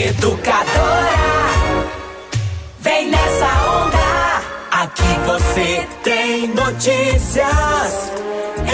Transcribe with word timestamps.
Educadora, 0.00 1.10
vem 2.78 3.10
nessa 3.10 3.46
onda. 3.68 4.42
Aqui 4.70 5.02
você 5.26 5.88
tem 6.04 6.46
notícias 6.54 8.12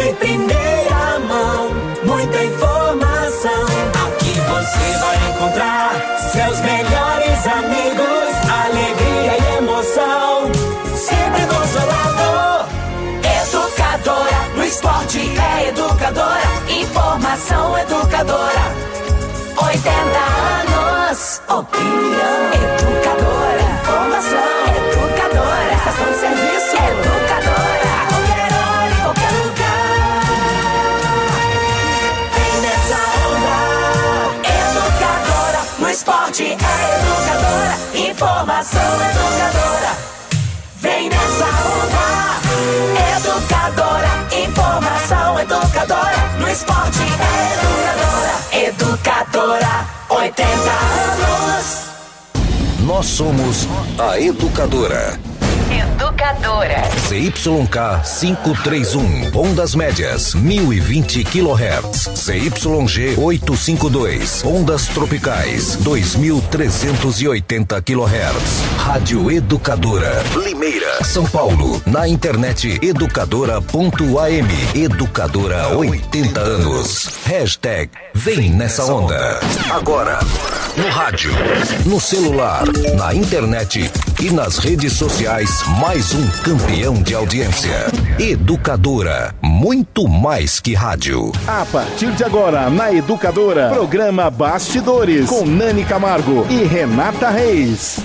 em 0.07 0.15
primeira 0.17 1.19
mão, 1.27 1.71
muita 2.05 2.45
informação. 2.45 3.65
Aqui 4.05 4.35
você 4.39 4.99
vai 4.99 5.31
encontrar 5.31 5.95
seus 6.31 6.60
melhores 6.60 7.47
amigos, 7.47 8.29
alegria 8.67 9.38
e 9.38 9.56
emoção. 9.56 10.53
Sempre 10.95 11.47
do 11.47 11.67
seu 11.69 11.87
lado. 11.87 12.69
Educadora, 13.49 14.49
no 14.56 14.63
esporte 14.63 15.21
é 15.41 15.69
educadora, 15.69 16.43
informação 16.69 17.79
educadora. 17.79 18.95
80 19.75 19.91
anos, 19.91 21.43
opinião, 21.48 22.43
educadora, 22.55 23.65
informação, 23.83 24.55
educadora, 24.71 25.73
estação 25.75 26.07
de 26.12 26.19
serviço, 26.21 26.77
educadora, 26.77 27.91
qualquer 28.09 28.53
hora, 28.55 28.87
em 28.87 29.03
qualquer 29.03 29.33
lugar. 29.43 30.23
Vem 32.37 32.55
nessa 32.62 33.01
onda, 33.27 33.59
educadora, 34.47 35.61
no 35.81 35.89
esporte 35.91 36.45
é 36.45 36.51
educadora, 36.55 37.75
informação 38.09 38.95
educadora. 39.11 39.93
Vem 40.77 41.09
nessa 41.09 41.48
onda, 41.75 42.06
educadora, 43.17 44.12
informação 44.41 45.41
educadora, 45.41 46.19
no 46.39 46.48
esporte 46.48 47.01
é 47.01 47.03
educadora, 47.55 48.04
80 50.15 50.47
anos. 50.71 51.85
Nós 52.87 53.07
somos 53.07 53.67
a 53.98 54.21
Educadora. 54.21 55.19
Educadora. 56.25 56.83
CYK 57.06 58.03
531, 58.03 59.30
ondas 59.34 59.75
médias, 59.75 60.33
1020 60.33 61.22
kHz. 61.22 62.08
CYG 62.14 63.19
852, 63.19 64.42
ondas 64.42 64.86
tropicais, 64.86 65.77
2380 65.77 67.83
kHz. 67.83 68.78
Rádio 68.78 69.31
Educadora, 69.31 70.25
Limeira, 70.42 71.05
São 71.05 71.27
Paulo. 71.27 71.83
Na 71.84 72.08
internet 72.08 72.78
educadora.am. 72.83 74.48
Educadora 74.75 75.77
80 75.77 76.41
anos. 76.41 77.11
Hashtag 77.27 77.91
Vem 78.14 78.48
nessa 78.48 78.84
onda. 78.84 79.41
Agora, 79.70 80.20
no 80.77 80.88
rádio, 80.88 81.33
no 81.84 82.00
celular, 82.00 82.64
na 82.97 83.12
internet 83.12 83.91
e 84.20 84.31
nas 84.31 84.59
redes 84.59 84.92
sociais, 84.92 85.50
mais 85.81 86.14
um 86.17 86.29
campeão 86.45 87.03
de 87.03 87.12
audiência. 87.12 87.87
Educadora, 88.20 89.34
muito 89.43 90.07
mais 90.07 90.61
que 90.61 90.73
rádio. 90.73 91.33
A 91.45 91.67
partir 91.67 92.12
de 92.12 92.23
agora, 92.23 92.71
na 92.71 92.93
Educadora, 92.93 93.71
programa 93.71 94.31
Bastidores, 94.31 95.29
com 95.29 95.45
Nani 95.45 95.84
Camargo 95.84 96.47
e 96.48 96.62
Renata 96.62 97.31
Reis. 97.31 97.98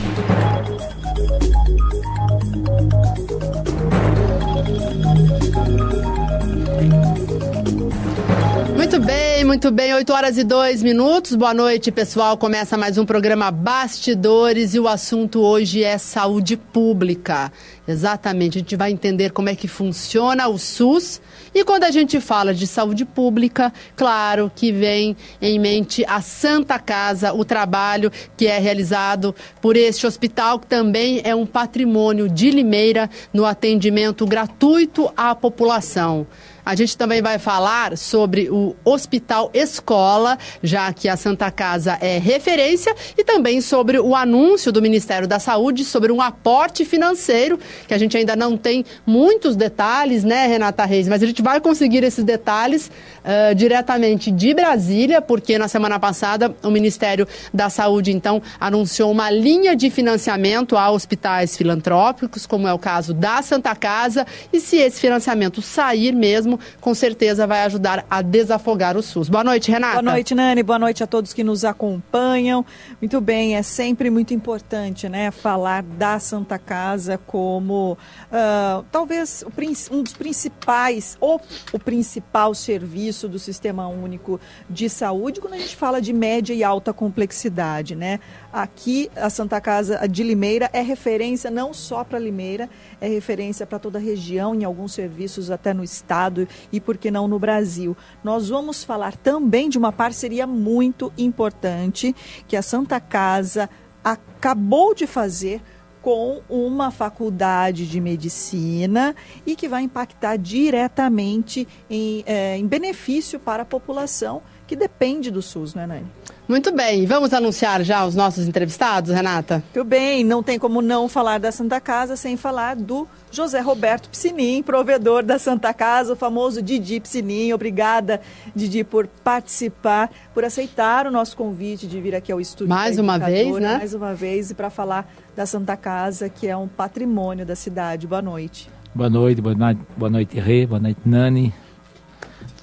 Muito 8.90 9.06
bem, 9.06 9.45
muito 9.45 9.70
bem. 9.70 9.94
8 9.94 10.12
horas 10.12 10.38
e 10.40 10.44
2 10.44 10.82
minutos. 10.82 11.36
Boa 11.36 11.54
noite, 11.54 11.92
pessoal. 11.92 12.36
Começa 12.36 12.76
mais 12.76 12.98
um 12.98 13.06
programa 13.06 13.52
Bastidores 13.52 14.73
e 14.73 14.80
o 14.80 14.88
assunto 14.88 15.42
hoje 15.42 15.84
é 15.84 15.95
saúde 16.00 16.58
pública. 16.58 17.52
Exatamente, 17.88 18.58
a 18.58 18.62
gente 18.62 18.76
vai 18.76 18.92
entender 18.92 19.32
como 19.32 19.48
é 19.48 19.56
que 19.56 19.67
funciona 19.67 20.48
o 20.48 20.58
SUS. 20.58 21.22
E 21.54 21.64
quando 21.64 21.83
a 21.83 21.92
gente 21.92 22.20
fala 22.20 22.52
de 22.52 22.66
saúde 22.66 23.05
pública, 23.05 23.72
claro 23.95 24.52
que 24.55 24.72
vem 24.72 25.16
em 25.39 25.60
mente 25.60 26.04
a 26.08 26.20
Santa 26.20 26.80
Casa, 26.80 27.32
o 27.32 27.45
trabalho 27.45 28.11
que 28.36 28.48
é 28.48 28.58
realizado 28.58 29.36
por 29.61 29.77
este 29.77 30.08
hospital, 30.08 30.60
que 30.60 30.66
também 30.66 31.21
é 31.23 31.36
um 31.36 31.45
patrimônio 31.45 32.27
de 32.27 32.50
Limeira 32.50 33.08
no 33.32 33.45
atendimento 33.45 34.26
gratuito 34.26 35.11
à 35.16 35.36
população. 35.36 36.26
A 36.70 36.76
gente 36.76 36.96
também 36.96 37.20
vai 37.20 37.40
falar 37.40 37.98
sobre 37.98 38.48
o 38.48 38.76
Hospital 38.86 39.50
Escola, 39.56 40.38
já 40.62 40.94
que 40.94 41.10
a 41.10 41.18
Santa 41.18 41.50
Casa 41.50 41.98
é 42.00 42.20
referência, 42.20 42.96
e 43.18 43.24
também 43.24 43.60
sobre 43.60 44.00
o 44.00 44.16
anúncio 44.16 44.72
do 44.72 44.80
Ministério 44.80 45.28
da 45.28 45.40
Saúde 45.40 45.84
sobre 45.84 46.12
um 46.12 46.22
aporte 46.22 46.86
financeiro, 46.86 47.60
que 47.88 47.94
a 47.96 47.98
gente 47.98 48.16
ainda 48.16 48.36
não 48.36 48.56
tem 48.56 48.86
muitos 49.04 49.56
detalhes, 49.56 50.24
né, 50.24 50.46
Renata 50.46 50.86
Reis? 50.86 51.08
Mas 51.08 51.24
a 51.24 51.26
gente 51.26 51.42
vai 51.42 51.60
conseguir 51.60 52.04
esses 52.04 52.24
detalhes 52.24 52.92
uh, 53.24 53.56
diretamente 53.56 54.30
de 54.30 54.54
Brasília, 54.54 55.24
porque 55.24 55.58
na 55.58 55.68
semana 55.68 56.00
passada 56.00 56.56
o 56.62 56.70
Ministério 56.70 57.28
da 57.52 57.72
Saúde, 57.72 58.12
então, 58.12 58.44
anunciou 58.60 59.12
uma 59.12 59.32
linha 59.32 59.76
de 59.76 59.90
financiamento 59.90 60.78
a 60.78 60.92
hospitais 60.92 61.58
filantrópicos, 61.58 62.46
como 62.46 62.68
é 62.68 62.74
o 62.74 62.78
caso 62.78 63.12
da 63.12 63.42
Santa 63.42 63.76
Casa, 63.76 64.24
e 64.54 64.60
se 64.60 64.76
esse 64.78 65.00
financiamento 65.00 65.64
sair 65.64 66.14
mesmo, 66.14 66.58
com 66.80 66.93
certeza 66.93 67.45
vai 67.45 67.64
ajudar 67.64 68.05
a 68.09 68.21
desafogar 68.21 68.97
o 68.97 69.02
SUS. 69.02 69.30
Boa 69.30 69.43
noite, 69.43 69.71
Renata. 69.71 70.02
Boa 70.02 70.14
noite, 70.14 70.36
Nani. 70.36 70.64
Boa 70.64 70.80
noite 70.80 71.03
a 71.03 71.08
todos 71.08 71.33
que 71.33 71.43
nos 71.43 71.65
acompanham. 71.65 72.65
Muito 73.02 73.20
bem, 73.21 73.55
é 73.55 73.61
sempre 73.61 74.09
muito 74.09 74.33
importante, 74.33 75.08
né, 75.08 75.31
falar 75.31 75.83
da 75.83 76.20
Santa 76.20 76.58
Casa 76.58 77.17
como 77.25 77.93
uh, 77.93 78.86
talvez 78.92 79.43
um 79.92 80.03
dos 80.03 80.14
principais 80.14 81.17
ou 81.20 81.42
o 81.71 81.80
principal 81.80 82.53
serviço 82.53 83.27
do 83.27 83.39
Sistema 83.39 83.87
Único 83.87 84.39
de 84.70 84.89
Saúde 84.89 85.39
quando 85.39 85.53
a 85.53 85.58
gente 85.58 85.76
fala 85.76 86.02
de 86.02 86.11
média 86.11 86.53
e 86.53 86.64
alta 86.64 86.93
complexidade, 86.93 87.95
né? 87.95 88.20
Aqui 88.52 89.09
a 89.15 89.30
Santa 89.30 89.61
Casa 89.61 90.08
de 90.08 90.23
Limeira 90.23 90.70
é 90.73 90.81
referência 90.81 91.52
não 91.52 91.73
só 91.73 92.03
para 92.03 92.17
Limeira, 92.17 92.70
é 92.99 93.08
referência 93.08 93.65
para 93.65 93.80
toda 93.80 93.99
a 93.99 94.02
região, 94.02 94.55
em 94.55 94.64
alguns 94.64 94.93
serviços 94.93 95.52
até 95.52 95.73
no 95.73 95.83
estado 95.83 96.47
e 96.71 96.80
por 96.80 96.98
que 96.98 97.11
não 97.11 97.27
no 97.27 97.39
Brasil. 97.39 97.95
Nós 98.23 98.49
vamos 98.49 98.83
falar 98.83 99.15
também 99.17 99.70
de 99.70 99.77
uma 99.77 99.92
parceria 99.92 100.45
muito 100.48 101.11
importante 101.17 102.15
que 102.48 102.55
a 102.55 102.61
Santa 102.61 102.99
Casa 102.99 103.70
acabou 104.04 104.93
de 104.93 105.05
fazer 105.05 105.61
com 106.02 106.42
uma 106.49 106.92
faculdade 106.92 107.88
de 107.88 107.99
medicina 107.99 109.15
e 109.45 109.55
que 109.55 109.67
vai 109.67 109.83
impactar 109.83 110.38
diretamente 110.38 111.67
em, 111.89 112.23
é, 112.26 112.58
em 112.58 112.65
benefício 112.65 113.39
para 113.39 113.64
a 113.64 113.65
população 113.65 114.42
que 114.65 114.76
depende 114.76 115.32
do 115.32 115.42
SUS, 115.42 115.73
não 115.73 115.82
é, 115.83 115.88
Nani? 115.88 116.08
Muito 116.49 116.71
bem, 116.71 117.05
vamos 117.05 117.32
anunciar 117.32 117.83
já 117.83 118.04
os 118.04 118.15
nossos 118.15 118.48
entrevistados, 118.48 119.11
Renata? 119.11 119.64
Muito 119.76 119.87
bem, 119.87 120.23
não 120.23 120.42
tem 120.42 120.58
como 120.58 120.82
não 120.82 121.08
falar 121.08 121.39
da 121.39 121.52
Santa 121.52 121.80
Casa 121.80 122.15
sem 122.15 122.36
falar 122.36 122.76
do 122.76 123.08
José 123.32 123.60
Roberto 123.60 124.10
Piscinim, 124.10 124.64
provedor 124.64 125.21
da 125.21 125.38
Santa 125.38 125.71
Casa, 125.76 126.14
o 126.14 126.15
famoso 126.15 126.59
Didi 126.59 126.99
Piscinim. 126.99 127.54
Obrigada, 127.54 128.19
Didi, 128.56 128.83
por 128.83 129.06
participar, 129.24 130.09
por 130.33 130.44
aceitar 130.44 131.06
o 131.06 131.12
nosso 131.12 131.38
convite 131.38 131.86
de 131.86 132.01
vir 132.01 132.15
aqui 132.15 132.31
ao 132.31 132.42
estúdio. 132.42 132.69
Mais 132.69 132.98
uma 132.98 133.19
vez, 133.19 133.56
né? 133.57 133.77
Mais 133.77 133.94
uma 133.94 134.15
vez, 134.15 134.50
e 134.50 134.56
para 134.56 134.71
falar 134.71 135.07
da 135.36 135.45
Santa 135.45 135.77
Casa, 135.77 136.30
que 136.30 136.48
é 136.48 136.57
um 136.57 136.68
patrimônio 136.68 137.45
da 137.45 137.56
cidade. 137.56 138.07
Boa 138.07 138.24
noite. 138.24 138.71
Boa 138.95 139.07
noite, 139.07 139.39
boa 139.39 139.54
noite, 139.54 139.81
boa 139.95 140.09
noite 140.09 140.39
Rê, 140.39 140.65
boa 140.65 140.80
noite, 140.80 141.00
Nani. 141.06 141.54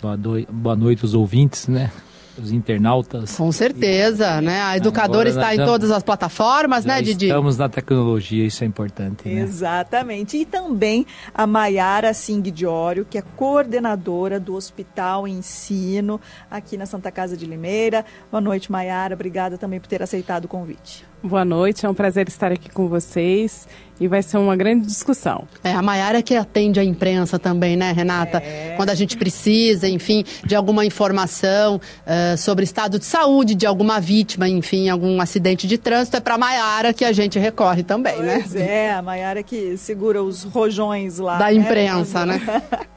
Boa, 0.02 0.16
do... 0.16 0.44
boa 0.50 0.74
noite, 0.74 1.04
os 1.04 1.14
ouvintes, 1.14 1.68
né? 1.68 1.92
Os 2.38 2.52
internautas. 2.52 3.36
Com 3.36 3.50
certeza, 3.52 4.38
e, 4.38 4.44
né? 4.44 4.62
A 4.62 4.76
educadora 4.76 5.28
está 5.28 5.54
em 5.54 5.58
todas 5.58 5.90
as 5.90 6.02
plataformas, 6.02 6.84
né, 6.84 7.00
Didi? 7.02 7.26
Estamos 7.26 7.58
na 7.58 7.68
tecnologia, 7.68 8.46
isso 8.46 8.62
é 8.64 8.66
importante. 8.66 9.28
Né? 9.28 9.40
Exatamente. 9.40 10.36
E 10.36 10.44
também 10.44 11.06
a 11.34 11.46
Maiara 11.46 12.12
Sing 12.12 12.42
Diório, 12.42 13.06
que 13.08 13.18
é 13.18 13.22
coordenadora 13.22 14.38
do 14.38 14.54
Hospital 14.54 15.26
Ensino 15.26 16.20
aqui 16.50 16.76
na 16.76 16.86
Santa 16.86 17.10
Casa 17.10 17.36
de 17.36 17.46
Limeira. 17.46 18.04
Boa 18.30 18.40
noite, 18.40 18.70
Maiara. 18.70 19.14
Obrigada 19.14 19.58
também 19.58 19.80
por 19.80 19.86
ter 19.86 20.02
aceitado 20.02 20.44
o 20.44 20.48
convite. 20.48 21.04
Boa 21.22 21.44
noite, 21.44 21.84
é 21.84 21.88
um 21.88 21.94
prazer 21.94 22.28
estar 22.28 22.52
aqui 22.52 22.70
com 22.70 22.88
vocês 22.88 23.66
e 23.98 24.06
vai 24.06 24.22
ser 24.22 24.36
uma 24.36 24.54
grande 24.54 24.86
discussão. 24.86 25.48
É, 25.64 25.72
a 25.72 25.80
Maiara 25.80 26.22
que 26.22 26.36
atende 26.36 26.78
a 26.78 26.84
imprensa 26.84 27.38
também, 27.38 27.74
né, 27.74 27.90
Renata? 27.90 28.38
É. 28.38 28.74
Quando 28.76 28.90
a 28.90 28.94
gente 28.94 29.16
precisa, 29.16 29.88
enfim, 29.88 30.24
de 30.44 30.54
alguma 30.54 30.84
informação 30.84 31.76
uh, 31.76 32.36
sobre 32.36 32.64
estado 32.64 32.98
de 32.98 33.06
saúde 33.06 33.54
de 33.54 33.66
alguma 33.66 33.98
vítima, 33.98 34.46
enfim, 34.46 34.90
algum 34.90 35.20
acidente 35.20 35.66
de 35.66 35.78
trânsito, 35.78 36.18
é 36.18 36.20
para 36.20 36.34
a 36.34 36.38
Maiara 36.38 36.92
que 36.92 37.04
a 37.04 37.12
gente 37.12 37.38
recorre 37.38 37.82
também, 37.82 38.14
pois 38.16 38.26
né? 38.26 38.38
Pois 38.40 38.54
é, 38.54 38.92
a 38.92 39.00
Maiara 39.00 39.42
que 39.42 39.76
segura 39.78 40.22
os 40.22 40.44
rojões 40.44 41.18
lá. 41.18 41.38
Da 41.38 41.46
né? 41.46 41.54
imprensa, 41.54 42.26
né? 42.26 42.40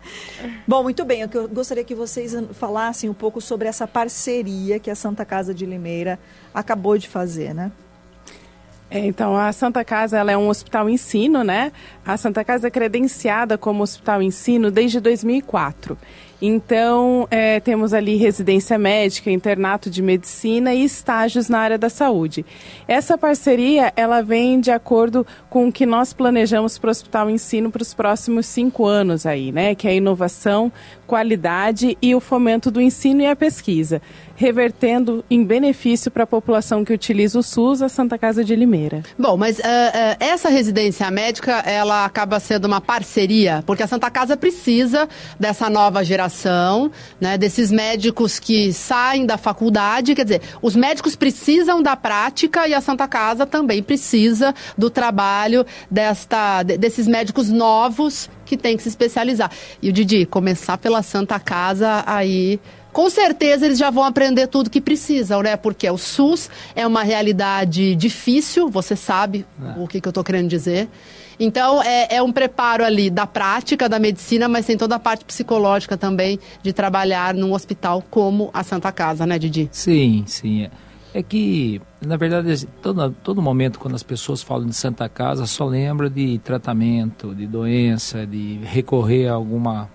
Bom, 0.67 0.83
muito 0.83 1.05
bem, 1.05 1.21
eu 1.21 1.47
gostaria 1.47 1.85
que 1.85 1.95
vocês 1.95 2.35
falassem 2.53 3.09
um 3.09 3.13
pouco 3.13 3.39
sobre 3.39 3.67
essa 3.67 3.87
parceria 3.87 4.77
que 4.77 4.91
a 4.91 4.95
Santa 4.95 5.23
Casa 5.23 5.53
de 5.53 5.65
Limeira 5.65 6.19
acabou 6.53 6.97
de 6.97 7.07
fazer, 7.07 7.53
né? 7.53 7.71
É, 8.91 8.99
então, 9.05 9.37
a 9.37 9.51
Santa 9.51 9.85
Casa 9.85 10.17
ela 10.17 10.31
é 10.31 10.37
um 10.37 10.49
hospital 10.49 10.89
ensino, 10.89 11.43
né? 11.43 11.71
A 12.03 12.17
Santa 12.17 12.43
Casa 12.43 12.67
é 12.67 12.71
credenciada 12.71 13.57
como 13.57 13.83
hospital 13.83 14.21
ensino 14.21 14.71
desde 14.71 14.99
2004. 14.99 15.95
Então, 16.41 17.27
é, 17.29 17.59
temos 17.59 17.93
ali 17.93 18.15
residência 18.15 18.77
médica, 18.77 19.29
internato 19.29 19.89
de 19.89 20.01
medicina 20.01 20.73
e 20.73 20.83
estágios 20.83 21.49
na 21.49 21.59
área 21.59 21.77
da 21.77 21.89
saúde. 21.89 22.45
Essa 22.87 23.17
parceria, 23.17 23.91
ela 23.95 24.21
vem 24.21 24.59
de 24.59 24.71
acordo 24.71 25.25
com 25.49 25.67
o 25.67 25.71
que 25.71 25.85
nós 25.85 26.13
planejamos 26.13 26.77
para 26.77 26.87
o 26.87 26.91
Hospital 26.91 27.29
Ensino 27.29 27.69
para 27.69 27.81
os 27.81 27.93
próximos 27.93 28.45
cinco 28.45 28.85
anos 28.85 29.25
aí, 29.25 29.51
né? 29.51 29.75
Que 29.75 29.87
é 29.87 29.91
a 29.91 29.95
inovação, 29.95 30.71
qualidade 31.09 31.97
e 32.01 32.13
o 32.13 32.19
fomento 32.19 32.69
do 32.69 32.79
ensino 32.79 33.21
e 33.21 33.25
a 33.25 33.35
pesquisa, 33.35 33.99
revertendo 34.35 35.25
em 35.29 35.43
benefício 35.43 36.11
para 36.11 36.23
a 36.23 36.27
população 36.27 36.85
que 36.85 36.93
utiliza 36.93 37.39
o 37.39 37.43
SUS, 37.43 37.81
a 37.81 37.89
Santa 37.89 38.15
Casa 38.17 38.43
de 38.43 38.55
Limeira. 38.55 39.01
Bom, 39.17 39.35
mas 39.35 39.57
uh, 39.57 39.61
uh, 39.61 39.63
essa 40.19 40.49
residência 40.49 41.09
médica, 41.09 41.51
ela 41.65 42.05
acaba 42.05 42.39
sendo 42.39 42.65
uma 42.65 42.79
parceria, 42.79 43.63
porque 43.65 43.81
a 43.81 43.87
Santa 43.87 44.09
Casa 44.11 44.37
precisa 44.37 45.09
dessa 45.39 45.67
nova 45.67 46.03
geração, 46.03 46.28
né, 47.19 47.37
desses 47.37 47.71
médicos 47.71 48.39
que 48.39 48.71
saem 48.73 49.25
da 49.25 49.37
faculdade, 49.37 50.15
quer 50.15 50.23
dizer, 50.23 50.41
os 50.61 50.75
médicos 50.75 51.15
precisam 51.15 51.81
da 51.81 51.95
prática 51.95 52.67
e 52.67 52.73
a 52.73 52.81
Santa 52.81 53.07
Casa 53.07 53.45
também 53.45 53.81
precisa 53.81 54.53
do 54.77 54.89
trabalho 54.89 55.65
desta, 55.89 56.63
desses 56.63 57.07
médicos 57.07 57.49
novos 57.49 58.29
que 58.45 58.57
tem 58.57 58.75
que 58.75 58.83
se 58.83 58.89
especializar. 58.89 59.51
E 59.81 59.89
o 59.89 59.93
Didi, 59.93 60.25
começar 60.25 60.77
pela 60.77 61.03
Santa 61.03 61.39
Casa, 61.39 62.03
aí 62.05 62.59
com 62.91 63.09
certeza 63.09 63.65
eles 63.65 63.77
já 63.77 63.89
vão 63.89 64.03
aprender 64.03 64.47
tudo 64.47 64.69
que 64.69 64.81
precisam, 64.81 65.41
né? 65.41 65.55
Porque 65.55 65.89
o 65.89 65.97
SUS 65.97 66.49
é 66.75 66.85
uma 66.85 67.03
realidade 67.03 67.95
difícil, 67.95 68.67
você 68.69 68.95
sabe 68.95 69.45
é. 69.61 69.79
o 69.79 69.87
que, 69.87 70.01
que 70.01 70.07
eu 70.07 70.11
estou 70.11 70.23
querendo 70.23 70.47
dizer. 70.49 70.89
Então, 71.39 71.81
é, 71.81 72.15
é, 72.15 72.21
um 72.21 72.31
preparo 72.33 72.83
ali 72.83 73.09
da 73.09 73.25
prática 73.25 73.87
da 73.87 73.97
medicina, 73.97 74.49
mas 74.49 74.65
tem 74.65 74.77
toda 74.77 74.95
a 74.95 74.99
parte 74.99 75.23
psicológica 75.23 75.95
também 75.95 76.37
de 76.61 76.73
trabalhar 76.73 77.33
num 77.33 77.53
hospital 77.53 78.03
como 78.09 78.49
a 78.53 78.61
Santa 78.61 78.91
Casa, 78.91 79.25
né, 79.25 79.39
Didi? 79.39 79.69
Sim, 79.71 80.25
sim. 80.27 80.69
É 81.13 81.23
que, 81.23 81.81
na 82.05 82.17
verdade, 82.17 82.67
todo, 82.81 83.15
todo 83.23 83.41
momento 83.41 83.79
quando 83.79 83.95
as 83.95 84.03
pessoas 84.03 84.43
falam 84.43 84.67
de 84.67 84.75
Santa 84.75 85.07
Casa, 85.07 85.45
só 85.45 85.65
lembra 85.65 86.09
de 86.09 86.37
tratamento, 86.39 87.33
de 87.33 87.47
doença, 87.47 88.27
de 88.27 88.59
recorrer 88.63 89.27
a 89.27 89.33
alguma 89.33 89.89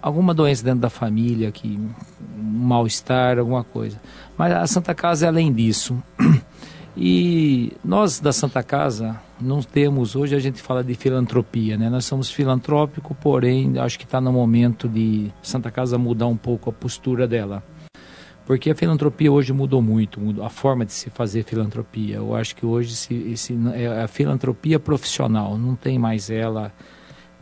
alguma 0.00 0.34
doença 0.34 0.64
dentro 0.64 0.80
da 0.80 0.90
família, 0.90 1.52
que 1.52 1.78
um 1.78 2.42
mal-estar, 2.42 3.38
alguma 3.38 3.62
coisa. 3.62 4.00
Mas 4.36 4.52
a 4.52 4.66
Santa 4.66 4.94
Casa 4.94 5.26
é 5.26 5.28
além 5.28 5.52
disso. 5.52 6.02
E 6.94 7.72
nós 7.82 8.20
da 8.20 8.34
Santa 8.34 8.62
Casa 8.62 9.18
não 9.42 9.60
temos, 9.62 10.14
hoje 10.16 10.34
a 10.34 10.38
gente 10.38 10.62
fala 10.62 10.82
de 10.82 10.94
filantropia, 10.94 11.76
né? 11.76 11.90
Nós 11.90 12.04
somos 12.04 12.30
filantrópico, 12.30 13.14
porém 13.14 13.78
acho 13.78 13.98
que 13.98 14.04
está 14.04 14.20
no 14.20 14.32
momento 14.32 14.88
de 14.88 15.30
Santa 15.42 15.70
Casa 15.70 15.98
mudar 15.98 16.26
um 16.26 16.36
pouco 16.36 16.70
a 16.70 16.72
postura 16.72 17.26
dela. 17.26 17.62
Porque 18.44 18.70
a 18.70 18.74
filantropia 18.74 19.30
hoje 19.30 19.52
mudou 19.52 19.80
muito, 19.80 20.20
mudou 20.20 20.44
a 20.44 20.50
forma 20.50 20.84
de 20.84 20.92
se 20.92 21.10
fazer 21.10 21.44
filantropia. 21.44 22.16
Eu 22.16 22.34
acho 22.34 22.56
que 22.56 22.66
hoje 22.66 22.94
se, 22.96 23.14
esse, 23.14 23.56
é 23.74 24.02
a 24.02 24.08
filantropia 24.08 24.80
profissional, 24.80 25.56
não 25.56 25.76
tem 25.76 25.98
mais 25.98 26.28
ela 26.28 26.72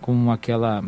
com 0.01 0.31
aquela 0.31 0.83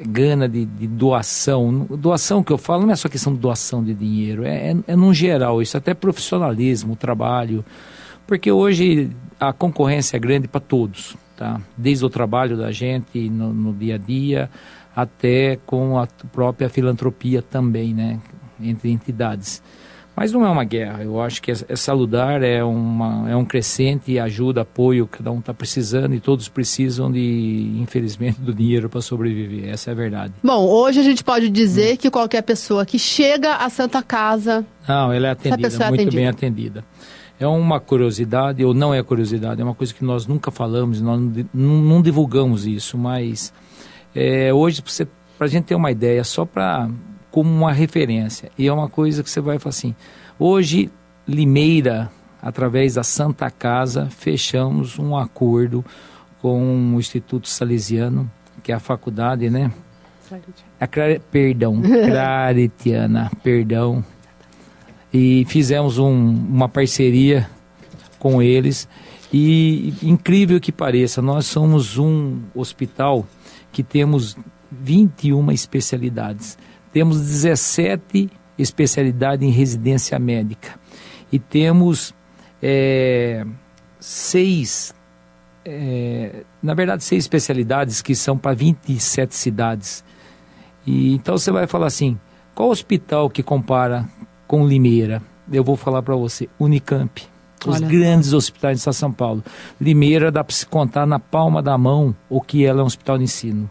gana 0.00 0.48
de, 0.48 0.64
de, 0.64 0.86
doação. 0.86 1.86
Doação 1.90 2.42
que 2.42 2.52
eu 2.52 2.58
falo 2.58 2.84
não 2.84 2.92
é 2.92 2.96
só 2.96 3.08
questão 3.08 3.32
de 3.32 3.38
doação 3.38 3.82
de 3.82 3.94
dinheiro, 3.94 4.44
é, 4.44 4.72
é, 4.72 4.76
é 4.88 4.96
no 4.96 5.14
geral, 5.14 5.62
isso 5.62 5.76
até 5.76 5.94
profissionalismo, 5.94 6.96
trabalho. 6.96 7.64
Porque 8.26 8.50
hoje 8.50 9.10
a 9.48 9.52
concorrência 9.52 10.16
é 10.16 10.20
grande 10.20 10.48
para 10.48 10.60
todos, 10.60 11.16
tá? 11.36 11.60
Desde 11.76 12.04
o 12.04 12.10
trabalho 12.10 12.56
da 12.56 12.70
gente 12.72 13.28
no, 13.28 13.52
no 13.52 13.72
dia 13.72 13.96
a 13.96 13.98
dia 13.98 14.50
até 14.94 15.58
com 15.66 15.98
a 15.98 16.06
própria 16.32 16.68
filantropia 16.68 17.42
também, 17.42 17.92
né? 17.92 18.20
entre 18.60 18.90
entidades. 18.90 19.62
Mas 20.16 20.30
não 20.30 20.46
é 20.46 20.48
uma 20.48 20.62
guerra, 20.62 21.02
eu 21.02 21.20
acho 21.20 21.42
que 21.42 21.50
é, 21.50 21.54
é 21.68 21.74
saludar, 21.74 22.40
é, 22.40 22.62
uma, 22.62 23.28
é 23.28 23.34
um 23.34 23.44
crescente, 23.44 24.16
ajuda, 24.16 24.60
apoio, 24.60 25.08
cada 25.08 25.32
um 25.32 25.40
está 25.40 25.52
precisando 25.52 26.14
e 26.14 26.20
todos 26.20 26.48
precisam 26.48 27.10
de, 27.10 27.74
infelizmente, 27.80 28.40
do 28.40 28.54
dinheiro 28.54 28.88
para 28.88 29.00
sobreviver, 29.00 29.68
essa 29.68 29.90
é 29.90 29.92
a 29.92 29.96
verdade. 29.96 30.32
Bom, 30.40 30.68
hoje 30.68 31.00
a 31.00 31.02
gente 31.02 31.24
pode 31.24 31.50
dizer 31.50 31.94
hum. 31.94 31.96
que 31.96 32.10
qualquer 32.12 32.42
pessoa 32.42 32.86
que 32.86 32.96
chega 32.96 33.56
à 33.56 33.68
Santa 33.68 34.04
Casa... 34.04 34.64
Não, 34.86 35.12
ela 35.12 35.26
é 35.26 35.30
atendida, 35.32 35.66
é 35.66 35.70
muito 35.70 35.82
atendida. 35.82 36.16
bem 36.16 36.28
atendida. 36.28 36.84
É 37.38 37.46
uma 37.46 37.80
curiosidade, 37.80 38.64
ou 38.64 38.72
não 38.72 38.94
é 38.94 39.02
curiosidade, 39.02 39.60
é 39.60 39.64
uma 39.64 39.74
coisa 39.74 39.92
que 39.92 40.04
nós 40.04 40.26
nunca 40.26 40.50
falamos, 40.50 41.00
nós 41.00 41.20
não, 41.52 41.82
não 41.82 42.02
divulgamos 42.02 42.66
isso, 42.66 42.96
mas 42.96 43.52
é, 44.14 44.54
hoje, 44.54 44.82
para 45.36 45.46
a 45.46 45.50
gente 45.50 45.64
ter 45.64 45.74
uma 45.74 45.90
ideia, 45.90 46.22
só 46.22 46.44
para 46.44 46.88
como 47.30 47.50
uma 47.50 47.72
referência. 47.72 48.50
E 48.56 48.68
é 48.68 48.72
uma 48.72 48.88
coisa 48.88 49.22
que 49.24 49.30
você 49.30 49.40
vai 49.40 49.58
falar 49.58 49.70
assim: 49.70 49.94
hoje, 50.38 50.88
Limeira, 51.26 52.08
através 52.40 52.94
da 52.94 53.02
Santa 53.02 53.50
Casa, 53.50 54.06
fechamos 54.10 54.98
um 55.00 55.16
acordo 55.16 55.84
com 56.40 56.94
o 56.94 57.00
Instituto 57.00 57.48
Salesiano, 57.48 58.30
que 58.62 58.70
é 58.70 58.74
a 58.74 58.78
faculdade, 58.78 59.50
né? 59.50 59.72
A. 60.80 60.86
Perdão, 61.30 61.82
Claretiana, 61.82 63.30
perdão. 63.42 64.04
E 65.14 65.44
fizemos 65.46 65.96
um, 65.96 66.10
uma 66.10 66.68
parceria 66.68 67.48
com 68.18 68.42
eles. 68.42 68.88
E 69.32 69.94
incrível 70.02 70.60
que 70.60 70.72
pareça, 70.72 71.22
nós 71.22 71.46
somos 71.46 71.96
um 71.98 72.40
hospital 72.52 73.24
que 73.70 73.84
temos 73.84 74.36
21 74.72 75.52
especialidades. 75.52 76.58
Temos 76.92 77.20
17 77.20 78.28
especialidades 78.58 79.46
em 79.46 79.52
residência 79.52 80.18
médica 80.18 80.78
e 81.30 81.38
temos 81.38 82.14
é, 82.62 83.44
seis, 83.98 84.94
é, 85.64 86.44
na 86.62 86.74
verdade, 86.74 87.02
seis 87.02 87.24
especialidades 87.24 88.00
que 88.00 88.14
são 88.14 88.38
para 88.38 88.54
27 88.54 89.34
cidades. 89.34 90.04
E 90.86 91.14
então 91.14 91.36
você 91.36 91.50
vai 91.50 91.66
falar 91.66 91.86
assim: 91.86 92.18
qual 92.54 92.70
hospital 92.70 93.28
que 93.28 93.42
compara 93.42 94.08
com 94.46 94.66
Limeira? 94.66 95.22
Eu 95.52 95.64
vou 95.64 95.76
falar 95.76 96.02
para 96.02 96.16
você: 96.16 96.48
Unicamp. 96.58 97.22
Os 97.66 97.76
Olha. 97.76 97.86
grandes 97.86 98.34
hospitais 98.34 98.82
de 98.82 98.94
São 98.94 99.10
Paulo. 99.10 99.42
Limeira 99.80 100.30
dá 100.30 100.44
para 100.44 100.54
se 100.54 100.66
contar 100.66 101.06
na 101.06 101.18
palma 101.18 101.62
da 101.62 101.78
mão 101.78 102.14
o 102.28 102.40
que 102.40 102.64
ela 102.64 102.80
é 102.80 102.82
um 102.82 102.86
hospital 102.86 103.16
de 103.16 103.24
ensino. 103.24 103.70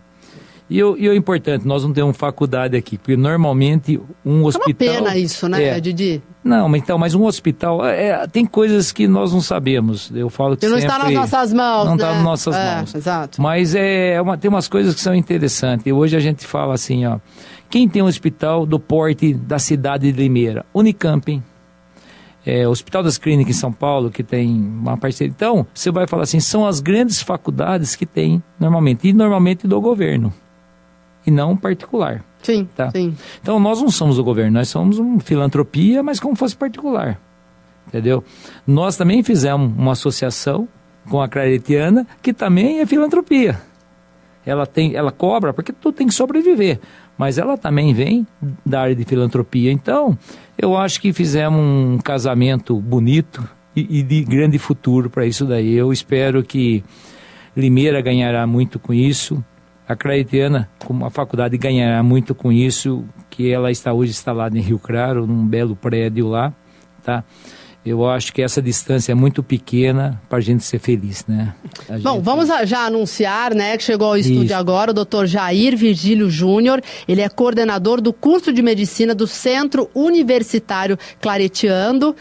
E 0.70 0.82
o, 0.82 0.98
e 0.98 1.08
o 1.10 1.14
importante, 1.14 1.68
nós 1.68 1.84
não 1.84 1.94
temos 1.94 2.18
faculdade 2.18 2.76
aqui, 2.76 2.98
porque 2.98 3.16
normalmente 3.16 4.00
um 4.26 4.44
hospital... 4.46 4.88
É 4.88 4.92
uma 4.92 5.10
pena 5.10 5.18
isso, 5.18 5.48
né, 5.48 5.64
é, 5.66 5.80
Didi? 5.80 6.24
Não, 6.44 6.68
mas 6.68 6.82
então, 6.82 6.98
mas 6.98 7.14
um 7.14 7.26
hospital, 7.26 7.86
é, 7.86 8.26
tem 8.28 8.46
coisas 8.46 8.92
que 8.92 9.08
nós 9.08 9.32
não 9.32 9.42
sabemos. 9.42 10.12
Eu 10.16 10.30
falo 10.30 10.56
que, 10.56 10.66
que 10.66 10.70
não 10.70 10.78
está 10.78 10.98
nas 10.98 11.14
nossas 11.14 11.54
mãos, 11.54 11.86
Não 11.86 11.96
está 11.96 12.08
né? 12.10 12.16
nas 12.16 12.24
nossas 12.24 12.56
é, 12.56 12.76
mãos. 12.76 12.96
Exato. 12.96 13.42
Mas 13.42 13.76
é, 13.76 14.14
é, 14.14 14.22
uma, 14.22 14.38
tem 14.38 14.50
umas 14.50 14.68
coisas 14.68 14.96
que 14.96 15.02
são 15.02 15.14
interessantes. 15.14 15.86
E 15.86 15.94
hoje 15.94 16.16
a 16.18 16.20
gente 16.20 16.48
fala 16.48 16.74
assim, 16.74 17.06
ó, 17.06 17.20
quem 17.74 17.90
tem 17.90 18.04
um 18.04 18.06
hospital 18.06 18.68
do 18.68 18.80
porte 18.80 19.34
da 19.34 19.58
cidade 19.58 20.12
de 20.12 20.22
Limeira? 20.22 20.64
Unicamp, 20.76 21.42
é, 22.46 22.68
Hospital 22.68 23.02
das 23.02 23.18
Clínicas 23.18 23.56
em 23.56 23.60
São 23.60 23.74
Paulo, 23.74 24.12
que 24.12 24.22
tem 24.22 24.48
uma 24.48 24.96
parceria. 24.96 25.34
Então, 25.36 25.66
você 25.74 25.90
vai 25.90 26.06
falar 26.06 26.22
assim, 26.22 26.40
são 26.40 26.68
as 26.68 26.80
grandes 26.80 27.24
faculdades 27.24 27.96
que 27.96 28.06
tem 28.06 28.44
normalmente, 28.60 29.08
e 29.08 29.12
normalmente 29.12 29.66
do 29.66 29.82
governo 29.82 30.32
e 31.26 31.32
não 31.32 31.58
particular. 31.58 32.24
Sim, 32.44 32.70
tá? 32.76 32.92
sim. 32.92 33.16
Então 33.42 33.60
nós 33.60 33.82
não 33.82 33.90
somos 33.90 34.20
o 34.20 34.24
governo, 34.24 34.52
nós 34.52 34.70
somos 34.70 35.00
uma 35.00 35.20
filantropia, 35.20 36.04
mas 36.04 36.20
como 36.20 36.36
fosse 36.36 36.56
particular. 36.56 37.20
Entendeu? 37.88 38.24
Nós 38.68 38.98
também 38.98 39.24
fizemos 39.24 39.76
uma 39.76 39.94
associação 39.94 40.68
com 41.10 41.20
a 41.20 41.28
Claretiana, 41.28 42.06
que 42.22 42.34
também 42.34 42.82
é 42.82 42.86
filantropia. 42.86 43.60
Ela 44.46 44.68
tem, 44.68 44.94
ela 44.94 45.12
cobra 45.12 45.54
porque 45.54 45.72
tu 45.72 45.92
tem 45.92 46.06
que 46.06 46.14
sobreviver. 46.14 46.80
Mas 47.18 47.38
ela 47.38 47.58
também 47.58 47.94
vem 47.94 48.26
da 48.66 48.82
área 48.82 48.96
de 48.96 49.04
filantropia. 49.04 49.72
Então, 49.72 50.18
eu 50.58 50.78
acho 50.78 51.00
que 51.00 51.14
fizemos 51.14 51.60
um 51.60 51.98
casamento 51.98 52.80
bonito 52.80 53.48
e, 53.76 54.00
e 54.00 54.04
de 54.04 54.24
grande 54.24 54.58
futuro 54.58 55.10
para 55.10 55.26
isso 55.26 55.46
daí. 55.46 55.74
Eu 55.74 55.92
espero 55.92 56.44
que 56.44 56.84
Limeira 57.56 58.02
ganhará 58.02 58.46
muito 58.48 58.80
com 58.80 58.94
isso, 58.94 59.44
a 59.88 59.96
Claretiana, 59.96 60.70
como 60.86 61.06
a 61.06 61.10
faculdade, 61.10 61.58
ganhará 61.58 62.02
muito 62.02 62.34
com 62.34 62.52
isso, 62.52 63.04
que 63.30 63.52
ela 63.52 63.70
está 63.70 63.94
hoje 63.94 64.12
instalada 64.12 64.58
em 64.58 64.62
Rio 64.62 64.80
Claro, 64.80 65.28
num 65.28 65.46
belo 65.46 65.76
prédio 65.76 66.28
lá, 66.28 66.54
tá? 67.04 67.24
Eu 67.86 68.08
acho 68.10 68.32
que 68.32 68.42
essa 68.42 68.62
distância 68.62 69.12
é 69.12 69.16
muito 69.16 69.44
pequena 69.44 70.22
para 70.30 70.38
a 70.38 70.42
gente 70.42 70.64
ser 70.64 70.80
feliz, 70.80 71.26
né? 71.28 71.54
A 71.90 71.98
Bom, 71.98 72.14
gente... 72.14 72.24
vamos 72.24 72.48
já 72.66 72.86
anunciar, 72.86 73.54
né, 73.54 73.76
que 73.78 73.84
chegou 73.84 74.08
ao 74.08 74.18
estúdio 74.18 74.46
Isso. 74.46 74.56
agora 74.56 74.92
o 74.92 74.94
Dr. 74.94 75.26
Jair 75.26 75.76
Virgílio 75.76 76.30
Júnior. 76.30 76.82
Ele 77.06 77.22
é 77.22 77.28
coordenador 77.28 78.00
do 78.00 78.14
curso 78.14 78.54
de 78.54 78.62
medicina 78.62 79.14
do 79.14 79.28
Centro 79.28 79.90
Universitário 79.94 80.98
Claretiano. 81.20 82.16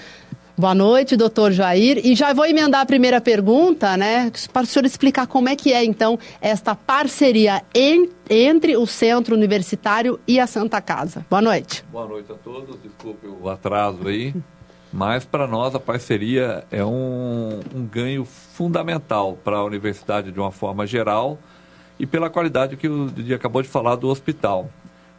Boa 0.59 0.75
noite, 0.75 1.16
doutor 1.16 1.52
Jair. 1.52 2.00
E 2.04 2.14
já 2.14 2.33
vou 2.33 2.45
emendar 2.45 2.81
a 2.81 2.87
primeira 2.87 3.21
pergunta, 3.21 3.97
né, 3.97 4.31
para 4.52 4.62
o 4.62 4.66
senhor 4.66 4.85
explicar 4.85 5.28
como 5.28 5.49
é 5.49 5.54
que 5.54 5.73
é, 5.73 5.85
então, 5.85 6.19
esta 6.40 6.75
parceria 6.75 7.62
em, 7.73 8.11
entre 8.28 8.76
o 8.76 8.87
Centro 8.87 9.37
Universitário 9.37 10.19
e 10.26 10.38
a 10.40 10.47
Santa 10.47 10.81
Casa. 10.81 11.25
Boa 11.31 11.40
noite. 11.40 11.85
Boa 11.90 12.07
noite 12.07 12.31
a 12.33 12.35
todos, 12.35 12.76
desculpe 12.83 13.28
o 13.28 13.49
atraso 13.49 14.07
aí, 14.09 14.35
mas 14.93 15.25
para 15.25 15.47
nós 15.47 15.75
a 15.75 15.81
parceria 15.81 16.65
é 16.71 16.85
um, 16.85 17.61
um 17.75 17.87
ganho 17.87 18.25
fundamental 18.25 19.39
para 19.43 19.57
a 19.57 19.65
universidade 19.65 20.31
de 20.31 20.39
uma 20.39 20.53
forma 20.53 20.87
geral 20.87 21.39
e 21.99 22.07
pela 22.07 22.29
qualidade 22.29 22.77
que 22.77 22.89
o 22.89 23.11
Didi 23.11 23.33
acabou 23.33 23.63
de 23.63 23.69
falar 23.69 23.97
do 23.97 24.09
hospital. 24.09 24.71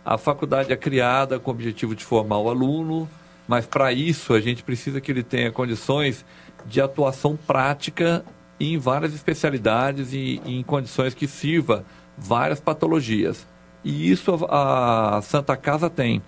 A 0.06 0.18
faculdade 0.18 0.72
é 0.72 0.76
criada 0.76 1.40
com 1.40 1.50
o 1.50 1.54
objetivo 1.54 1.96
de 1.96 2.04
formar 2.04 2.38
o 2.38 2.50
aluno, 2.50 3.10
mas 3.48 3.66
para 3.66 3.92
isso 3.92 4.34
a 4.34 4.40
gente 4.40 4.62
precisa 4.62 5.02
que 5.02 5.12
ele 5.12 5.24
tenha 5.24 5.52
condições 5.52 6.24
de 6.66 6.80
atuação 6.80 7.36
prática 7.36 8.24
em 8.60 8.78
várias 8.78 9.14
especialidades 9.14 10.14
e 10.14 10.42
em 10.46 10.62
condições 10.62 11.14
que 11.14 11.28
sirva 11.28 11.84
várias 12.18 12.60
patologias. 12.60 13.48
E 13.84 14.12
isso 14.12 14.46
a 14.50 15.20
Santa 15.24 15.58
Casa 15.58 15.90
tem. 15.90 16.22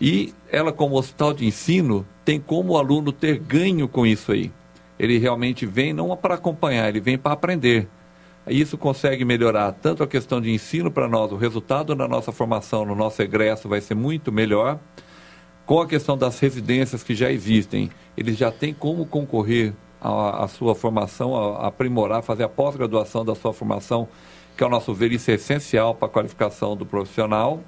E 0.00 0.32
ela, 0.50 0.72
como 0.72 0.96
hospital 0.96 1.34
de 1.34 1.46
ensino, 1.46 2.06
tem 2.24 2.40
como 2.40 2.72
o 2.72 2.78
aluno 2.78 3.12
ter 3.12 3.38
ganho 3.38 3.86
com 3.86 4.06
isso 4.06 4.32
aí. 4.32 4.50
Ele 4.98 5.18
realmente 5.18 5.66
vem 5.66 5.92
não 5.92 6.16
para 6.16 6.34
acompanhar, 6.34 6.88
ele 6.88 7.00
vem 7.00 7.18
para 7.18 7.32
aprender. 7.32 7.88
Isso 8.46 8.78
consegue 8.78 9.24
melhorar 9.24 9.72
tanto 9.72 10.02
a 10.02 10.06
questão 10.06 10.40
de 10.40 10.50
ensino 10.50 10.90
para 10.90 11.06
nós, 11.06 11.30
o 11.30 11.36
resultado 11.36 11.94
da 11.94 12.08
nossa 12.08 12.32
formação, 12.32 12.86
no 12.86 12.94
nosso 12.94 13.20
egresso 13.20 13.68
vai 13.68 13.80
ser 13.80 13.94
muito 13.94 14.32
melhor. 14.32 14.78
Com 15.66 15.80
a 15.80 15.86
questão 15.86 16.16
das 16.16 16.40
residências 16.40 17.02
que 17.02 17.14
já 17.14 17.30
existem, 17.30 17.90
eles 18.16 18.36
já 18.36 18.50
têm 18.50 18.74
como 18.74 19.06
concorrer 19.06 19.72
à, 20.00 20.44
à 20.44 20.48
sua 20.48 20.74
formação, 20.74 21.36
a, 21.36 21.64
a 21.64 21.66
aprimorar, 21.68 22.22
fazer 22.22 22.42
a 22.44 22.48
pós-graduação 22.48 23.24
da 23.24 23.34
sua 23.34 23.52
formação, 23.52 24.08
que 24.56 24.64
ao 24.64 24.70
nosso 24.70 24.92
ver 24.94 25.12
isso 25.12 25.30
é 25.30 25.34
essencial 25.34 25.94
para 25.94 26.08
a 26.08 26.10
qualificação 26.10 26.74
do 26.74 26.84
profissional. 26.84 27.60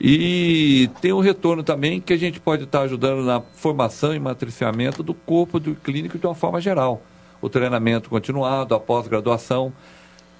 E 0.00 0.90
tem 1.00 1.12
um 1.12 1.20
retorno 1.20 1.62
também 1.62 2.00
que 2.00 2.12
a 2.12 2.16
gente 2.18 2.38
pode 2.38 2.64
estar 2.64 2.82
ajudando 2.82 3.24
na 3.24 3.40
formação 3.40 4.14
e 4.14 4.20
matriciamento 4.20 5.02
do 5.02 5.14
corpo 5.14 5.58
do 5.58 5.74
clínico 5.74 6.18
de 6.18 6.26
uma 6.26 6.34
forma 6.34 6.60
geral. 6.60 7.02
O 7.40 7.48
treinamento 7.48 8.10
continuado, 8.10 8.74
a 8.74 8.80
pós-graduação. 8.80 9.72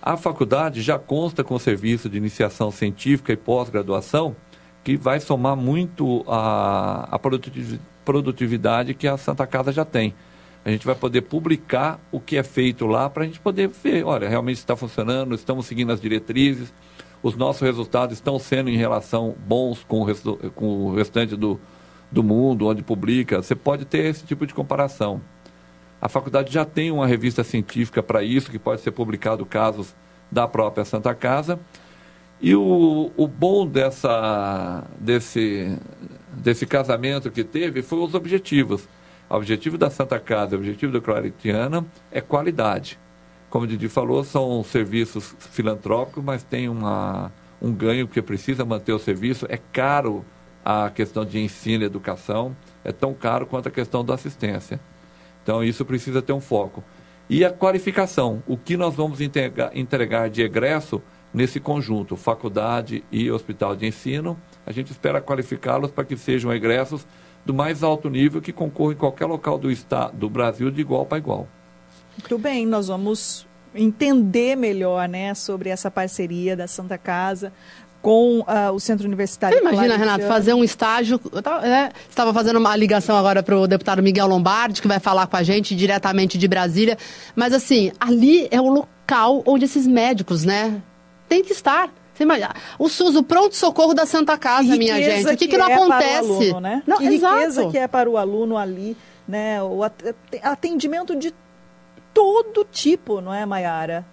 A 0.03 0.17
faculdade 0.17 0.83
já 0.83 0.99
consta 0.99 1.43
com 1.43 1.55
o 1.55 1.59
serviço 1.59 2.09
de 2.09 2.17
iniciação 2.17 2.71
científica 2.71 3.33
e 3.33 3.37
pós-graduação, 3.37 4.37
que 4.85 4.97
vai 4.97 5.21
somar 5.21 5.57
muito 5.57 6.25
a, 6.29 7.09
a 7.11 7.19
produtivi- 7.19 7.81
produtividade 8.05 8.95
que 8.95 9.09
a 9.09 9.17
Santa 9.17 9.47
Casa 9.47 9.73
já 9.73 9.85
tem. 9.85 10.15
A 10.65 10.71
gente 10.71 10.87
vai 10.87 10.95
poder 10.95 11.23
publicar 11.23 11.99
o 12.13 12.21
que 12.21 12.37
é 12.37 12.43
feito 12.43 12.87
lá 12.87 13.09
para 13.09 13.23
a 13.23 13.27
gente 13.27 13.41
poder 13.41 13.69
ver, 13.69 14.05
olha, 14.05 14.29
realmente 14.29 14.59
está 14.59 14.77
funcionando, 14.77 15.35
estamos 15.35 15.67
seguindo 15.67 15.93
as 15.93 16.01
diretrizes, 16.01 16.73
os 17.23 17.37
nossos 17.37 17.63
resultados 17.63 18.17
estão 18.17 18.39
sendo 18.39 18.71
em 18.71 18.77
relação 18.77 19.35
bons 19.47 19.85
com 19.85 20.01
o, 20.01 20.05
resto, 20.05 20.37
com 20.55 20.87
o 20.87 20.95
restante 20.95 21.37
do, 21.37 21.61
do 22.11 22.23
mundo, 22.23 22.67
onde 22.67 22.83
publica. 22.83 23.43
Você 23.43 23.55
pode 23.55 23.85
ter 23.85 24.05
esse 24.05 24.25
tipo 24.25 24.47
de 24.47 24.55
comparação. 24.55 25.21
A 26.01 26.09
faculdade 26.09 26.53
já 26.53 26.65
tem 26.65 26.91
uma 26.91 27.07
revista 27.07 27.43
científica 27.43 28.03
para 28.03 28.23
isso, 28.23 28.51
que 28.51 28.59
pode 28.59 28.81
ser 28.81 28.93
publicado 28.93 29.45
casos 29.47 29.95
da 30.31 30.47
própria 30.47 30.85
Santa 30.85 31.15
Casa. 31.15 31.59
E 32.41 32.55
o, 32.55 33.11
o 33.17 33.27
bom 33.27 33.67
dessa, 33.67 34.85
desse, 35.01 35.77
desse 36.33 36.67
casamento 36.67 37.31
que 37.31 37.43
teve 37.43 37.83
foi 37.83 37.99
os 37.99 38.15
objetivos. 38.15 38.87
O 39.29 39.35
objetivo 39.35 39.79
da 39.79 39.91
Santa 39.91 40.21
Casa, 40.21 40.55
o 40.55 40.59
objetivo 40.59 40.93
da 40.93 41.01
Claretiana 41.01 41.85
é 42.13 42.21
qualidade. 42.21 42.99
Como 43.49 43.65
o 43.65 43.69
Didi 43.69 43.89
falou, 43.89 44.25
são 44.25 44.63
serviços 44.65 45.35
filantrópicos, 45.39 46.23
mas 46.23 46.43
tem 46.43 46.69
uma, 46.69 47.33
um 47.61 47.73
ganho 47.73 48.09
que 48.09 48.21
precisa 48.21 48.65
manter 48.65 48.93
o 48.93 48.99
serviço. 48.99 49.47
É 49.49 49.57
caro 49.57 50.25
a 50.65 50.91
questão 50.91 51.25
de 51.25 51.39
ensino 51.39 51.85
e 51.85 51.87
educação, 51.87 52.57
é 52.83 52.91
tão 52.91 53.15
caro 53.15 53.47
quanto 53.47 53.69
a 53.69 53.71
questão 53.71 54.05
da 54.05 54.15
assistência. 54.15 54.81
Então, 55.43 55.63
isso 55.63 55.85
precisa 55.85 56.21
ter 56.21 56.33
um 56.33 56.41
foco. 56.41 56.83
E 57.31 57.45
a 57.45 57.53
qualificação, 57.53 58.43
o 58.47 58.57
que 58.57 58.77
nós 58.77 58.95
vamos 58.95 59.21
entregar, 59.21 60.29
de 60.29 60.43
egresso 60.43 61.01
nesse 61.33 61.61
conjunto, 61.61 62.17
faculdade 62.17 63.05
e 63.13 63.31
hospital 63.31 63.77
de 63.77 63.87
ensino, 63.87 64.37
a 64.65 64.73
gente 64.73 64.91
espera 64.91 65.21
qualificá-los 65.21 65.91
para 65.91 66.05
que 66.05 66.17
sejam 66.17 66.53
egressos 66.53 67.07
do 67.45 67.55
mais 67.55 67.85
alto 67.85 68.11
nível 68.11 68.41
que 68.41 68.53
concorram 68.53 68.93
em 68.93 68.97
qualquer 68.97 69.27
local 69.27 69.59
do, 69.59 69.71
estado, 69.71 70.17
do 70.17 70.29
Brasil 70.29 70.71
de 70.71 70.81
igual 70.81 71.07
para 71.07 71.19
igual. 71.19 71.49
Muito 72.19 72.39
bem, 72.39 72.67
nós 72.67 72.89
vamos 72.89 73.47
entender 73.75 74.57
melhor 74.57 75.09
né, 75.09 75.35
sobre 75.35 75.69
essa 75.69 75.91
parceria 75.91 76.57
da 76.57 76.67
Santa 76.67 76.97
Casa 76.97 77.53
com 78.01 78.39
uh, 78.41 78.73
o 78.73 78.79
Centro 78.79 79.07
Universitário. 79.07 79.59
Você 79.59 79.63
imagina, 79.65 79.97
Renato, 79.97 80.27
fazer 80.27 80.55
um 80.55 80.63
estágio. 80.63 81.21
Eu 81.33 81.43
tava, 81.43 81.67
é, 81.67 81.91
estava 82.09 82.33
fazendo 82.33 82.59
uma 82.59 82.77
ligação 82.77 83.17
agora 83.17 83.43
para 83.43 83.59
o 83.59 83.67
deputado 83.67 84.03
Miguel 84.03 84.29
Lombardi, 84.29 84.81
que 84.81 84.87
vai 84.87 85.01
falar 85.01 85.27
com 85.27 85.37
a 85.37 85.43
gente 85.43 85.75
diretamente 85.75 86.39
de 86.39 86.47
Brasília. 86.47 86.97
Mas, 87.35 87.53
assim, 87.53 87.91
ali 87.99 88.47
é 88.51 88.61
o 88.61 88.69
local 88.69 89.43
onde 89.45 89.65
esses 89.65 89.87
médicos, 89.87 90.45
né, 90.45 90.81
tem 91.29 91.43
que 91.43 91.53
estar. 91.53 91.93
Você 92.15 92.23
imagina, 92.23 92.55
o 92.79 92.89
SUS, 92.89 93.17
o 93.17 93.23
pronto-socorro 93.23 93.93
da 93.93 94.07
Santa 94.07 94.39
Casa, 94.39 94.77
minha 94.77 95.03
gente. 95.03 95.27
O 95.27 95.31
que, 95.31 95.37
que, 95.37 95.49
que 95.49 95.59
não 95.59 95.69
é 95.69 95.75
acontece? 95.75 96.51
aluno, 96.51 96.61
né? 96.61 96.83
Não, 96.87 96.99
que 96.99 97.07
exato. 97.07 97.35
riqueza 97.35 97.67
que 97.71 97.77
é 97.77 97.87
para 97.89 98.09
o 98.09 98.17
aluno 98.17 98.57
ali, 98.57 98.97
né? 99.29 99.63
O 99.63 99.83
at- 99.83 100.15
atendimento 100.43 101.15
de 101.15 101.35
todo 102.17 102.67
tipo, 102.73 103.21
não 103.21 103.33
é, 103.35 103.45
Maiara? 103.45 104.07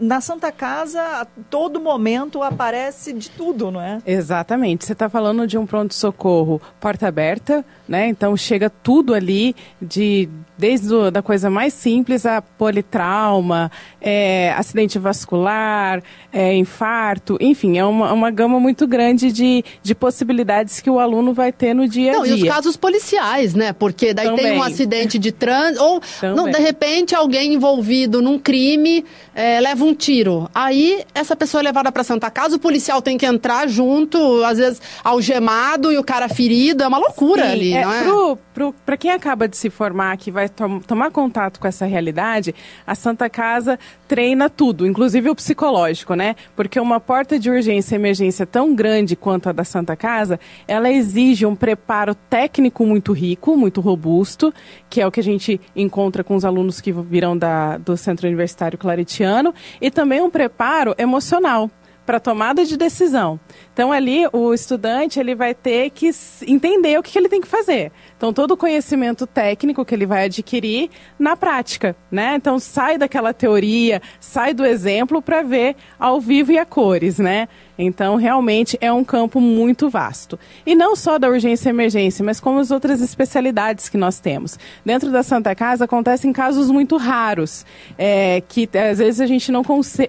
Na 0.00 0.20
Santa 0.20 0.50
Casa, 0.50 1.00
a 1.00 1.24
todo 1.48 1.80
momento 1.80 2.42
aparece 2.42 3.12
de 3.12 3.30
tudo, 3.30 3.70
não 3.70 3.80
é? 3.80 4.02
Exatamente. 4.04 4.84
Você 4.84 4.94
está 4.94 5.08
falando 5.08 5.46
de 5.46 5.56
um 5.56 5.64
pronto-socorro 5.64 6.60
porta 6.80 7.06
aberta, 7.06 7.64
né? 7.88 8.08
Então 8.08 8.36
chega 8.36 8.68
tudo 8.68 9.14
ali, 9.14 9.54
de 9.80 10.28
desde 10.56 10.94
o, 10.94 11.10
da 11.10 11.22
coisa 11.22 11.50
mais 11.50 11.72
simples 11.74 12.24
a 12.24 12.40
politrauma, 12.40 13.70
é, 14.00 14.52
acidente 14.56 14.98
vascular, 14.98 16.02
é, 16.32 16.54
infarto, 16.54 17.36
enfim, 17.40 17.78
é 17.78 17.84
uma, 17.84 18.12
uma 18.12 18.30
gama 18.30 18.58
muito 18.58 18.86
grande 18.86 19.30
de, 19.32 19.64
de 19.82 19.94
possibilidades 19.94 20.80
que 20.80 20.90
o 20.90 20.98
aluno 20.98 21.32
vai 21.32 21.52
ter 21.52 21.74
no 21.74 21.88
dia 21.88 22.12
a 22.12 22.14
Não, 22.14 22.22
dia. 22.22 22.36
e 22.36 22.42
os 22.42 22.48
casos 22.48 22.76
policiais, 22.76 23.54
né? 23.54 23.72
Porque 23.72 24.14
daí 24.14 24.26
tem 24.28 24.36
Também. 24.36 24.58
um 24.58 24.62
acidente 24.62 25.18
de 25.18 25.32
trânsito, 25.32 25.82
ou 25.82 26.00
não, 26.22 26.50
de 26.50 26.58
repente 26.58 27.14
alguém 27.14 27.54
envolvido 27.54 28.22
num 28.22 28.38
crime 28.38 29.04
eh, 29.34 29.60
leva 29.60 29.84
um 29.84 29.94
tiro. 29.94 30.48
Aí 30.54 31.04
essa 31.14 31.36
pessoa 31.36 31.60
é 31.60 31.64
levada 31.64 31.90
para 31.92 32.04
Santa 32.04 32.30
Casa, 32.30 32.56
o 32.56 32.58
policial 32.58 33.02
tem 33.02 33.18
que 33.18 33.26
entrar 33.26 33.68
junto, 33.68 34.42
às 34.44 34.58
vezes 34.58 34.80
algemado 35.02 35.92
e 35.92 35.98
o 35.98 36.04
cara 36.04 36.28
ferido, 36.28 36.82
é 36.82 36.88
uma 36.88 36.98
loucura 36.98 37.44
Sim, 37.46 37.52
ali, 37.52 37.72
é, 37.72 37.84
não 37.84 37.92
é? 38.32 38.72
Pra 38.84 38.96
quem 38.96 39.10
acaba 39.10 39.46
de 39.46 39.56
se 39.56 39.68
formar, 39.68 40.16
que 40.16 40.30
vai 40.30 40.45
tom- 40.48 40.80
tomar 40.80 41.10
contato 41.10 41.58
com 41.60 41.66
essa 41.66 41.86
realidade, 41.86 42.54
a 42.86 42.94
Santa 42.94 43.28
Casa 43.28 43.78
treina 44.08 44.48
tudo, 44.48 44.86
inclusive 44.86 45.30
o 45.30 45.34
psicológico, 45.34 46.14
né? 46.14 46.36
Porque 46.54 46.78
uma 46.78 47.00
porta 47.00 47.38
de 47.38 47.50
urgência 47.50 47.94
e 47.94 47.98
emergência 47.98 48.46
tão 48.46 48.74
grande 48.74 49.16
quanto 49.16 49.48
a 49.48 49.52
da 49.52 49.64
Santa 49.64 49.96
Casa, 49.96 50.38
ela 50.66 50.90
exige 50.90 51.44
um 51.46 51.56
preparo 51.56 52.14
técnico 52.14 52.84
muito 52.86 53.12
rico, 53.12 53.56
muito 53.56 53.80
robusto, 53.80 54.52
que 54.88 55.00
é 55.00 55.06
o 55.06 55.10
que 55.10 55.20
a 55.20 55.22
gente 55.22 55.60
encontra 55.74 56.22
com 56.22 56.34
os 56.34 56.44
alunos 56.44 56.80
que 56.80 56.92
virão 56.92 57.36
da, 57.36 57.76
do 57.78 57.96
Centro 57.96 58.26
Universitário 58.26 58.78
Claretiano, 58.78 59.54
e 59.80 59.90
também 59.90 60.20
um 60.20 60.30
preparo 60.30 60.94
emocional 60.98 61.70
para 62.06 62.20
tomada 62.20 62.64
de 62.64 62.76
decisão. 62.76 63.38
Então 63.72 63.92
ali 63.92 64.24
o 64.32 64.54
estudante 64.54 65.18
ele 65.18 65.34
vai 65.34 65.54
ter 65.54 65.90
que 65.90 66.08
entender 66.46 66.98
o 66.98 67.02
que, 67.02 67.12
que 67.12 67.18
ele 67.18 67.28
tem 67.28 67.40
que 67.40 67.48
fazer. 67.48 67.92
Então 68.16 68.32
todo 68.32 68.52
o 68.52 68.56
conhecimento 68.56 69.26
técnico 69.26 69.84
que 69.84 69.94
ele 69.94 70.06
vai 70.06 70.24
adquirir 70.24 70.88
na 71.18 71.36
prática, 71.36 71.96
né? 72.10 72.36
Então 72.36 72.58
sai 72.58 72.96
daquela 72.96 73.34
teoria, 73.34 74.00
sai 74.20 74.54
do 74.54 74.64
exemplo 74.64 75.20
para 75.20 75.42
ver 75.42 75.76
ao 75.98 76.20
vivo 76.20 76.52
e 76.52 76.58
a 76.58 76.64
cores, 76.64 77.18
né? 77.18 77.48
Então, 77.78 78.16
realmente 78.16 78.78
é 78.80 78.92
um 78.92 79.04
campo 79.04 79.40
muito 79.40 79.88
vasto. 79.88 80.38
E 80.64 80.74
não 80.74 80.96
só 80.96 81.18
da 81.18 81.28
urgência 81.28 81.68
e 81.68 81.70
emergência, 81.70 82.24
mas 82.24 82.40
como 82.40 82.58
as 82.58 82.70
outras 82.70 83.00
especialidades 83.00 83.88
que 83.88 83.98
nós 83.98 84.18
temos. 84.18 84.58
Dentro 84.84 85.10
da 85.10 85.22
Santa 85.22 85.54
Casa 85.54 85.84
acontecem 85.84 86.32
casos 86.32 86.70
muito 86.70 86.96
raros, 86.96 87.66
é, 87.98 88.42
que 88.48 88.68
às 88.76 88.98
vezes 88.98 89.20
a 89.20 89.26
gente 89.26 89.52
não, 89.52 89.62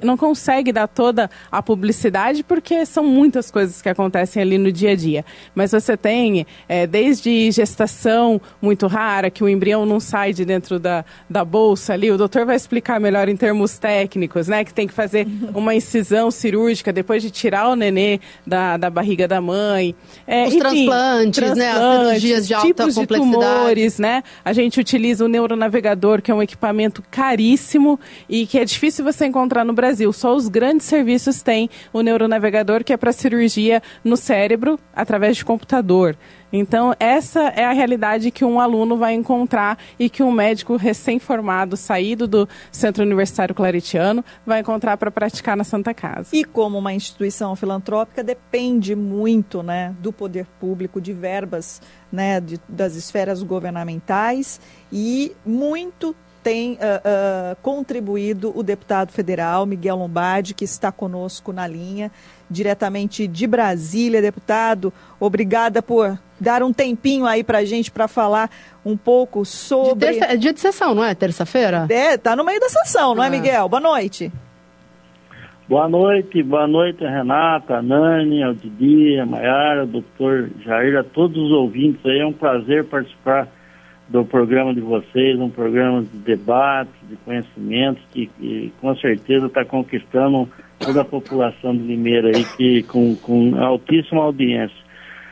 não 0.04 0.18
consegue 0.18 0.72
dar 0.72 0.88
toda 0.88 1.30
a 1.52 1.62
publicidade, 1.62 2.44
porque 2.44 2.86
são 2.86 3.04
muitas 3.04 3.52
coisas 3.52 3.82
que 3.82 3.90
acontecem 3.90 4.42
ali 4.42 4.58
no 4.58 4.72
dia 4.72 4.92
a 4.92 4.96
dia. 4.96 5.26
Mas 5.54 5.72
você 5.72 5.98
tem 5.98 6.46
é, 6.68 6.88
desde 6.88 7.52
gestação 7.52 8.42
muito 8.62 8.88
rara, 8.88 9.30
que 9.30 9.44
o 9.44 9.50
embrião 9.50 9.86
não 9.86 10.00
sai 10.00 10.34
de 10.34 10.46
dentro 10.46 10.80
da, 10.80 11.04
da 11.30 11.44
bolsa 11.44 11.94
ali, 11.94 12.12
o 12.12 12.18
doutor 12.18 12.46
vai 12.46 12.56
explicar 12.56 13.00
melhor 13.00 13.28
em 13.28 13.36
termos 13.36 13.78
técnicos, 13.78 14.48
né? 14.48 14.64
Que 14.64 14.74
tem 14.74 14.88
que 14.88 14.94
fazer 14.94 15.28
uma 15.54 15.76
incisão 15.76 16.32
cirúrgica 16.32 16.94
depois 16.94 17.22
de 17.22 17.30
tirar 17.30 17.57
tirar 17.58 17.70
o 17.70 17.76
nenê 17.76 18.20
da, 18.46 18.78
da 18.78 18.90
barriga 18.90 19.28
da 19.28 19.42
mãe. 19.42 19.96
É, 20.26 20.44
Os 20.44 20.50
enfim, 20.50 20.60
transplantes, 20.60 21.40
transplantes, 21.40 21.58
né? 21.58 21.72
As 21.72 22.06
cirurgias 22.06 22.48
de 22.48 22.54
alta 22.54 22.68
tipos 22.68 22.96
complexidade. 22.96 23.26
de 23.26 23.56
tumores, 23.56 24.00
né? 24.00 24.24
A 24.46 24.54
gente 24.54 24.80
utiliza 24.80 25.26
o 25.26 25.28
neuronavegador, 25.28 26.22
que 26.22 26.32
é 26.32 26.36
um 26.36 26.42
equipamento 26.42 27.04
caríssimo 27.10 28.00
e 28.30 28.46
que 28.46 28.60
é 28.60 28.66
difícil 28.66 29.04
você 29.04 29.26
encontrar 29.26 29.66
no 29.66 29.74
Brasil. 29.74 30.12
Só 30.14 30.36
os 30.36 30.48
grandes 30.48 30.86
serviços 30.86 31.42
têm 31.42 31.70
o 31.92 32.02
neuronavegador, 32.02 32.84
que 32.84 32.94
é 32.94 32.98
para 32.98 33.12
cirurgia 33.12 33.82
no 34.04 34.16
cérebro 34.16 34.80
através 34.96 35.38
de 35.38 35.46
computador. 35.46 36.16
Então, 36.52 36.96
essa 37.00 37.42
é 37.50 37.66
a 37.66 37.74
realidade 37.74 38.32
que 38.32 38.46
um 38.46 38.60
aluno 38.60 38.98
vai 38.98 39.14
encontrar 39.14 39.78
e 40.00 40.10
que 40.10 40.24
um 40.24 40.32
médico 40.32 40.76
recém-formado, 40.76 41.76
saído 41.76 42.28
do 42.28 42.48
Centro 42.72 43.04
Universitário 43.04 43.54
Claretiano, 43.54 44.24
vai 44.46 44.62
encontrar 44.62 44.98
para 44.98 45.12
praticar 45.12 45.58
na 45.58 45.64
Santa 45.64 45.94
Casa. 45.94 46.30
E 46.34 46.44
como 46.44 46.78
uma 46.78 46.94
instituição 46.94 47.56
filantrópica, 47.56 48.24
depende 48.24 48.96
muito 48.96 49.62
né, 49.62 49.94
do 50.00 50.14
poder 50.14 50.46
público, 50.60 51.02
de 51.02 51.14
verbas 51.14 51.82
né, 52.12 52.40
de, 52.40 52.60
das 52.68 52.96
esferas 52.96 53.44
governamentais 53.44 54.60
e 54.92 55.36
muito 55.46 56.16
tem 56.48 56.76
uh, 56.76 56.78
uh, 56.78 57.58
contribuído 57.62 58.58
o 58.58 58.64
deputado 58.64 59.12
federal 59.12 59.66
Miguel 59.66 59.98
Lombardi, 59.98 60.54
que 60.54 60.64
está 60.64 60.94
conosco 60.94 61.52
na 61.52 61.68
linha, 61.68 62.10
diretamente 62.50 63.28
de 63.28 63.46
Brasília. 63.46 64.22
Deputado, 64.22 64.94
obrigada 65.20 65.82
por 65.82 66.18
dar 66.40 66.64
um 66.64 66.72
tempinho 66.72 67.26
aí 67.26 67.44
para 67.44 67.58
a 67.58 67.66
gente 67.66 67.92
para 67.92 68.08
falar 68.08 68.50
um 68.86 68.96
pouco 68.96 69.44
sobre. 69.44 69.96
De 69.96 70.00
terça, 70.20 70.34
é 70.34 70.38
dia 70.38 70.54
de 70.54 70.62
sessão, 70.62 70.96
não 70.96 71.04
é? 71.04 71.14
Terça-feira? 71.14 71.86
É, 71.90 72.18
tá 72.18 72.34
no 72.34 72.46
meio 72.46 72.62
da 72.62 72.70
sessão, 72.70 73.14
não 73.14 73.26
é, 73.26 73.28
é, 73.28 73.30
Miguel? 73.30 73.68
Boa 73.68 73.82
noite. 73.82 74.32
Boa 75.68 75.90
noite, 75.90 76.42
boa 76.44 76.66
noite, 76.66 77.04
Renata, 77.04 77.80
a 77.80 77.82
Nani, 77.82 78.42
ao 78.42 78.54
Didi, 78.54 79.20
a 79.20 79.26
Maiara, 79.26 79.84
o 79.84 79.88
doutor 79.88 80.50
Jair, 80.64 80.98
a 80.98 81.04
todos 81.04 81.36
os 81.36 81.52
ouvintes 81.52 82.06
aí. 82.06 82.20
É 82.20 82.26
um 82.26 82.32
prazer 82.32 82.86
participar 82.86 83.50
do 84.10 84.24
programa 84.24 84.74
de 84.74 84.80
vocês, 84.80 85.40
um 85.40 85.50
programa 85.50 86.02
de 86.02 86.18
debate, 86.20 86.92
de 87.10 87.16
conhecimentos, 87.18 88.02
que, 88.12 88.28
que 88.28 88.72
com 88.80 88.96
certeza 88.96 89.48
está 89.48 89.66
conquistando 89.66 90.48
toda 90.80 91.02
a 91.02 91.06
população 91.06 91.76
de 91.76 91.84
Limeira 91.84 92.30
aí, 92.30 92.46
que, 92.56 92.84
com, 92.84 93.16
com 93.16 93.56
altíssima 93.62 94.24
audiência. 94.24 94.78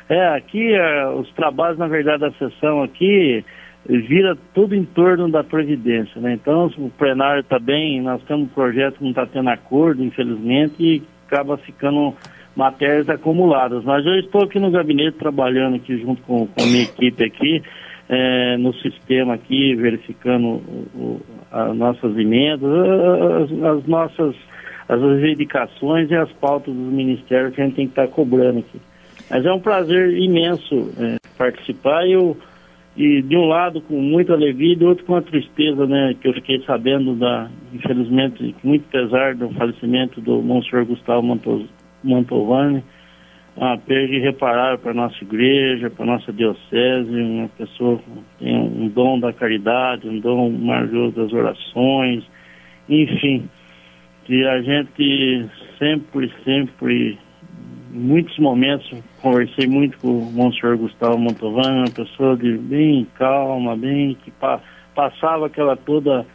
É, 0.09 0.27
aqui 0.35 0.73
é, 0.73 1.07
os 1.07 1.31
trabalhos, 1.31 1.79
na 1.79 1.87
verdade, 1.87 2.21
da 2.21 2.31
sessão 2.31 2.83
aqui 2.83 3.43
vira 3.87 4.35
tudo 4.53 4.75
em 4.75 4.83
torno 4.83 5.29
da 5.29 5.43
Previdência, 5.43 6.19
né? 6.19 6.33
Então 6.33 6.71
o 6.77 6.89
plenário 6.89 7.41
está 7.41 7.59
bem, 7.59 8.01
nós 8.01 8.21
temos 8.23 8.45
um 8.45 8.53
projeto 8.53 8.97
que 8.97 9.03
não 9.03 9.11
está 9.11 9.25
tendo 9.25 9.49
acordo, 9.49 10.03
infelizmente, 10.03 10.75
e 10.79 11.03
acaba 11.27 11.57
ficando 11.57 12.13
matérias 12.55 13.07
acumuladas. 13.09 13.83
Mas 13.83 14.05
eu 14.05 14.15
estou 14.19 14.43
aqui 14.43 14.59
no 14.59 14.71
gabinete 14.71 15.17
trabalhando 15.17 15.75
aqui 15.75 15.97
junto 15.99 16.21
com, 16.23 16.47
com 16.47 16.63
a 16.63 16.65
minha 16.65 16.83
equipe 16.83 17.23
aqui, 17.23 17.61
é, 18.07 18.57
no 18.57 18.73
sistema 18.75 19.33
aqui, 19.33 19.75
verificando 19.75 20.61
o, 20.93 21.21
as 21.51 21.75
nossas 21.75 22.17
emendas, 22.17 22.69
as, 22.69 23.63
as, 23.63 23.87
nossas 23.87 24.35
as 24.87 25.01
reivindicações 25.01 26.11
e 26.11 26.15
as 26.15 26.31
pautas 26.33 26.73
dos 26.73 26.93
ministérios 26.93 27.55
que 27.55 27.61
a 27.61 27.65
gente 27.65 27.75
tem 27.75 27.87
que 27.87 27.91
estar 27.91 28.07
tá 28.07 28.13
cobrando 28.13 28.59
aqui. 28.59 28.79
Mas 29.29 29.45
é 29.45 29.51
um 29.51 29.59
prazer 29.59 30.15
imenso 30.17 30.91
é, 30.99 31.15
participar 31.35 32.05
e, 32.05 32.11
eu, 32.11 32.37
e 32.95 33.23
de 33.23 33.35
um 33.35 33.47
lado 33.47 33.81
com 33.81 33.99
muita 33.99 34.33
alegria 34.33 34.73
e 34.73 34.75
do 34.75 34.87
outro 34.87 35.03
com 35.05 35.15
a 35.15 35.21
tristeza, 35.21 35.87
né, 35.87 36.15
que 36.21 36.27
eu 36.27 36.33
fiquei 36.33 36.61
sabendo 36.65 37.15
da, 37.15 37.49
infelizmente, 37.73 38.55
muito 38.63 38.87
pesar 38.89 39.33
do 39.33 39.49
falecimento 39.49 40.21
do 40.21 40.43
Monsenhor 40.43 40.85
Gustavo 40.85 41.25
Mantovani, 42.03 42.83
uma 43.55 43.77
perda 43.77 44.13
irreparável 44.13 44.79
para 44.79 44.91
a 44.91 44.95
nossa 44.95 45.23
igreja, 45.23 45.89
para 45.89 46.03
a 46.03 46.07
nossa 46.07 46.33
diocese, 46.33 47.11
uma 47.11 47.47
pessoa 47.49 47.97
que 47.97 48.45
tem 48.45 48.55
um 48.55 48.87
dom 48.89 49.19
da 49.19 49.31
caridade, 49.31 50.07
um 50.07 50.19
dom 50.19 50.49
maravilhoso 50.51 51.15
das 51.15 51.31
orações, 51.31 52.23
enfim, 52.89 53.49
que 54.25 54.45
a 54.45 54.61
gente 54.61 55.49
sempre, 55.79 56.31
sempre 56.43 57.17
em 57.93 57.99
muitos 57.99 58.37
momentos 58.39 58.91
conversei 59.21 59.67
muito 59.67 59.97
com 59.99 60.19
o 60.19 60.31
Monsenhor 60.33 60.77
Gustavo 60.77 61.17
Mantovani, 61.17 61.79
uma 61.79 61.91
pessoa 61.91 62.35
de 62.35 62.57
bem 62.57 63.07
calma, 63.17 63.77
bem 63.77 64.15
que 64.15 64.31
pa, 64.31 64.59
passava 64.93 65.47
aquela 65.47 65.77
toda 65.77 66.25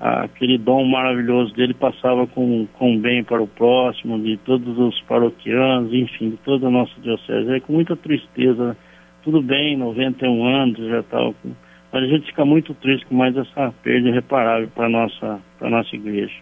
aquele 0.00 0.58
dom 0.58 0.84
maravilhoso 0.84 1.54
dele 1.54 1.74
passava 1.74 2.26
com, 2.26 2.66
com 2.78 2.98
bem 2.98 3.22
para 3.22 3.42
o 3.42 3.46
próximo, 3.46 4.20
de 4.20 4.36
todos 4.38 4.78
os 4.78 5.00
paroquianos, 5.02 5.92
enfim, 5.92 6.30
de 6.30 6.36
toda 6.38 6.66
a 6.66 6.70
nossa 6.70 6.92
diocese. 7.00 7.52
É 7.52 7.60
com 7.60 7.72
muita 7.72 7.96
tristeza, 7.96 8.68
né? 8.68 8.76
tudo 9.22 9.42
bem, 9.42 9.76
91 9.76 10.44
anos, 10.46 10.78
já 10.78 11.00
estava. 11.00 11.34
Mas 11.92 12.02
a 12.02 12.06
gente 12.06 12.26
fica 12.26 12.44
muito 12.44 12.74
triste 12.74 13.06
com 13.06 13.14
mais 13.14 13.36
essa 13.36 13.72
perda 13.82 14.08
irreparável 14.08 14.68
para 14.74 14.86
a 14.86 14.90
nossa, 14.90 15.40
nossa 15.60 15.94
igreja. 15.94 16.34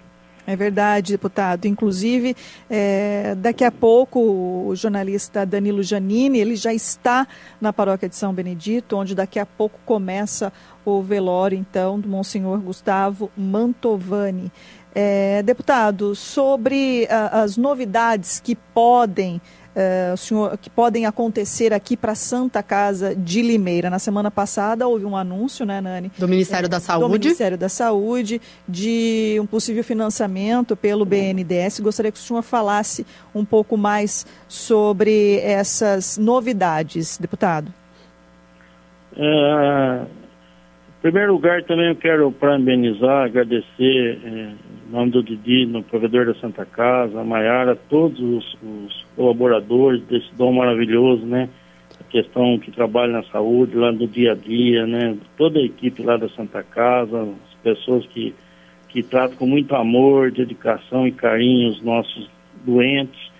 É 0.45 0.57
verdade, 0.57 1.13
deputado. 1.13 1.67
Inclusive, 1.67 2.35
é, 2.69 3.35
daqui 3.37 3.65
a 3.65 3.71
pouco, 3.71 4.19
o 4.67 4.75
jornalista 4.75 5.47
Danilo 5.47 5.83
Janini, 5.83 6.39
ele 6.39 6.57
já 6.57 6.75
está 6.75 7.29
na 7.61 7.73
paróquia 7.73 8.09
de 8.09 8.17
São 8.17 8.35
Benedito, 8.35 8.97
onde 8.97 9.15
daqui 9.15 9.39
a 9.39 9.47
pouco 9.47 9.79
começa 9.85 10.53
o 10.85 11.03
velório, 11.03 11.57
então, 11.57 11.99
do 11.99 12.09
Monsenhor 12.09 12.59
Gustavo 12.61 13.31
Mantovani. 13.37 14.51
É, 14.95 15.43
deputado, 15.43 16.15
sobre 16.15 17.07
a, 17.11 17.43
as 17.43 17.57
novidades 17.57 18.41
que 18.41 18.55
podem 18.55 19.41
uh, 19.73 20.17
senhor, 20.17 20.57
que 20.59 20.71
podem 20.71 21.07
acontecer 21.07 21.73
aqui 21.73 21.97
para 21.97 22.13
a 22.13 22.15
Santa 22.15 22.63
Casa 22.63 23.15
de 23.15 23.43
Limeira. 23.43 23.91
Na 23.91 23.99
semana 23.99 24.31
passada 24.31 24.87
houve 24.87 25.05
um 25.05 25.17
anúncio, 25.17 25.65
né, 25.65 25.81
Nani? 25.81 26.11
Do 26.19 26.29
Ministério 26.29 26.67
é, 26.67 26.69
da 26.69 26.81
Saúde. 26.81 27.07
Do 27.07 27.13
Ministério 27.13 27.59
da 27.59 27.69
Saúde, 27.69 28.41
de 28.69 29.39
um 29.41 29.47
possível 29.47 29.83
financiamento 29.83 30.77
pelo 30.77 31.05
BNDES. 31.05 31.81
Gostaria 31.81 32.13
que 32.13 32.19
o 32.19 32.23
senhor 32.23 32.43
falasse 32.43 33.07
um 33.35 33.45
pouco 33.45 33.77
mais 33.77 34.27
sobre 34.49 35.39
essas 35.41 36.19
novidades, 36.19 37.19
deputado. 37.19 37.73
É, 39.17 40.07
em 41.03 41.11
primeiro 41.11 41.33
lugar, 41.33 41.65
também 41.65 41.89
eu 41.89 41.97
quero 41.97 42.31
parabenizar, 42.31 43.25
agradecer, 43.25 44.21
é, 44.25 44.53
em 44.89 44.93
nome 44.93 45.11
do 45.11 45.21
Didi, 45.21 45.67
no 45.67 45.83
provedor 45.83 46.27
da 46.27 46.35
Santa 46.37 46.65
Casa, 46.65 47.21
a 47.21 47.25
Maiara, 47.25 47.75
todos 47.75 48.21
os, 48.21 48.57
os, 48.63 49.05
colaboradores 49.17 50.01
desse 50.05 50.33
dom 50.37 50.53
maravilhoso, 50.53 51.27
né? 51.27 51.49
A 52.01 52.05
questão 52.05 52.57
que 52.57 52.71
trabalha 52.71 53.15
na 53.15 53.25
saúde, 53.25 53.77
lá 53.77 53.91
no 53.91 54.07
dia 54.07 54.31
a 54.31 54.35
dia, 54.37 54.87
né? 54.87 55.17
Toda 55.37 55.59
a 55.59 55.65
equipe 55.65 56.05
lá 56.05 56.17
da 56.17 56.29
Santa 56.29 56.63
Casa, 56.63 57.21
as 57.21 57.55
pessoas 57.65 58.07
que, 58.07 58.33
que 58.89 59.03
tratam 59.03 59.39
com 59.39 59.47
muito 59.47 59.75
amor, 59.75 60.31
dedicação 60.31 61.05
e 61.05 61.11
carinho 61.11 61.71
os 61.71 61.83
nossos 61.83 62.31
doentes. 62.65 63.33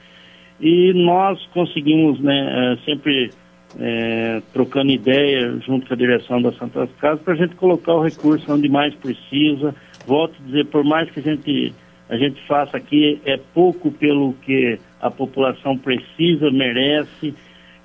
E 0.61 0.93
nós 0.95 1.41
conseguimos, 1.55 2.19
né, 2.19 2.75
é, 2.75 2.85
sempre 2.85 3.31
é, 3.79 4.43
trocando 4.53 4.91
ideia 4.91 5.59
junto 5.67 5.87
com 5.87 5.95
a 5.95 5.97
direção 5.97 6.41
da 6.43 6.53
Santa 6.53 6.87
Casa 7.01 7.21
para 7.23 7.35
a 7.35 7.37
gente 7.37 7.55
colocar 7.57 7.95
o 7.95 8.03
recurso 8.03 8.53
onde 8.53 8.69
mais 8.69 8.95
precisa. 8.95 9.75
Volto 10.07 10.35
a 10.41 10.47
dizer, 10.47 10.67
por 10.67 10.85
mais 10.85 11.11
que 11.11 11.21
a 11.21 11.23
gente, 11.23 11.75
a 12.09 12.17
gente 12.17 12.41
faça 12.47 12.77
aqui, 12.77 13.21
é 13.25 13.37
pouco 13.37 13.91
pelo 13.91 14.35
que 14.43 14.79
a 15.01 15.11
população 15.11 15.77
precisa, 15.77 16.51
merece. 16.51 17.35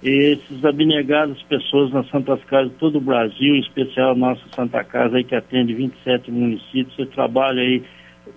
Esses 0.03 0.63
abnegados 0.63 1.41
pessoas 1.43 1.91
nas 1.91 2.07
Santas 2.09 2.43
Casas 2.43 2.71
de 2.71 2.77
todo 2.77 2.99
o 2.99 3.01
Brasil, 3.01 3.55
em 3.55 3.59
especial 3.59 4.11
a 4.11 4.15
nossa 4.15 4.43
Santa 4.55 4.83
Casa 4.83 5.17
aí 5.17 5.23
que 5.23 5.35
atende 5.35 5.73
27 5.73 6.29
municípios, 6.31 6.95
você 6.95 7.05
trabalha 7.07 7.61
aí 7.61 7.81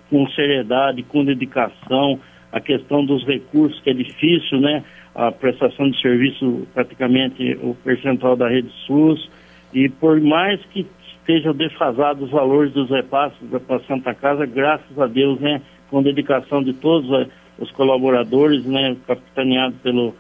com 0.09 0.27
seriedade, 0.31 1.03
com 1.03 1.25
dedicação, 1.25 2.19
a 2.51 2.61
questão 2.61 3.05
dos 3.05 3.25
recursos, 3.27 3.79
que 3.83 3.91
é 3.91 3.93
difícil, 3.93 4.61
né? 4.61 4.83
A 5.15 5.33
prestação 5.33 5.91
de 5.91 6.01
serviço, 6.01 6.67
praticamente 6.73 7.59
o 7.63 7.75
percentual 7.75 8.37
da 8.37 8.49
rede 8.49 8.71
SUS, 8.87 9.29
e 9.73 9.89
por 9.89 10.21
mais 10.21 10.61
que 10.67 10.87
estejam 11.13 11.55
defasados 11.55 12.25
os 12.25 12.31
valores 12.31 12.73
dos 12.73 12.89
repasses 12.91 13.39
para 13.67 13.81
Santa 13.81 14.15
Casa, 14.15 14.47
graças 14.47 14.99
a 14.99 15.07
Deus, 15.07 15.39
né? 15.41 15.61
Com 15.91 16.03
dedicação 16.03 16.63
de 16.63 16.73
todos 16.73 17.11
eh, 17.13 17.29
os 17.59 17.71
colaboradores, 17.73 18.65
né? 18.65 18.97
Capitaneado 19.07 19.75
pelo 19.83 20.15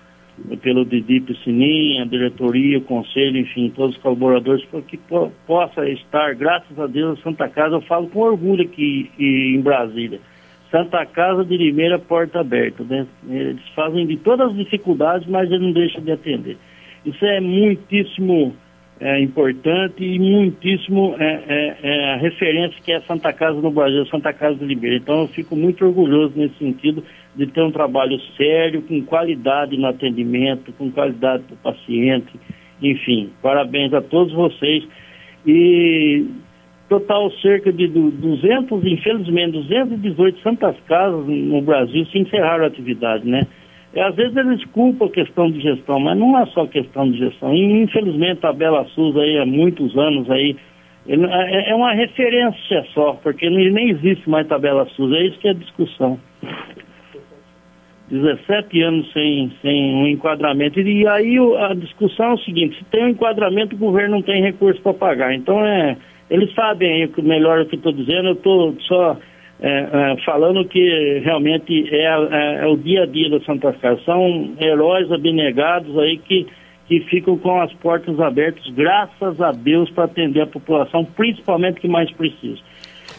pelo 0.62 0.84
Didi 0.84 1.20
Piscininha, 1.20 2.02
a 2.02 2.06
diretoria, 2.06 2.78
o 2.78 2.82
conselho, 2.82 3.38
enfim, 3.38 3.70
todos 3.74 3.96
os 3.96 4.02
colaboradores, 4.02 4.64
para 4.66 4.80
que 4.82 4.96
po 4.96 5.30
possa 5.46 5.86
estar, 5.88 6.34
graças 6.34 6.78
a 6.78 6.86
Deus, 6.86 7.18
a 7.18 7.22
Santa 7.22 7.48
Casa, 7.48 7.76
eu 7.76 7.80
falo 7.82 8.08
com 8.08 8.20
orgulho 8.20 8.62
aqui 8.62 9.10
em 9.18 9.60
Brasília. 9.60 10.20
Santa 10.70 11.04
Casa 11.06 11.44
de 11.44 11.56
Limeira, 11.56 11.98
porta 11.98 12.40
aberta. 12.40 12.84
Né? 12.84 13.06
Eles 13.28 13.68
fazem 13.74 14.06
de 14.06 14.16
todas 14.16 14.50
as 14.50 14.56
dificuldades, 14.56 15.28
mas 15.28 15.50
eles 15.50 15.62
não 15.62 15.72
deixam 15.72 16.02
de 16.02 16.12
atender. 16.12 16.56
Isso 17.04 17.24
é 17.24 17.40
muitíssimo 17.40 18.54
é, 19.00 19.18
importante 19.20 20.04
e 20.04 20.18
muitíssimo 20.18 21.16
é, 21.18 21.42
é, 21.48 21.76
é, 21.82 22.12
a 22.12 22.16
referência 22.18 22.78
que 22.84 22.92
é 22.92 22.96
a 22.96 23.02
Santa 23.02 23.32
Casa 23.32 23.60
no 23.60 23.70
Brasil, 23.70 24.06
Santa 24.06 24.32
Casa 24.32 24.56
de 24.56 24.66
Limeira. 24.66 24.96
Então 24.96 25.22
eu 25.22 25.28
fico 25.28 25.56
muito 25.56 25.84
orgulhoso 25.84 26.34
nesse 26.36 26.56
sentido 26.58 27.02
de 27.34 27.46
ter 27.46 27.62
um 27.62 27.72
trabalho 27.72 28.20
sério, 28.36 28.82
com 28.82 29.02
qualidade 29.02 29.76
no 29.76 29.86
atendimento, 29.86 30.72
com 30.74 30.90
qualidade 30.90 31.44
para 31.44 31.54
o 31.54 31.74
paciente. 31.74 32.38
Enfim, 32.82 33.30
parabéns 33.40 33.92
a 33.94 34.02
todos 34.02 34.32
vocês. 34.34 34.86
E 35.46 36.26
total 36.90 37.30
cerca 37.40 37.72
de 37.72 37.86
200, 37.86 38.84
infelizmente, 38.84 39.52
218 39.52 40.40
santas 40.40 40.76
casas 40.88 41.24
no 41.26 41.62
Brasil 41.62 42.04
se 42.06 42.18
encerraram 42.18 42.64
a 42.64 42.66
atividade, 42.66 43.26
né? 43.26 43.46
E, 43.94 44.00
às 44.00 44.14
vezes 44.14 44.36
eles 44.36 44.64
culpam 44.66 45.06
a 45.06 45.10
questão 45.10 45.50
de 45.50 45.60
gestão, 45.60 45.98
mas 46.00 46.18
não 46.18 46.38
é 46.38 46.44
só 46.46 46.66
questão 46.66 47.10
de 47.10 47.18
gestão. 47.18 47.54
E, 47.54 47.82
infelizmente 47.82 48.44
a 48.44 48.52
Bela 48.52 48.84
SUS 48.86 49.16
aí 49.16 49.38
há 49.38 49.46
muitos 49.46 49.96
anos 49.96 50.28
aí 50.28 50.56
é, 51.08 51.70
é 51.70 51.74
uma 51.74 51.92
referência 51.92 52.84
só, 52.92 53.14
porque 53.22 53.48
nem 53.48 53.90
existe 53.90 54.28
mais 54.28 54.46
tabela 54.46 54.86
SUS, 54.96 55.12
é 55.12 55.22
isso 55.26 55.38
que 55.38 55.48
é 55.48 55.52
a 55.52 55.54
discussão. 55.54 56.18
17 58.10 58.82
anos 58.82 59.12
sem, 59.12 59.52
sem 59.62 59.94
um 59.94 60.06
enquadramento. 60.08 60.80
E 60.80 61.06
aí 61.06 61.38
a 61.58 61.74
discussão 61.74 62.30
é 62.30 62.34
o 62.34 62.38
seguinte, 62.38 62.76
se 62.76 62.84
tem 62.86 63.04
um 63.04 63.08
enquadramento, 63.08 63.76
o 63.76 63.78
governo 63.78 64.16
não 64.16 64.22
tem 64.22 64.42
recurso 64.42 64.82
para 64.82 64.94
pagar. 64.94 65.34
Então 65.34 65.64
é. 65.64 65.96
Eles 66.30 66.54
sabem 66.54 67.02
aí 67.02 67.22
melhor 67.22 67.60
o 67.60 67.66
que 67.66 67.76
estou 67.76 67.92
dizendo, 67.92 68.28
eu 68.28 68.32
estou 68.34 68.76
só 68.82 69.16
é, 69.62 69.68
é, 69.68 70.16
falando 70.24 70.64
que 70.64 71.20
realmente 71.22 71.86
é, 71.94 72.04
é, 72.04 72.64
é, 72.64 72.66
o 72.66 72.76
dia 72.76 73.02
a 73.02 73.06
dia 73.06 73.28
da 73.28 73.40
Santa 73.40 73.72
Casa. 73.74 74.00
São 74.04 74.54
heróis 74.58 75.12
abnegados 75.12 75.98
aí 75.98 76.16
que, 76.16 76.46
que 76.86 77.00
ficam 77.00 77.36
com 77.36 77.60
as 77.60 77.72
portas 77.74 78.18
abertas, 78.20 78.66
graças 78.70 79.38
a 79.40 79.52
Deus, 79.52 79.90
para 79.90 80.04
atender 80.04 80.40
a 80.40 80.46
população, 80.46 81.04
principalmente 81.04 81.80
que 81.80 81.88
mais 81.88 82.10
precisa. 82.12 82.60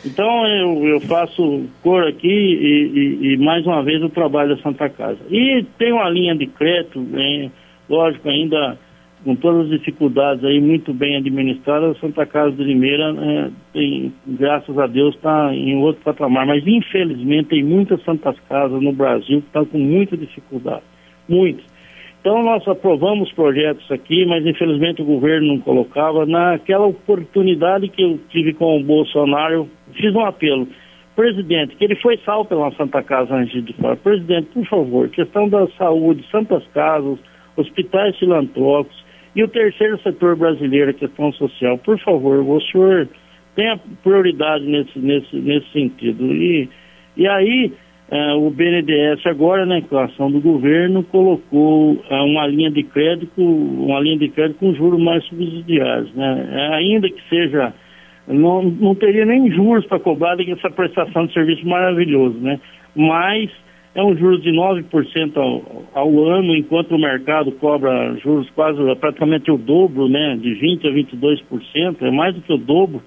Então 0.03 0.47
eu, 0.47 0.87
eu 0.87 0.99
faço 1.01 1.65
cor 1.83 2.07
aqui 2.07 2.27
e, 2.27 3.27
e, 3.27 3.33
e, 3.33 3.37
mais 3.37 3.63
uma 3.67 3.83
vez 3.83 4.01
o 4.01 4.09
trabalho 4.09 4.55
da 4.55 4.63
Santa 4.63 4.89
Casa. 4.89 5.19
E 5.29 5.63
tem 5.77 5.91
uma 5.91 6.09
linha 6.09 6.33
de 6.33 6.47
crédito, 6.47 7.05
lógico, 7.87 8.27
ainda 8.27 8.79
com 9.23 9.35
todas 9.35 9.65
as 9.65 9.79
dificuldades 9.79 10.43
aí, 10.43 10.59
muito 10.59 10.93
bem 10.93 11.15
administrada, 11.15 11.91
a 11.91 11.95
Santa 11.95 12.25
Casa 12.25 12.51
de 12.51 12.63
Limeira, 12.63 13.13
né, 13.13 13.51
tem, 13.71 14.13
graças 14.25 14.77
a 14.77 14.87
Deus, 14.87 15.15
está 15.15 15.53
em 15.53 15.77
outro 15.77 16.01
patamar. 16.03 16.45
Mas 16.45 16.65
infelizmente 16.65 17.49
tem 17.49 17.63
muitas 17.63 18.03
Santas 18.03 18.35
Casas 18.49 18.81
no 18.81 18.91
Brasil 18.91 19.41
que 19.41 19.47
estão 19.47 19.65
com 19.65 19.77
muita 19.77 20.17
dificuldade. 20.17 20.83
Muitas. 21.29 21.63
Então 22.19 22.43
nós 22.43 22.67
aprovamos 22.67 23.31
projetos 23.31 23.89
aqui, 23.91 24.25
mas 24.25 24.45
infelizmente 24.45 25.01
o 25.01 25.05
governo 25.05 25.47
não 25.47 25.59
colocava. 25.59 26.25
Naquela 26.25 26.85
oportunidade 26.85 27.87
que 27.89 28.01
eu 28.01 28.19
tive 28.29 28.53
com 28.53 28.79
o 28.79 28.83
Bolsonaro, 28.83 29.67
fiz 29.93 30.13
um 30.13 30.25
apelo. 30.25 30.67
Presidente, 31.15 31.75
que 31.75 31.83
ele 31.83 31.95
foi 31.95 32.17
salvo 32.25 32.47
pela 32.47 32.71
Santa 32.71 33.03
Casa 33.03 33.35
antes 33.35 33.63
de 33.63 33.73
fora. 33.73 33.95
Presidente, 33.97 34.49
por 34.53 34.65
favor, 34.65 35.09
questão 35.09 35.49
da 35.49 35.67
saúde, 35.77 36.23
Santas 36.31 36.65
Casas, 36.73 37.19
hospitais 37.57 38.17
filantrópicos 38.17 39.10
e 39.35 39.43
o 39.43 39.47
terceiro 39.47 39.99
setor 40.01 40.35
brasileiro, 40.35 40.91
a 40.91 40.93
questão 40.93 41.31
social. 41.33 41.77
Por 41.77 41.99
favor, 41.99 42.39
o 42.39 42.61
senhor 42.61 43.07
tenha 43.55 43.79
prioridade 44.03 44.65
nesse, 44.65 44.99
nesse, 44.99 45.35
nesse 45.35 45.71
sentido. 45.71 46.33
E, 46.33 46.69
e 47.17 47.27
aí 47.27 47.71
é, 48.11 48.33
o 48.33 48.49
BNDES 48.49 49.25
agora, 49.25 49.65
né, 49.65 49.81
com 49.89 49.97
a 49.97 50.03
ação 50.03 50.29
do 50.29 50.41
governo, 50.41 51.01
colocou 51.03 52.03
é, 52.09 52.21
uma 52.21 52.45
linha 52.45 52.69
de 52.69 52.83
crédito, 52.83 53.41
uma 53.41 54.01
linha 54.01 54.17
de 54.17 54.27
crédito 54.27 54.57
com 54.59 54.73
juros 54.73 55.01
mais 55.01 55.23
subsidiados, 55.27 56.13
né? 56.13 56.49
É, 56.51 56.75
ainda 56.75 57.09
que 57.09 57.21
seja, 57.29 57.73
não, 58.27 58.63
não 58.63 58.95
teria 58.95 59.25
nem 59.25 59.49
juros 59.49 59.85
para 59.85 59.97
cobrar 59.97 60.35
essa 60.41 60.69
prestação 60.69 61.25
de 61.25 61.33
serviço 61.33 61.65
maravilhoso, 61.65 62.37
né? 62.39 62.59
Mas 62.93 63.49
é 63.93 64.03
um 64.03 64.15
juros 64.15 64.41
de 64.41 64.51
9% 64.51 65.37
ao, 65.37 65.83
ao 65.93 66.23
ano, 66.25 66.55
enquanto 66.55 66.95
o 66.95 66.99
mercado 66.99 67.51
cobra 67.53 68.15
juros 68.17 68.49
quase 68.51 68.79
praticamente 68.95 69.51
o 69.51 69.57
dobro, 69.57 70.07
né? 70.07 70.37
De 70.37 70.51
20% 70.55 70.85
a 70.85 70.91
22%, 70.91 72.01
é 72.01 72.11
mais 72.11 72.33
do 72.33 72.41
que 72.41 72.53
o 72.53 72.57
dobro, 72.57 73.03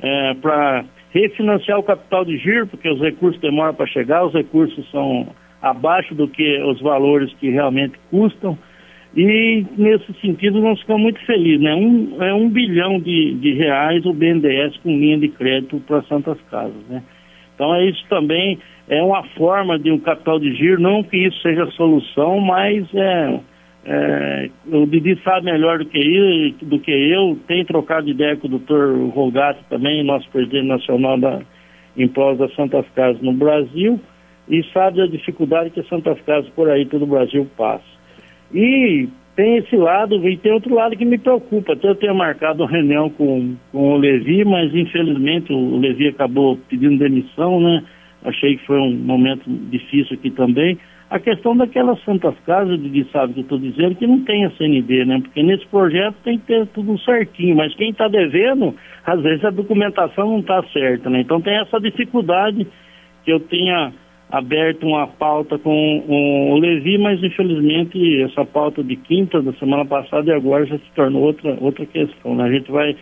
é, 0.00 0.34
para 0.34 0.84
refinanciar 1.12 1.78
o 1.78 1.84
capital 1.84 2.24
de 2.24 2.36
giro, 2.38 2.66
porque 2.66 2.88
os 2.88 3.00
recursos 3.00 3.40
demoram 3.40 3.74
para 3.74 3.86
chegar, 3.86 4.26
os 4.26 4.34
recursos 4.34 4.90
são 4.90 5.28
abaixo 5.62 6.14
do 6.14 6.26
que 6.26 6.60
os 6.62 6.80
valores 6.80 7.32
que 7.34 7.48
realmente 7.50 7.94
custam. 8.10 8.58
E 9.16 9.64
nesse 9.78 10.12
sentido 10.20 10.60
nós 10.60 10.80
ficamos 10.80 11.02
muito 11.02 11.24
felizes, 11.24 11.60
né? 11.60 11.72
Um, 11.76 12.20
é 12.20 12.34
um 12.34 12.50
bilhão 12.50 12.98
de, 12.98 13.34
de 13.34 13.52
reais 13.52 14.04
o 14.04 14.12
BNDES 14.12 14.76
com 14.78 14.90
linha 14.90 15.18
de 15.18 15.28
crédito 15.28 15.80
para 15.86 16.02
Santas 16.02 16.38
Casas, 16.50 16.84
né? 16.88 17.00
Então 17.54 17.72
é 17.72 17.86
isso 17.86 18.04
também 18.08 18.58
é 18.88 19.02
uma 19.02 19.22
forma 19.28 19.78
de 19.78 19.90
um 19.90 19.98
capital 19.98 20.38
de 20.38 20.54
giro, 20.54 20.80
não 20.80 21.02
que 21.02 21.16
isso 21.16 21.40
seja 21.40 21.64
a 21.64 21.70
solução, 21.72 22.38
mas 22.40 22.86
é, 22.94 23.40
é, 23.86 24.50
o 24.66 24.86
Didi 24.86 25.18
sabe 25.22 25.46
melhor 25.46 25.78
do 25.78 25.86
que, 25.86 25.98
eu, 25.98 26.68
do 26.68 26.78
que 26.78 26.90
eu, 26.90 27.38
tem 27.46 27.64
trocado 27.64 28.08
ideia 28.08 28.36
com 28.36 28.46
o 28.46 28.50
doutor 28.50 28.96
Rogato 29.08 29.60
também, 29.68 30.04
nosso 30.04 30.28
presidente 30.30 30.66
nacional 30.66 31.18
da 31.18 31.40
Impós 31.96 32.38
das 32.38 32.54
Santas 32.54 32.86
Casas 32.94 33.22
no 33.22 33.32
Brasil, 33.32 34.00
e 34.48 34.62
sabe 34.72 35.00
a 35.00 35.06
dificuldade 35.06 35.70
que 35.70 35.80
as 35.80 35.88
Santas 35.88 36.20
Casas 36.22 36.50
por 36.50 36.68
aí 36.68 36.84
todo 36.84 37.04
o 37.04 37.06
Brasil 37.06 37.46
passa. 37.56 37.84
E 38.52 39.08
tem 39.36 39.56
esse 39.56 39.76
lado, 39.76 40.16
e 40.28 40.36
tem 40.36 40.52
outro 40.52 40.74
lado 40.74 40.96
que 40.96 41.04
me 41.04 41.18
preocupa. 41.18 41.72
Até 41.72 41.88
eu 41.88 41.94
tenho 41.94 42.14
marcado 42.14 42.62
uma 42.62 42.70
reunião 42.70 43.10
com, 43.10 43.56
com 43.72 43.94
o 43.94 43.96
Levi, 43.96 44.44
mas 44.44 44.74
infelizmente 44.74 45.52
o 45.52 45.78
Levi 45.78 46.08
acabou 46.08 46.58
pedindo 46.68 46.98
demissão, 46.98 47.60
né? 47.60 47.82
Achei 48.24 48.56
que 48.56 48.66
foi 48.66 48.78
um 48.78 48.94
momento 48.94 49.44
difícil 49.46 50.16
aqui 50.16 50.30
também 50.30 50.78
a 51.10 51.18
questão 51.20 51.56
daquelas 51.56 52.02
santas 52.02 52.34
casas, 52.46 52.80
de 52.80 53.06
sabe 53.12 53.34
que 53.34 53.40
eu 53.40 53.42
estou 53.42 53.58
dizendo, 53.58 53.94
que 53.94 54.06
não 54.06 54.24
tem 54.24 54.44
a 54.46 54.50
CND, 54.52 55.04
né? 55.04 55.20
Porque 55.20 55.42
nesse 55.44 55.66
projeto 55.66 56.16
tem 56.24 56.38
que 56.38 56.46
ter 56.46 56.66
tudo 56.68 56.98
certinho, 56.98 57.54
mas 57.54 57.74
quem 57.76 57.90
está 57.90 58.08
devendo, 58.08 58.74
às 59.06 59.22
vezes 59.22 59.44
a 59.44 59.50
documentação 59.50 60.28
não 60.28 60.40
está 60.40 60.62
certa, 60.72 61.08
né? 61.08 61.20
Então 61.20 61.40
tem 61.40 61.56
essa 61.60 61.78
dificuldade 61.78 62.66
que 63.24 63.30
eu 63.30 63.38
tenha 63.38 63.92
aberto 64.28 64.86
uma 64.86 65.06
pauta 65.06 65.56
com 65.56 66.02
o 66.08 66.58
Levi, 66.58 66.98
mas 66.98 67.22
infelizmente 67.22 68.22
essa 68.22 68.44
pauta 68.44 68.82
de 68.82 68.96
quinta 68.96 69.40
da 69.40 69.52
semana 69.52 69.84
passada 69.84 70.28
e 70.28 70.34
agora 70.34 70.66
já 70.66 70.78
se 70.78 70.90
tornou 70.96 71.22
outra, 71.22 71.56
outra 71.60 71.86
questão. 71.86 72.34
Né? 72.34 72.44
A 72.44 72.50
gente 72.50 72.72
vai 72.72 72.96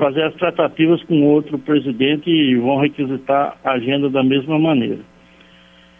fazer 0.00 0.24
as 0.24 0.34
tratativas 0.34 1.02
com 1.04 1.22
outro 1.26 1.58
presidente 1.58 2.30
e 2.30 2.56
vão 2.56 2.78
requisitar 2.78 3.58
a 3.62 3.72
agenda 3.72 4.08
da 4.08 4.24
mesma 4.24 4.58
maneira. 4.58 5.00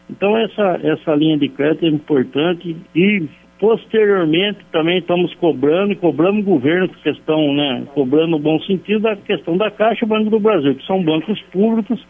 Então 0.09 0.37
essa, 0.37 0.81
essa 0.83 1.15
linha 1.15 1.37
de 1.39 1.49
crédito 1.51 1.85
é 1.85 1.89
importante 1.89 2.75
e 2.97 3.29
posteriormente 3.61 4.59
também 4.73 4.99
estamos 4.99 5.33
cobrando 5.35 5.93
e 5.93 5.97
cobramos 5.97 6.43
o 6.43 6.51
governo 6.51 6.89
com 6.89 6.95
questão, 6.95 7.53
né, 7.53 7.85
cobrando 7.95 8.29
no 8.29 8.39
bom 8.39 8.59
sentido 8.63 9.07
a 9.07 9.15
questão 9.15 9.57
da 9.57 9.71
Caixa 9.71 10.05
e 10.05 10.09
Banco 10.09 10.31
do 10.31 10.41
Brasil, 10.41 10.75
que 10.75 10.87
são 10.87 11.05
bancos 11.05 11.39
públicos 11.53 12.03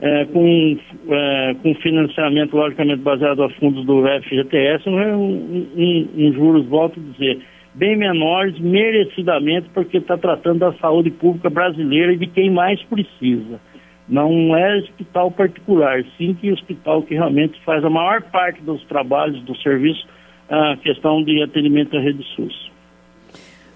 é, 0.00 0.24
com, 0.26 0.78
é, 1.08 1.54
com 1.60 1.74
financiamento 1.76 2.56
logicamente 2.56 3.02
baseado 3.02 3.42
a 3.42 3.50
fundos 3.50 3.84
do 3.84 4.04
FGTS, 4.22 4.88
não 4.88 5.00
é 5.00 5.14
um, 5.14 5.66
um, 5.76 6.08
um 6.16 6.32
juros, 6.32 6.66
volto 6.66 6.98
a 6.98 7.12
dizer, 7.12 7.40
bem 7.74 7.96
menores, 7.96 8.58
merecidamente, 8.58 9.68
porque 9.72 9.98
está 9.98 10.16
tratando 10.16 10.60
da 10.60 10.72
saúde 10.74 11.10
pública 11.10 11.48
brasileira 11.48 12.12
e 12.12 12.18
de 12.18 12.26
quem 12.26 12.50
mais 12.50 12.82
precisa. 12.84 13.60
Não 14.08 14.56
é 14.56 14.78
hospital 14.78 15.30
particular, 15.30 16.04
sim 16.18 16.34
que 16.34 16.52
hospital 16.52 17.02
que 17.02 17.14
realmente 17.14 17.58
faz 17.64 17.84
a 17.84 17.90
maior 17.90 18.22
parte 18.22 18.60
dos 18.60 18.84
trabalhos 18.84 19.42
do 19.44 19.56
serviço, 19.56 20.06
a 20.50 20.76
questão 20.76 21.24
de 21.24 21.42
atendimento 21.42 21.96
à 21.96 22.00
rede 22.00 22.22
SUS. 22.34 22.70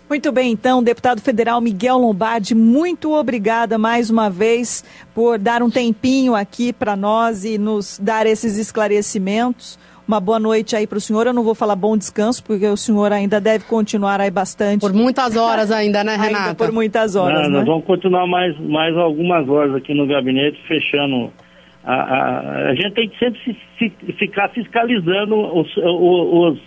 Muito 0.09 0.31
bem, 0.31 0.53
então, 0.53 0.83
deputado 0.83 1.21
federal 1.21 1.61
Miguel 1.61 1.99
Lombardi, 1.99 2.55
muito 2.55 3.13
obrigada 3.13 3.77
mais 3.77 4.09
uma 4.09 4.31
vez 4.31 4.85
por 5.13 5.37
dar 5.37 5.65
um 5.65 5.71
tempinho 5.71 6.35
aqui 6.35 6.73
para 6.73 6.95
nós 6.95 7.45
e 7.45 7.59
nos 7.59 7.99
dar 7.99 8.25
esses 8.25 8.57
esclarecimentos. 8.57 9.77
Uma 10.07 10.21
boa 10.21 10.38
noite 10.38 10.77
aí 10.77 10.87
para 10.87 10.99
o 10.99 11.01
senhor. 11.01 11.27
Eu 11.27 11.33
não 11.33 11.42
vou 11.42 11.55
falar 11.55 11.75
bom 11.75 11.97
descanso, 11.97 12.45
porque 12.45 12.66
o 12.66 12.77
senhor 12.77 13.12
ainda 13.12 13.40
deve 13.40 13.64
continuar 13.64 14.21
aí 14.21 14.31
bastante. 14.31 14.81
Por 14.81 14.92
muitas 14.92 15.37
horas 15.37 15.73
ainda, 15.73 16.05
né, 16.05 16.12
Renata? 16.16 16.38
ainda 16.38 16.55
por 16.55 16.73
muitas 16.73 17.16
horas, 17.16 17.42
não, 17.42 17.51
né? 17.51 17.59
Nós 17.59 17.66
vamos 17.66 17.85
continuar 17.85 18.27
mais, 18.27 18.59
mais 18.61 18.97
algumas 18.97 19.49
horas 19.49 19.75
aqui 19.75 19.92
no 19.95 20.07
gabinete, 20.07 20.61
fechando. 20.69 21.33
A, 21.85 21.95
a, 21.95 22.69
a 22.71 22.75
gente 22.75 22.92
tem 22.92 23.09
que 23.09 23.19
sempre 23.19 23.40
se, 23.45 23.57
se, 23.79 24.12
ficar 24.12 24.49
fiscalizando 24.51 25.35
os, 25.37 25.77
os, 25.77 26.59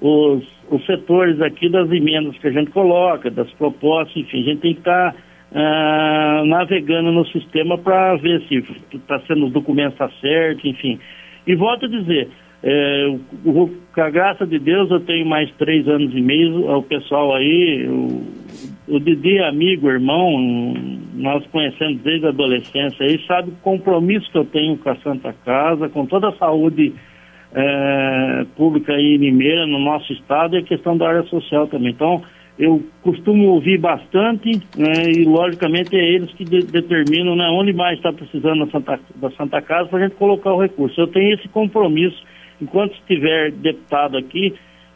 os, 0.00 0.44
os, 0.70 0.86
setores 0.86 1.40
aqui 1.40 1.70
das 1.70 1.90
emendas 1.90 2.36
que 2.38 2.48
a 2.48 2.52
gente 2.52 2.70
coloca, 2.70 3.30
das 3.30 3.50
propostas, 3.52 4.16
enfim, 4.16 4.42
a 4.42 4.44
gente 4.44 4.60
tem 4.60 4.74
que 4.74 4.80
estar... 4.80 5.12
Tá, 5.12 5.18
uh, 5.52 6.46
navegando 6.46 7.12
no 7.12 7.26
sistema 7.26 7.78
para 7.78 8.16
ver 8.16 8.42
se 8.48 8.64
está 8.94 9.20
sendo 9.26 9.46
os 9.46 9.52
documentos 9.52 9.98
tá 9.98 10.10
certo, 10.20 10.66
enfim. 10.66 10.98
E 11.46 11.54
volto 11.54 11.86
a 11.86 11.88
dizer, 11.88 12.28
é, 12.62 13.16
com 13.42 14.00
a 14.00 14.10
graça 14.10 14.46
de 14.46 14.58
Deus, 14.58 14.90
eu 14.90 15.00
tenho 15.00 15.26
mais 15.26 15.50
três 15.56 15.86
anos 15.88 16.14
e 16.14 16.20
meio. 16.20 16.70
O 16.70 16.82
pessoal 16.82 17.34
aí, 17.34 17.86
o, 17.88 18.22
o 18.94 19.00
Didi 19.00 19.38
é 19.38 19.48
amigo, 19.48 19.90
irmão, 19.90 20.74
nós 21.14 21.44
conhecemos 21.48 22.00
desde 22.02 22.26
a 22.26 22.28
adolescência 22.28 23.04
aí, 23.04 23.20
sabe 23.26 23.50
o 23.50 23.56
compromisso 23.62 24.30
que 24.30 24.38
eu 24.38 24.44
tenho 24.44 24.76
com 24.78 24.90
a 24.90 24.96
Santa 24.96 25.34
Casa, 25.44 25.88
com 25.88 26.06
toda 26.06 26.28
a 26.28 26.36
saúde 26.36 26.92
é, 27.52 28.46
pública 28.56 28.92
aí 28.92 29.16
em 29.16 29.18
Limeira, 29.18 29.66
no 29.66 29.80
nosso 29.80 30.12
estado, 30.12 30.54
e 30.54 30.60
a 30.60 30.62
questão 30.62 30.96
da 30.96 31.08
área 31.08 31.22
social 31.24 31.66
também. 31.66 31.90
Então, 31.90 32.22
eu 32.58 32.80
costumo 33.02 33.48
ouvir 33.48 33.78
bastante 33.78 34.60
né, 34.76 35.10
e, 35.10 35.24
logicamente, 35.24 35.96
é 35.96 36.14
eles 36.14 36.32
que 36.34 36.44
de, 36.44 36.60
determinam 36.60 37.34
né, 37.34 37.48
onde 37.48 37.72
mais 37.72 37.96
está 37.96 38.12
precisando 38.12 38.64
da 38.64 38.70
Santa, 38.70 39.00
da 39.16 39.30
Santa 39.32 39.60
Casa 39.60 39.88
para 39.88 39.98
a 39.98 40.02
gente 40.02 40.14
colocar 40.14 40.52
o 40.52 40.60
recurso. 40.60 41.00
Eu 41.00 41.08
tenho 41.08 41.34
esse 41.34 41.48
compromisso 41.48 42.22
enquanto 42.62 42.94
estiver 42.94 43.50
deputado 43.50 44.16
aqui, 44.16 44.54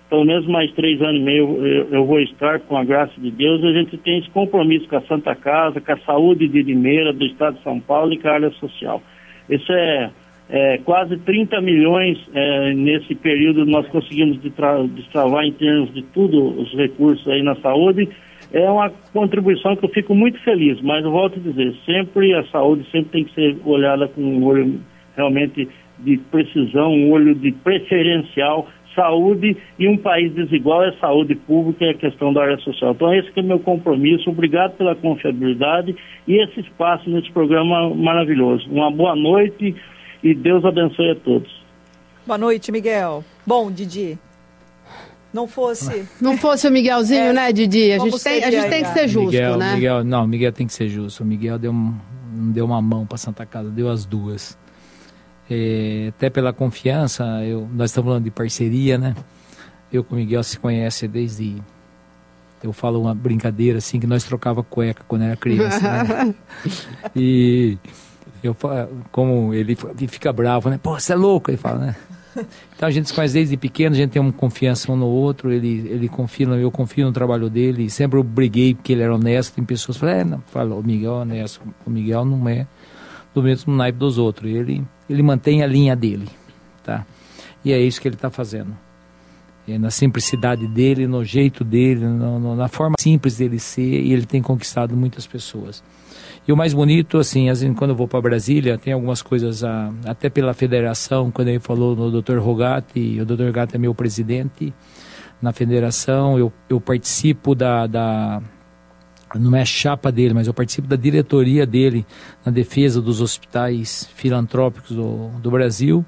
pelo 0.08 0.24
menos 0.24 0.46
mais 0.46 0.70
três 0.72 1.00
anos 1.02 1.20
e 1.20 1.24
meio 1.24 1.66
eu, 1.66 1.88
eu, 1.90 2.06
vou 2.06 2.20
estar, 2.20 2.60
com 2.60 2.76
a 2.76 2.84
graça 2.84 3.12
de 3.18 3.30
Deus, 3.30 3.62
a 3.64 3.72
gente 3.72 3.96
tem 3.98 4.18
esse 4.18 4.30
compromisso 4.30 4.88
com 4.88 4.96
a 4.96 5.02
Santa 5.02 5.34
Casa, 5.34 5.80
com 5.80 5.92
a 5.92 5.98
saúde 5.98 6.46
de 6.46 6.62
Limeira, 6.62 7.12
do 7.12 7.24
Estado 7.26 7.56
de 7.56 7.62
São 7.64 7.80
Paulo 7.80 8.12
e 8.12 8.18
com 8.18 8.28
a 8.28 8.32
área 8.32 8.50
social. 8.52 9.02
Isso 9.50 9.72
é, 9.72 10.10
é 10.48 10.78
quase 10.78 11.16
30 11.18 11.60
milhões 11.60 12.18
é, 12.32 12.72
nesse 12.72 13.14
período 13.16 13.66
nós 13.66 13.86
conseguimos 13.88 14.38
destravar 14.40 15.44
em 15.44 15.52
termos 15.52 15.92
de 15.92 16.02
tudo 16.02 16.60
os 16.60 16.72
recursos 16.74 17.26
aí 17.28 17.42
na 17.42 17.56
saúde. 17.56 18.08
É 18.52 18.70
uma 18.70 18.90
contribuição 19.12 19.74
que 19.74 19.84
eu 19.84 19.88
fico 19.88 20.14
muito 20.14 20.40
feliz, 20.44 20.80
mas 20.82 21.04
eu 21.04 21.10
volto 21.10 21.36
a 21.36 21.42
dizer, 21.42 21.74
sempre 21.84 22.32
a 22.32 22.44
saúde 22.44 22.88
sempre 22.92 23.10
tem 23.10 23.24
que 23.24 23.34
ser 23.34 23.56
olhada 23.64 24.06
com 24.06 24.22
um 24.22 24.44
olho 24.44 24.80
realmente 25.16 25.68
de 25.98 26.16
precisão, 26.30 26.92
um 26.92 27.10
olho 27.10 27.34
de 27.34 27.52
preferencial, 27.52 28.68
saúde 28.94 29.56
e 29.78 29.86
um 29.86 29.96
país 29.96 30.32
desigual 30.34 30.82
é 30.82 30.92
saúde 30.98 31.34
pública 31.34 31.84
e 31.84 31.90
a 31.90 31.94
questão 31.94 32.32
da 32.32 32.42
área 32.42 32.58
social. 32.58 32.92
Então 32.92 33.14
esse 33.14 33.30
é 33.36 33.40
o 33.40 33.44
meu 33.44 33.60
compromisso, 33.60 34.30
obrigado 34.30 34.72
pela 34.76 34.96
confiabilidade 34.96 35.94
e 36.26 36.42
esse 36.42 36.60
espaço 36.60 37.08
nesse 37.08 37.30
programa 37.30 37.94
maravilhoso. 37.94 38.66
Uma 38.70 38.90
boa 38.90 39.14
noite 39.14 39.76
e 40.22 40.34
Deus 40.34 40.64
abençoe 40.64 41.10
a 41.10 41.14
todos. 41.16 41.64
Boa 42.26 42.38
noite, 42.38 42.72
Miguel. 42.72 43.22
Bom, 43.46 43.70
Didi. 43.70 44.18
Não 45.32 45.46
fosse. 45.46 46.08
Não 46.20 46.36
fosse 46.38 46.66
o 46.66 46.72
Miguelzinho, 46.72 47.20
é, 47.20 47.32
né, 47.32 47.52
Didi? 47.52 47.92
A 47.92 47.98
gente, 47.98 48.24
tem, 48.24 48.42
a 48.42 48.50
gente 48.50 48.68
tem 48.70 48.82
que 48.82 48.88
ser 48.88 49.06
justo, 49.06 49.30
Miguel, 49.30 49.56
né? 49.58 49.74
Miguel, 49.74 50.04
não, 50.04 50.26
Miguel 50.26 50.52
tem 50.52 50.66
que 50.66 50.72
ser 50.72 50.88
justo. 50.88 51.22
O 51.22 51.26
Miguel 51.26 51.58
deu, 51.58 51.70
um, 51.70 51.94
não 52.32 52.52
deu 52.52 52.64
uma 52.64 52.80
mão 52.80 53.04
para 53.06 53.18
Santa 53.18 53.44
Casa, 53.44 53.70
deu 53.70 53.90
as 53.90 54.06
duas. 54.06 54.58
É, 55.48 56.08
até 56.08 56.28
pela 56.28 56.52
confiança, 56.52 57.24
eu, 57.44 57.68
nós 57.72 57.90
estamos 57.90 58.08
falando 58.08 58.24
de 58.24 58.30
parceria, 58.30 58.98
né? 58.98 59.14
Eu 59.92 60.02
com 60.02 60.14
o 60.14 60.18
Miguel 60.18 60.42
se 60.42 60.58
conhece 60.58 61.06
desde. 61.06 61.56
Eu 62.62 62.72
falo 62.72 63.00
uma 63.00 63.14
brincadeira 63.14 63.78
assim, 63.78 64.00
que 64.00 64.06
nós 64.06 64.24
trocava 64.24 64.62
cueca 64.62 65.04
quando 65.06 65.22
era 65.22 65.36
criança, 65.36 65.80
né? 65.80 66.34
E 67.14 67.78
eu 68.42 68.56
como 69.12 69.54
ele, 69.54 69.76
ele 69.96 70.08
fica 70.08 70.32
bravo, 70.32 70.68
né? 70.68 70.78
Pô, 70.82 70.98
você 70.98 71.12
é 71.12 71.16
louco, 71.16 71.50
ele 71.50 71.58
fala, 71.58 71.78
né? 71.78 71.96
Então 72.74 72.86
a 72.88 72.90
gente 72.90 73.08
se 73.08 73.14
conhece 73.14 73.34
desde 73.34 73.56
pequeno, 73.56 73.94
a 73.94 73.98
gente 73.98 74.10
tem 74.10 74.20
uma 74.20 74.32
confiança 74.32 74.92
um 74.92 74.96
no 74.96 75.06
outro, 75.06 75.50
ele, 75.50 75.88
ele 75.88 76.08
confia, 76.08 76.46
eu 76.46 76.70
confio 76.70 77.06
no 77.06 77.12
trabalho 77.12 77.48
dele, 77.48 77.88
sempre 77.88 78.18
eu 78.18 78.22
briguei 78.22 78.74
porque 78.74 78.92
ele 78.92 79.02
era 79.02 79.14
honesto, 79.14 79.54
tem 79.54 79.64
pessoas 79.64 79.96
que 79.96 80.00
falam, 80.00 80.16
é, 80.16 80.24
não, 80.24 80.42
fala, 80.48 80.74
o 80.74 80.82
Miguel 80.82 81.12
é 81.12 81.20
honesto, 81.22 81.62
o 81.86 81.90
Miguel 81.90 82.24
não 82.24 82.46
é 82.48 82.66
do 83.36 83.42
mesmo 83.42 83.74
naipe 83.74 83.98
dos 83.98 84.16
outros. 84.16 84.50
Ele, 84.50 84.82
ele 85.08 85.22
mantém 85.22 85.62
a 85.62 85.66
linha 85.66 85.94
dele, 85.94 86.26
tá? 86.82 87.04
E 87.62 87.70
é 87.72 87.78
isso 87.78 88.00
que 88.00 88.08
ele 88.08 88.14
está 88.14 88.30
fazendo. 88.30 88.74
É 89.68 89.78
na 89.78 89.90
simplicidade 89.90 90.66
dele, 90.66 91.06
no 91.06 91.22
jeito 91.22 91.62
dele, 91.62 92.06
no, 92.06 92.38
no, 92.38 92.56
na 92.56 92.68
forma 92.68 92.94
simples 92.98 93.36
dele 93.36 93.58
ser, 93.58 93.82
e 93.82 94.12
ele 94.12 94.24
tem 94.24 94.40
conquistado 94.40 94.96
muitas 94.96 95.26
pessoas. 95.26 95.82
E 96.48 96.52
o 96.52 96.56
mais 96.56 96.72
bonito, 96.72 97.18
assim, 97.18 97.50
assim 97.50 97.74
quando 97.74 97.90
eu 97.90 97.96
vou 97.96 98.08
para 98.08 98.20
Brasília, 98.22 98.78
tem 98.78 98.92
algumas 98.92 99.20
coisas, 99.20 99.64
ah, 99.64 99.92
até 100.06 100.30
pela 100.30 100.54
federação, 100.54 101.30
quando 101.30 101.48
ele 101.48 101.58
falou 101.58 101.94
no 101.94 102.22
Dr. 102.22 102.38
Rogatti, 102.38 103.20
o 103.20 103.26
Dr. 103.26 103.46
Rogatti 103.46 103.74
é 103.74 103.78
meu 103.78 103.94
presidente 103.94 104.72
na 105.42 105.52
federação, 105.52 106.38
eu, 106.38 106.52
eu 106.70 106.80
participo 106.80 107.54
da, 107.54 107.86
da 107.86 108.40
não 109.38 109.56
é 109.56 109.64
chapa 109.64 110.10
dele, 110.10 110.34
mas 110.34 110.46
eu 110.46 110.54
participo 110.54 110.88
da 110.88 110.96
diretoria 110.96 111.66
dele 111.66 112.06
na 112.44 112.52
defesa 112.52 113.00
dos 113.00 113.20
hospitais 113.20 114.08
filantrópicos 114.14 114.94
do, 114.94 115.28
do 115.40 115.50
Brasil. 115.50 116.04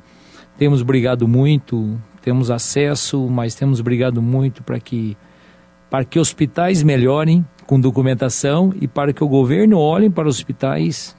Temos 0.56 0.82
brigado 0.82 1.28
muito, 1.28 1.98
temos 2.22 2.50
acesso, 2.50 3.28
mas 3.28 3.54
temos 3.54 3.80
brigado 3.80 4.20
muito 4.20 4.62
para 4.62 4.78
que 4.80 5.16
para 5.90 6.04
que 6.04 6.18
hospitais 6.18 6.82
melhorem 6.82 7.46
com 7.66 7.80
documentação 7.80 8.74
e 8.78 8.86
para 8.86 9.10
que 9.10 9.24
o 9.24 9.28
governo 9.28 9.78
olhe 9.78 10.10
para 10.10 10.28
os 10.28 10.36
hospitais 10.36 11.16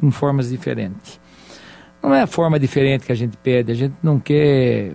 em 0.00 0.12
formas 0.12 0.50
diferentes. 0.50 1.20
Não 2.00 2.14
é 2.14 2.22
a 2.22 2.26
forma 2.26 2.56
diferente 2.56 3.04
que 3.04 3.10
a 3.10 3.16
gente 3.16 3.36
pede, 3.36 3.72
a 3.72 3.74
gente 3.74 3.96
não 4.00 4.20
quer 4.20 4.94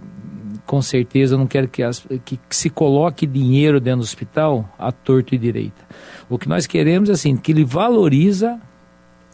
com 0.65 0.81
certeza 0.81 1.37
não 1.37 1.47
quero 1.47 1.67
que, 1.67 1.83
as, 1.83 1.99
que, 2.23 2.37
que, 2.37 2.55
se 2.55 2.69
coloque 2.69 3.27
dinheiro 3.27 3.77
dentro 3.79 3.99
do 3.99 4.03
hospital 4.03 4.69
a 4.79 4.89
torto 4.89 5.35
e 5.35 5.37
direita. 5.37 5.85
O 6.31 6.39
que 6.39 6.47
nós 6.47 6.65
queremos 6.65 7.09
é 7.09 7.11
assim, 7.11 7.35
que 7.35 7.51
ele 7.51 7.65
valoriza, 7.65 8.57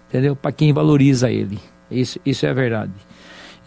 entendeu? 0.10 0.36
Para 0.36 0.52
quem 0.52 0.74
valoriza 0.74 1.30
ele. 1.30 1.60
Isso, 1.92 2.20
isso 2.26 2.44
é 2.48 2.50
a 2.50 2.54
verdade. 2.54 2.92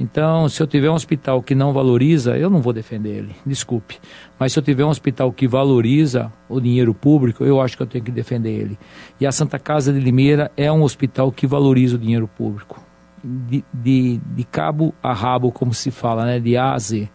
Então, 0.00 0.48
se 0.48 0.60
eu 0.60 0.66
tiver 0.66 0.90
um 0.90 0.94
hospital 0.94 1.40
que 1.40 1.54
não 1.54 1.72
valoriza, 1.72 2.36
eu 2.36 2.50
não 2.50 2.60
vou 2.60 2.72
defender 2.72 3.18
ele, 3.18 3.36
desculpe. 3.46 4.00
Mas 4.36 4.52
se 4.52 4.58
eu 4.58 4.62
tiver 4.64 4.84
um 4.84 4.88
hospital 4.88 5.30
que 5.30 5.46
valoriza 5.46 6.32
o 6.48 6.60
dinheiro 6.60 6.92
público, 6.92 7.44
eu 7.44 7.60
acho 7.60 7.76
que 7.76 7.84
eu 7.84 7.86
tenho 7.86 8.02
que 8.02 8.10
defender 8.10 8.50
ele. 8.50 8.78
E 9.20 9.24
a 9.24 9.30
Santa 9.30 9.60
Casa 9.60 9.92
de 9.92 10.00
Limeira 10.00 10.50
é 10.56 10.72
um 10.72 10.82
hospital 10.82 11.30
que 11.30 11.46
valoriza 11.46 11.94
o 11.94 11.98
dinheiro 12.00 12.26
público. 12.26 12.84
De, 13.22 13.62
de, 13.72 14.20
de 14.34 14.42
cabo 14.42 14.92
a 15.00 15.12
rabo, 15.12 15.52
como 15.52 15.72
se 15.72 15.92
fala, 15.92 16.24
né? 16.24 16.40
de 16.40 16.56
A 16.56 16.72
a 16.72 16.78
Z. 16.80 17.08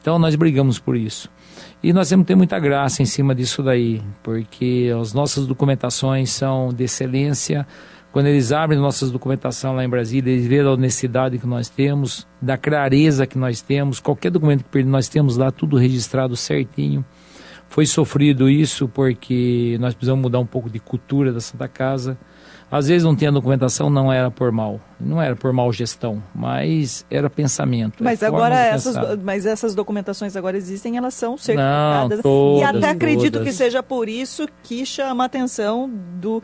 Então 0.00 0.18
nós 0.18 0.34
brigamos 0.34 0.80
por 0.80 0.96
isso. 0.96 1.30
E 1.82 1.92
nós 1.92 2.08
temos 2.08 2.24
que 2.24 2.28
ter 2.28 2.34
muita 2.34 2.58
graça 2.58 3.02
em 3.02 3.06
cima 3.06 3.34
disso 3.34 3.62
daí, 3.62 4.02
porque 4.22 4.90
as 4.98 5.12
nossas 5.12 5.46
documentações 5.46 6.30
são 6.30 6.70
de 6.72 6.84
excelência. 6.84 7.66
Quando 8.10 8.26
eles 8.26 8.50
abrem 8.50 8.78
nossas 8.78 9.10
documentação 9.10 9.74
lá 9.74 9.84
em 9.84 9.88
Brasília, 9.88 10.32
eles 10.32 10.46
veem 10.46 10.62
a 10.62 10.70
honestidade 10.70 11.38
que 11.38 11.46
nós 11.46 11.68
temos, 11.68 12.26
da 12.40 12.56
clareza 12.56 13.26
que 13.26 13.36
nós 13.36 13.60
temos, 13.60 14.00
qualquer 14.00 14.30
documento 14.30 14.64
que 14.64 14.82
nós 14.84 15.06
temos 15.08 15.36
lá, 15.36 15.50
tudo 15.50 15.76
registrado 15.76 16.34
certinho. 16.34 17.04
Foi 17.68 17.84
sofrido 17.84 18.48
isso 18.48 18.88
porque 18.88 19.76
nós 19.78 19.92
precisamos 19.92 20.22
mudar 20.22 20.38
um 20.38 20.46
pouco 20.46 20.70
de 20.70 20.78
cultura 20.78 21.32
da 21.32 21.40
Santa 21.40 21.68
Casa. 21.68 22.16
Às 22.70 22.88
vezes 22.88 23.04
não 23.04 23.14
tinha 23.14 23.30
documentação, 23.30 23.88
não 23.88 24.12
era 24.12 24.30
por 24.30 24.50
mal, 24.50 24.80
não 24.98 25.22
era 25.22 25.36
por 25.36 25.52
mal 25.52 25.72
gestão, 25.72 26.22
mas 26.34 27.06
era 27.08 27.30
pensamento. 27.30 28.02
Mas 28.02 28.22
é 28.22 28.26
agora 28.26 28.58
essas, 28.58 28.96
mas 29.22 29.46
essas 29.46 29.74
documentações 29.74 30.34
agora 30.36 30.56
existem, 30.56 30.96
elas 30.96 31.14
são 31.14 31.36
certificadas. 31.36 32.18
Não, 32.18 32.22
todas, 32.22 32.62
e 32.62 32.64
até 32.64 32.90
acredito 32.90 33.34
todas. 33.34 33.48
que 33.48 33.54
seja 33.54 33.82
por 33.82 34.08
isso 34.08 34.48
que 34.64 34.84
chama 34.84 35.24
a 35.24 35.26
atenção 35.26 35.88
do, 36.14 36.42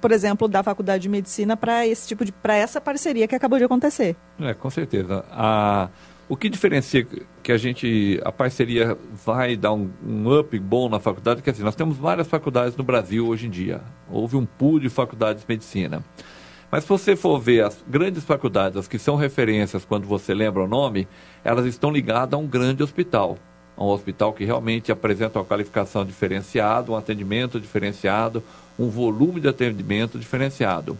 por 0.00 0.12
exemplo, 0.12 0.46
da 0.46 0.62
Faculdade 0.62 1.02
de 1.02 1.08
Medicina 1.08 1.56
para 1.56 1.84
esse 1.86 2.06
tipo 2.06 2.24
de, 2.24 2.30
para 2.30 2.54
essa 2.54 2.80
parceria 2.80 3.26
que 3.26 3.34
acabou 3.34 3.58
de 3.58 3.64
acontecer. 3.64 4.14
É, 4.40 4.54
com 4.54 4.70
certeza. 4.70 5.24
A 5.30 5.88
o 6.28 6.36
que 6.36 6.48
diferencia 6.48 7.06
que 7.42 7.52
a 7.52 7.56
gente, 7.58 8.20
a 8.24 8.32
parceria 8.32 8.96
vai 9.24 9.56
dar 9.56 9.72
um, 9.72 9.90
um 10.06 10.38
up 10.38 10.58
bom 10.58 10.88
na 10.88 10.98
faculdade? 10.98 11.42
Que 11.42 11.50
assim, 11.50 11.62
nós 11.62 11.74
temos 11.74 11.98
várias 11.98 12.26
faculdades 12.26 12.76
no 12.76 12.84
Brasil 12.84 13.26
hoje 13.26 13.46
em 13.46 13.50
dia. 13.50 13.82
Houve 14.10 14.36
um 14.36 14.46
pool 14.46 14.80
de 14.80 14.88
faculdades 14.88 15.42
de 15.42 15.48
medicina. 15.48 16.02
Mas 16.70 16.84
se 16.84 16.88
você 16.88 17.14
for 17.14 17.38
ver 17.38 17.64
as 17.64 17.84
grandes 17.86 18.24
faculdades, 18.24 18.78
as 18.78 18.88
que 18.88 18.98
são 18.98 19.16
referências 19.16 19.84
quando 19.84 20.06
você 20.06 20.34
lembra 20.34 20.64
o 20.64 20.66
nome, 20.66 21.06
elas 21.44 21.66
estão 21.66 21.90
ligadas 21.90 22.32
a 22.32 22.42
um 22.42 22.46
grande 22.46 22.82
hospital. 22.82 23.38
a 23.76 23.84
um 23.84 23.88
hospital 23.88 24.32
que 24.32 24.44
realmente 24.44 24.90
apresenta 24.90 25.38
uma 25.38 25.44
qualificação 25.44 26.04
diferenciada, 26.04 26.90
um 26.90 26.96
atendimento 26.96 27.60
diferenciado, 27.60 28.42
um 28.78 28.88
volume 28.88 29.40
de 29.40 29.48
atendimento 29.48 30.18
diferenciado. 30.18 30.96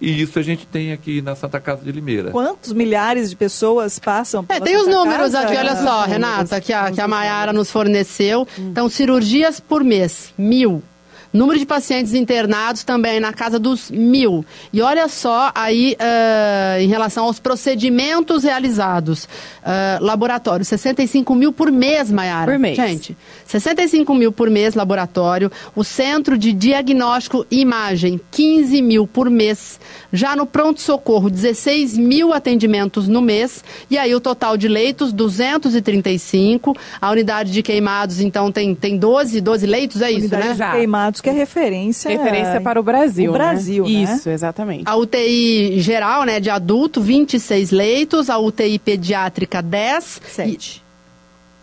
E 0.00 0.22
isso 0.22 0.38
a 0.38 0.42
gente 0.42 0.66
tem 0.66 0.92
aqui 0.92 1.20
na 1.20 1.34
Santa 1.34 1.58
Casa 1.60 1.82
de 1.84 1.90
Limeira. 1.90 2.30
Quantos 2.30 2.72
milhares 2.72 3.30
de 3.30 3.36
pessoas 3.36 3.98
passam 3.98 4.44
É, 4.48 4.60
tem 4.60 4.76
os 4.76 4.86
números 4.86 5.34
aqui, 5.34 5.56
olha 5.56 5.74
só, 5.76 6.04
Renata, 6.04 6.60
que 6.60 6.72
a, 6.72 6.90
que 6.90 7.00
a 7.00 7.08
Mayara 7.08 7.52
nos 7.52 7.70
forneceu. 7.70 8.46
Então, 8.56 8.88
cirurgias 8.88 9.58
por 9.58 9.82
mês, 9.82 10.32
mil. 10.38 10.82
Número 11.30 11.58
de 11.58 11.66
pacientes 11.66 12.14
internados 12.14 12.84
também 12.84 13.20
na 13.20 13.34
casa 13.34 13.58
dos 13.58 13.90
mil. 13.90 14.44
E 14.72 14.80
olha 14.80 15.08
só 15.08 15.52
aí 15.54 15.94
uh, 16.00 16.80
em 16.80 16.88
relação 16.88 17.24
aos 17.24 17.38
procedimentos 17.38 18.44
realizados. 18.44 19.24
Uh, 19.24 20.02
laboratório, 20.02 20.64
65 20.64 21.34
mil 21.34 21.52
por 21.52 21.70
mês, 21.70 22.10
Mayara. 22.10 22.50
Por 22.50 22.58
mês. 22.58 22.76
Gente, 22.76 23.14
65 23.48 24.14
mil 24.14 24.30
por 24.30 24.50
mês, 24.50 24.74
laboratório. 24.74 25.50
O 25.74 25.82
Centro 25.82 26.36
de 26.36 26.52
Diagnóstico 26.52 27.46
e 27.50 27.62
Imagem, 27.62 28.20
15 28.30 28.82
mil 28.82 29.06
por 29.06 29.30
mês. 29.30 29.80
Já 30.12 30.36
no 30.36 30.44
pronto-socorro, 30.44 31.30
16 31.30 31.96
mil 31.96 32.34
atendimentos 32.34 33.08
no 33.08 33.22
mês. 33.22 33.64
E 33.90 33.96
aí 33.96 34.14
o 34.14 34.20
total 34.20 34.58
de 34.58 34.68
leitos, 34.68 35.14
235. 35.14 36.76
A 37.00 37.10
unidade 37.10 37.50
de 37.50 37.62
queimados, 37.62 38.20
então, 38.20 38.52
tem, 38.52 38.74
tem 38.74 38.98
12, 38.98 39.40
12 39.40 39.66
leitos, 39.66 40.02
é 40.02 40.10
isso, 40.10 40.20
Unidade 40.20 40.58
né? 40.58 40.66
de 40.66 40.72
queimados, 40.72 41.20
que 41.22 41.30
é 41.30 41.32
referência... 41.32 42.10
Referência 42.10 42.60
para 42.60 42.78
o 42.78 42.82
Brasil. 42.82 43.30
O 43.30 43.32
Brasil, 43.32 43.84
né? 43.84 43.90
né? 43.90 44.14
Isso, 44.14 44.28
exatamente. 44.28 44.82
A 44.84 44.94
UTI 44.94 45.80
geral, 45.80 46.24
né, 46.24 46.38
de 46.38 46.50
adulto, 46.50 47.00
26 47.00 47.70
leitos. 47.70 48.28
A 48.28 48.38
UTI 48.38 48.78
pediátrica, 48.78 49.62
10. 49.62 50.20
Sete. 50.28 50.82
E... 50.84 50.87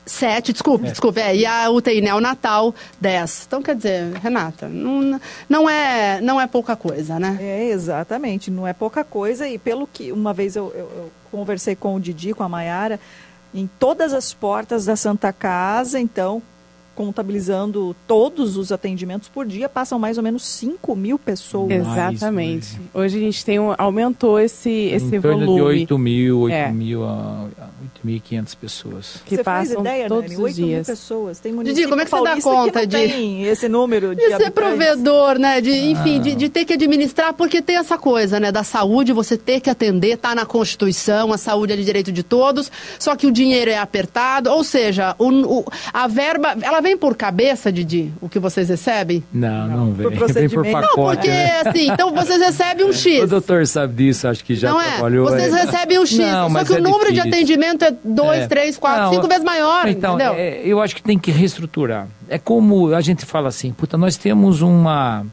Sete, 0.06 0.54
desculpe, 0.54 0.86
desculpe. 0.86 1.20
É, 1.20 1.36
e 1.36 1.46
a 1.46 1.70
UTI 1.70 2.00
neonatal, 2.00 2.76
10. 3.02 3.46
Então, 3.48 3.62
quer 3.62 3.76
dizer, 3.76 4.14
Renata, 4.22 4.70
não, 4.70 5.20
não, 5.50 5.70
é, 5.70 6.22
não 6.22 6.40
é 6.40 6.46
pouca 6.46 6.76
coisa, 6.76 7.20
né? 7.20 7.38
É, 7.42 7.70
exatamente, 7.70 8.52
não 8.52 8.68
é 8.68 8.74
pouca 8.74 9.04
coisa. 9.04 9.48
E 9.48 9.58
pelo 9.58 9.88
que 9.88 10.12
uma 10.12 10.32
vez 10.32 10.56
eu, 10.56 10.72
eu, 10.76 10.92
eu 10.96 11.12
conversei 11.32 11.76
com 11.76 11.96
o 11.96 12.00
Didi, 12.00 12.34
com 12.34 12.44
a 12.44 12.50
Maiara, 12.50 13.00
em 13.54 13.68
todas 13.80 14.14
as 14.14 14.34
portas 14.34 14.86
da 14.86 14.96
Santa 14.96 15.34
Casa, 15.34 16.00
então, 16.00 16.42
contabilizando 16.96 17.96
todos 18.08 18.58
os 18.58 18.72
atendimentos 18.72 19.28
por 19.30 19.46
dia, 19.46 19.68
passam 19.68 20.00
mais 20.00 20.18
ou 20.18 20.24
menos 20.24 20.44
5 20.46 20.96
mil 20.96 21.20
pessoas. 21.20 21.72
Exatamente. 21.72 22.80
Hoje 22.94 23.18
a 23.18 23.20
gente 23.20 23.44
tem 23.46 23.60
um, 23.60 23.74
aumentou 23.78 24.40
esse, 24.40 24.70
esse 24.70 25.16
em 25.16 25.22
torno 25.22 25.46
volume. 25.46 25.56
de 25.56 25.62
8 25.82 25.98
mil, 25.98 26.40
8 26.42 26.54
É. 26.54 26.72
mil 26.72 27.04
a 27.04 27.48
8.500 28.06 28.56
pessoas. 28.56 29.22
que 29.26 29.36
Você 29.36 29.44
faz 29.44 29.70
passam 29.70 29.82
ideia, 29.82 30.08
todos 30.08 30.24
Nani? 30.24 30.36
os 30.36 30.42
8 30.44 30.56
mil 30.58 30.68
dias. 30.68 30.88
pessoas. 30.88 31.40
Tem 31.40 31.52
Didi, 31.52 31.64
município 31.64 31.90
como 31.90 32.02
é 32.02 32.06
que 32.06 32.12
você 32.12 32.24
dá 32.24 32.42
conta 32.42 32.88
de- 32.88 32.98
tem 32.98 33.44
esse 33.44 33.68
número 33.68 34.10
de 34.16 34.22
De 34.22 34.28
ser 34.28 34.34
habitantes. 34.34 34.54
provedor, 34.54 35.38
né? 35.40 35.62
De, 35.62 35.72
enfim, 35.72 36.22
de, 36.22 36.36
de 36.36 36.50
ter 36.50 36.66
que 36.66 36.74
administrar, 36.74 37.34
porque 37.34 37.62
tem 37.62 37.78
essa 37.78 37.98
coisa, 37.98 38.40
né? 38.40 38.52
Da 38.52 38.64
saúde, 38.64 39.12
você 39.14 39.38
ter 39.38 39.60
que 39.60 39.70
atender, 39.70 40.18
tá 40.18 40.34
na 40.36 40.46
Constituição, 40.46 41.34
a 41.34 41.38
saúde 41.38 41.74
é 41.74 41.76
de 41.76 41.84
direito 41.84 42.12
de 42.12 42.24
todos, 42.24 42.72
só 43.00 43.16
que 43.16 43.28
o 43.28 43.32
dinheiro 43.32 43.70
é 43.72 43.78
apertado, 43.78 44.50
ou 44.52 44.64
seja, 44.64 45.16
o, 45.18 45.60
o- 45.60 45.66
a 45.94 46.08
verba, 46.08 46.56
ela 46.62 46.82
vem 46.86 46.96
por 46.96 47.16
cabeça, 47.18 47.72
Didi, 47.72 48.14
o 48.22 48.30
que 48.30 48.38
vocês 48.38 48.70
recebem? 48.70 49.24
Não, 49.34 49.68
não, 49.68 49.86
vem. 49.88 50.08
Vem 50.08 50.18
por 50.18 50.26
procedimento. 50.26 50.72
Não, 50.72 50.82
pacote. 50.82 50.98
Não, 50.98 51.06
porque 51.16 51.28
né? 51.30 51.62
assim, 51.66 51.90
então 51.92 52.14
vocês 52.14 52.40
recebem 52.40 52.86
um 52.86 52.94
X. 52.94 53.24
O 53.24 53.28
doutor 53.28 53.66
sabe 53.66 53.94
disso, 53.96 54.28
acho 54.28 54.44
que 54.46 54.54
já 54.56 54.70
não 54.70 54.80
é? 54.80 54.92
trabalhou. 54.92 55.26
Vocês 55.26 55.52
é. 55.52 55.62
recebem 55.64 55.98
um 56.00 56.06
X, 56.06 56.18
Não, 56.20 56.52
só 56.52 56.64
que 56.64 56.74
o 56.74 56.78
é 56.78 56.82
número 56.82 57.06
de 57.12 57.16
difícil. 57.16 57.34
atendimento 57.34 57.86
é 57.86 57.92
2, 58.04 58.42
É. 58.42 58.48
3, 58.48 58.78
4, 58.78 59.02
Não, 59.04 59.14
5 59.16 59.28
vezes 59.28 59.44
maior, 59.44 59.88
Então, 59.88 60.16
entendeu? 60.16 60.34
é, 60.36 60.62
eu 60.64 60.80
acho 60.80 60.96
que 60.96 61.02
tem 61.02 61.18
que 61.18 61.32
reestruturar. 61.32 62.08
É 62.30 62.38
como 62.38 62.94
a 62.94 63.02
gente 63.02 63.26
fala 63.26 63.48
assim, 63.50 63.72
puta, 63.72 63.98
nós 63.98 64.16
temos 64.18 64.62
uma 64.62 65.26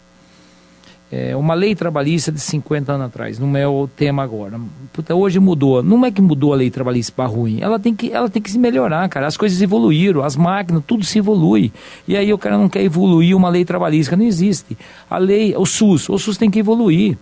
é, 1.15 1.37
uma 1.37 1.53
lei 1.53 1.75
trabalhista 1.75 2.33
de 2.33 2.41
50 2.41 2.91
anos 2.91 3.07
atrás, 3.09 3.39
não 3.39 3.55
é 3.55 3.69
o 3.69 3.87
tema 3.87 4.23
agora. 4.23 4.59
Puta, 4.95 5.15
hoje 5.15 5.39
mudou. 5.39 5.83
Não 5.83 6.07
é 6.07 6.11
que 6.11 6.23
mudou 6.23 6.55
a 6.55 6.57
lei 6.57 6.71
trabalhista 6.71 7.13
para 7.15 7.27
ruim. 7.27 7.59
Ela 7.61 7.79
tem 7.79 7.95
que 7.95 8.11
ela 8.11 8.31
tem 8.31 8.41
que 8.41 8.51
se 8.51 8.59
melhorar, 8.59 9.07
cara. 9.11 9.27
As 9.27 9.37
coisas 9.37 9.61
evoluíram, 9.61 10.25
as 10.25 10.37
máquinas, 10.37 10.83
tudo 10.87 11.05
se 11.05 11.19
evolui. 11.19 11.71
E 12.09 12.17
aí 12.17 12.33
o 12.33 12.39
cara 12.39 12.57
não 12.57 12.67
quer 12.67 12.83
evoluir 12.83 13.37
uma 13.37 13.51
lei 13.51 13.63
trabalhista, 13.63 14.17
não 14.17 14.25
existe. 14.25 14.75
A 15.11 15.19
lei, 15.19 15.55
o 15.55 15.67
SUS, 15.67 16.09
o 16.09 16.19
SUS 16.19 16.39
tem 16.39 16.51
que 16.51 16.59
evoluir. 16.59 17.19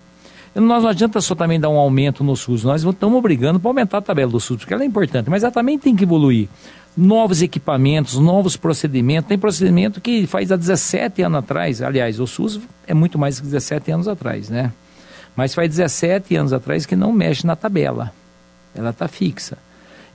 Nós 0.55 0.83
não 0.83 0.91
adianta 0.91 1.21
só 1.21 1.35
também 1.35 1.59
dar 1.59 1.69
um 1.69 1.77
aumento 1.77 2.25
no 2.25 2.37
SUS, 2.37 2.65
nós 2.65 2.83
estamos 2.83 3.23
brigando 3.23 3.61
para 3.61 3.71
aumentar 3.71 3.99
a 3.99 4.03
tabela 4.03 4.33
do 4.33 4.41
SUS, 4.41 4.59
porque 4.59 4.75
ela 4.75 4.83
é 4.83 4.87
importante, 4.87 5.31
mas 5.31 5.45
ela 5.45 5.53
também 5.53 5.79
tem 5.79 5.95
que 5.95 6.03
evoluir. 6.03 6.49
Novos 7.01 7.41
equipamentos, 7.41 8.19
novos 8.19 8.57
procedimentos. 8.57 9.29
Tem 9.29 9.39
procedimento 9.39 10.01
que 10.01 10.27
faz 10.27 10.53
há 10.53 10.57
17 10.57 11.23
anos 11.23 11.39
atrás, 11.39 11.81
aliás, 11.81 12.21
o 12.21 12.27
SUS 12.27 12.61
é 12.87 12.93
muito 12.93 13.19
mais 13.19 13.41
que 13.41 13.47
17 13.47 13.91
anos 13.91 14.07
atrás, 14.07 14.51
né? 14.51 14.71
Mas 15.35 15.55
faz 15.55 15.71
17 15.71 16.37
anos 16.37 16.53
atrás 16.53 16.85
que 16.85 16.95
não 16.95 17.13
mexe 17.13 17.47
na 17.47 17.57
tabela. 17.57 18.13
Ela 18.75 18.91
está 18.91 19.09
fixa. 19.09 19.57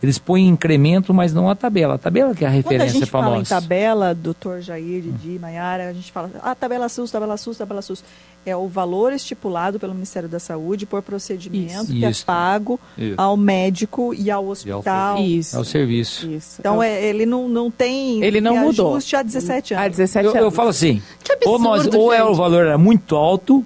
Eles 0.03 0.19
põem 0.19 0.47
incremento, 0.47 1.13
mas 1.13 1.33
não 1.33 1.49
a 1.49 1.55
tabela. 1.55 1.95
A 1.95 1.97
tabela 1.97 2.35
que 2.35 2.45
é 2.45 2.47
a 2.47 2.51
Quando 2.51 2.65
a 2.65 2.69
referência 2.69 2.99
gente 2.99 3.09
para 3.09 3.21
fala 3.21 3.35
em 3.35 3.39
nós. 3.39 3.49
tabela, 3.49 4.13
doutor 4.13 4.61
Jair, 4.61 5.01
Didi, 5.01 5.39
Maiara, 5.39 5.89
a 5.89 5.93
gente 5.93 6.11
fala, 6.11 6.29
ah, 6.43 6.53
tabela 6.53 6.87
SUS, 6.87 7.09
tabela 7.09 7.37
SUS, 7.37 7.57
tabela 7.57 7.81
SUS. 7.81 8.03
É 8.45 8.55
o 8.55 8.67
valor 8.67 9.11
estipulado 9.11 9.79
pelo 9.79 9.93
Ministério 9.93 10.29
da 10.29 10.39
Saúde 10.39 10.85
por 10.85 11.01
procedimento 11.01 11.83
Isso. 11.83 11.93
que 11.93 12.05
é 12.05 12.09
Isso. 12.11 12.25
pago 12.25 12.79
Isso. 12.97 13.15
ao 13.17 13.35
médico 13.35 14.13
e 14.13 14.29
ao 14.29 14.47
hospital. 14.47 15.17
Isso. 15.19 15.55
É 15.55 15.59
o 15.59 15.63
serviço. 15.65 16.29
Isso. 16.29 16.57
Então, 16.59 16.81
É 16.83 16.89
é, 17.03 17.05
ele 17.07 17.25
não, 17.25 17.49
não 17.49 17.71
tem 17.71 18.23
Ele 18.23 18.39
não 18.39 18.55
mudou. 18.57 18.89
reajuste 18.91 19.15
há 19.15 19.23
17 19.23 19.73
anos. 19.73 19.85
há 19.85 19.89
17 19.89 20.25
Eu, 20.25 20.31
anos. 20.31 20.43
eu 20.43 20.51
falo 20.51 20.69
assim, 20.69 21.01
Que 21.23 21.31
absurdo, 21.33 21.51
ou, 21.53 21.59
nós, 21.59 21.87
ou 21.87 22.13
é 22.13 22.23
o 22.23 22.35
valor 22.35 22.65
era 22.65 22.77
muito 22.77 23.15
alto, 23.15 23.65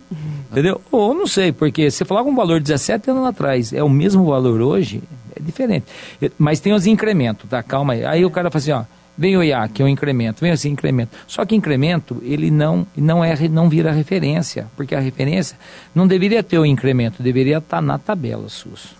entendeu? 0.51 0.79
Ou 0.91 1.13
não 1.13 1.27
sei, 1.27 1.51
porque 1.51 1.91
você 1.91 2.05
falava 2.05 2.29
um 2.29 2.35
valor 2.35 2.61
17 2.61 3.11
anos 3.11 3.25
atrás, 3.27 3.73
é 3.73 3.83
o 3.83 3.89
mesmo 3.89 4.25
valor 4.25 4.61
hoje, 4.61 5.01
é 5.35 5.41
diferente. 5.41 5.85
Eu- 6.21 6.31
Mas 6.37 6.59
tem 6.59 6.71
os 6.73 6.85
incrementos, 6.87 7.49
tá? 7.49 7.61
Calma 7.61 7.93
aí. 7.93 8.05
Aí 8.05 8.25
o 8.25 8.29
cara 8.31 8.49
fala 8.49 8.59
assim, 8.61 8.71
ó, 8.71 8.83
vem 9.19 9.35
o 9.35 9.43
IAC, 9.43 9.81
é 9.81 9.85
um 9.85 9.87
incremento, 9.89 10.39
vem 10.41 10.51
assim, 10.51 10.69
incremento. 10.69 11.11
Só 11.27 11.43
que 11.45 11.53
incremento, 11.55 12.21
ele 12.23 12.49
não, 12.49 12.87
não, 12.95 13.23
é, 13.23 13.35
não 13.49 13.67
vira 13.69 13.91
referência, 13.91 14.67
porque 14.77 14.95
a 14.95 14.99
referência 14.99 15.57
não 15.93 16.07
deveria 16.07 16.41
ter 16.41 16.57
o 16.57 16.65
incremento, 16.65 17.21
deveria 17.21 17.57
estar 17.57 17.81
na 17.81 17.97
tabela 17.97 18.47
SUS. 18.47 18.95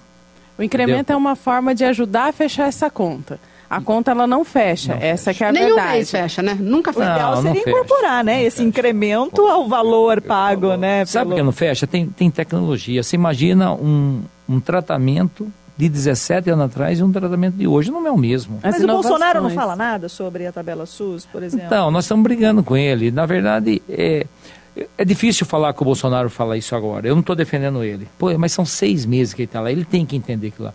O 0.58 0.62
incremento 0.64 1.00
Entendeu? 1.00 1.16
é 1.16 1.18
uma 1.18 1.36
forma 1.38 1.74
de 1.74 1.86
ajudar 1.86 2.28
a 2.28 2.32
fechar 2.34 2.68
essa 2.68 2.90
conta. 2.90 3.40
A 3.70 3.80
conta 3.80 4.12
ela 4.12 4.26
não 4.26 4.44
fecha, 4.44 4.94
essa 5.00 5.32
que 5.32 5.44
é 5.44 5.48
a 5.48 5.52
Nenhum 5.52 5.68
verdade. 5.76 5.92
mês 5.94 6.10
fecha, 6.12 6.42
né? 6.42 6.58
Nunca 6.60 6.90
O 6.90 6.94
fecha. 6.96 7.12
ideal 7.12 7.36
Não, 7.36 7.44
não 7.44 7.52
seria 7.54 7.64
fecha. 7.64 7.70
incorporar, 7.78 8.24
né, 8.26 8.44
esse 8.44 8.64
incremento 8.64 9.42
ao 9.48 9.68
valor 9.70 10.20
pago, 10.22 10.76
né? 10.76 11.06
Sabe 11.06 11.26
por 11.26 11.30
que 11.30 11.36
pelo- 11.36 11.46
não 11.46 11.52
fecha? 11.54 11.86
Tem, 11.88 12.08
tem 12.08 12.32
tecnologia. 12.32 13.02
Você 13.04 13.16
imagina 13.16 13.72
um, 13.72 14.22
um 14.50 14.60
tratamento 14.60 15.48
de 15.80 15.88
17 15.88 16.50
anos 16.50 16.66
atrás 16.66 17.00
e 17.00 17.04
um 17.04 17.10
tratamento 17.10 17.56
de 17.56 17.66
hoje, 17.66 17.90
não 17.90 18.06
é 18.06 18.12
o 18.12 18.18
mesmo. 18.18 18.60
As 18.62 18.76
Mas 18.76 18.84
o 18.84 18.88
Bolsonaro 18.88 19.42
não 19.42 19.50
fala 19.50 19.78
nada 19.78 20.10
sobre 20.10 20.46
a 20.46 20.52
tabela 20.52 20.86
SUS, 20.86 21.26
por 21.26 21.42
exemplo? 21.42 21.68
Então, 21.68 21.90
nós 21.90 22.04
estamos 22.04 22.22
brigando 22.22 22.62
com 22.62 22.76
ele. 22.76 23.12
Na 23.12 23.26
verdade, 23.26 23.82
é, 23.88 24.28
é 24.98 25.06
difícil 25.06 25.46
falar 25.46 25.72
que 25.72 25.82
o 25.82 25.86
Bolsonaro 25.86 26.30
fala 26.30 26.58
isso 26.58 26.76
agora. 26.76 27.08
Eu 27.08 27.16
não 27.16 27.22
estou 27.22 27.34
defendendo 27.34 27.82
ele. 27.82 28.10
Pô, 28.18 28.38
mas 28.38 28.52
são 28.52 28.66
seis 28.66 29.06
meses 29.06 29.34
que 29.34 29.44
ele 29.44 29.46
está 29.46 29.62
lá. 29.62 29.72
Ele 29.72 29.86
tem 29.86 30.06
que 30.06 30.18
entender 30.18 30.48
aquilo 30.50 30.66
lá. 30.66 30.74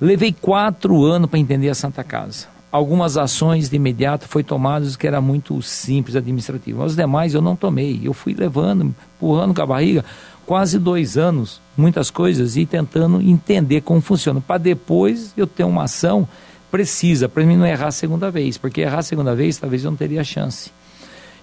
Levei 0.00 0.32
quatro 0.32 1.04
anos 1.04 1.28
para 1.28 1.38
entender 1.38 1.68
a 1.68 1.74
Santa 1.74 2.02
Casa. 2.02 2.46
Algumas 2.72 3.18
ações 3.18 3.68
de 3.68 3.76
imediato 3.76 4.26
foi 4.26 4.42
tomadas 4.42 4.96
que 4.96 5.06
era 5.06 5.20
muito 5.20 5.60
simples 5.60 6.16
administrativo. 6.16 6.82
Os 6.82 6.96
demais 6.96 7.34
eu 7.34 7.42
não 7.42 7.54
tomei. 7.54 8.00
Eu 8.02 8.14
fui 8.14 8.32
levando, 8.32 8.94
empurrando 9.18 9.52
com 9.52 9.60
a 9.60 9.66
barriga, 9.66 10.06
quase 10.48 10.78
dois 10.78 11.18
anos, 11.18 11.60
muitas 11.76 12.10
coisas, 12.10 12.56
e 12.56 12.64
tentando 12.64 13.20
entender 13.20 13.82
como 13.82 14.00
funciona. 14.00 14.40
Para 14.40 14.56
depois 14.56 15.34
eu 15.36 15.46
ter 15.46 15.62
uma 15.64 15.82
ação 15.84 16.26
precisa, 16.70 17.28
para 17.28 17.44
mim 17.44 17.54
não 17.54 17.66
errar 17.66 17.88
a 17.88 17.90
segunda 17.90 18.30
vez, 18.30 18.56
porque 18.56 18.80
errar 18.80 19.00
a 19.00 19.02
segunda 19.02 19.34
vez 19.34 19.58
talvez 19.58 19.84
eu 19.84 19.90
não 19.90 19.96
teria 19.98 20.24
chance. 20.24 20.70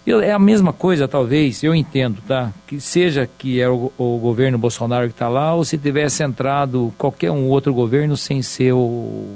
Eu- 0.08 0.22
é 0.22 0.32
a 0.32 0.40
mesma 0.40 0.74
coisa, 0.74 1.08
talvez, 1.08 1.62
eu 1.64 1.76
entendo, 1.76 2.18
tá? 2.28 2.52
Que 2.66 2.80
seja 2.80 3.30
que 3.38 3.62
é 3.62 3.70
o, 3.70 3.92
o 3.96 4.18
governo 4.18 4.58
Bolsonaro 4.58 5.06
que 5.08 5.14
está 5.14 5.30
lá, 5.30 5.54
ou 5.54 5.64
se 5.64 5.78
tivesse 5.78 6.24
entrado 6.24 6.92
qualquer 6.98 7.30
um 7.30 7.46
outro 7.48 7.72
governo 7.76 8.18
sem 8.18 8.42
ser 8.42 8.74
o, 8.74 9.36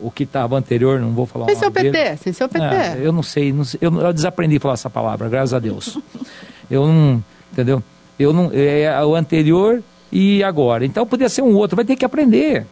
o 0.00 0.10
que 0.12 0.24
estava 0.24 0.56
anterior, 0.56 0.98
não 1.00 1.12
vou 1.12 1.26
falar 1.26 1.44
o 1.44 1.48
Sem 1.48 1.56
ser 1.56 1.66
o 1.66 1.70
nome 1.70 1.90
dele. 1.92 1.92
PT, 2.10 2.16
sem 2.24 2.32
ser 2.32 2.42
o 2.44 2.48
PT. 2.48 2.64
Ah, 2.64 2.96
eu 2.98 3.12
não 3.12 3.22
sei, 3.22 3.52
não 3.52 3.64
sei, 3.64 3.78
eu, 3.80 4.00
eu 4.00 4.12
desaprendi 4.12 4.56
a 4.56 4.60
falar 4.60 4.74
essa 4.74 4.90
palavra, 4.90 5.28
graças 5.28 5.54
a 5.54 5.60
Deus. 5.60 5.96
eu 6.68 6.84
não, 6.88 7.22
entendeu? 7.52 7.80
Eu 8.18 8.32
não, 8.32 8.50
é 8.52 9.04
o 9.04 9.14
anterior 9.14 9.82
e 10.10 10.42
agora. 10.42 10.84
Então 10.84 11.06
podia 11.06 11.28
ser 11.28 11.42
um 11.42 11.54
outro, 11.54 11.76
vai 11.76 11.84
ter 11.84 11.96
que 11.96 12.04
aprender. 12.04 12.66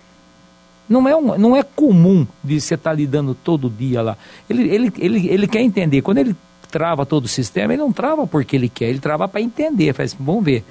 Não 0.89 1.09
é, 1.09 1.17
um, 1.17 1.39
não 1.39 1.57
é 1.57 1.63
comum 1.63 2.27
de 2.43 2.61
você 2.61 2.75
estar 2.75 2.93
lidando 2.93 3.35
todo 3.35 3.71
dia 3.71 4.03
lá. 4.03 4.17
Ele, 4.49 4.69
ele, 4.69 4.93
ele, 4.99 5.29
ele 5.29 5.47
quer 5.47 5.61
entender. 5.61 6.03
Quando 6.03 6.19
ele 6.19 6.37
trava 6.71 7.07
todo 7.07 7.25
o 7.25 7.29
sistema, 7.29 7.73
ele 7.73 7.83
não 7.83 7.93
trava 7.93 8.27
porque 8.27 8.57
ele 8.57 8.69
quer, 8.69 8.87
ele 8.87 8.99
trava 8.99 9.27
para 9.27 9.41
entender. 9.41 9.95
Faz, 9.95 10.15
vamos 10.19 10.45
ver. 10.45 10.65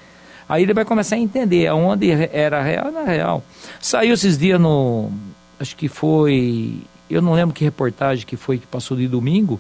Aí 0.48 0.64
ele 0.64 0.74
vai 0.74 0.86
começar 0.86 1.16
a 1.16 1.20
entender 1.20 1.68
aonde 1.68 2.12
era 2.12 2.62
real, 2.62 2.92
não 2.92 3.02
é 3.02 3.16
real. 3.16 3.44
Saiu 3.80 4.14
esses 4.14 4.38
dias 4.38 4.60
no. 4.60 5.12
Acho 5.60 5.76
que 5.76 5.88
foi 5.88 6.82
eu 7.10 7.22
não 7.22 7.34
lembro 7.34 7.54
que 7.54 7.64
reportagem 7.64 8.26
que 8.26 8.36
foi 8.36 8.58
que 8.58 8.68
passou 8.68 8.98
de 8.98 9.08
domingo, 9.08 9.60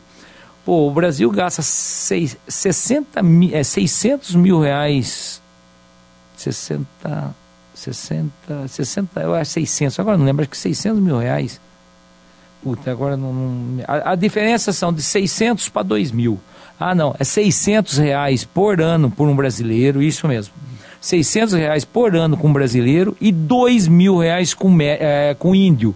pô, 0.65 0.87
o 0.87 0.91
Brasil 0.91 1.29
gasta 1.31 1.61
seis, 1.61 2.37
60, 2.47 3.21
é, 3.51 3.63
600 3.63 4.35
mil 4.35 4.59
reais, 4.59 5.41
60, 6.37 7.35
60, 7.73 8.67
60, 8.67 9.19
eu 9.21 9.33
acho 9.33 9.51
600, 9.51 9.99
agora 9.99 10.17
não 10.17 10.25
lembro, 10.25 10.41
acho 10.41 10.51
que 10.51 10.57
600 10.57 10.99
mil 11.01 11.17
reais. 11.17 11.59
Puta, 12.63 12.91
agora 12.91 13.17
não... 13.17 13.33
não 13.33 13.83
a, 13.85 14.11
a, 14.11 14.15
diferença 14.15 14.71
são 14.71 14.93
de 14.93 15.01
600 15.01 15.67
para 15.69 15.83
2 15.83 16.11
mil. 16.11 16.39
Ah, 16.79 16.95
não, 16.95 17.13
é 17.19 17.23
600 17.23 17.97
reais 17.97 18.45
por 18.45 18.81
ano 18.81 19.11
por 19.11 19.27
um 19.27 19.35
brasileiro, 19.35 20.01
isso 20.01 20.27
mesmo. 20.27 20.53
600 21.01 21.53
reais 21.55 21.83
por 21.83 22.15
ano 22.15 22.37
com 22.37 22.47
um 22.47 22.53
brasileiro 22.53 23.15
e 23.19 23.31
2 23.31 23.89
mil 23.89 24.17
reais 24.17 24.53
com, 24.53 24.81
é, 24.81 25.35
com 25.37 25.53
índio. 25.53 25.93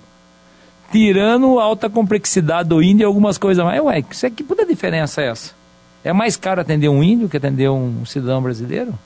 Tirando 0.91 1.59
alta 1.59 1.89
complexidade 1.89 2.69
do 2.69 2.81
índio 2.81 3.03
e 3.03 3.05
algumas 3.05 3.37
coisas 3.37 3.63
mais. 3.63 3.81
Ué, 3.81 4.03
isso 4.09 4.25
aqui, 4.25 4.43
puta 4.43 4.65
diferença 4.65 5.21
é 5.21 5.27
essa? 5.27 5.53
É 6.03 6.13
mais 6.13 6.37
caro 6.37 6.61
atender 6.61 6.87
um 6.87 7.03
índio 7.03 7.27
que 7.27 7.37
atender 7.37 7.69
um 7.69 8.05
cidadão 8.05 8.41
brasileiro? 8.41 8.97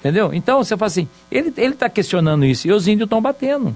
Entendeu? 0.00 0.34
Então 0.34 0.62
você 0.62 0.76
fala 0.76 0.88
assim, 0.88 1.08
ele 1.30 1.52
está 1.56 1.88
questionando 1.88 2.44
isso 2.44 2.66
e 2.66 2.72
os 2.72 2.88
índios 2.88 3.06
estão 3.06 3.22
batendo. 3.22 3.74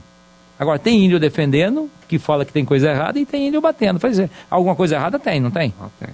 Agora, 0.59 0.79
tem 0.79 1.05
índio 1.05 1.21
defendendo, 1.21 1.89
que 2.09 2.19
fala 2.19 2.45
que 2.45 2.53
tem 2.53 2.65
coisa 2.65 2.91
errada, 2.91 3.19
e 3.19 3.27
tem 3.27 3.47
índio 3.47 3.61
batendo. 3.61 4.01
Faz 4.01 4.19
alguma 4.51 4.75
coisa 4.75 4.97
errada 4.97 5.19
tem, 5.19 5.39
não 5.39 5.51
tem? 5.51 5.73
Não 5.79 5.91
tem. 6.01 6.09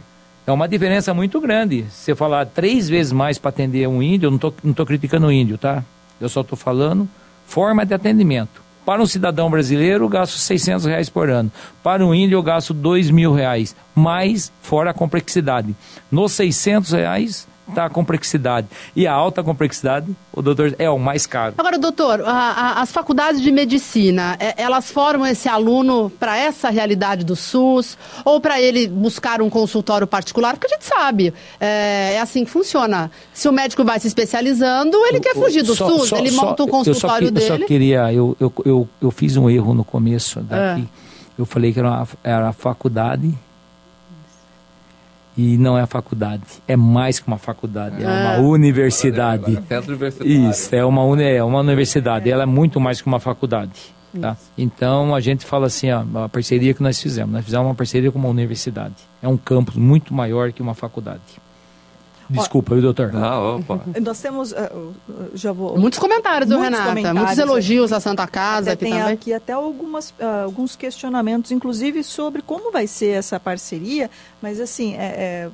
É 0.46 0.50
uma 0.50 0.68
diferença 0.68 1.14
muito 1.14 1.40
grande. 1.40 1.86
Se 1.90 2.10
eu 2.10 2.16
falar 2.16 2.46
três 2.46 2.88
vezes 2.88 3.12
mais 3.12 3.38
para 3.38 3.50
atender 3.50 3.86
um 3.86 4.02
índio, 4.02 4.26
eu 4.26 4.30
não 4.30 4.36
estou 4.36 4.54
não 4.64 4.74
tô 4.74 4.84
criticando 4.84 5.28
o 5.28 5.32
índio, 5.32 5.56
tá? 5.56 5.84
Eu 6.20 6.28
só 6.28 6.40
estou 6.40 6.58
falando 6.58 7.08
forma 7.46 7.84
de 7.86 7.94
atendimento. 7.94 8.61
Para 8.84 9.02
um 9.02 9.06
cidadão 9.06 9.48
brasileiro, 9.50 10.04
eu 10.04 10.08
gasto 10.08 10.36
600 10.36 10.86
reais 10.86 11.08
por 11.08 11.30
ano. 11.30 11.50
Para 11.82 12.04
um 12.04 12.14
índio, 12.14 12.36
eu 12.36 12.42
gasto 12.42 12.74
2 12.74 13.10
mil 13.10 13.32
reais, 13.32 13.76
mais 13.94 14.52
fora 14.60 14.90
a 14.90 14.94
complexidade. 14.94 15.74
Nos 16.10 16.32
600 16.32 16.90
reais, 16.90 17.46
está 17.68 17.86
a 17.86 17.90
complexidade. 17.90 18.66
E 18.94 19.06
a 19.06 19.12
alta 19.12 19.42
complexidade, 19.42 20.14
o 20.32 20.42
doutor, 20.42 20.74
é 20.78 20.88
o 20.90 20.98
mais 20.98 21.26
caro. 21.26 21.54
Agora, 21.56 21.78
doutor, 21.78 22.22
a, 22.22 22.30
a, 22.30 22.82
as 22.82 22.90
faculdades 22.90 23.40
de 23.40 23.50
medicina, 23.50 24.36
é, 24.38 24.54
elas 24.60 24.90
formam 24.90 25.26
esse 25.26 25.48
aluno 25.48 26.10
para 26.18 26.36
essa 26.36 26.70
realidade 26.70 27.24
do 27.24 27.36
SUS 27.36 27.96
ou 28.24 28.40
para 28.40 28.60
ele 28.60 28.88
buscar 28.88 29.40
um 29.40 29.48
consultório 29.50 30.06
particular? 30.06 30.54
Porque 30.54 30.66
a 30.66 30.76
gente 30.76 30.84
sabe, 30.84 31.32
é, 31.60 32.14
é, 32.14 32.20
assim 32.20 32.44
que 32.44 32.50
funciona. 32.50 33.10
Se 33.32 33.48
o 33.48 33.52
médico 33.52 33.84
vai 33.84 33.98
se 34.00 34.06
especializando, 34.06 34.96
ele 35.06 35.20
quer 35.20 35.34
fugir 35.34 35.62
do 35.62 35.74
só, 35.74 35.88
SUS, 35.88 36.08
só, 36.08 36.16
ele 36.18 36.30
monta 36.32 36.64
um 36.64 36.68
consultório 36.68 37.28
eu 37.28 37.32
dele. 37.32 37.52
Eu 37.52 37.58
só 37.58 37.66
queria, 37.66 38.12
eu, 38.12 38.36
eu, 38.40 38.52
eu, 38.64 38.88
eu, 39.00 39.10
fiz 39.10 39.36
um 39.36 39.48
erro 39.48 39.74
no 39.74 39.84
começo 39.84 40.40
daqui. 40.40 40.82
É. 40.82 41.12
Eu 41.38 41.46
falei 41.46 41.72
que 41.72 41.78
era 41.78 41.88
uma, 41.88 42.08
era 42.22 42.44
uma 42.44 42.52
faculdade 42.52 43.34
e 45.36 45.56
não 45.56 45.78
é 45.78 45.82
a 45.82 45.86
faculdade, 45.86 46.42
é 46.68 46.76
mais 46.76 47.18
que 47.18 47.26
uma 47.26 47.38
faculdade, 47.38 48.02
é, 48.02 48.06
uma 48.06 48.38
universidade. 48.48 49.56
Agora, 49.56 49.94
agora 49.94 50.28
Isso, 50.28 50.74
é 50.74 50.84
uma, 50.84 51.22
é 51.22 51.42
uma 51.42 51.60
universidade, 51.60 52.30
ela 52.30 52.42
é 52.42 52.46
muito 52.46 52.80
mais 52.80 53.00
que 53.00 53.06
uma 53.06 53.20
faculdade. 53.20 53.92
Tá? 54.20 54.36
Então 54.58 55.14
a 55.14 55.20
gente 55.20 55.46
fala 55.46 55.66
assim, 55.66 55.90
ó, 55.90 56.04
a 56.24 56.28
parceria 56.28 56.74
que 56.74 56.82
nós 56.82 57.00
fizemos, 57.00 57.32
nós 57.32 57.44
fizemos 57.44 57.66
uma 57.66 57.74
parceria 57.74 58.12
com 58.12 58.18
uma 58.18 58.28
universidade. 58.28 58.94
É 59.22 59.28
um 59.28 59.38
campus 59.38 59.74
muito 59.74 60.12
maior 60.12 60.52
que 60.52 60.60
uma 60.60 60.74
faculdade. 60.74 61.22
Desculpa, 62.28 62.74
viu, 62.74 62.82
doutor? 62.82 63.10
Ah, 63.14 63.56
opa. 63.56 63.80
Nós 64.00 64.20
temos, 64.20 64.52
uh, 64.52 64.94
já 65.34 65.52
vou... 65.52 65.78
Muitos 65.78 65.98
comentários, 65.98 66.48
muitos 66.48 66.64
Renata? 66.64 66.88
Comentários, 66.88 67.20
muitos 67.20 67.38
elogios 67.38 67.92
à 67.92 68.00
Santa 68.00 68.26
Casa 68.26 68.72
aqui 68.72 68.84
tem 68.84 68.92
também. 68.92 69.12
aqui 69.12 69.32
até 69.32 69.52
algumas, 69.52 70.10
uh, 70.10 70.44
alguns 70.44 70.76
questionamentos, 70.76 71.50
inclusive 71.50 72.02
sobre 72.02 72.42
como 72.42 72.70
vai 72.70 72.86
ser 72.86 73.16
essa 73.16 73.38
parceria, 73.38 74.10
mas 74.40 74.60
assim, 74.60 74.94
é, 74.94 74.98
é, 74.98 75.50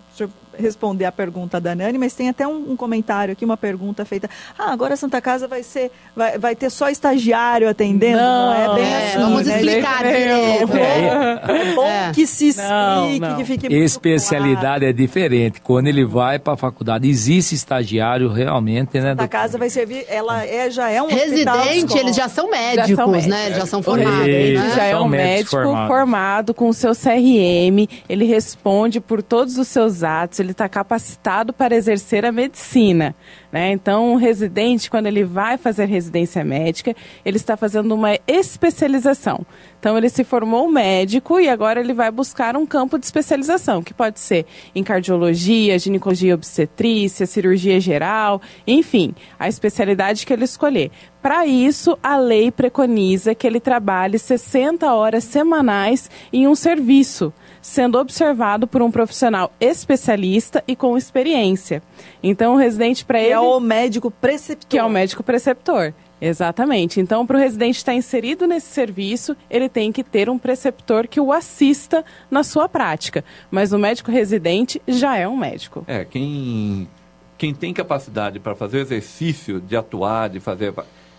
responder 0.59 1.05
a 1.05 1.13
pergunta 1.13 1.61
da 1.61 1.75
Nani, 1.75 1.99
mas 1.99 2.15
tem 2.15 2.29
até 2.29 2.47
um, 2.47 2.73
um, 2.73 2.77
comentário 2.77 3.33
aqui, 3.33 3.45
uma 3.45 3.57
pergunta 3.57 4.05
feita. 4.05 4.29
Ah, 4.59 4.73
agora 4.73 4.95
a 4.95 4.97
Santa 4.97 5.21
Casa 5.21 5.47
vai 5.47 5.63
ser, 5.63 5.91
vai, 6.15 6.39
vai 6.39 6.57
ter 6.57 6.71
só 6.71 6.89
estagiário 6.89 7.69
atendendo? 7.69 8.19
Não, 8.19 8.47
não 8.47 8.55
é 8.55 8.75
bem 8.75 8.93
é, 8.93 9.09
assim. 9.09 9.19
Vamos 9.19 9.47
né? 9.47 9.57
explicar 9.61 9.99
direito. 9.99 10.77
É, 10.77 11.75
bom 11.75 11.87
é. 11.87 12.13
que 12.13 12.27
se 12.27 12.49
explique, 12.49 13.21
não, 13.21 13.31
não. 13.31 13.37
que 13.37 13.45
fique 13.45 13.75
Especialidade 13.75 14.61
claro. 14.61 14.85
é 14.85 14.93
diferente. 14.93 15.61
Quando 15.61 15.87
ele 15.87 16.05
vai 16.05 16.39
para 16.39 16.55
a 16.55 16.57
faculdade, 16.57 17.09
existe 17.09 17.55
estagiário 17.55 18.29
realmente, 18.29 19.01
né? 19.01 19.15
A 19.17 19.29
casa 19.29 19.59
vai 19.59 19.71
servir, 19.71 20.05
ela 20.09 20.45
é, 20.45 20.71
já 20.71 20.91
é 20.91 21.03
um 21.03 21.09
Residente, 21.09 21.97
eles 21.99 22.17
já 22.17 22.29
são 22.29 22.51
médicos, 22.51 22.89
já 22.89 22.97
são 22.97 23.09
médicos. 23.09 23.31
né? 23.31 23.55
Já 23.55 23.67
são 23.67 23.83
formados. 23.83 24.27
Ele 24.27 24.59
né? 24.59 24.73
já 24.75 24.85
é 24.85 24.99
um 24.99 25.09
médico 25.09 25.51
formado. 25.51 25.89
formado 25.89 26.55
com 26.55 26.69
o 26.69 26.75
seu 26.75 26.93
CRM, 26.93 27.87
ele 28.09 28.25
responde 28.25 29.01
por 29.01 29.23
todos 29.23 29.59
os 29.59 29.69
seus 29.69 30.03
atos, 30.03 30.39
ele 30.49 30.53
está 30.53 30.69
capacitado 30.69 31.53
para 31.53 31.77
exercer 31.77 32.25
a 32.25 32.33
medicina. 32.33 33.15
Né? 33.53 33.71
Então, 33.73 34.13
um 34.13 34.17
residente, 34.17 34.91
quando 34.91 35.07
ele 35.07 35.25
vai 35.25 35.59
fazer 35.59 35.85
residência 35.85 36.43
médica, 36.43 36.95
ele 37.25 37.37
está 37.37 37.57
fazendo 37.57 37.95
uma 37.95 38.19
especialização. 38.27 39.45
Então, 39.79 39.97
ele 39.97 40.09
se 40.09 40.25
formou 40.25 40.71
médico 40.71 41.39
e 41.39 41.49
agora 41.49 41.81
ele 41.81 41.93
vai 41.93 42.11
buscar 42.11 42.57
um 42.57 42.67
campo 42.67 42.99
de 42.99 43.05
especialização, 43.05 43.83
que 43.83 43.93
pode 43.93 44.19
ser 44.19 44.47
em 44.75 44.83
cardiologia, 44.83 45.79
ginecologia 45.79 46.35
obstetrícia, 46.35 47.27
cirurgia 47.27 47.79
geral, 47.79 48.41
enfim, 48.67 49.15
a 49.39 49.49
especialidade 49.49 50.25
que 50.25 50.33
ele 50.33 50.45
escolher. 50.45 50.91
Para 51.21 51.47
isso, 51.47 51.99
a 52.03 52.17
lei 52.17 52.51
preconiza 52.51 53.35
que 53.35 53.47
ele 53.47 53.61
trabalhe 53.61 54.19
60 54.19 54.93
horas 54.95 55.25
semanais 55.25 56.11
em 56.33 56.47
um 56.49 56.55
serviço 56.55 57.33
sendo 57.69 57.99
observado 57.99 58.67
por 58.67 58.81
um 58.81 58.91
profissional 58.91 59.53
especialista 59.61 60.65
e 60.67 60.75
com 60.75 60.97
experiência. 60.97 61.83
Então, 62.23 62.55
o 62.55 62.57
residente 62.57 63.05
para 63.05 63.21
ele. 63.21 63.29
Que 63.29 63.35
é 63.35 63.41
o 63.41 63.61
médico 63.61 64.11
preceptor. 64.11 64.69
Que 64.69 64.79
é 64.79 64.85
o 64.85 64.89
médico 64.89 65.23
preceptor. 65.23 65.93
Exatamente. 66.21 66.99
Então, 66.99 67.27
para 67.27 67.37
o 67.37 67.41
residente 67.41 67.77
estar 67.77 67.95
inserido 67.95 68.47
nesse 68.47 68.69
serviço, 68.69 69.37
ele 69.51 69.69
tem 69.69 69.93
que 69.93 70.03
ter 70.03 70.29
um 70.31 70.39
preceptor 70.39 71.07
que 71.07 71.21
o 71.21 71.33
assista 71.33 72.05
na 72.31 72.43
sua 72.43 72.69
prática. 72.69 73.25
Mas 73.51 73.73
o 73.73 73.79
médico 73.79 74.11
residente 74.11 74.81
já 74.89 75.17
é 75.17 75.29
um 75.29 75.37
médico. 75.37 75.85
É, 75.87 76.05
quem, 76.05 76.89
quem 77.37 77.55
tem 77.55 77.73
capacidade 77.73 78.41
para 78.41 78.55
fazer 78.55 78.79
o 78.79 78.81
exercício 78.81 79.61
de 79.61 79.77
atuar, 79.77 80.31
de 80.31 80.41
fazer. 80.41 80.73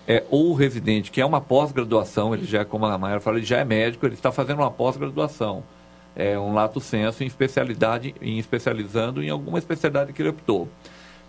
É, 0.07 0.23
ou 0.31 0.49
o 0.49 0.53
residente, 0.55 1.11
que 1.11 1.21
é 1.21 1.25
uma 1.25 1.39
pós-graduação, 1.39 2.33
ele 2.33 2.45
já, 2.45 2.61
é, 2.61 2.65
como 2.65 2.87
a 2.87 2.97
Maia 2.97 3.19
falou, 3.19 3.37
ele 3.37 3.45
já 3.45 3.59
é 3.59 3.63
médico, 3.63 4.07
ele 4.07 4.15
está 4.15 4.31
fazendo 4.31 4.57
uma 4.57 4.71
pós-graduação 4.71 5.63
é, 6.15 6.37
um 6.37 6.53
lato 6.53 6.79
senso 6.79 7.23
em 7.23 7.27
especialidade, 7.27 8.15
em 8.21 8.37
especializando 8.37 9.23
em 9.23 9.29
alguma 9.29 9.57
especialidade 9.57 10.13
que 10.13 10.21
ele 10.21 10.29
optou. 10.29 10.67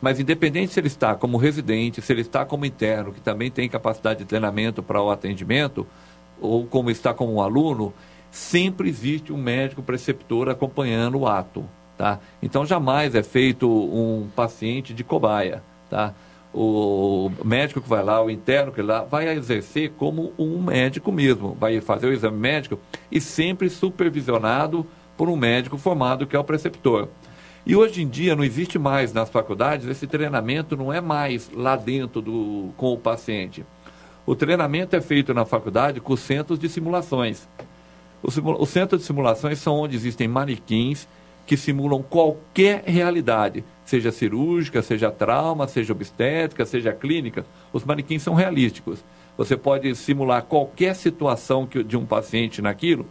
Mas 0.01 0.19
independente 0.19 0.73
se 0.73 0.81
ele 0.81 0.87
está 0.87 1.15
como 1.15 1.37
residente, 1.37 2.01
se 2.01 2.13
ele 2.13 2.23
está 2.23 2.45
como 2.45 2.65
interno, 2.65 3.13
que 3.13 3.21
também 3.21 3.51
tem 3.51 3.69
capacidade 3.69 4.21
de 4.21 4.25
treinamento 4.25 4.83
para 4.83 5.03
o 5.03 5.11
atendimento, 5.11 5.87
ou 6.41 6.67
como 6.67 6.91
está 6.91 7.13
como 7.13 7.35
um 7.35 7.43
aluno, 7.43 7.93
sempre 8.31 8.89
existe 8.89 9.33
um 9.33 9.37
médico 9.37 9.83
preceptor 9.83 10.49
acompanhando 10.49 11.19
o 11.19 11.29
ato. 11.29 11.65
Tá? 11.99 12.19
Então 12.43 12.65
jamais 12.65 13.15
é 13.15 13.23
feito 13.23 13.69
um 13.69 14.29
paciente 14.35 14.95
de 14.95 15.05
cobaia. 15.05 15.63
Tá? 15.91 16.15
O 16.53 17.31
médico 17.45 17.81
que 17.81 17.89
vai 17.89 18.03
lá, 18.03 18.23
o 18.23 18.31
interno 18.31 18.73
que 18.73 18.83
lá, 18.83 19.05
vai 19.05 19.29
exercer 19.29 19.93
como 19.97 20.33
um 20.39 20.61
médico 20.61 21.13
mesmo, 21.13 21.57
vai 21.59 21.81
fazer 21.81 22.09
o 22.09 22.13
exame 22.13 22.39
médico 22.39 22.79
e 23.11 23.21
sempre 23.21 23.71
supervisionado 23.71 24.85
por 25.17 25.29
um 25.29 25.37
médico 25.37 25.79
formado 25.79 26.27
que 26.27 26.35
é 26.35 26.39
o 26.39 26.45
preceptor. 26.45 27.09
E 27.65 27.77
hoje 27.77 28.03
em 28.03 28.09
dia 28.09 28.35
não 28.35 28.43
existe 28.43 28.79
mais 28.79 29.13
nas 29.13 29.29
faculdades, 29.29 29.87
esse 29.87 30.07
treinamento 30.07 30.77
não 30.77 30.93
é 30.93 31.01
mais 31.01 31.51
lá 31.55 31.77
dentro 31.77 32.21
do, 32.21 32.71
com 32.77 32.93
o 32.93 32.99
paciente. 32.99 33.65
O 34.27 34.35
treinamento 34.35 34.97
é 34.97 35.01
feito 35.01 35.35
na 35.35 35.45
faculdade 35.45 36.01
com 36.01 36.17
centros 36.17 36.59
de 36.59 36.69
simulações. 36.69 37.49
Os, 38.23 38.35
centros 38.69 39.01
de 39.01 39.07
simulações 39.07 39.59
são 39.59 39.77
onde 39.77 39.97
existem 39.97 40.29
manequins 40.29 41.07
que 41.47 41.57
simulam 41.57 42.03
qualquer 42.03 42.85
realidade, 42.87 43.65
seja 43.91 44.13
cirúrgica, 44.13 44.81
seja 44.83 45.11
trauma, 45.11 45.67
seja 45.67 45.93
obstétrica, 45.93 46.65
seja 46.65 46.93
clínica. 46.93 47.45
Os 47.73 47.85
manequins 47.85 48.23
são 48.23 48.35
realísticos. 48.35 49.05
Você 49.37 49.57
pode 49.57 49.93
simular 49.97 50.45
qualquer 50.45 50.95
situação 50.95 51.67
que, 51.67 51.83
de 51.83 51.97
um 51.97 52.07
paciente 52.07 52.63
naquilo 52.63 53.05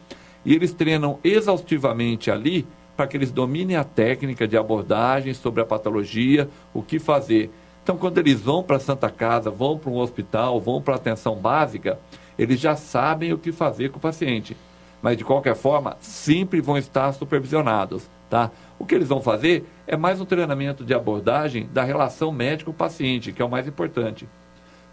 e 0.46 0.56
eles 0.56 0.72
treinam 0.72 1.20
exaustivamente 1.22 2.32
ali 2.32 2.66
para 2.96 3.08
que 3.08 3.18
eles 3.18 3.30
dominem 3.30 3.76
a 3.76 3.84
técnica 3.84 4.48
de 4.48 4.56
abordagem 4.56 5.34
sobre 5.34 5.62
a 5.62 5.66
patologia, 5.66 6.50
o 6.74 6.82
que 6.82 6.98
fazer. 6.98 7.52
Então, 7.84 7.98
quando 7.98 8.18
eles 8.18 8.40
vão 8.40 8.64
para 8.64 8.78
a 8.78 8.80
Santa 8.80 9.10
Casa, 9.10 9.52
vão 9.52 9.78
para 9.78 9.90
um 9.90 9.98
hospital, 9.98 10.62
vão 10.62 10.82
para 10.82 10.94
a 10.94 10.98
atenção 10.98 11.36
básica, 11.36 12.00
eles 12.38 12.60
já 12.60 12.76
sabem 12.76 13.34
o 13.34 13.38
que 13.38 13.52
fazer 13.52 13.90
com 13.90 13.98
o 13.98 14.02
paciente. 14.02 14.56
Mas, 15.02 15.18
de 15.18 15.26
qualquer 15.26 15.56
forma, 15.56 15.98
sempre 16.00 16.62
vão 16.62 16.78
estar 16.78 17.12
supervisionados. 17.14 18.10
Tá? 18.30 18.52
O 18.78 18.86
que 18.86 18.94
eles 18.94 19.08
vão 19.08 19.22
fazer 19.22 19.66
é 19.88 19.98
mais 19.98 20.22
um 20.22 20.26
treinamento 20.26 20.86
de 20.86 20.94
abordagem 20.94 21.68
da 21.74 21.84
relação 21.84 22.32
médico-paciente, 22.32 23.32
que 23.32 23.42
é 23.42 23.46
o 23.46 23.50
mais 23.50 23.68
importante. 23.68 24.30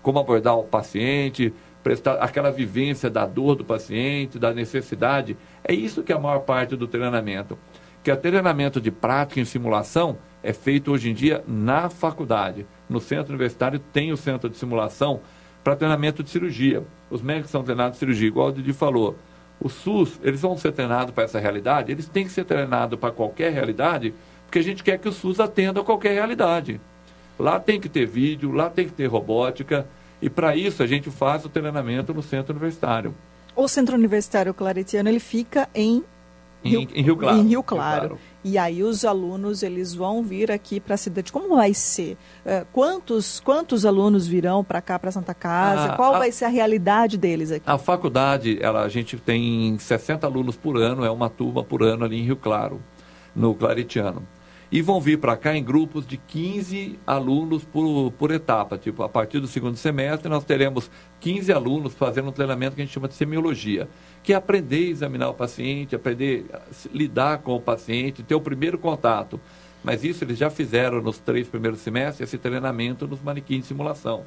Como 0.03 0.18
abordar 0.18 0.57
o 0.57 0.64
paciente, 0.64 1.53
prestar 1.82 2.14
aquela 2.14 2.51
vivência 2.51 3.11
da 3.11 3.26
dor 3.26 3.55
do 3.55 3.64
paciente, 3.64 4.39
da 4.39 4.55
necessidade. 4.55 5.37
É 5.62 5.74
isso 5.74 6.03
que 6.03 6.12
é 6.12 6.16
a 6.16 6.18
maior 6.18 6.41
parte 6.41 6.74
do 6.74 6.89
treinamento. 6.89 7.59
Que 8.03 8.11
o 8.11 8.16
treinamento 8.16 8.80
de 8.80 8.91
prática 8.91 9.41
em 9.41 9.45
simulação 9.45 10.16
é 10.43 10.53
feito 10.53 10.91
hoje 10.91 11.11
em 11.11 11.14
dia 11.14 11.45
na 11.47 11.91
faculdade. 11.91 12.66
No 12.89 13.01
centro 13.01 13.34
universitário 13.34 13.78
tem 13.78 14.12
o 14.12 14.16
centro 14.16 14.49
de 14.49 14.57
simulação 14.57 15.20
para 15.62 15.76
treinamento 15.76 16.22
de 16.22 16.30
cirurgia. 16.30 16.84
Os 17.11 17.20
médicos 17.20 17.51
são 17.51 17.62
treinados 17.62 17.95
de 17.95 17.99
cirurgia, 17.99 18.28
igual 18.28 18.49
o 18.49 18.53
Didi 18.53 18.72
falou. 18.72 19.16
O 19.61 19.68
SUS, 19.68 20.20
eles 20.22 20.40
vão 20.40 20.57
ser 20.57 20.72
treinados 20.72 21.14
para 21.14 21.24
essa 21.24 21.40
realidade, 21.40 21.90
eles 21.90 22.09
têm 22.09 22.24
que 22.24 22.30
ser 22.30 22.44
treinados 22.44 22.98
para 22.98 23.11
qualquer 23.11 23.52
realidade, 23.52 24.14
porque 24.44 24.59
a 24.59 24.62
gente 24.62 24.82
quer 24.82 24.98
que 24.98 25.09
o 25.09 25.12
SUS 25.12 25.40
atenda 25.40 25.80
a 25.80 25.84
qualquer 25.84 26.12
realidade. 26.12 26.80
Lá 27.38 27.59
tem 27.59 27.80
que 27.80 27.88
ter 27.88 28.07
vídeo, 28.07 28.52
lá 28.52 28.70
tem 28.70 28.86
que 28.86 28.92
ter 28.92 29.07
robótica, 29.07 29.86
e 30.20 30.30
para 30.30 30.57
isso 30.57 30.82
a 30.82 30.86
gente 30.86 31.11
faz 31.11 31.44
o 31.44 31.48
treinamento 31.48 32.12
no 32.14 32.22
centro 32.22 32.52
universitário. 32.52 33.14
O 33.54 33.68
centro 33.68 33.96
universitário 33.96 34.52
claretiano 34.52 35.09
ele 35.09 35.20
fica 35.20 35.68
em 35.74 36.04
Rio, 36.67 36.81
em, 36.81 36.89
em 36.95 37.03
Rio 37.03 37.17
Claro. 37.17 37.39
Em 37.39 37.47
Rio 37.47 37.62
Claro. 37.62 38.01
Rio 38.01 38.09
claro. 38.09 38.19
E 38.45 38.57
aí 38.59 38.83
os 38.83 39.05
alunos 39.05 39.62
eles 39.62 39.95
vão 39.95 40.23
vir 40.23 40.53
aqui 40.53 40.79
para 40.79 40.95
a 40.95 40.97
cidade. 40.97 41.33
Como 41.33 41.57
vai 41.57 41.75
ser? 41.75 42.17
Uh, 42.45 42.64
quantos 42.73 43.41
quantos 43.41 43.85
alunos 43.85 44.27
virão 44.27 44.62
para 44.62 44.81
cá 44.81 44.99
para 44.99 45.11
Santa 45.11 45.35
Casa? 45.35 45.93
Ah, 45.93 45.97
Qual 45.97 46.14
a, 46.14 46.19
vai 46.19 46.31
ser 46.31 46.45
a 46.45 46.49
realidade 46.49 47.17
deles 47.19 47.51
aqui? 47.51 47.69
A 47.69 47.77
faculdade, 47.77 48.59
ela, 48.61 48.83
a 48.83 48.89
gente 48.89 49.17
tem 49.17 49.77
60 49.79 50.27
alunos 50.27 50.57
por 50.57 50.77
ano, 50.77 51.05
é 51.05 51.11
uma 51.11 51.29
turma 51.29 51.64
por 51.64 51.83
ano 51.83 52.05
ali 52.05 52.21
em 52.21 52.23
Rio 52.23 52.37
Claro, 52.37 52.81
no 53.35 53.55
Claretiano 53.55 54.23
e 54.71 54.83
vão 54.83 55.01
vir 55.01 55.19
para 55.19 55.37
cá 55.37 55.57
em 55.57 55.62
grupos 55.62 56.07
de 56.07 56.17
15 56.17 56.99
alunos 57.07 57.64
por, 57.64 58.11
por 58.12 58.31
etapa. 58.31 58.77
Tipo, 58.77 59.03
a 59.03 59.09
partir 59.09 59.39
do 59.39 59.47
segundo 59.47 59.77
semestre, 59.77 60.29
nós 60.29 60.45
teremos 60.45 60.91
15 61.21 61.53
alunos 61.53 61.95
fazendo 61.95 62.29
um 62.29 62.33
treinamento 62.33 62.75
que 62.75 62.83
a 62.83 62.85
gente 62.85 62.93
chama 62.95 63.09
de 63.09 63.14
semiologia, 63.14 63.89
que 64.23 64.33
é 64.33 64.37
aprender 64.37 64.89
a 64.89 64.91
examinar 64.91 65.29
o 65.29 65.35
paciente, 65.35 65.95
aprender 65.95 66.47
a 66.53 66.61
lidar 66.93 67.39
com 67.39 67.55
o 67.55 67.61
paciente, 67.61 68.23
ter 68.23 68.35
o 68.35 68.41
primeiro 68.41 68.79
contato. 68.79 69.41
Mas 69.85 70.03
isso 70.03 70.25
eles 70.25 70.37
já 70.37 70.51
fizeram 70.51 71.01
nos 71.01 71.19
três 71.19 71.47
primeiros 71.47 71.81
semestres, 71.81 72.29
esse 72.29 72.39
treinamento 72.39 73.07
nos 73.07 73.23
manequins 73.23 73.61
de 73.61 73.67
simulação. 73.67 74.25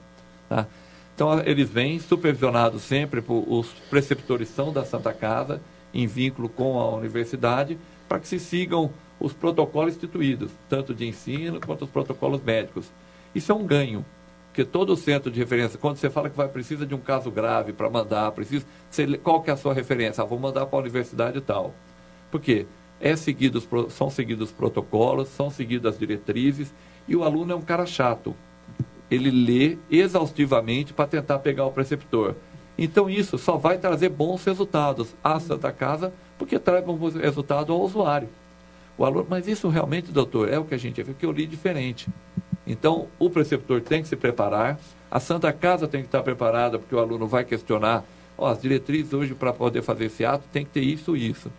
Tá? 0.47 0.65
Então, 1.13 1.37
eles 1.45 1.69
vêm 1.69 1.99
supervisionados 1.99 2.81
sempre 2.83 3.21
por 3.21 3.43
os 3.45 3.67
preceptores 3.89 4.47
são 4.47 4.71
da 4.71 4.85
Santa 4.85 5.11
Casa, 5.11 5.61
em 5.93 6.07
vínculo 6.07 6.47
com 6.47 6.79
a 6.79 6.95
universidade, 6.95 7.77
para 8.07 8.19
que 8.19 8.27
se 8.27 8.39
sigam 8.39 8.89
os 9.19 9.33
protocolos 9.33 9.95
instituídos, 9.95 10.51
tanto 10.69 10.93
de 10.93 11.07
ensino 11.07 11.59
quanto 11.59 11.85
os 11.85 11.91
protocolos 11.91 12.41
médicos. 12.41 12.91
Isso 13.35 13.51
é 13.51 13.55
um 13.55 13.65
ganho, 13.65 14.05
porque 14.47 14.63
todo 14.63 14.95
centro 14.95 15.29
de 15.29 15.39
referência, 15.39 15.77
quando 15.77 15.97
você 15.97 16.09
fala 16.09 16.29
que 16.29 16.37
vai 16.37 16.47
precisa 16.47 16.85
de 16.85 16.95
um 16.95 16.99
caso 16.99 17.29
grave 17.29 17.73
para 17.73 17.89
mandar, 17.89 18.31
precisa, 18.31 18.65
você, 18.89 19.17
qual 19.17 19.41
que 19.41 19.49
é 19.49 19.53
a 19.53 19.57
sua 19.57 19.73
referência? 19.73 20.23
Ah, 20.23 20.25
vou 20.25 20.39
mandar 20.39 20.65
para 20.65 20.79
a 20.79 20.81
universidade 20.81 21.37
e 21.37 21.41
tal. 21.41 21.73
Por 22.31 22.41
quê? 22.41 22.65
É 22.99 23.15
seguidos, 23.15 23.67
são 23.89 24.09
seguidos 24.09 24.49
os 24.49 24.55
protocolos, 24.55 25.29
são 25.29 25.49
seguidas 25.49 25.93
as 25.93 25.99
diretrizes, 25.99 26.73
e 27.07 27.15
o 27.15 27.23
aluno 27.23 27.53
é 27.53 27.55
um 27.55 27.61
cara 27.61 27.85
chato. 27.85 28.35
Ele 29.09 29.31
lê 29.31 29.77
exaustivamente 29.89 30.93
para 30.93 31.07
tentar 31.07 31.39
pegar 31.39 31.65
o 31.65 31.71
preceptor. 31.71 32.35
Então 32.77 33.09
isso 33.09 33.37
só 33.37 33.57
vai 33.57 33.77
trazer 33.77 34.09
bons 34.09 34.43
resultados 34.45 35.15
à 35.23 35.39
Santa 35.39 35.71
Casa, 35.71 36.13
porque 36.37 36.57
traz 36.57 36.83
bons 36.85 37.15
resultados 37.15 37.69
ao 37.69 37.81
usuário. 37.81 38.29
O 38.99 39.05
aluno, 39.05 39.25
mas 39.29 39.47
isso 39.47 39.69
realmente, 39.69 40.11
doutor, 40.11 40.51
é 40.51 40.59
o 40.59 40.65
que 40.65 40.75
a 40.75 40.77
gente 40.77 41.01
viu, 41.01 41.15
que 41.17 41.25
eu 41.25 41.31
li 41.31 41.47
diferente. 41.47 42.09
Então, 42.67 43.07
o 43.17 43.29
preceptor 43.29 43.79
tem 43.79 44.01
que 44.01 44.09
se 44.09 44.17
preparar, 44.17 44.77
a 45.09 45.21
Santa 45.21 45.53
Casa 45.53 45.87
tem 45.87 46.01
que 46.01 46.09
estar 46.09 46.21
preparada, 46.21 46.77
porque 46.77 46.93
o 46.93 46.99
aluno 46.99 47.25
vai 47.25 47.45
questionar, 47.45 48.03
ó, 48.37 48.49
as 48.49 48.61
diretrizes 48.61 49.13
hoje 49.13 49.33
para 49.33 49.53
poder 49.53 49.81
fazer 49.83 50.07
esse 50.07 50.25
ato 50.25 50.43
tem 50.51 50.65
que 50.65 50.71
ter 50.71 50.81
isso 50.81 51.15
e 51.15 51.29
isso. 51.29 51.49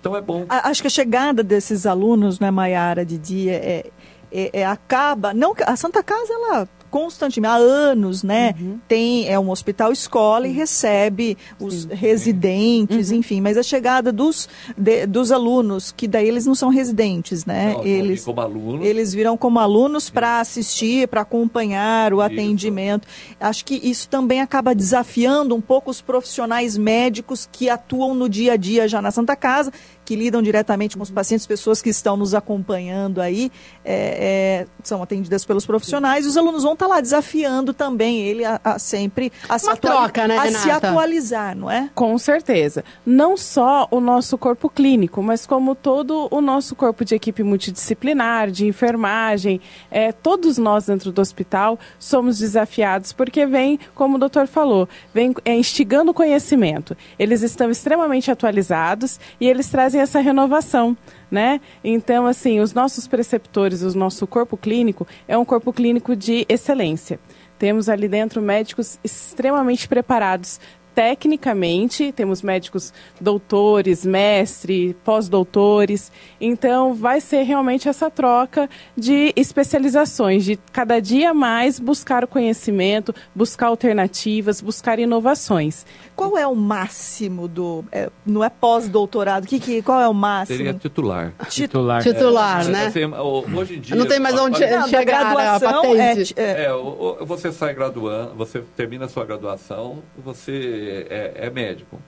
Então 0.00 0.14
é 0.14 0.20
bom. 0.20 0.46
Acho 0.48 0.82
que 0.82 0.86
a 0.86 0.90
chegada 0.90 1.42
desses 1.42 1.84
alunos, 1.84 2.38
né, 2.38 2.52
Maiara, 2.52 3.04
de 3.04 3.18
dia, 3.18 3.54
é, 3.54 3.90
é, 4.30 4.60
é, 4.60 4.64
acaba. 4.64 5.34
Não, 5.34 5.52
a 5.66 5.74
Santa 5.74 6.00
Casa, 6.00 6.32
ela 6.32 6.68
constantemente, 6.94 7.52
há 7.52 7.56
anos, 7.56 8.22
né? 8.22 8.54
Uhum. 8.56 8.78
Tem, 8.86 9.28
é 9.28 9.36
um 9.36 9.50
hospital 9.50 9.90
escola 9.90 10.46
e 10.46 10.52
recebe 10.52 11.36
os 11.58 11.82
Sim. 11.82 11.88
residentes, 11.90 13.10
uhum. 13.10 13.16
enfim, 13.16 13.40
mas 13.40 13.58
a 13.58 13.64
chegada 13.64 14.12
dos, 14.12 14.48
de, 14.78 15.04
dos 15.04 15.32
alunos, 15.32 15.90
que 15.90 16.06
daí 16.06 16.28
eles 16.28 16.46
não 16.46 16.54
são 16.54 16.68
residentes, 16.68 17.44
né? 17.44 17.72
Não, 17.72 17.84
eles, 17.84 18.24
como 18.24 18.40
alunos. 18.40 18.86
eles 18.86 19.12
virão 19.12 19.36
como 19.36 19.58
alunos 19.58 20.08
para 20.08 20.38
assistir, 20.38 21.08
para 21.08 21.22
acompanhar 21.22 22.14
o 22.14 22.18
isso. 22.18 22.32
atendimento. 22.32 23.08
Acho 23.40 23.64
que 23.64 23.74
isso 23.82 24.08
também 24.08 24.40
acaba 24.40 24.72
desafiando 24.72 25.52
um 25.52 25.60
pouco 25.60 25.90
os 25.90 26.00
profissionais 26.00 26.78
médicos 26.78 27.48
que 27.50 27.68
atuam 27.68 28.14
no 28.14 28.28
dia 28.28 28.52
a 28.52 28.56
dia 28.56 28.86
já 28.86 29.02
na 29.02 29.10
Santa 29.10 29.34
Casa 29.34 29.72
que 30.04 30.14
lidam 30.14 30.42
diretamente 30.42 30.96
com 30.96 31.02
os 31.02 31.10
pacientes, 31.10 31.46
pessoas 31.46 31.80
que 31.80 31.88
estão 31.88 32.16
nos 32.16 32.34
acompanhando 32.34 33.20
aí, 33.20 33.50
é, 33.84 34.64
é, 34.64 34.66
são 34.82 35.02
atendidas 35.02 35.44
pelos 35.44 35.66
profissionais, 35.66 36.24
e 36.24 36.28
os 36.28 36.36
alunos 36.36 36.62
vão 36.62 36.72
estar 36.72 36.86
lá 36.86 37.00
desafiando 37.00 37.72
também 37.74 38.20
ele 38.20 38.44
a, 38.44 38.60
a 38.64 38.78
sempre 38.78 39.32
a, 39.48 39.58
se, 39.58 39.74
troca, 39.76 40.26
né, 40.26 40.38
a 40.38 40.50
se, 40.52 40.70
atualizar, 40.70 41.56
não 41.56 41.70
é? 41.70 41.90
Com 41.94 42.16
certeza. 42.18 42.84
Não 43.04 43.36
só 43.36 43.86
o 43.90 44.00
nosso 44.00 44.38
corpo 44.38 44.68
clínico, 44.68 45.22
mas 45.22 45.46
como 45.46 45.74
todo 45.74 46.28
o 46.30 46.40
nosso 46.40 46.74
corpo 46.74 47.04
de 47.04 47.14
equipe 47.14 47.42
multidisciplinar, 47.42 48.50
de 48.50 48.66
enfermagem, 48.66 49.60
é, 49.90 50.12
todos 50.12 50.58
nós 50.58 50.86
dentro 50.86 51.12
do 51.12 51.20
hospital 51.20 51.78
somos 51.98 52.38
desafiados, 52.38 53.12
porque 53.12 53.46
vem, 53.46 53.78
como 53.94 54.16
o 54.16 54.18
doutor 54.18 54.46
falou, 54.46 54.88
vem 55.12 55.34
é, 55.44 55.54
instigando 55.54 56.10
o 56.10 56.14
conhecimento. 56.14 56.96
Eles 57.18 57.42
estão 57.42 57.70
extremamente 57.70 58.30
atualizados 58.30 59.20
e 59.40 59.48
eles 59.48 59.68
trazem 59.68 60.00
essa 60.00 60.20
renovação, 60.20 60.96
né? 61.34 61.60
Então, 61.82 62.26
assim, 62.26 62.60
os 62.60 62.72
nossos 62.72 63.08
preceptores, 63.08 63.82
o 63.82 63.98
nosso 63.98 64.24
corpo 64.24 64.56
clínico 64.56 65.06
é 65.26 65.36
um 65.36 65.44
corpo 65.44 65.72
clínico 65.72 66.14
de 66.14 66.46
excelência. 66.48 67.18
Temos 67.58 67.88
ali 67.88 68.06
dentro 68.06 68.40
médicos 68.40 68.98
extremamente 69.02 69.88
preparados, 69.88 70.60
tecnicamente, 70.94 72.12
temos 72.12 72.40
médicos 72.40 72.92
doutores, 73.20 74.04
mestre, 74.04 74.96
pós-doutores. 75.04 76.12
Então, 76.40 76.94
vai 76.94 77.20
ser 77.20 77.42
realmente 77.42 77.88
essa 77.88 78.10
troca 78.10 78.68
de 78.96 79.32
especializações, 79.34 80.44
de 80.44 80.56
cada 80.72 81.00
dia 81.00 81.34
mais 81.34 81.80
buscar 81.80 82.22
o 82.22 82.28
conhecimento, 82.28 83.14
buscar 83.34 83.66
alternativas, 83.66 84.60
buscar 84.60 84.98
inovações. 84.98 85.84
Qual 86.14 86.38
é 86.38 86.46
o 86.46 86.54
máximo 86.54 87.48
do. 87.48 87.84
É, 87.90 88.08
não 88.24 88.44
é 88.44 88.48
pós-doutorado? 88.48 89.46
Que, 89.46 89.58
que, 89.58 89.82
qual 89.82 90.00
é 90.00 90.08
o 90.08 90.14
máximo? 90.14 90.58
Seria 90.58 90.74
titular. 90.74 91.32
Titular, 91.48 92.02
titular 92.02 92.66
é, 92.66 92.68
né? 92.68 92.86
Assim, 92.86 93.00
hoje 93.56 93.76
em 93.76 93.80
dia. 93.80 93.96
Não 93.96 94.06
tem 94.06 94.20
mais 94.20 94.38
onde 94.38 94.64
não, 94.64 94.88
chegar 94.88 95.36
a 95.36 95.60
patente. 95.60 96.34
É, 96.36 96.66
é, 96.66 97.24
você 97.24 97.50
sai 97.50 97.74
graduando, 97.74 98.34
você 98.36 98.62
termina 98.76 99.06
a 99.06 99.08
sua 99.08 99.24
graduação, 99.24 100.02
você 100.16 100.83
é, 100.88 101.32
é 101.46 101.50
médico. 101.50 102.00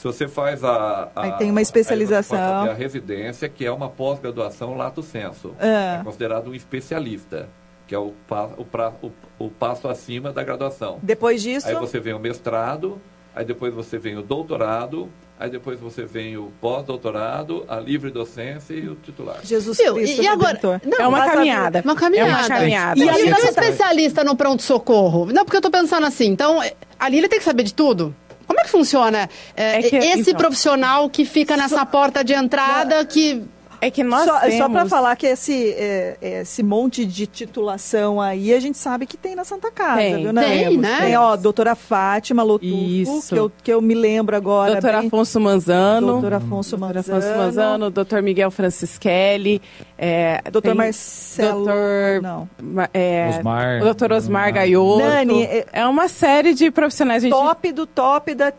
Se 0.00 0.04
você 0.04 0.26
faz 0.26 0.64
a. 0.64 1.10
a 1.14 1.24
Aí 1.24 1.32
tem 1.32 1.50
uma 1.50 1.60
especialização. 1.60 2.38
A, 2.38 2.70
a 2.70 2.72
residência, 2.72 3.50
que 3.50 3.66
é 3.66 3.70
uma 3.70 3.90
pós-graduação 3.90 4.74
lato 4.74 5.02
senso. 5.02 5.54
É. 5.60 5.98
é. 5.98 6.02
considerado 6.02 6.48
um 6.48 6.54
especialista, 6.54 7.50
que 7.86 7.94
é 7.94 7.98
o, 7.98 8.14
o, 8.30 8.66
o, 9.02 9.12
o 9.38 9.50
passo 9.50 9.88
acima 9.88 10.32
da 10.32 10.42
graduação. 10.42 10.98
Depois 11.02 11.42
disso. 11.42 11.68
Aí 11.68 11.74
você 11.74 12.00
vem 12.00 12.14
o 12.14 12.18
mestrado, 12.18 12.98
aí 13.36 13.44
depois 13.44 13.74
você 13.74 13.98
vem 13.98 14.16
o 14.16 14.22
doutorado, 14.22 15.10
aí 15.38 15.50
depois 15.50 15.78
você 15.78 16.06
vem 16.06 16.34
o 16.38 16.50
pós-doutorado, 16.62 17.66
a 17.68 17.78
livre 17.78 18.10
docência 18.10 18.72
e 18.72 18.88
o 18.88 18.94
titular. 18.94 19.40
Jesus 19.44 19.76
Cristo. 19.76 20.22
E, 20.22 20.26
agora? 20.26 20.80
Não, 20.82 20.98
é 20.98 21.08
uma 21.08 21.26
caminhada. 21.26 21.82
Uma 21.84 21.94
caminhada. 21.94 22.30
É 22.30 22.34
uma 22.36 22.48
caminhada. 22.48 22.98
E 22.98 23.06
ali 23.06 23.28
não 23.28 23.36
é 23.36 23.42
especialista 23.42 24.24
no 24.24 24.34
pronto-socorro? 24.34 25.26
Não, 25.26 25.44
porque 25.44 25.56
eu 25.56 25.60
estou 25.60 25.70
pensando 25.70 26.06
assim, 26.06 26.28
então, 26.28 26.58
ali 27.00 27.18
ele 27.18 27.28
tem 27.28 27.38
que 27.38 27.44
saber 27.44 27.62
de 27.62 27.74
tudo? 27.74 28.14
Como 28.46 28.60
é 28.60 28.64
que 28.64 28.70
funciona? 28.70 29.30
É, 29.56 29.78
é 29.78 29.82
que, 29.82 29.96
esse 29.96 30.30
então, 30.30 30.34
profissional 30.34 31.08
que 31.08 31.24
fica 31.24 31.56
nessa 31.56 31.86
porta 31.86 32.22
de 32.22 32.34
entrada 32.34 33.04
que 33.04 33.42
é 33.80 33.90
que 33.90 34.04
nós 34.04 34.24
só, 34.24 34.40
temos... 34.40 34.56
Só 34.56 34.68
para 34.68 34.86
falar 34.86 35.16
que 35.16 35.26
esse, 35.26 35.72
é, 35.72 36.16
esse 36.20 36.62
monte 36.62 37.04
de 37.06 37.26
titulação 37.26 38.20
aí, 38.20 38.52
a 38.52 38.60
gente 38.60 38.76
sabe 38.76 39.06
que 39.06 39.16
tem 39.16 39.34
na 39.34 39.44
Santa 39.44 39.70
Casa, 39.70 39.96
tem, 39.96 40.22
viu, 40.22 40.32
né? 40.32 40.42
Tem, 40.42 40.76
né? 40.76 40.98
Tem, 41.00 41.16
ó, 41.16 41.36
doutora 41.36 41.74
Fátima 41.74 42.42
Lotufo, 42.42 43.28
que 43.28 43.36
eu, 43.36 43.52
que 43.62 43.72
eu 43.72 43.80
me 43.80 43.94
lembro 43.94 44.36
agora. 44.36 44.72
Doutor 44.72 44.98
bem... 44.98 45.06
Afonso 45.06 45.40
Manzano. 45.40 46.06
Doutor 46.06 46.34
Afonso 46.34 46.78
Manzano. 46.78 47.02
Doutor 47.02 47.18
Afonso 47.18 47.38
Manzano, 47.38 47.90
doutor 47.90 48.22
Miguel 48.22 48.50
Francischelli. 48.50 49.62
É, 49.96 50.42
doutor 50.50 50.74
Marcelo... 50.74 51.64
Doutor... 51.64 52.22
Não. 52.22 52.48
É, 52.92 53.30
Osmar. 53.38 53.80
O 53.80 53.84
doutor 53.84 54.12
Osmar 54.12 54.52
Gaiolo. 54.52 54.98
Dani, 54.98 55.42
é, 55.44 55.66
é 55.72 55.86
uma 55.86 56.08
série 56.08 56.54
de 56.54 56.70
profissionais. 56.70 57.22
Gente... 57.22 57.32
Top 57.32 57.72
do 57.72 57.86
top 57.86 58.34
da... 58.34 58.52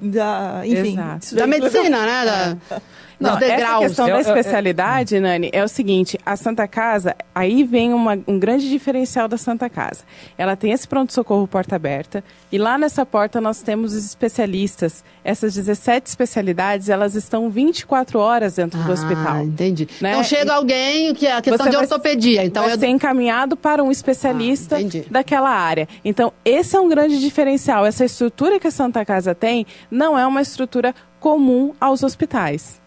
da 0.00 0.62
enfim. 0.64 0.98
Da 1.32 1.46
medicina, 1.46 2.06
né? 2.06 2.24
Da... 2.68 2.80
Não, 3.22 3.38
essa 3.38 3.78
questão 3.78 4.06
da 4.06 4.20
especialidade, 4.20 5.20
Nani, 5.20 5.50
é 5.52 5.62
o 5.62 5.68
seguinte, 5.68 6.18
a 6.26 6.36
Santa 6.36 6.66
Casa, 6.66 7.14
aí 7.34 7.62
vem 7.64 7.94
uma, 7.94 8.18
um 8.26 8.38
grande 8.38 8.68
diferencial 8.68 9.28
da 9.28 9.36
Santa 9.36 9.70
Casa. 9.70 10.04
Ela 10.36 10.56
tem 10.56 10.72
esse 10.72 10.86
pronto-socorro 10.88 11.46
porta 11.46 11.76
aberta, 11.76 12.24
e 12.50 12.58
lá 12.58 12.76
nessa 12.76 13.06
porta 13.06 13.40
nós 13.40 13.62
temos 13.62 13.94
os 13.94 14.04
especialistas. 14.04 15.04
Essas 15.24 15.54
17 15.54 16.08
especialidades, 16.08 16.88
elas 16.88 17.14
estão 17.14 17.48
24 17.48 18.18
horas 18.18 18.56
dentro 18.56 18.80
ah, 18.80 18.84
do 18.84 18.92
hospital. 18.92 19.42
entendi. 19.42 19.88
Né? 20.00 20.10
Então 20.10 20.24
chega 20.24 20.54
alguém 20.54 21.14
que 21.14 21.26
é 21.26 21.36
a 21.36 21.40
questão 21.40 21.64
Você 21.64 21.70
de 21.70 21.76
ortopedia. 21.76 22.44
Então 22.44 22.64
vai 22.64 22.74
eu... 22.74 22.78
ser 22.78 22.88
encaminhado 22.88 23.56
para 23.56 23.82
um 23.84 23.90
especialista 23.90 24.76
ah, 24.76 25.04
daquela 25.10 25.50
área. 25.50 25.88
Então, 26.04 26.32
esse 26.44 26.76
é 26.76 26.80
um 26.80 26.88
grande 26.88 27.20
diferencial. 27.20 27.86
Essa 27.86 28.04
estrutura 28.04 28.58
que 28.58 28.66
a 28.66 28.70
Santa 28.70 29.04
Casa 29.04 29.34
tem 29.34 29.66
não 29.90 30.18
é 30.18 30.26
uma 30.26 30.42
estrutura 30.42 30.94
comum 31.20 31.72
aos 31.80 32.02
hospitais. 32.02 32.81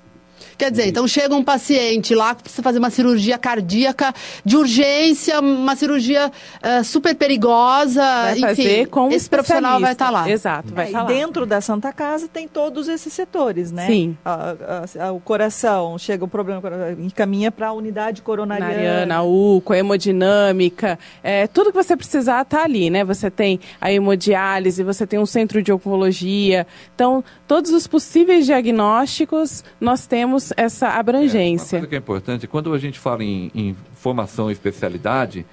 Quer 0.58 0.72
dizer, 0.72 0.88
então 0.88 1.08
chega 1.08 1.36
um 1.36 1.44
paciente 1.44 2.16
lá 2.16 2.34
que 2.34 2.44
precisa 2.44 2.64
fazer 2.64 2.80
uma 2.80 2.90
cirurgia 2.90 3.38
cardíaca 3.38 4.14
de 4.44 4.56
urgência, 4.56 5.40
uma 5.40 5.76
cirurgia 5.76 6.30
uh, 6.30 6.84
super 6.84 7.16
perigosa, 7.16 8.02
vai 8.40 8.54
enfim, 8.54 8.86
com 8.86 9.10
esse 9.12 9.30
profissional 9.30 9.80
vai 9.80 9.92
estar 9.92 10.06
tá 10.06 10.12
lá. 10.12 10.30
Exato, 10.30 10.74
vai 10.74 10.88
estar 10.88 11.00
é, 11.00 11.02
tá 11.02 11.08
lá. 11.08 11.14
dentro 11.14 11.46
da 11.46 11.62
Santa 11.62 11.92
Casa 11.92 12.28
tem 12.28 12.48
todos 12.48 12.88
esses 12.88 13.12
setores, 13.12 13.72
né? 13.72 13.88
Sim. 13.88 14.18
A, 14.24 14.56
a, 14.98 15.08
a, 15.08 15.12
o 15.12 15.20
coração, 15.20 15.98
chega 15.98 16.24
o 16.24 16.28
problema, 16.28 16.62
encaminha 17.00 17.52
para 17.52 17.68
a 17.68 17.74
unidade 17.74 18.22
coronariana. 18.22 19.16
A 19.16 19.24
UCO, 19.24 19.74
a 19.74 19.78
hemodinâmica, 19.78 20.98
é, 21.24 21.48
tudo 21.48 21.72
que 21.72 21.84
você 21.84 21.96
precisar 21.96 22.42
está 22.42 22.64
ali, 22.64 22.90
né? 22.90 23.04
Você 23.04 23.30
tem 23.30 23.60
a 23.80 23.92
hemodiálise, 23.92 24.84
você 24.84 25.06
tem 25.06 25.20
um 25.20 25.26
centro 25.26 25.62
de 25.62 25.72
oncologia. 25.72 26.66
Então, 26.94 27.24
todos 27.48 27.72
os 27.72 27.88
possíveis 27.88 28.46
diagnósticos 28.46 29.64
nós 29.80 30.08
temos 30.08 30.45
essa 30.56 30.90
abrangência. 30.90 31.78
É, 31.78 31.80
uma 31.80 31.82
coisa 31.82 31.88
que 31.88 31.96
é 31.96 32.00
importante, 32.00 32.48
quando 32.48 32.74
a 32.74 32.78
gente 32.78 33.00
fala 33.00 33.24
em, 33.24 33.52
em 33.54 33.76
formação 33.94 34.50
e 34.50 34.54
especialidade, 34.54 35.46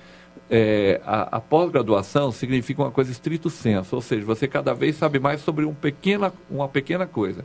é, 0.51 1.01
a, 1.05 1.37
a 1.37 1.41
pós-graduação 1.41 2.31
significa 2.31 2.83
uma 2.83 2.91
coisa 2.91 3.11
estrito 3.11 3.49
senso, 3.49 3.97
ou 3.97 4.03
seja, 4.03 4.25
você 4.25 4.47
cada 4.47 4.75
vez 4.75 4.97
sabe 4.97 5.19
mais 5.19 5.41
sobre 5.41 5.65
um 5.65 5.73
pequena, 5.73 6.33
uma 6.51 6.69
pequena 6.69 7.07
coisa. 7.07 7.45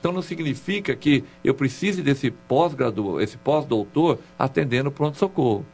Então 0.00 0.12
não 0.12 0.22
significa 0.22 0.94
que 0.94 1.24
eu 1.42 1.54
precise 1.54 2.02
desse 2.02 2.30
pós-graduador, 2.30 3.20
esse 3.20 3.36
pós-doutor 3.36 4.18
atendendo 4.38 4.90
pronto-socorro. 4.90 5.66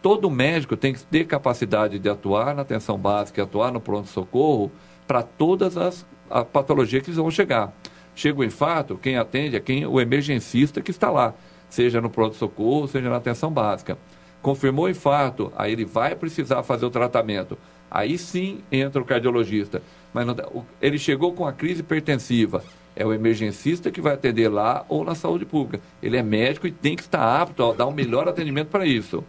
Todo 0.00 0.30
médico 0.30 0.76
tem 0.76 0.92
que 0.92 1.04
ter 1.04 1.24
capacidade 1.24 1.98
de 1.98 2.08
atuar 2.08 2.54
na 2.54 2.62
atenção 2.62 2.96
básica, 2.96 3.42
atuar 3.42 3.72
no 3.72 3.80
pronto-socorro 3.80 4.70
para 5.06 5.22
todas 5.22 5.76
as 5.76 6.06
patologias 6.52 7.02
que 7.02 7.10
eles 7.10 7.18
vão 7.18 7.30
chegar. 7.30 7.72
Chega 8.16 8.40
o 8.40 8.44
infarto, 8.44 8.96
quem 8.96 9.18
atende 9.18 9.56
é 9.56 9.60
quem, 9.60 9.86
o 9.86 10.00
emergencista 10.00 10.80
que 10.80 10.90
está 10.90 11.10
lá, 11.10 11.34
seja 11.68 12.00
no 12.00 12.08
pronto-socorro, 12.08 12.88
seja 12.88 13.10
na 13.10 13.16
atenção 13.16 13.52
básica. 13.52 13.98
Confirmou 14.40 14.86
o 14.86 14.88
infarto, 14.88 15.52
aí 15.54 15.72
ele 15.72 15.84
vai 15.84 16.16
precisar 16.16 16.62
fazer 16.62 16.86
o 16.86 16.90
tratamento. 16.90 17.58
Aí 17.90 18.16
sim 18.16 18.60
entra 18.72 19.02
o 19.02 19.04
cardiologista. 19.04 19.82
Mas 20.14 20.26
não, 20.26 20.34
ele 20.80 20.98
chegou 20.98 21.34
com 21.34 21.46
a 21.46 21.52
crise 21.52 21.80
hipertensiva. 21.80 22.64
É 22.96 23.04
o 23.04 23.12
emergencista 23.12 23.90
que 23.90 24.00
vai 24.00 24.14
atender 24.14 24.48
lá 24.48 24.86
ou 24.88 25.04
na 25.04 25.14
saúde 25.14 25.44
pública. 25.44 25.84
Ele 26.02 26.16
é 26.16 26.22
médico 26.22 26.66
e 26.66 26.72
tem 26.72 26.96
que 26.96 27.02
estar 27.02 27.42
apto 27.42 27.62
a 27.62 27.74
dar 27.74 27.84
o 27.84 27.90
um 27.90 27.94
melhor 27.94 28.26
atendimento 28.26 28.68
para 28.68 28.86
isso. 28.86 29.22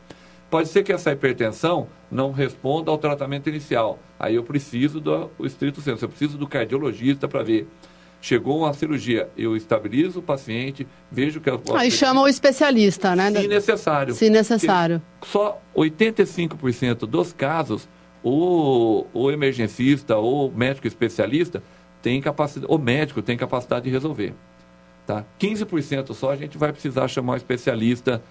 Pode 0.49 0.69
ser 0.69 0.81
que 0.83 0.93
essa 0.93 1.11
hipertensão 1.11 1.89
não 2.09 2.31
responda 2.31 2.89
ao 2.89 2.97
tratamento 2.97 3.49
inicial. 3.49 3.99
Aí 4.17 4.35
eu 4.35 4.43
preciso 4.43 5.01
do 5.01 5.29
estrito 5.41 5.81
senso, 5.81 6.05
eu 6.05 6.09
preciso 6.09 6.37
do 6.37 6.47
cardiologista 6.47 7.27
para 7.27 7.43
ver 7.43 7.67
Chegou 8.19 8.59
uma 8.59 8.73
cirurgia, 8.73 9.29
eu 9.37 9.55
estabilizo 9.55 10.19
o 10.19 10.23
paciente, 10.23 10.87
vejo 11.11 11.39
que... 11.39 11.49
Aí 11.75 11.91
chama 11.91 12.21
o 12.21 12.27
especialista, 12.27 13.15
né? 13.15 13.31
Se 13.31 13.47
necessário. 13.47 14.13
Se 14.15 14.29
necessário. 14.29 15.01
Só 15.23 15.61
85% 15.75 17.05
dos 17.05 17.31
casos, 17.31 17.87
o, 18.23 19.05
o 19.13 19.31
emergencista 19.31 20.17
ou 20.17 20.51
médico 20.51 20.87
especialista 20.87 21.61
tem 22.01 22.19
capacidade, 22.21 22.71
o 22.71 22.77
médico 22.77 23.21
tem 23.21 23.37
capacidade 23.37 23.85
de 23.85 23.91
resolver. 23.91 24.33
Tá? 25.05 25.23
15% 25.39 26.13
só 26.13 26.31
a 26.31 26.35
gente 26.35 26.57
vai 26.57 26.73
precisar 26.73 27.07
chamar 27.07 27.33
um 27.33 27.37
especialista 27.37 28.21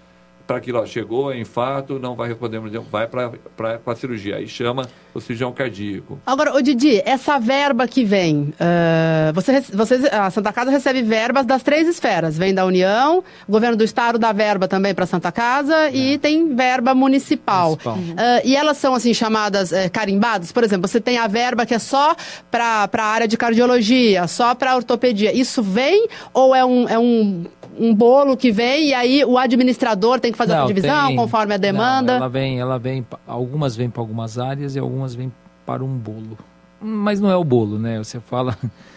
para 0.47 0.59
aquilo, 0.59 0.79
ó, 0.79 0.87
chegou, 0.87 1.33
é 1.33 1.39
infarto, 1.39 1.99
não 1.99 2.15
vai 2.15 2.29
responder, 2.29 2.61
vai 2.91 3.07
para 3.07 3.81
a 3.85 3.97
cirurgia. 3.97 4.37
Aí 4.37 4.47
chama 4.47 4.89
o 5.13 5.21
cirurgião 5.21 5.53
cardíaco. 5.53 6.19
Agora, 6.25 6.55
o 6.55 6.63
Didi, 6.63 7.03
essa 7.05 7.39
verba 7.39 7.89
que 7.89 8.05
vem, 8.05 8.55
uh, 8.55 9.33
você, 9.35 9.61
vocês, 9.61 10.05
a 10.05 10.31
Santa 10.31 10.53
Casa 10.53 10.71
recebe 10.71 11.03
verbas 11.03 11.45
das 11.47 11.63
três 11.63 11.89
esferas. 11.89 12.39
Vem 12.39 12.55
da 12.55 12.65
União, 12.65 13.25
o 13.49 13.53
governo 13.53 13.77
do 13.77 13.85
Estado 13.85 14.19
dá 14.19 14.33
verba 14.33 14.69
também 14.69 14.95
para 14.95 15.07
Santa 15.07 15.33
Casa 15.33 15.89
é. 15.89 15.97
e 15.97 16.19
tem 16.19 16.55
verba 16.55 16.95
municipal. 16.95 17.71
municipal. 17.71 17.95
Uhum. 17.95 18.13
Uh, 18.13 18.41
e 18.45 18.57
elas 18.57 18.77
são, 18.77 18.95
assim, 18.95 19.13
chamadas 19.13 19.73
uh, 19.73 19.91
carimbadas? 19.93 20.53
Por 20.53 20.63
exemplo, 20.63 20.87
você 20.87 21.01
tem 21.01 21.19
a 21.19 21.27
verba 21.27 21.67
que 21.67 21.75
é 21.75 21.79
só 21.79 22.15
para 22.51 22.89
a 22.93 23.05
área 23.05 23.27
de 23.27 23.37
cardiologia, 23.37 24.27
só 24.29 24.55
para 24.55 24.77
ortopedia. 24.77 25.33
Isso 25.33 25.63
vem 25.63 26.07
ou 26.33 26.55
é 26.55 26.65
um, 26.65 26.89
é 26.89 26.99
um 26.99 27.47
um 27.79 27.95
bolo 27.95 28.37
que 28.37 28.51
vem 28.51 28.89
e 28.89 28.95
aí 28.95 29.25
o 29.25 29.39
administrador 29.39 30.21
tem 30.21 30.33
que 30.33 30.39
fazer 30.39 30.55
não, 30.55 30.65
a 30.65 30.67
divisão 30.67 31.07
tem, 31.09 31.17
conforme 31.17 31.55
a 31.55 31.57
demanda? 31.57 32.13
Não, 32.13 32.19
ela 32.19 32.29
vem, 32.29 32.59
ela 32.59 32.79
vem, 32.79 33.07
algumas 33.27 33.77
vêm 33.77 33.91
para 33.91 34.03
algumas 34.03 34.39
áreas 34.39 34.77
e 34.77 34.79
algumas 34.79 35.15
vêm 35.15 35.33
para 35.65 35.85
um 35.85 35.97
bolo. 35.97 36.39
Mas 36.81 37.21
não 37.21 37.31
é 37.31 37.37
o 37.37 37.45
bolo, 37.45 37.79
né? 37.79 37.99
Você 37.99 38.21
fala 38.21 38.57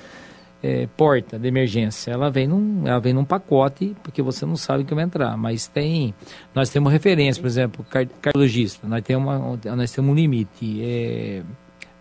é, 0.62 0.88
porta 0.98 1.40
de 1.40 1.48
emergência, 1.48 2.12
ela 2.12 2.30
vem 2.30 2.48
num, 2.48 2.86
ela 2.86 3.00
vem 3.00 3.14
num 3.14 3.26
pacote 3.26 3.96
porque 4.04 4.22
você 4.22 4.46
não 4.46 4.56
sabe 4.56 4.84
que 4.84 4.94
vai 4.94 5.04
entrar. 5.04 5.38
Mas 5.38 5.68
tem, 5.68 6.14
nós 6.54 6.70
temos 6.70 6.92
referência, 6.92 7.42
por 7.42 7.48
exemplo, 7.48 7.86
cardiologista, 8.22 8.88
nós 8.88 9.02
temos, 9.04 9.28
uma, 9.28 9.76
nós 9.76 9.92
temos 9.92 10.12
um 10.12 10.16
limite. 10.16 10.82
É, 10.84 11.42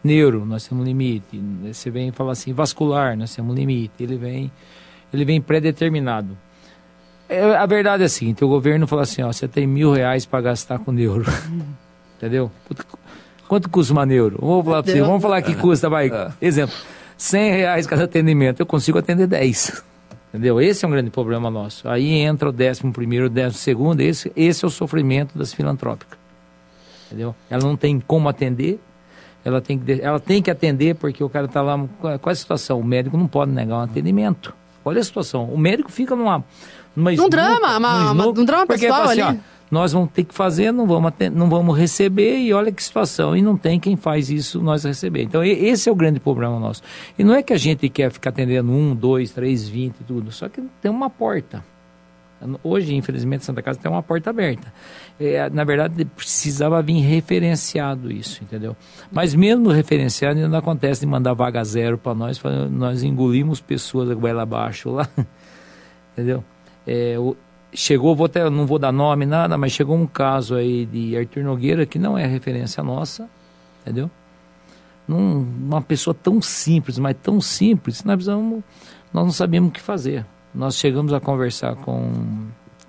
neuro, 0.02 0.44
nós 0.44 0.66
temos 0.66 0.84
um 0.84 0.86
limite. 0.86 1.40
Você 1.64 1.90
vem 1.90 2.10
falar 2.12 2.32
assim, 2.32 2.52
vascular, 2.52 3.16
nós 3.16 3.34
temos 3.34 3.52
um 3.52 3.54
limite. 3.54 4.02
Ele 4.02 4.16
vem, 4.16 4.52
ele 5.12 5.24
vem 5.24 5.40
pré-determinado. 5.40 6.36
É, 7.28 7.56
a 7.56 7.66
verdade 7.66 8.02
é 8.02 8.06
a 8.06 8.08
seguinte, 8.08 8.42
o 8.42 8.48
governo 8.48 8.86
fala 8.86 9.02
assim, 9.02 9.22
ó, 9.22 9.30
você 9.30 9.46
tem 9.46 9.66
mil 9.66 9.92
reais 9.92 10.24
para 10.24 10.40
gastar 10.40 10.78
com 10.78 10.90
neuro. 10.90 11.24
Entendeu? 12.16 12.50
Quanto 13.46 13.68
custa 13.68 13.92
uma 13.92 14.06
neuro? 14.06 14.38
Vamos 14.40 14.64
falar, 14.64 14.82
você, 14.82 15.00
vamos 15.00 15.22
falar 15.22 15.42
que 15.42 15.54
custa, 15.54 15.88
vai. 15.88 16.08
É. 16.08 16.32
Exemplo, 16.40 16.74
100 17.16 17.50
reais 17.52 17.86
cada 17.86 18.04
atendimento, 18.04 18.60
eu 18.60 18.66
consigo 18.66 18.98
atender 18.98 19.26
10. 19.26 19.82
Entendeu? 20.28 20.60
Esse 20.60 20.84
é 20.84 20.88
um 20.88 20.90
grande 20.90 21.10
problema 21.10 21.50
nosso. 21.50 21.88
Aí 21.88 22.12
entra 22.12 22.48
o 22.48 22.52
décimo 22.52 22.92
primeiro, 22.92 23.26
o 23.26 23.30
décimo 23.30 23.58
segundo, 23.58 24.00
esse, 24.00 24.30
esse 24.36 24.64
é 24.64 24.68
o 24.68 24.70
sofrimento 24.70 25.36
das 25.36 25.52
filantrópicas. 25.52 26.18
Entendeu? 27.06 27.34
Ela 27.48 27.62
não 27.62 27.76
tem 27.76 27.98
como 28.00 28.28
atender, 28.28 28.78
ela 29.44 29.60
tem 29.60 29.78
que, 29.78 29.92
ela 30.02 30.20
tem 30.20 30.42
que 30.42 30.50
atender 30.50 30.94
porque 30.96 31.24
o 31.24 31.28
cara 31.28 31.46
está 31.46 31.62
lá. 31.62 31.78
Qual 32.00 32.12
é 32.12 32.30
a 32.30 32.34
situação? 32.34 32.78
O 32.78 32.84
médico 32.84 33.16
não 33.16 33.26
pode 33.26 33.50
negar 33.50 33.76
um 33.78 33.82
atendimento. 33.82 34.54
Olha 34.84 35.00
a 35.00 35.04
situação. 35.04 35.44
O 35.46 35.56
médico 35.56 35.90
fica 35.90 36.14
numa 36.14 36.44
numa 36.99 37.12
um 37.12 37.28
drama, 37.28 37.78
uma, 37.78 38.12
uma, 38.12 38.26
um 38.26 38.44
drama 38.44 38.66
porque, 38.66 38.86
pessoal 38.86 39.03
assim, 39.03 39.20
ali. 39.20 39.38
Ó, 39.38 39.59
nós 39.70 39.92
vamos 39.92 40.11
ter 40.11 40.24
que 40.24 40.34
fazer, 40.34 40.72
não 40.72 40.86
vamos, 40.86 41.12
não 41.32 41.49
vamos 41.49 41.78
receber 41.78 42.38
e 42.38 42.53
olha 42.53 42.72
que 42.72 42.82
situação. 42.82 43.36
E 43.36 43.42
não 43.42 43.57
tem 43.57 43.78
quem 43.78 43.96
faz 43.96 44.30
isso 44.30 44.61
nós 44.61 44.84
receber. 44.84 45.22
Então, 45.22 45.44
esse 45.44 45.88
é 45.88 45.92
o 45.92 45.94
grande 45.94 46.18
problema 46.18 46.59
nosso. 46.59 46.82
E 47.18 47.22
não 47.22 47.34
é 47.34 47.42
que 47.42 47.53
a 47.53 47.59
gente 47.59 47.88
quer 47.88 48.11
ficar 48.11 48.30
atendendo 48.30 48.72
um, 48.72 48.94
dois, 48.94 49.30
três, 49.30 49.68
vinte 49.68 50.01
e 50.01 50.05
tudo. 50.05 50.32
Só 50.32 50.49
que 50.49 50.62
tem 50.80 50.90
uma 50.90 51.11
porta. 51.11 51.62
Hoje, 52.62 52.94
infelizmente, 52.94 53.44
Santa 53.44 53.61
Casa 53.62 53.78
tem 53.78 53.90
uma 53.90 54.03
porta 54.03 54.30
aberta. 54.30 54.72
É, 55.20 55.51
na 55.51 55.64
verdade, 55.64 56.05
precisava 56.05 56.80
vir 56.80 57.01
referenciado 57.01 58.11
isso, 58.11 58.42
entendeu? 58.42 58.76
Mas 59.11 59.34
mesmo 59.34 59.70
referenciado, 59.70 60.36
ainda 60.36 60.49
não 60.49 60.59
acontece 60.59 61.01
de 61.01 61.07
mandar 61.07 61.34
vaga 61.34 61.62
zero 61.64 61.99
para 61.99 62.14
nós. 62.14 62.40
Nós 62.70 63.03
engolimos 63.03 63.61
pessoas 63.61 64.16
vai 64.16 64.32
lá 64.32 64.42
abaixo, 64.42 64.90
lá. 64.90 65.09
entendeu? 66.14 66.44
É, 66.91 67.16
chegou, 67.74 68.16
vou 68.16 68.24
até, 68.24 68.49
não 68.49 68.66
vou 68.66 68.78
dar 68.78 68.91
nome, 68.91 69.26
nada, 69.26 69.59
mas 69.59 69.72
chegou 69.72 69.95
um 69.95 70.07
caso 70.07 70.55
aí 70.55 70.86
de 70.86 71.16
Arthur 71.16 71.45
Nogueira 71.45 71.84
que 71.84 71.99
não 71.99 72.16
é 72.16 72.26
referência 72.26 72.82
nossa, 72.82 73.28
entendeu? 73.82 74.11
Num, 75.07 75.41
uma 75.41 75.82
pessoa 75.82 76.14
tão 76.14 76.41
simples, 76.41 76.99
mas 76.99 77.14
tão 77.22 77.41
simples, 77.43 78.03
nós 78.05 78.16
precisamos, 78.16 78.64
nós 79.12 79.24
não 79.24 79.32
sabíamos 79.32 79.68
o 79.68 79.72
que 79.72 79.80
fazer. 79.80 80.24
Nós 80.55 80.76
chegamos 80.76 81.12
a 81.12 81.20
conversar 81.20 81.76
com, 81.76 82.47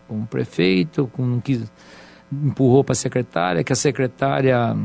com 0.08 0.22
o 0.22 0.28
prefeito, 0.28 1.10
com 1.14 1.42
que 1.42 1.62
empurrou 2.32 2.84
para 2.84 2.94
a 2.94 2.96
secretária, 2.96 3.64
que 3.64 3.74
a 3.74 3.76
secretária 3.76 4.76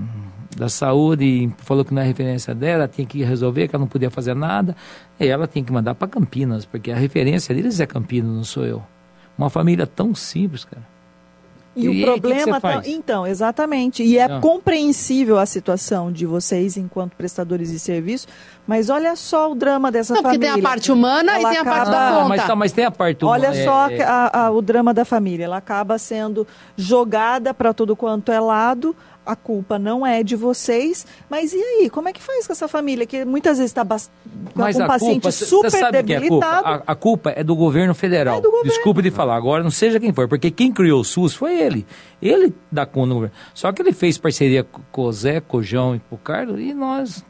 da 0.57 0.69
saúde 0.69 1.53
falou 1.59 1.85
que 1.85 1.93
não 1.93 2.03
é 2.03 2.05
referência 2.05 2.55
dela, 2.55 2.89
tinha 2.89 3.07
que 3.07 3.23
resolver, 3.23 3.69
que 3.69 3.77
ela 3.77 3.83
não 3.83 3.89
podia 3.89 4.11
fazer 4.11 4.35
nada, 4.35 4.77
e 5.19 5.27
ela 5.27 5.47
tem 5.47 5.63
que 5.63 5.73
mandar 5.73 5.95
para 5.95 6.09
Campinas, 6.09 6.65
porque 6.65 6.91
a 6.91 6.97
referência 6.97 7.55
deles 7.55 7.79
é 7.81 7.87
Campinas, 7.87 8.35
não 8.35 8.45
sou 8.45 8.65
eu. 8.65 8.83
Uma 9.37 9.51
família 9.51 9.87
tão 9.87 10.15
simples, 10.15 10.65
cara. 10.65 10.95
E, 11.77 11.87
e 11.87 12.05
o 12.05 12.07
problema 12.07 12.61
tá, 12.61 12.83
então, 12.85 13.27
exatamente. 13.27 14.03
E 14.03 14.17
é 14.17 14.29
Não. 14.29 14.41
compreensível 14.41 15.39
a 15.39 15.47
situação 15.47 16.13
de 16.13 16.25
vocês 16.25 16.77
enquanto 16.77 17.17
prestadores 17.17 17.71
de 17.71 17.81
serviço, 17.81 18.29
mas 18.65 18.89
olha 18.89 19.17
só 19.17 19.51
o 19.51 19.55
drama 19.57 19.91
dessa 19.91 20.15
Não, 20.15 20.23
família. 20.23 20.41
Porque 20.49 20.61
tem 20.61 20.65
a 20.65 20.71
parte 20.71 20.93
humana 20.93 21.33
ela 21.33 21.51
e 21.51 21.53
tem 21.53 21.61
acaba... 21.61 21.71
a 21.71 21.79
parte 21.79 21.91
da 21.91 22.13
conta. 22.13 22.29
Mas, 22.29 22.47
tá, 22.47 22.57
mas 22.57 22.73
tem 22.73 22.85
a 22.85 22.91
parte 22.91 23.25
humana. 23.25 23.49
Olha 23.49 23.65
só 23.65 23.89
é, 23.91 24.03
a, 24.03 24.47
a, 24.47 24.51
o 24.53 24.63
drama 24.63 24.95
da 24.95 25.05
família. 25.05 25.45
Ela 25.47 25.57
acaba 25.57 25.99
sendo 25.99 26.47
jogada 26.77 27.53
para 27.53 27.75
todo 27.75 27.97
quanto 27.97 28.31
é 28.31 28.39
lado 28.39 28.95
a 29.25 29.35
culpa 29.35 29.79
não 29.79 30.07
é 30.07 30.23
de 30.23 30.37
vocês, 30.37 31.07
mas 31.31 31.53
e 31.53 31.57
aí? 31.57 31.91
Como 31.91 32.09
é 32.09 32.13
que 32.13 32.23
faz 32.23 32.47
com 32.47 32.53
essa 32.53 32.69
família 32.69 33.07
que 33.07 33.25
muitas 33.25 33.59
vezes 33.59 33.71
está 33.71 33.85
com 33.85 34.61
um 34.61 34.87
paciente 34.87 35.23
culpa, 35.23 35.33
super 35.33 35.71
sabe 35.71 36.03
debilitado? 36.03 36.15
É 36.15 36.59
a, 36.59 36.63
culpa? 36.63 36.83
A, 36.87 36.93
a, 36.93 36.95
culpa 36.95 37.31
é 37.31 37.45
do 37.45 37.57
governo 37.57 37.95
federal. 37.95 38.39
É 38.39 38.41
do 38.41 38.51
governo. 38.51 38.71
Desculpe 38.71 39.03
de 39.03 39.11
falar, 39.11 39.37
agora 39.37 39.63
não 39.63 39.71
seja 39.71 39.99
quem 39.99 40.13
for, 40.13 40.29
porque 40.29 40.51
quem 40.51 40.73
criou 40.73 41.01
o 41.01 41.05
SUS 41.05 41.35
foi 41.35 41.59
ele. 41.59 41.87
Ele 42.21 42.53
dá 42.71 42.85
conta 42.85 43.09
do 43.09 43.15
governo. 43.15 43.35
Só 43.55 43.73
que 43.73 43.83
ele 43.83 43.93
fez 43.93 44.19
parceria 44.19 44.65
com 44.93 45.03
o 45.03 45.13
Zé, 45.13 45.41
com 45.41 45.59
o 45.59 45.63
João 45.63 45.97
e 45.97 46.01
com 46.01 46.17
o 46.17 46.19
Carlos 46.19 46.61
e 46.61 46.75
nós, 46.75 47.25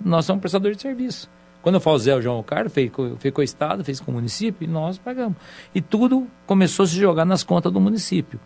nós 0.00 0.24
somos 0.24 0.40
prestadores 0.40 0.76
de 0.76 0.82
serviço. 0.82 1.28
Quando 1.62 1.74
eu 1.74 1.80
falo 1.80 1.98
Zé, 1.98 2.14
o 2.14 2.22
João 2.22 2.38
o 2.38 2.44
Carlos, 2.44 2.72
fez, 2.72 2.90
fez 3.18 3.34
com 3.34 3.40
o 3.40 3.44
Estado, 3.44 3.84
fez 3.84 4.00
com 4.00 4.10
o 4.10 4.14
município 4.14 4.64
e 4.64 4.66
nós 4.66 4.98
pagamos. 4.98 5.36
E 5.74 5.80
tudo 5.80 6.26
começou 6.46 6.84
a 6.84 6.86
se 6.86 6.96
jogar 6.96 7.24
nas 7.24 7.42
contas 7.42 7.72
do 7.72 7.80
município. 7.80 8.40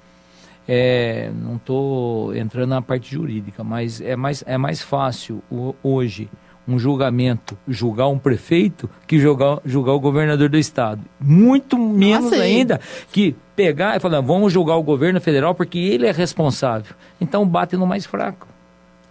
É, 0.66 1.30
não 1.34 1.56
estou 1.56 2.34
entrando 2.34 2.70
na 2.70 2.82
parte 2.82 3.12
jurídica, 3.12 3.62
mas 3.62 4.00
é 4.00 4.16
mais, 4.16 4.42
é 4.46 4.56
mais 4.56 4.80
fácil 4.82 5.42
hoje 5.82 6.30
um 6.66 6.78
julgamento 6.78 7.56
julgar 7.68 8.08
um 8.08 8.18
prefeito 8.18 8.88
que 9.06 9.18
julgar, 9.18 9.60
julgar 9.64 9.92
o 9.92 10.00
governador 10.00 10.48
do 10.48 10.56
estado. 10.56 11.02
Muito 11.20 11.78
menos 11.78 12.30
Nossa, 12.30 12.42
ainda 12.42 12.80
que 13.12 13.36
pegar 13.54 13.96
e 13.96 14.00
falar, 14.00 14.20
vamos 14.20 14.52
julgar 14.52 14.76
o 14.76 14.82
governo 14.82 15.20
federal 15.20 15.54
porque 15.54 15.78
ele 15.78 16.06
é 16.06 16.10
responsável. 16.10 16.94
Então 17.20 17.46
bate 17.46 17.76
no 17.76 17.86
mais 17.86 18.06
fraco. 18.06 18.48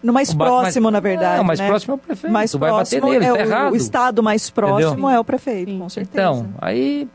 No 0.01 0.11
mais 0.11 0.33
próximo, 0.33 0.83
mais, 0.85 0.93
na 0.93 0.99
verdade. 0.99 1.37
Não, 1.37 1.45
mais 1.45 1.59
né? 1.59 1.67
próximo 1.67 1.93
é 1.93 1.95
o 1.95 1.97
prefeito. 1.97 2.33
Mais 2.33 2.53
vai 2.53 2.71
bater 2.71 3.01
nele, 3.01 3.23
é 3.23 3.27
tá 3.27 3.33
o, 3.33 3.37
errado. 3.37 3.71
O 3.71 3.75
estado 3.75 4.21
mais 4.21 4.49
próximo 4.49 4.91
Entendeu? 4.91 5.09
é 5.09 5.19
o 5.19 5.23
prefeito, 5.23 5.77
com 5.77 5.87
certeza. 5.87 6.13
Então, 6.13 6.49
aí, 6.59 7.07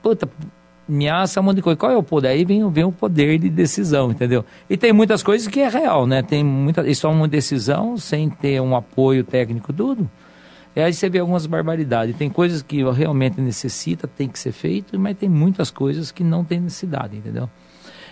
puta, 0.00 0.28
ameaça 0.88 1.40
um 1.40 1.44
monte 1.44 1.56
de 1.56 1.62
coisa. 1.62 1.76
Qual 1.76 1.92
é 1.92 1.96
o 1.96 2.02
poder? 2.02 2.28
Aí 2.28 2.44
vem, 2.44 2.68
vem 2.70 2.84
o 2.84 2.92
poder 2.92 3.38
de 3.38 3.48
decisão, 3.48 4.10
entendeu? 4.10 4.44
E 4.68 4.76
tem 4.76 4.92
muitas 4.92 5.22
coisas 5.22 5.48
que 5.48 5.60
é 5.60 5.68
real, 5.68 6.06
né? 6.06 6.22
Tem 6.22 6.44
muita, 6.44 6.88
isso 6.88 7.06
é 7.06 7.10
uma 7.10 7.28
decisão 7.28 7.96
sem 7.96 8.28
ter 8.30 8.60
um 8.60 8.76
apoio 8.76 9.24
técnico, 9.24 9.72
tudo. 9.72 10.08
E 10.74 10.80
aí 10.80 10.92
você 10.92 11.08
vê 11.08 11.18
algumas 11.18 11.46
barbaridades. 11.46 12.16
Tem 12.16 12.28
coisas 12.28 12.62
que 12.62 12.84
realmente 12.90 13.40
necessita, 13.40 14.06
tem 14.06 14.28
que 14.28 14.38
ser 14.38 14.52
feito, 14.52 14.98
mas 14.98 15.16
tem 15.16 15.28
muitas 15.28 15.70
coisas 15.70 16.12
que 16.12 16.22
não 16.22 16.44
tem 16.44 16.60
necessidade, 16.60 17.16
entendeu? 17.16 17.48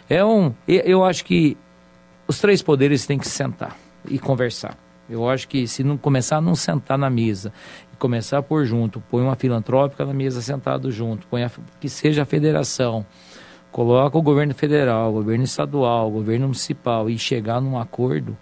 É 0.08 0.24
um, 0.24 0.52
eu 0.66 1.04
acho 1.04 1.24
que 1.24 1.56
os 2.26 2.38
três 2.38 2.62
poderes 2.62 3.06
têm 3.06 3.18
que 3.18 3.28
sentar 3.28 3.76
e 4.08 4.18
conversar. 4.18 4.76
Eu 5.08 5.28
acho 5.28 5.46
que 5.46 5.68
se 5.68 5.84
não 5.84 5.98
começar 5.98 6.38
a 6.38 6.40
não 6.40 6.54
sentar 6.54 6.96
na 6.96 7.10
mesa 7.10 7.52
começar 8.04 8.42
por 8.42 8.66
junto, 8.66 9.02
põe 9.10 9.22
uma 9.22 9.34
filantrópica 9.34 10.04
na 10.04 10.12
mesa 10.12 10.42
sentado 10.42 10.92
junto, 10.92 11.26
põe 11.26 11.42
a, 11.42 11.50
que 11.80 11.88
seja 11.88 12.20
a 12.20 12.26
federação, 12.26 13.06
coloca 13.72 14.18
o 14.18 14.20
governo 14.20 14.52
federal, 14.52 15.08
o 15.08 15.14
governo 15.14 15.44
estadual, 15.44 16.08
o 16.08 16.10
governo 16.10 16.44
municipal 16.44 17.08
e 17.08 17.18
chegar 17.18 17.62
num 17.62 17.78
acordo, 17.78 18.36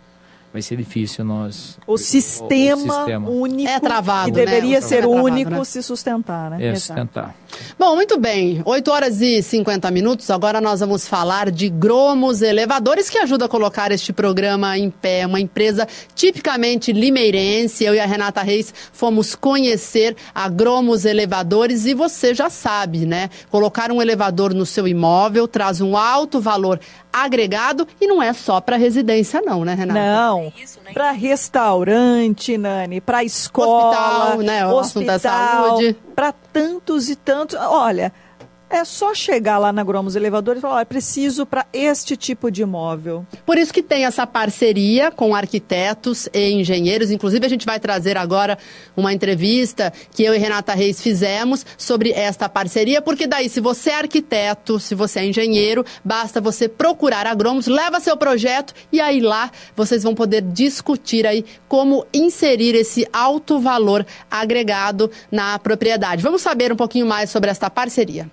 vai 0.52 0.60
ser 0.60 0.76
difícil 0.76 1.24
nós. 1.24 1.78
O 1.86 1.96
sistema, 1.96 2.82
o, 2.82 2.96
o 2.96 2.98
sistema. 2.98 3.30
único 3.30 3.70
é 3.70 3.80
travado, 3.80 4.26
que 4.26 4.32
deveria 4.32 4.80
né? 4.80 4.86
ser 4.86 4.96
é 4.96 5.00
travado, 5.00 5.24
único 5.24 5.50
né? 5.50 5.64
se 5.64 5.82
sustentar, 5.82 6.50
né? 6.50 6.66
É, 6.66 6.74
sustentar. 6.74 7.34
Bom, 7.78 7.94
muito 7.94 8.18
bem. 8.18 8.60
8 8.64 8.90
horas 8.90 9.20
e 9.20 9.42
50 9.42 9.90
minutos. 9.90 10.30
Agora 10.30 10.60
nós 10.60 10.80
vamos 10.80 11.08
falar 11.08 11.50
de 11.50 11.68
Gromos 11.70 12.42
Elevadores, 12.42 13.08
que 13.08 13.18
ajuda 13.18 13.46
a 13.46 13.48
colocar 13.48 13.90
este 13.92 14.12
programa 14.12 14.76
em 14.76 14.90
pé. 14.90 15.26
Uma 15.26 15.40
empresa 15.40 15.88
tipicamente 16.14 16.92
limeirense. 16.92 17.84
Eu 17.84 17.94
e 17.94 18.00
a 18.00 18.06
Renata 18.06 18.42
Reis 18.42 18.74
fomos 18.92 19.34
conhecer 19.34 20.16
a 20.34 20.48
Gromos 20.48 21.04
Elevadores 21.06 21.86
e 21.86 21.94
você 21.94 22.34
já 22.34 22.50
sabe, 22.50 23.06
né? 23.06 23.30
Colocar 23.50 23.90
um 23.90 24.02
elevador 24.02 24.52
no 24.52 24.66
seu 24.66 24.86
imóvel 24.86 25.48
traz 25.48 25.80
um 25.80 25.96
alto 25.96 26.40
valor 26.40 26.78
agregado 27.12 27.86
e 28.00 28.06
não 28.06 28.22
é 28.22 28.32
só 28.32 28.60
para 28.60 28.76
residência 28.76 29.40
não, 29.42 29.64
né, 29.64 29.74
Renata? 29.74 30.00
Não, 30.00 30.52
é 30.86 30.92
para 30.92 31.10
restaurante, 31.10 32.56
Nani, 32.56 33.00
para 33.00 33.22
escola, 33.22 33.88
hospital, 33.88 34.38
né, 34.38 34.66
o 34.66 34.74
hospital, 34.74 35.18
saúde, 35.18 35.96
para 36.14 36.32
tantos 36.32 37.08
e 37.08 37.16
tantos. 37.16 37.56
Olha, 37.58 38.12
é 38.72 38.86
só 38.86 39.14
chegar 39.14 39.58
lá 39.58 39.70
na 39.70 39.84
Gromos 39.84 40.16
Elevadores 40.16 40.60
e 40.60 40.62
falar, 40.62 40.80
é 40.80 40.84
preciso 40.84 41.44
para 41.44 41.66
este 41.74 42.16
tipo 42.16 42.50
de 42.50 42.62
imóvel. 42.62 43.26
Por 43.44 43.58
isso 43.58 43.72
que 43.72 43.82
tem 43.82 44.06
essa 44.06 44.26
parceria 44.26 45.10
com 45.10 45.34
arquitetos 45.34 46.26
e 46.32 46.52
engenheiros. 46.52 47.10
Inclusive, 47.10 47.44
a 47.44 47.48
gente 47.50 47.66
vai 47.66 47.78
trazer 47.78 48.16
agora 48.16 48.56
uma 48.96 49.12
entrevista 49.12 49.92
que 50.12 50.24
eu 50.24 50.34
e 50.34 50.38
Renata 50.38 50.72
Reis 50.72 51.02
fizemos 51.02 51.66
sobre 51.76 52.12
esta 52.12 52.48
parceria, 52.48 53.02
porque 53.02 53.26
daí, 53.26 53.50
se 53.50 53.60
você 53.60 53.90
é 53.90 53.96
arquiteto, 53.96 54.80
se 54.80 54.94
você 54.94 55.20
é 55.20 55.26
engenheiro, 55.26 55.84
basta 56.02 56.40
você 56.40 56.66
procurar 56.66 57.26
a 57.26 57.34
Gromos, 57.34 57.66
leva 57.66 58.00
seu 58.00 58.16
projeto 58.16 58.72
e 58.90 59.00
aí 59.00 59.20
lá 59.20 59.50
vocês 59.76 60.02
vão 60.02 60.14
poder 60.14 60.40
discutir 60.40 61.26
aí 61.26 61.44
como 61.68 62.06
inserir 62.12 62.74
esse 62.74 63.06
alto 63.12 63.60
valor 63.60 64.06
agregado 64.30 65.10
na 65.30 65.58
propriedade. 65.58 66.22
Vamos 66.22 66.40
saber 66.40 66.72
um 66.72 66.76
pouquinho 66.76 67.06
mais 67.06 67.28
sobre 67.28 67.50
esta 67.50 67.68
parceria. 67.68 68.30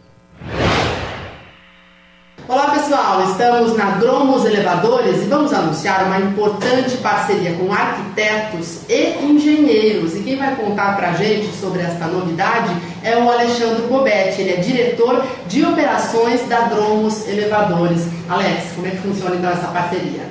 Olá 2.49 2.71
pessoal, 2.71 3.29
estamos 3.29 3.77
na 3.77 3.91
Gromos 3.99 4.43
Elevadores 4.43 5.21
e 5.21 5.25
vamos 5.25 5.53
anunciar 5.53 6.07
uma 6.07 6.17
importante 6.17 6.97
parceria 6.97 7.53
com 7.53 7.71
arquitetos 7.71 8.79
e 8.89 9.23
engenheiros. 9.23 10.15
E 10.15 10.23
quem 10.23 10.35
vai 10.35 10.55
contar 10.55 10.97
para 10.97 11.11
a 11.11 11.13
gente 11.13 11.55
sobre 11.55 11.83
esta 11.83 12.07
novidade 12.07 12.75
é 13.03 13.15
o 13.17 13.29
Alexandre 13.29 13.83
Bobetti, 13.83 14.41
ele 14.41 14.53
é 14.53 14.55
diretor 14.55 15.23
de 15.47 15.63
operações 15.63 16.41
da 16.49 16.61
Gromos 16.61 17.27
Elevadores. 17.27 18.07
Alex, 18.27 18.71
como 18.73 18.87
é 18.87 18.89
que 18.89 18.97
funciona 18.97 19.35
então 19.35 19.51
essa 19.51 19.67
parceria? 19.67 20.23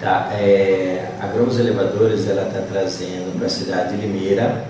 Tá, 0.00 0.32
é, 0.32 1.06
a 1.20 1.28
Gromos 1.28 1.56
Elevadores 1.60 2.28
ela 2.28 2.48
está 2.48 2.62
trazendo 2.62 3.32
para 3.38 3.46
a 3.46 3.50
cidade 3.50 3.96
de 3.96 4.04
Limeira 4.04 4.64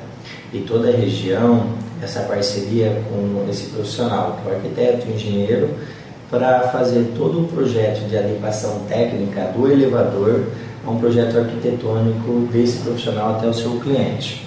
e 0.52 0.58
toda 0.58 0.90
a 0.90 0.92
região 0.92 1.66
essa 2.02 2.20
parceria 2.20 3.02
com 3.08 3.46
esse 3.48 3.70
profissional, 3.70 4.38
que 4.42 4.50
é 4.50 4.52
o 4.52 4.56
arquiteto, 4.56 5.06
o 5.08 5.14
engenheiro, 5.14 5.70
para 6.30 6.60
fazer 6.68 7.12
todo 7.16 7.42
o 7.42 7.48
projeto 7.48 8.08
de 8.08 8.16
adequação 8.16 8.80
técnica 8.88 9.52
do 9.56 9.70
elevador 9.70 10.44
a 10.86 10.90
um 10.90 10.98
projeto 10.98 11.38
arquitetônico 11.38 12.48
desse 12.52 12.78
profissional 12.78 13.36
até 13.36 13.46
o 13.46 13.54
seu 13.54 13.78
cliente. 13.80 14.46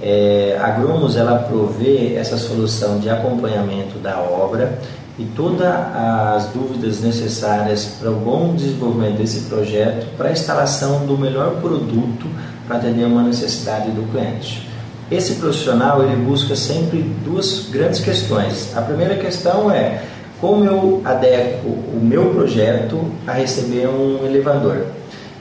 É, 0.00 0.58
a 0.60 0.70
Grumos 0.70 1.16
ela 1.16 1.38
provê 1.38 2.14
essa 2.14 2.36
solução 2.36 2.98
de 2.98 3.08
acompanhamento 3.08 3.98
da 3.98 4.18
obra 4.18 4.78
e 5.18 5.24
todas 5.36 5.68
as 5.68 6.46
dúvidas 6.46 7.00
necessárias 7.00 7.84
para 8.00 8.10
o 8.10 8.14
bom 8.14 8.54
desenvolvimento 8.54 9.18
desse 9.18 9.40
projeto 9.40 10.06
para 10.16 10.30
a 10.30 10.32
instalação 10.32 11.06
do 11.06 11.18
melhor 11.18 11.60
produto 11.60 12.26
para 12.66 12.76
atender 12.76 13.04
uma 13.04 13.22
necessidade 13.22 13.90
do 13.90 14.10
cliente. 14.10 14.68
Esse 15.10 15.34
profissional 15.34 16.02
ele 16.02 16.16
busca 16.16 16.56
sempre 16.56 17.02
duas 17.24 17.68
grandes 17.70 18.00
questões. 18.00 18.74
A 18.74 18.80
primeira 18.80 19.16
questão 19.16 19.70
é 19.70 20.02
como 20.42 20.64
eu 20.64 21.00
adequo 21.04 21.68
o 21.68 22.00
meu 22.02 22.30
projeto 22.30 23.00
a 23.24 23.32
receber 23.32 23.86
um 23.86 24.26
elevador. 24.26 24.86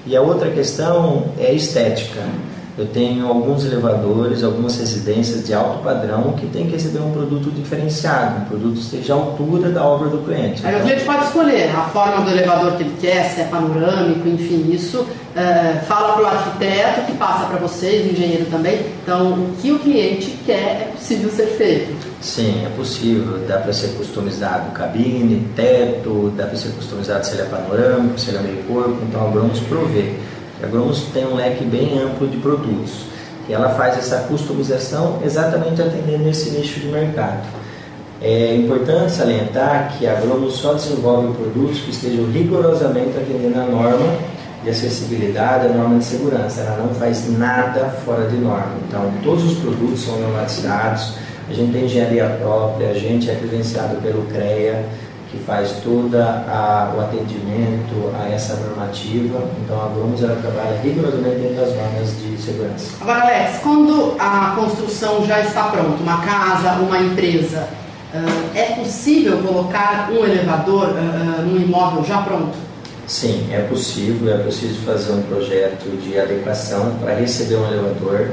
E 0.06 0.16
a 0.16 0.22
outra 0.22 0.52
questão 0.52 1.26
é 1.40 1.52
estética. 1.52 2.22
Eu 2.78 2.86
tenho 2.88 3.28
alguns 3.28 3.66
elevadores, 3.66 4.44
algumas 4.44 4.78
residências 4.78 5.46
de 5.46 5.54
alto 5.54 5.84
padrão 5.84 6.34
que 6.34 6.48
tem 6.48 6.68
que 6.68 6.72
receber 6.72 7.00
um 7.00 7.12
produto 7.12 7.52
diferenciado, 7.52 8.42
um 8.42 8.46
produto 8.46 8.74
que 8.74 8.80
esteja 8.80 9.14
à 9.14 9.18
altura 9.18 9.70
da 9.70 9.84
obra 9.84 10.10
do 10.10 10.20
cliente. 10.20 10.66
Aí 10.66 10.80
o 10.80 10.84
cliente 10.84 11.04
pode 11.04 11.26
escolher 11.26 11.70
a 11.70 11.84
forma 11.90 12.24
do 12.24 12.32
elevador 12.32 12.78
que 12.78 12.84
ele 12.84 12.96
quer, 13.00 13.26
se 13.26 13.42
é 13.42 13.44
panorâmico, 13.46 14.28
enfim, 14.28 14.72
isso 14.72 15.06
é, 15.36 15.80
fala 15.86 16.14
para 16.14 16.24
o 16.24 16.28
arquiteto 16.28 17.02
que 17.06 17.14
passa 17.18 17.46
para 17.46 17.58
vocês, 17.58 18.08
o 18.08 18.14
engenheiro 18.14 18.46
também. 18.46 18.80
Então, 19.04 19.34
o 19.34 19.56
que 19.62 19.72
o 19.72 19.80
cliente 19.80 20.38
quer 20.46 20.54
é 20.54 20.92
possível 20.96 21.30
ser 21.30 21.48
feito. 21.48 22.08
Sim, 22.22 22.66
é 22.66 22.70
possível. 22.70 23.40
Dá 23.48 23.58
para 23.58 23.74
ser 23.74 23.90
customizado 23.98 24.72
cabine, 24.72 25.48
teto, 25.56 26.32
dá 26.36 26.46
para 26.46 26.56
ser 26.56 26.70
customizado 26.70 27.26
se 27.26 27.34
ele 27.34 27.44
é 27.44 27.46
panorâmico, 27.46 28.20
se 28.20 28.30
ele 28.30 28.38
é 28.38 28.42
meio 28.42 28.64
corpo. 28.64 28.98
Então, 29.08 29.32
vamos 29.32 29.60
prover. 29.62 30.16
A 30.64 30.68
Gromos 30.68 31.06
tem 31.14 31.26
um 31.26 31.36
leque 31.36 31.64
bem 31.64 31.98
amplo 32.00 32.28
de 32.28 32.38
produtos 32.38 33.06
e 33.50 33.54
ela 33.54 33.70
faz 33.70 33.98
essa 33.98 34.28
customização 34.28 35.20
exatamente 35.26 35.82
atendendo 35.82 36.30
esse 36.30 36.52
nicho 36.52 36.80
de 36.80 36.88
mercado. 36.88 37.48
É 38.22 38.56
importante 38.56 39.12
salientar 39.12 39.96
que 39.98 40.06
a 40.06 40.14
Gromos 40.14 40.54
só 40.54 40.74
desenvolve 40.74 41.34
produtos 41.34 41.80
que 41.80 41.90
estejam 41.90 42.26
rigorosamente 42.26 43.18
atendendo 43.18 43.60
a 43.60 43.66
norma 43.66 44.16
de 44.64 44.70
acessibilidade, 44.70 45.66
a 45.66 45.70
norma 45.70 45.98
de 45.98 46.06
segurança. 46.06 46.62
Ela 46.62 46.78
não 46.78 46.94
faz 46.94 47.28
nada 47.36 47.90
fora 48.06 48.30
de 48.30 48.36
norma. 48.36 48.74
Então, 48.88 49.12
todos 49.24 49.44
os 49.44 49.58
produtos 49.58 50.02
são 50.02 50.20
normatizados, 50.20 51.16
a 51.50 51.54
gente 51.54 51.74
tem 51.74 51.86
engenharia 51.86 52.38
própria, 52.40 52.92
a 52.92 52.94
gente 52.94 53.28
é 53.30 53.34
credenciado 53.34 53.96
pelo 53.98 54.22
CREA, 54.28 54.86
que 55.32 55.38
faz 55.40 55.72
todo 55.82 56.18
o 56.18 57.00
atendimento 57.00 58.14
a 58.20 58.28
essa 58.30 58.56
normativa. 58.58 59.42
Então 59.64 59.82
a 59.82 59.88
Grumos 59.88 60.22
ela 60.22 60.36
trabalha 60.36 60.78
rigorosamente 60.84 61.38
dentro 61.38 61.56
das 61.56 61.74
normas 61.76 62.10
de 62.20 62.42
segurança. 62.42 62.98
Agora, 63.00 63.22
Alex, 63.22 63.60
quando 63.64 64.16
a 64.20 64.54
construção 64.60 65.26
já 65.26 65.40
está 65.40 65.70
pronta, 65.70 66.04
uma 66.04 66.22
casa, 66.22 66.74
uma 66.82 67.00
empresa, 67.00 67.68
é 68.54 68.76
possível 68.76 69.38
colocar 69.38 70.10
um 70.12 70.26
elevador 70.26 70.90
num 71.46 71.62
imóvel 71.62 72.04
já 72.04 72.22
pronto? 72.24 72.58
Sim, 73.08 73.48
é 73.52 73.62
possível. 73.62 74.34
É 74.34 74.38
possível 74.44 74.76
fazer 74.86 75.14
um 75.14 75.22
projeto 75.24 75.98
de 76.02 76.20
adequação 76.20 76.98
para 77.02 77.16
receber 77.16 77.56
um 77.56 77.68
elevador. 77.68 78.32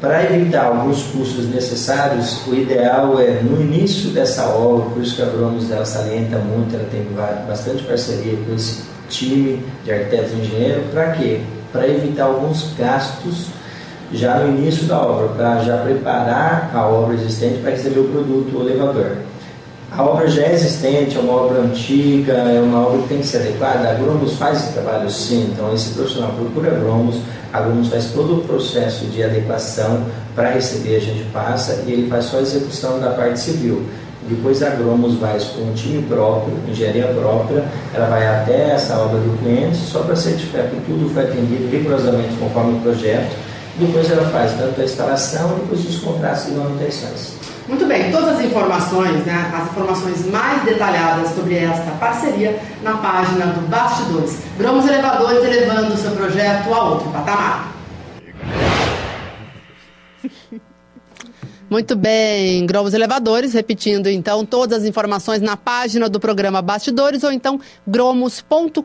Para 0.00 0.24
evitar 0.24 0.66
alguns 0.66 1.04
custos 1.04 1.48
necessários, 1.48 2.46
o 2.46 2.54
ideal 2.54 3.18
é 3.18 3.40
no 3.42 3.60
início 3.60 4.10
dessa 4.10 4.44
obra, 4.46 4.90
por 4.90 5.02
isso 5.02 5.16
que 5.16 5.22
a 5.22 5.26
Bromos 5.26 5.64
dela 5.68 5.86
salienta 5.86 6.36
muito, 6.38 6.74
ela 6.74 6.86
tem 6.90 7.06
bastante 7.48 7.82
parceria 7.84 8.36
com 8.46 8.54
esse 8.54 8.82
time 9.08 9.64
de 9.84 9.92
arquitetos 9.92 10.32
e 10.32 10.36
engenheiros, 10.36 10.84
para 10.92 11.12
quê? 11.12 11.40
Para 11.72 11.88
evitar 11.88 12.24
alguns 12.24 12.74
gastos 12.78 13.46
já 14.12 14.38
no 14.38 14.58
início 14.58 14.84
da 14.84 15.00
obra, 15.00 15.28
para 15.28 15.60
já 15.60 15.78
preparar 15.78 16.70
a 16.74 16.86
obra 16.86 17.14
existente 17.14 17.60
para 17.60 17.70
receber 17.70 18.00
o 18.00 18.08
produto, 18.08 18.58
o 18.58 18.68
elevador. 18.68 19.16
A 19.90 20.02
obra 20.04 20.28
já 20.28 20.42
é 20.42 20.52
existente, 20.52 21.16
é 21.16 21.20
uma 21.20 21.32
obra 21.32 21.60
antiga, 21.60 22.32
é 22.32 22.60
uma 22.60 22.86
obra 22.86 23.02
que 23.02 23.08
tem 23.08 23.18
que 23.18 23.26
ser 23.26 23.38
adequada. 23.38 23.88
A 23.88 23.94
Gromos 23.94 24.34
faz 24.34 24.58
esse 24.58 24.72
trabalho 24.74 25.08
sim, 25.08 25.50
então 25.52 25.72
esse 25.72 25.94
profissional 25.94 26.32
procura 26.32 26.72
a 26.72 26.78
Gromos, 26.78 27.16
a 27.56 27.60
Gromos 27.62 27.88
faz 27.88 28.06
todo 28.12 28.38
o 28.38 28.44
processo 28.44 29.06
de 29.06 29.22
adequação 29.22 30.04
para 30.34 30.50
receber, 30.50 30.96
a 30.96 31.00
gente 31.00 31.24
passa 31.32 31.82
e 31.86 31.92
ele 31.92 32.08
faz 32.08 32.26
só 32.26 32.38
a 32.38 32.42
execução 32.42 33.00
da 33.00 33.10
parte 33.10 33.40
civil. 33.40 33.82
Depois 34.28 34.62
a 34.62 34.70
Gromos 34.70 35.14
vai 35.14 35.38
com 35.38 35.62
um 35.62 35.72
time 35.72 36.02
próprio, 36.02 36.54
engenharia 36.68 37.06
própria, 37.08 37.64
ela 37.94 38.06
vai 38.08 38.26
até 38.26 38.72
essa 38.72 38.98
obra 38.98 39.18
do 39.20 39.38
cliente 39.38 39.76
só 39.76 40.00
para 40.00 40.16
certificar 40.16 40.64
que 40.64 40.76
tudo 40.84 41.08
foi 41.14 41.22
atendido 41.22 41.68
rigorosamente 41.70 42.36
conforme 42.36 42.78
o 42.78 42.80
projeto. 42.82 43.36
Depois 43.78 44.10
ela 44.10 44.28
faz 44.30 44.52
tanto 44.52 44.80
a 44.80 44.84
instalação 44.84 45.54
depois 45.60 45.86
os 45.88 45.98
contratos 45.98 46.48
e 46.48 46.50
manutenções. 46.52 47.45
Muito 47.68 47.84
bem, 47.86 48.12
todas 48.12 48.38
as 48.38 48.44
informações, 48.44 49.26
né, 49.26 49.52
as 49.52 49.64
informações 49.70 50.24
mais 50.30 50.62
detalhadas 50.62 51.34
sobre 51.34 51.58
esta 51.58 51.90
parceria 51.98 52.60
na 52.82 52.96
página 52.98 53.46
do 53.46 53.68
Bastidores. 53.68 54.38
Gromos 54.56 54.86
Elevadores 54.86 55.44
elevando 55.44 55.94
o 55.94 55.96
seu 55.96 56.12
projeto 56.12 56.72
a 56.72 56.84
outro 56.84 57.10
patamar. 57.10 57.72
Muito 61.68 61.96
bem, 61.96 62.64
Gromos 62.64 62.94
Elevadores, 62.94 63.52
repetindo 63.52 64.06
então 64.06 64.46
todas 64.46 64.78
as 64.78 64.84
informações 64.84 65.40
na 65.40 65.56
página 65.56 66.08
do 66.08 66.20
programa 66.20 66.62
Bastidores 66.62 67.24
ou 67.24 67.32
então 67.32 67.60
gromos.com.br. 67.84 68.84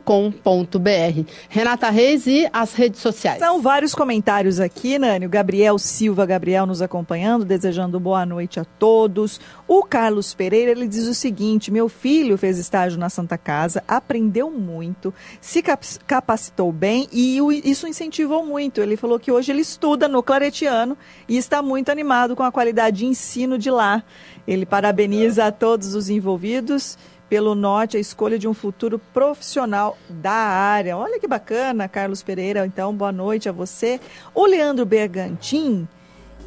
Renata 1.48 1.90
Reis 1.90 2.26
e 2.26 2.48
as 2.52 2.74
redes 2.74 3.00
sociais. 3.00 3.38
São 3.38 3.62
vários 3.62 3.94
comentários 3.94 4.58
aqui, 4.58 4.98
Nani. 4.98 5.26
O 5.26 5.28
Gabriel 5.28 5.78
Silva, 5.78 6.26
Gabriel 6.26 6.66
nos 6.66 6.82
acompanhando, 6.82 7.44
desejando 7.44 8.00
boa 8.00 8.26
noite 8.26 8.58
a 8.58 8.64
todos. 8.64 9.40
O 9.74 9.82
Carlos 9.82 10.34
Pereira, 10.34 10.70
ele 10.70 10.86
diz 10.86 11.06
o 11.06 11.14
seguinte: 11.14 11.70
meu 11.70 11.88
filho 11.88 12.36
fez 12.36 12.58
estágio 12.58 12.98
na 12.98 13.08
Santa 13.08 13.38
Casa, 13.38 13.82
aprendeu 13.88 14.50
muito, 14.50 15.14
se 15.40 15.62
capacitou 16.06 16.70
bem 16.70 17.08
e 17.10 17.38
isso 17.64 17.88
incentivou 17.88 18.44
muito. 18.44 18.82
Ele 18.82 18.98
falou 18.98 19.18
que 19.18 19.32
hoje 19.32 19.50
ele 19.50 19.62
estuda 19.62 20.06
no 20.06 20.22
Claretiano 20.22 20.94
e 21.26 21.38
está 21.38 21.62
muito 21.62 21.90
animado 21.90 22.36
com 22.36 22.42
a 22.42 22.52
qualidade 22.52 22.98
de 22.98 23.06
ensino 23.06 23.56
de 23.56 23.70
lá. 23.70 24.04
Ele 24.46 24.66
parabeniza 24.66 25.46
a 25.46 25.50
todos 25.50 25.94
os 25.94 26.10
envolvidos 26.10 26.98
pelo 27.30 27.54
norte 27.54 27.96
a 27.96 28.00
escolha 28.00 28.38
de 28.38 28.46
um 28.46 28.52
futuro 28.52 28.98
profissional 28.98 29.96
da 30.10 30.32
área. 30.32 30.98
Olha 30.98 31.18
que 31.18 31.26
bacana, 31.26 31.88
Carlos 31.88 32.22
Pereira. 32.22 32.66
Então, 32.66 32.94
boa 32.94 33.10
noite 33.10 33.48
a 33.48 33.52
você. 33.52 33.98
O 34.34 34.44
Leandro 34.44 34.84
Bergantin, 34.84 35.88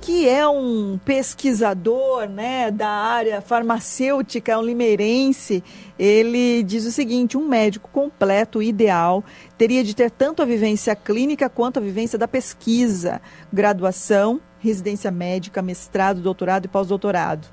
que 0.05 0.29
é 0.29 0.47
um 0.47 0.99
pesquisador 1.03 2.29
né, 2.29 2.69
da 2.69 2.87
área 2.87 3.41
farmacêutica, 3.41 4.51
é 4.51 4.57
um 4.57 4.61
limeirense, 4.61 5.63
ele 5.97 6.61
diz 6.61 6.85
o 6.85 6.91
seguinte: 6.91 7.35
um 7.35 7.47
médico 7.47 7.89
completo, 7.91 8.61
ideal, 8.61 9.23
teria 9.57 9.83
de 9.83 9.95
ter 9.95 10.11
tanto 10.11 10.43
a 10.43 10.45
vivência 10.45 10.95
clínica 10.95 11.49
quanto 11.49 11.79
a 11.79 11.81
vivência 11.81 12.19
da 12.19 12.27
pesquisa, 12.27 13.19
graduação 13.51 14.39
residência 14.59 15.11
médica, 15.11 15.61
mestrado, 15.61 16.21
doutorado 16.21 16.65
e 16.65 16.67
pós-doutorado. 16.67 17.47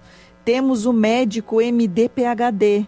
Temos 0.44 0.86
o 0.86 0.92
médico 0.92 1.61
MD-PHD. 1.61 2.86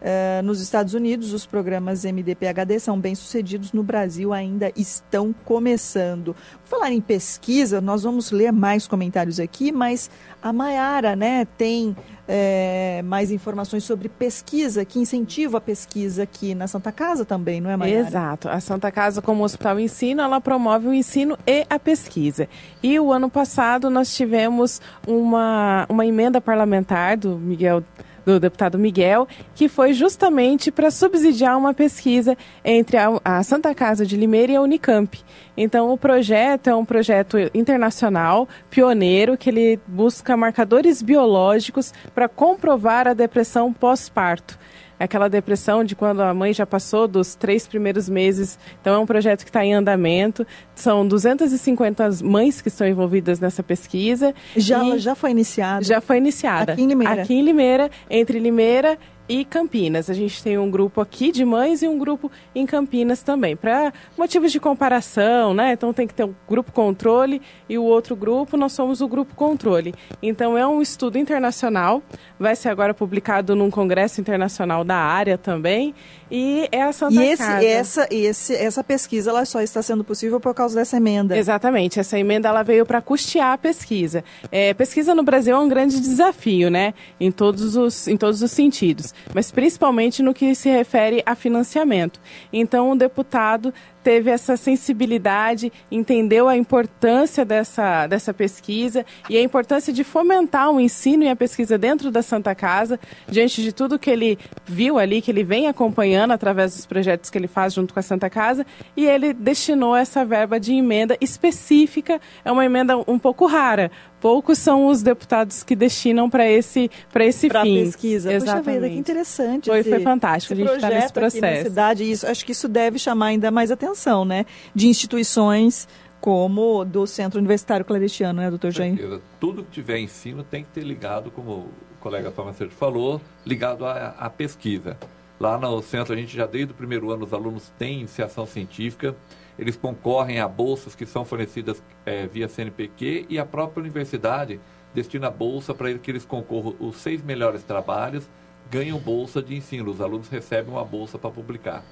Eh, 0.00 0.40
nos 0.42 0.60
Estados 0.60 0.94
Unidos, 0.94 1.32
os 1.32 1.44
programas 1.44 2.04
MD-PHD 2.04 2.80
são 2.80 2.98
bem-sucedidos, 2.98 3.72
no 3.72 3.82
Brasil 3.82 4.32
ainda 4.32 4.72
estão 4.74 5.34
começando. 5.44 6.34
Por 6.62 6.78
falar 6.78 6.90
em 6.90 7.00
pesquisa, 7.00 7.80
nós 7.80 8.02
vamos 8.02 8.30
ler 8.30 8.52
mais 8.52 8.86
comentários 8.86 9.38
aqui, 9.38 9.70
mas 9.70 10.10
a 10.42 10.52
Maiara 10.52 11.14
né, 11.14 11.46
tem 11.58 11.94
é, 12.26 13.02
mais 13.04 13.30
informações 13.30 13.84
sobre 13.84 14.08
pesquisa, 14.08 14.84
que 14.84 14.98
incentiva 14.98 15.58
a 15.58 15.60
pesquisa 15.60 16.22
aqui 16.22 16.54
na 16.54 16.66
Santa 16.66 16.92
Casa 16.92 17.24
também, 17.24 17.60
não 17.60 17.68
é, 17.68 17.76
Maria? 17.76 17.98
Exato. 17.98 18.48
A 18.48 18.60
Santa 18.60 18.90
Casa, 18.90 19.20
como 19.20 19.44
hospital 19.44 19.78
ensino, 19.78 20.22
ela 20.22 20.40
promove 20.40 20.88
o 20.88 20.94
ensino 20.94 21.36
e 21.46 21.66
a 21.68 21.78
pesquisa. 21.78 22.48
E 22.82 22.98
o 22.98 23.12
ano 23.12 23.28
passado 23.28 23.90
nós 23.90 24.14
tivemos 24.14 24.80
uma, 25.06 25.84
uma 25.88 26.06
emenda 26.06 26.40
parlamentar 26.40 27.18
do 27.18 27.36
Miguel 27.36 27.82
do 28.24 28.40
deputado 28.40 28.78
Miguel, 28.78 29.26
que 29.54 29.68
foi 29.68 29.92
justamente 29.92 30.70
para 30.70 30.90
subsidiar 30.90 31.56
uma 31.56 31.74
pesquisa 31.74 32.36
entre 32.64 32.96
a, 32.96 33.20
a, 33.24 33.42
Santa 33.42 33.74
Casa 33.74 34.04
de 34.04 34.16
Limeira 34.16 34.52
e 34.52 34.56
a 34.56 34.62
Unicamp. 34.62 35.18
Então, 35.56 35.92
o 35.92 35.98
projeto 35.98 36.68
é 36.68 36.74
um 36.74 36.84
projeto 36.84 37.36
internacional, 37.54 38.48
pioneiro, 38.70 39.36
que 39.36 39.50
ele 39.50 39.78
busca 39.86 40.36
marcadores 40.36 41.02
biológicos 41.02 41.92
para 42.14 42.28
comprovar 42.28 43.06
a 43.08 43.14
depressão 43.14 43.72
pós-parto 43.72 44.58
aquela 45.00 45.28
depressão 45.28 45.82
de 45.82 45.96
quando 45.96 46.20
a 46.20 46.32
mãe 46.34 46.52
já 46.52 46.66
passou 46.66 47.08
dos 47.08 47.34
três 47.34 47.66
primeiros 47.66 48.08
meses. 48.08 48.58
Então, 48.80 48.94
é 48.94 48.98
um 48.98 49.06
projeto 49.06 49.42
que 49.42 49.50
está 49.50 49.64
em 49.64 49.74
andamento. 49.74 50.46
São 50.74 51.06
250 51.06 52.10
mães 52.22 52.60
que 52.60 52.68
estão 52.68 52.86
envolvidas 52.86 53.40
nessa 53.40 53.62
pesquisa. 53.62 54.34
Já, 54.56 54.98
já 54.98 55.14
foi 55.14 55.30
iniciada? 55.30 55.82
Já 55.84 56.00
foi 56.00 56.18
iniciada. 56.18 56.74
Aqui 56.74 56.82
em 56.82 56.86
Limeira? 56.86 57.22
Aqui 57.22 57.34
em 57.34 57.42
Limeira, 57.42 57.90
entre 58.10 58.38
Limeira 58.38 58.98
e 59.30 59.44
Campinas. 59.44 60.10
A 60.10 60.12
gente 60.12 60.42
tem 60.42 60.58
um 60.58 60.68
grupo 60.68 61.00
aqui 61.00 61.30
de 61.30 61.44
mães 61.44 61.82
e 61.82 61.88
um 61.88 61.96
grupo 61.96 62.28
em 62.52 62.66
Campinas 62.66 63.22
também, 63.22 63.54
para 63.54 63.92
motivos 64.18 64.50
de 64.50 64.58
comparação, 64.58 65.54
né? 65.54 65.72
Então 65.72 65.92
tem 65.92 66.04
que 66.04 66.12
ter 66.12 66.24
um 66.24 66.34
grupo 66.48 66.72
controle 66.72 67.40
e 67.68 67.78
o 67.78 67.84
outro 67.84 68.16
grupo, 68.16 68.56
nós 68.56 68.72
somos 68.72 69.00
o 69.00 69.06
grupo 69.06 69.36
controle. 69.36 69.94
Então 70.20 70.58
é 70.58 70.66
um 70.66 70.82
estudo 70.82 71.16
internacional, 71.16 72.02
vai 72.40 72.56
ser 72.56 72.70
agora 72.70 72.92
publicado 72.92 73.54
num 73.54 73.70
congresso 73.70 74.20
internacional 74.20 74.82
da 74.82 74.96
área 74.96 75.38
também, 75.38 75.94
e 76.30 76.68
é 76.70 76.82
a 76.82 76.92
Santa 76.92 77.22
e 77.22 77.28
esse, 77.28 77.42
Casa. 77.42 77.64
Essa, 77.66 78.08
esse, 78.10 78.54
essa 78.54 78.84
pesquisa 78.84 79.30
ela 79.30 79.44
só 79.44 79.60
está 79.60 79.82
sendo 79.82 80.04
possível 80.04 80.40
por 80.40 80.54
causa 80.54 80.74
dessa 80.74 80.96
emenda. 80.96 81.36
Exatamente, 81.36 81.98
essa 81.98 82.18
emenda 82.18 82.48
ela 82.48 82.62
veio 82.62 82.84
para 82.84 83.00
custear 83.00 83.52
a 83.52 83.58
pesquisa. 83.58 84.24
É, 84.50 84.74
pesquisa 84.74 85.14
no 85.14 85.22
Brasil 85.22 85.54
é 85.54 85.58
um 85.58 85.68
grande 85.68 86.00
desafio, 86.00 86.70
né? 86.70 86.94
Em 87.18 87.30
todos 87.30 87.76
os, 87.76 88.08
em 88.08 88.16
todos 88.16 88.42
os 88.42 88.50
sentidos 88.50 89.14
mas 89.34 89.50
principalmente 89.50 90.22
no 90.22 90.34
que 90.34 90.54
se 90.54 90.68
refere 90.68 91.22
a 91.24 91.34
financiamento. 91.34 92.20
Então, 92.52 92.90
o 92.90 92.96
deputado 92.96 93.72
teve 94.02 94.30
essa 94.30 94.56
sensibilidade, 94.56 95.72
entendeu 95.90 96.48
a 96.48 96.56
importância 96.56 97.44
dessa, 97.44 98.06
dessa 98.06 98.32
pesquisa 98.32 99.04
e 99.28 99.36
a 99.36 99.42
importância 99.42 99.92
de 99.92 100.04
fomentar 100.04 100.70
o 100.70 100.80
ensino 100.80 101.24
e 101.24 101.28
a 101.28 101.36
pesquisa 101.36 101.76
dentro 101.76 102.10
da 102.10 102.22
Santa 102.22 102.54
Casa, 102.54 102.98
diante 103.28 103.62
de 103.62 103.72
tudo 103.72 103.98
que 103.98 104.10
ele 104.10 104.38
viu 104.64 104.98
ali, 104.98 105.20
que 105.20 105.30
ele 105.30 105.44
vem 105.44 105.68
acompanhando 105.68 106.32
através 106.32 106.74
dos 106.74 106.86
projetos 106.86 107.30
que 107.30 107.38
ele 107.38 107.48
faz 107.48 107.74
junto 107.74 107.92
com 107.92 108.00
a 108.00 108.02
Santa 108.02 108.30
Casa, 108.30 108.66
e 108.96 109.06
ele 109.06 109.32
destinou 109.32 109.94
essa 109.94 110.24
verba 110.24 110.58
de 110.58 110.72
emenda 110.72 111.16
específica, 111.20 112.20
é 112.44 112.50
uma 112.50 112.64
emenda 112.64 112.96
um 113.06 113.18
pouco 113.18 113.46
rara, 113.46 113.90
poucos 114.20 114.58
são 114.58 114.86
os 114.86 115.02
deputados 115.02 115.62
que 115.62 115.74
destinam 115.74 116.28
para 116.28 116.48
esse, 116.48 116.90
para 117.12 117.24
esse 117.24 117.48
pra 117.48 117.62
fim. 117.62 117.84
pesquisa. 117.84 118.32
Exatamente. 118.32 118.64
Puxa 118.64 118.72
vida, 118.72 118.88
que 118.90 118.98
interessante. 118.98 119.70
Foi, 119.70 119.80
esse, 119.80 119.90
foi 119.90 120.00
fantástico. 120.00 120.52
A 120.52 120.56
gente 120.56 120.72
está 120.72 120.88
nesse 120.90 121.12
processo. 121.12 121.44
Aqui 121.44 121.56
na 121.56 121.64
cidade, 121.64 122.10
isso, 122.10 122.26
acho 122.26 122.44
que 122.44 122.52
isso 122.52 122.68
deve 122.68 122.98
chamar 122.98 123.26
ainda 123.26 123.50
mais 123.50 123.70
atenção, 123.70 124.24
né? 124.24 124.44
De 124.74 124.86
instituições 124.86 125.88
como 126.20 126.84
do 126.84 127.06
Centro 127.06 127.38
Universitário 127.38 127.84
Claretiano, 127.84 128.42
né, 128.42 128.50
doutor 128.50 128.70
Jair? 128.70 129.20
Tudo 129.40 129.64
que 129.64 129.70
tiver 129.70 129.98
ensino 129.98 130.44
tem 130.44 130.62
que 130.62 130.70
ter 130.70 130.82
ligado, 130.82 131.30
como 131.30 131.50
o 131.50 131.70
colega 131.98 132.30
farmacêutico 132.30 132.78
falou, 132.78 133.20
ligado 133.44 133.86
à, 133.86 134.14
à 134.18 134.28
pesquisa. 134.28 134.98
Lá 135.38 135.56
no 135.56 135.80
centro, 135.80 136.12
a 136.12 136.16
gente 136.16 136.36
já 136.36 136.44
desde 136.44 136.72
o 136.72 136.74
primeiro 136.74 137.10
ano, 137.10 137.24
os 137.24 137.32
alunos 137.32 137.72
têm 137.78 138.00
iniciação 138.00 138.44
científica, 138.44 139.16
eles 139.60 139.76
concorrem 139.76 140.40
a 140.40 140.48
bolsas 140.48 140.94
que 140.94 141.04
são 141.04 141.22
fornecidas 141.22 141.82
é, 142.06 142.26
via 142.26 142.48
CNPq 142.48 143.26
e 143.28 143.38
a 143.38 143.44
própria 143.44 143.82
universidade 143.82 144.58
destina 144.94 145.30
bolsa 145.30 145.74
para 145.74 145.92
que 145.98 146.10
eles 146.10 146.24
concorram 146.24 146.74
os 146.80 146.96
seis 146.96 147.22
melhores 147.22 147.62
trabalhos 147.62 148.26
ganham 148.70 148.98
bolsa 148.98 149.42
de 149.42 149.54
ensino. 149.54 149.90
Os 149.90 150.00
alunos 150.00 150.28
recebem 150.28 150.72
uma 150.72 150.84
bolsa 150.84 151.18
para 151.18 151.30
publicar. 151.30 151.84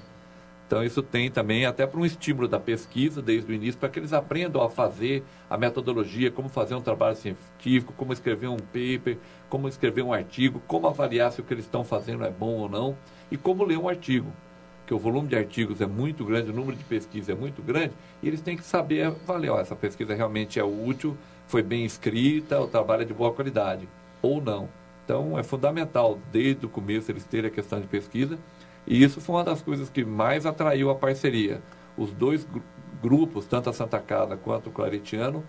Então, 0.65 0.83
isso 0.83 1.03
tem 1.03 1.29
também 1.29 1.65
até 1.65 1.85
para 1.85 1.99
um 1.99 2.05
estímulo 2.05 2.47
da 2.47 2.59
pesquisa 2.59 3.21
desde 3.21 3.51
o 3.51 3.55
início, 3.55 3.79
para 3.79 3.89
que 3.89 3.99
eles 3.99 4.13
aprendam 4.13 4.63
a 4.63 4.69
fazer 4.69 5.23
a 5.47 5.57
metodologia, 5.57 6.31
como 6.31 6.49
fazer 6.49 6.73
um 6.73 6.81
trabalho 6.81 7.15
científico, 7.15 7.93
como 7.97 8.13
escrever 8.13 8.47
um 8.47 8.57
paper, 8.57 9.17
como 9.47 9.67
escrever 9.67 10.03
um 10.03 10.13
artigo, 10.13 10.61
como 10.67 10.87
avaliar 10.87 11.31
se 11.31 11.41
o 11.41 11.43
que 11.43 11.53
eles 11.53 11.65
estão 11.65 11.83
fazendo 11.83 12.23
é 12.23 12.31
bom 12.31 12.53
ou 12.53 12.69
não, 12.69 12.97
e 13.31 13.37
como 13.37 13.63
ler 13.63 13.77
um 13.77 13.89
artigo. 13.89 14.31
Porque 14.89 14.95
o 14.95 14.97
volume 14.97 15.27
de 15.27 15.35
artigos 15.35 15.81
é 15.81 15.85
muito 15.85 16.25
grande, 16.25 16.49
o 16.49 16.53
número 16.53 16.75
de 16.75 16.83
pesquisa 16.83 17.33
é 17.33 17.35
muito 17.35 17.61
grande, 17.61 17.93
e 18.23 18.27
eles 18.27 18.41
têm 18.41 18.57
que 18.57 18.63
saber 18.63 19.03
avaliar, 19.03 19.57
ó, 19.57 19.59
essa 19.59 19.75
pesquisa 19.75 20.15
realmente 20.15 20.59
é 20.59 20.63
útil, 20.63 21.15
foi 21.45 21.61
bem 21.61 21.85
escrita, 21.85 22.59
o 22.59 22.67
trabalho 22.67 23.03
é 23.03 23.05
de 23.05 23.13
boa 23.13 23.31
qualidade, 23.31 23.87
ou 24.19 24.41
não. 24.41 24.67
Então, 25.05 25.37
é 25.37 25.43
fundamental, 25.43 26.17
desde 26.31 26.65
o 26.65 26.69
começo, 26.69 27.11
eles 27.11 27.23
terem 27.23 27.51
a 27.51 27.53
questão 27.53 27.79
de 27.79 27.85
pesquisa, 27.85 28.39
e 28.87 29.03
isso 29.03 29.21
foi 29.21 29.35
uma 29.35 29.43
das 29.43 29.61
coisas 29.61 29.91
que 29.91 30.03
mais 30.03 30.47
atraiu 30.47 30.89
a 30.89 30.95
parceria. 30.95 31.61
Os 31.95 32.11
dois 32.11 32.47
grupos, 32.99 33.45
tanto 33.45 33.69
a 33.69 33.73
Santa 33.73 33.99
Casa 33.99 34.37
quanto 34.37 34.71
o 34.71 34.73
Claretiano, 34.73 35.43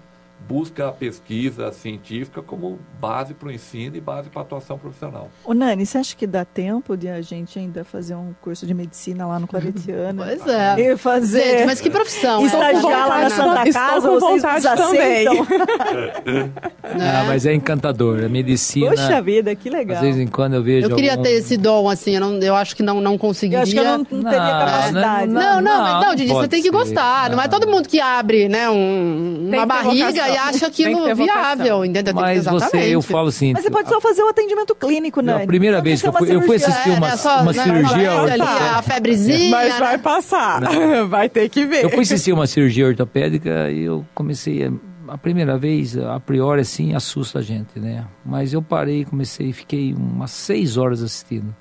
busca 0.49 0.89
a 0.89 0.93
pesquisa 0.93 1.71
científica 1.73 2.43
como 2.43 2.79
base 3.01 3.35
para 3.35 3.49
o 3.49 3.53
ensino 3.53 3.97
e 3.97 4.01
base 4.01 4.29
para 4.31 4.41
a 4.41 4.45
atuação 4.45 4.79
profissional. 4.79 5.29
O 5.45 5.55
Nani, 5.55 5.87
você 5.87 5.99
acha 5.99 6.17
que 6.17 6.27
dá 6.27 6.45
tempo 6.45 6.97
de 6.97 7.09
a 7.09 7.21
gente 7.23 7.59
ainda 7.59 7.85
fazer 7.85 8.15
um 8.15 8.35
curso 8.41 8.67
de 8.67 8.75
medicina 8.75 9.27
lá 9.27 9.39
no 9.39 9.47
Claretiano? 9.47 10.25
Pois 10.31 10.47
é. 10.47 10.81
E 10.81 10.97
fazer... 10.97 11.43
Gente, 11.59 11.67
mas 11.67 11.81
que 11.81 11.91
profissão. 11.91 12.45
Estagiar 12.45 13.09
lá 13.09 13.21
na 13.23 13.31
Santa 13.31 13.73
Casa, 13.73 14.11
vocês 14.11 14.43
nos 14.43 14.67
aceitam? 14.67 15.47
Ah, 16.83 17.25
mas 17.27 17.47
é 17.47 17.55
encantador. 17.55 18.25
A 18.25 18.29
medicina... 18.29 18.91
Poxa 18.91 19.23
vida, 19.23 19.55
que 19.55 19.71
legal. 19.71 19.99
Às 19.99 20.03
vezes 20.03 20.21
em 20.21 20.27
quando 20.27 20.55
eu 20.55 20.63
vejo 20.63 20.89
Eu 20.89 20.95
queria 20.97 21.13
algum... 21.13 21.23
ter 21.23 21.31
esse 21.33 21.57
dom, 21.57 21.89
assim, 21.89 22.15
eu, 22.15 22.21
não, 22.21 22.39
eu 22.39 22.55
acho 22.55 22.75
que 22.75 22.83
não, 22.83 23.01
não 23.01 23.17
conseguiria. 23.17 23.59
Eu 23.59 23.63
acho 23.63 23.73
que 23.73 23.79
eu 23.79 23.85
não, 23.85 23.99
não 23.99 24.05
teria 24.05 24.23
Não, 24.23 24.51
capacidade. 24.51 25.27
Não, 25.33 25.61
não, 25.61 25.63
não, 25.63 26.01
não, 26.01 26.15
Didi, 26.15 26.33
você 26.33 26.49
tem 26.49 26.63
que 26.63 26.71
gostar. 26.71 27.31
Não. 27.31 27.41
é 27.41 27.49
todo 27.49 27.69
mundo 27.69 27.89
que 27.89 28.01
abre, 28.01 28.49
né, 28.49 28.69
um- 28.71 29.51
uma 29.53 29.67
barriga 29.67 30.30
e 30.33 30.37
acha 30.39 30.59
Tem 30.61 30.71
que 30.71 30.85
aquilo 30.85 31.05
ter 31.05 31.15
vocação. 31.15 31.43
viável, 31.43 31.85
entendeu? 31.85 32.15
Que- 32.15 32.21
Mas 32.21 32.45
você, 32.45 32.79
eu 32.95 33.03
falo 33.03 33.29
assim... 33.29 33.53
Mas 33.53 33.63
você 33.65 33.71
pode 33.71 33.89
só 33.89 34.01
fazer 34.01 34.23
o 34.23 34.29
atendimento 34.29 34.75
clínico, 34.75 35.21
Nani. 35.23 35.45
A 35.45 35.47
primeira 35.47 35.77
Não 35.79 35.85
vez 35.85 36.01
que 36.01 36.09
eu 36.09 36.13
fui, 36.13 36.35
eu 36.35 36.41
fui 36.43 36.57
uma 36.57 36.67
assistir 36.67 36.91
É, 36.91 36.95
uma, 36.97 37.09
né, 37.11 37.17
só, 37.17 37.43
uma 37.43 37.53
né, 37.53 37.63
cirurgia 37.63 37.97
ali, 37.97 38.09
ortopédica. 38.33 38.71
a 38.79 38.83
febrezinha. 38.83 39.51
Mas 39.51 39.73
né? 39.75 39.79
vai 39.81 39.99
passar. 39.99 40.61
Vai 41.09 41.29
ter 41.29 41.49
que 41.49 41.65
ver. 41.67 41.85
Eu 41.85 41.91
fui 41.91 42.01
assistir 42.01 42.33
uma 42.33 42.47
cirurgia 42.47 42.87
ortopédica 42.87 43.71
e 43.71 43.83
eu 43.85 44.05
comecei 44.15 44.65
a, 44.67 44.73
a 45.15 45.19
primeira 45.19 45.57
vez, 45.59 45.97
a 45.97 46.21
priori 46.21 46.61
assim, 46.61 46.95
assusta 46.95 47.39
a 47.41 47.43
gente, 47.43 47.79
né? 47.79 48.05
Mas 48.25 48.53
eu 48.53 48.63
parei, 48.63 49.05
comecei 49.05 49.49
e 49.49 49.53
fiquei 49.53 49.93
umas 49.95 50.31
seis 50.31 50.77
horas 50.77 51.03
assistindo. 51.03 51.55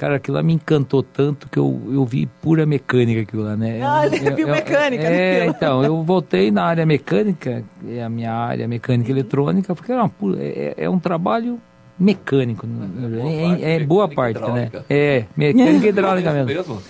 Cara, 0.00 0.16
aquilo 0.16 0.38
lá 0.38 0.42
me 0.42 0.54
encantou 0.54 1.02
tanto 1.02 1.46
que 1.50 1.58
eu, 1.58 1.78
eu 1.92 2.06
vi 2.06 2.24
pura 2.24 2.64
mecânica 2.64 3.20
aquilo 3.20 3.42
lá, 3.42 3.54
né? 3.54 3.82
Ah, 3.82 4.06
Eu- 4.06 4.14
ele 4.14 4.30
viu 4.30 4.48
eu- 4.48 4.54
mecânica 4.54 5.04
É, 5.04 5.34
naquilo. 5.40 5.54
então, 5.54 5.84
eu 5.84 6.02
voltei 6.02 6.50
na 6.50 6.64
área 6.64 6.86
mecânica, 6.86 7.62
é 7.86 8.02
a 8.02 8.08
minha 8.08 8.32
área 8.32 8.66
mecânica 8.66 9.10
eletrônica, 9.10 9.74
porque 9.74 9.92
era 9.92 10.00
uma 10.00 10.08
pu- 10.08 10.36
é, 10.38 10.72
é 10.74 10.88
um 10.88 10.98
trabalho 10.98 11.60
mecânico. 12.00 12.66
É, 13.60 13.62
é- 13.72 13.76
é 13.76 13.84
boa 13.84 14.08
parte, 14.08 14.40
né? 14.40 14.46
hidráulica. 14.66 14.84
É, 14.88 15.24
mecânica 15.36 15.86
hidráulica 15.88 16.32
mesmo. 16.32 16.46
mesmo? 16.46 16.82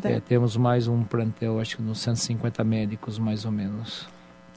É, 0.03 0.19
temos 0.21 0.57
mais 0.57 0.89
um 0.89 1.03
plantel, 1.05 1.61
acho 1.61 1.77
que 1.77 1.83
uns 1.83 2.01
150 2.01 2.65
médicos, 2.65 3.19
mais 3.19 3.45
ou 3.45 3.53
menos. 3.53 4.09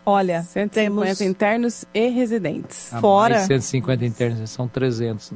Olha, 0.06 0.42
150 0.44 0.74
temos... 0.74 1.20
internos 1.22 1.86
e 1.94 2.08
residentes. 2.08 2.94
A 2.94 3.02
Fora- 3.02 3.36
Mais 3.36 3.48
150 3.48 4.06
internos, 4.06 4.50
são 4.50 4.66
300. 4.68 5.34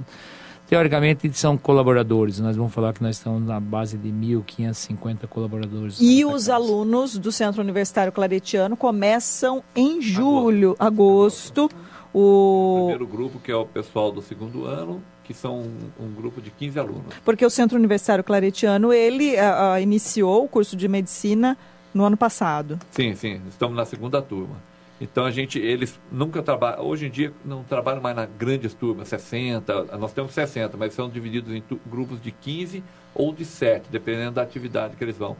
Teoricamente 0.67 1.31
são 1.37 1.55
colaboradores, 1.57 2.39
nós 2.39 2.55
vamos 2.55 2.73
falar 2.73 2.91
que 2.93 3.03
nós 3.03 3.17
estamos 3.17 3.45
na 3.45 3.59
base 3.59 3.97
de 3.97 4.09
1.550 4.09 5.27
colaboradores. 5.27 5.99
E 6.01 6.21
Santa 6.21 6.27
os 6.35 6.47
Casa. 6.47 6.55
alunos 6.55 7.17
do 7.19 7.31
Centro 7.31 7.61
Universitário 7.61 8.11
Claretiano 8.11 8.75
começam 8.75 9.63
em 9.75 10.01
julho, 10.01 10.75
agosto. 10.79 11.69
O... 12.17 12.75
Primeiro 12.87 13.05
grupo, 13.07 13.39
que 13.39 13.51
é 13.51 13.55
o 13.55 13.65
pessoal 13.65 14.09
do 14.09 14.21
segundo 14.21 14.63
ano, 14.65 15.03
que 15.25 15.33
são 15.33 15.59
um, 15.59 16.05
um 16.05 16.11
grupo 16.13 16.41
de 16.41 16.49
15 16.49 16.79
alunos. 16.79 17.13
Porque 17.25 17.45
o 17.45 17.49
Centro 17.49 17.77
Universitário 17.77 18.23
Claretiano, 18.23 18.93
ele 18.93 19.37
ah, 19.37 19.73
ah, 19.73 19.81
iniciou 19.81 20.45
o 20.45 20.47
curso 20.47 20.77
de 20.77 20.87
medicina 20.87 21.57
no 21.93 22.05
ano 22.05 22.15
passado. 22.15 22.79
Sim, 22.91 23.15
sim, 23.15 23.41
estamos 23.49 23.75
na 23.75 23.83
segunda 23.83 24.21
turma. 24.21 24.55
Então 25.01 25.25
a 25.25 25.31
gente, 25.31 25.59
eles 25.59 25.99
nunca 26.09 26.41
trabalham, 26.41 26.85
hoje 26.85 27.07
em 27.07 27.09
dia 27.09 27.33
não 27.43 27.63
trabalham 27.65 28.01
mais 28.01 28.15
nas 28.15 28.29
grandes 28.39 28.73
turmas, 28.73 29.09
60, 29.09 29.97
nós 29.97 30.13
temos 30.13 30.31
60, 30.33 30.77
mas 30.77 30.93
são 30.93 31.09
divididos 31.09 31.53
em 31.53 31.59
tu- 31.59 31.81
grupos 31.85 32.21
de 32.21 32.31
15 32.31 32.81
ou 33.13 33.33
de 33.33 33.43
7, 33.43 33.87
dependendo 33.91 34.31
da 34.35 34.41
atividade 34.41 34.95
que 34.95 35.03
eles 35.03 35.17
vão. 35.17 35.35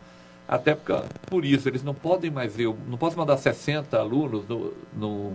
Até 0.45 0.76
porque, 0.76 0.93
por 1.28 1.45
isso, 1.45 1.69
eles 1.69 1.84
não 1.84 1.93
podem 1.93 2.30
mais, 2.30 2.59
eu 2.59 2.76
não 2.89 2.97
posso 2.97 3.17
mandar 3.17 3.38
60 3.38 3.97
alunos 3.97 4.45
no, 4.45 4.73
no- 4.93 5.34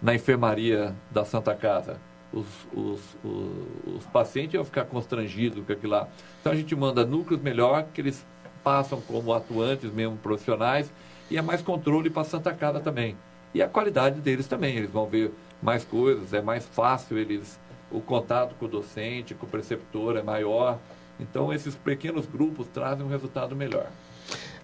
na 0.00 0.14
enfermaria 0.14 0.94
da 1.10 1.24
Santa 1.24 1.54
Casa. 1.54 1.98
Os, 2.32 2.46
os, 2.72 3.00
os, 3.24 3.96
os 3.96 4.06
pacientes 4.06 4.54
iam 4.54 4.64
ficar 4.64 4.84
constrangidos 4.84 5.64
com 5.64 5.72
aquilo 5.72 5.92
lá. 5.92 6.08
Então 6.40 6.52
a 6.52 6.56
gente 6.56 6.74
manda 6.76 7.04
núcleos 7.04 7.42
melhor, 7.42 7.86
que 7.92 8.00
eles 8.00 8.24
passam 8.62 9.00
como 9.00 9.32
atuantes 9.32 9.92
mesmo 9.92 10.16
profissionais, 10.16 10.92
e 11.30 11.36
é 11.36 11.42
mais 11.42 11.62
controle 11.62 12.10
para 12.10 12.22
a 12.22 12.24
Santa 12.24 12.52
Casa 12.52 12.80
também. 12.80 13.16
E 13.52 13.62
a 13.62 13.68
qualidade 13.68 14.20
deles 14.20 14.46
também, 14.46 14.76
eles 14.76 14.90
vão 14.90 15.06
ver 15.06 15.32
mais 15.62 15.84
coisas, 15.84 16.32
é 16.32 16.40
mais 16.40 16.64
fácil 16.64 17.18
eles 17.18 17.58
o 17.90 18.00
contato 18.00 18.54
com 18.54 18.66
o 18.66 18.68
docente, 18.68 19.34
com 19.34 19.46
o 19.46 19.48
preceptor 19.48 20.16
é 20.16 20.22
maior. 20.22 20.78
Então 21.18 21.52
esses 21.52 21.74
pequenos 21.74 22.26
grupos 22.26 22.68
trazem 22.68 23.04
um 23.04 23.08
resultado 23.08 23.56
melhor. 23.56 23.88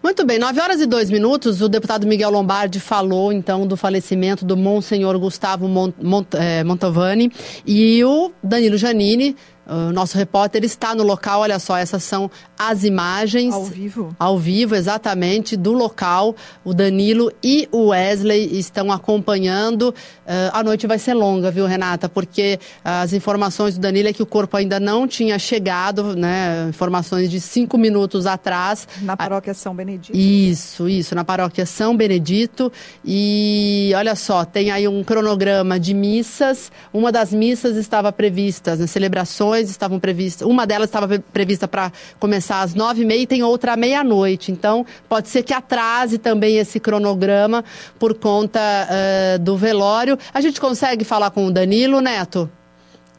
Muito 0.03 0.25
bem, 0.25 0.39
9 0.39 0.61
horas 0.61 0.81
e 0.81 0.87
2 0.87 1.11
minutos, 1.11 1.61
o 1.61 1.69
deputado 1.69 2.07
Miguel 2.07 2.31
Lombardi 2.31 2.79
falou 2.79 3.33
então 3.33 3.67
do 3.67 3.77
falecimento 3.77 4.45
do 4.45 4.57
Monsenhor 4.57 5.19
Gustavo 5.19 5.67
Mon- 5.67 5.93
Mont- 6.01 6.35
eh, 6.35 6.63
Montovani 6.63 7.31
e 7.67 8.05
o 8.05 8.31
Danilo 8.43 8.77
Janini, 8.77 9.35
o 9.67 9.93
nosso 9.93 10.17
repórter, 10.17 10.65
está 10.65 10.95
no 10.95 11.03
local. 11.03 11.41
Olha 11.41 11.59
só, 11.59 11.77
essas 11.77 12.05
são 12.05 12.31
as 12.59 12.85
imagens. 12.85 13.53
Ao 13.53 13.65
vivo. 13.65 14.17
Ao 14.19 14.39
vivo, 14.39 14.75
exatamente, 14.75 15.57
do 15.57 15.73
local. 15.73 16.37
O 16.65 16.73
Danilo 16.73 17.33
e 17.43 17.69
o 17.73 17.89
Wesley 17.89 18.59
estão 18.59 18.93
acompanhando. 18.93 19.95
Eh, 20.25 20.51
a 20.53 20.63
noite 20.63 20.87
vai 20.87 20.99
ser 20.99 21.15
longa, 21.15 21.51
viu, 21.51 21.67
Renata? 21.67 22.09
Porque 22.09 22.61
as 22.85 23.13
informações 23.13 23.75
do 23.75 23.81
Danilo 23.81 24.09
é 24.09 24.13
que 24.13 24.23
o 24.23 24.27
corpo 24.27 24.57
ainda 24.57 24.79
não 24.79 25.07
tinha 25.09 25.39
chegado, 25.39 26.15
né? 26.15 26.67
Informações 26.69 27.29
de 27.29 27.41
cinco 27.41 27.77
minutos 27.77 28.27
atrás. 28.27 28.87
Na 29.03 29.17
paróquia 29.17 29.53
São 29.53 29.75
Benedito. 29.75 30.17
Isso, 30.17 30.89
isso, 30.89 31.15
na 31.15 31.25
paróquia 31.25 31.67
São 31.67 31.97
Benedito. 31.97 32.73
E 33.05 33.93
olha 33.97 34.15
só, 34.15 34.45
tem 34.45 34.71
aí 34.71 34.87
um 34.87 35.03
cronograma 35.03 35.79
de 35.81 35.93
missas. 35.93 36.71
Uma 36.93 37.11
das 37.11 37.33
missas 37.33 37.77
estava 37.77 38.13
prevista, 38.13 38.73
as 38.73 38.91
celebrações 38.91 39.56
estavam 39.65 39.99
previstas. 39.99 40.47
Uma 40.47 40.67
delas 40.67 40.89
estava 40.89 41.09
pre- 41.09 41.19
prevista 41.19 41.67
para 41.67 41.93
começar 42.19 42.61
às 42.63 42.75
nove 42.75 43.03
e 43.03 43.05
meia 43.05 43.23
e 43.23 43.27
tem 43.27 43.43
outra 43.43 43.73
à 43.73 43.77
meia-noite. 43.77 44.53
Então, 44.53 44.85
pode 45.09 45.29
ser 45.29 45.43
que 45.43 45.53
atrase 45.55 46.19
também 46.19 46.59
esse 46.59 46.79
cronograma 46.79 47.65
por 47.99 48.15
conta 48.15 48.61
eh, 48.91 49.39
do 49.39 49.57
velório. 49.57 50.19
A 50.33 50.41
gente 50.41 50.61
consegue 50.61 51.05
falar 51.05 51.31
com 51.31 51.47
o 51.47 51.51
Danilo, 51.51 52.01
Neto? 52.01 52.51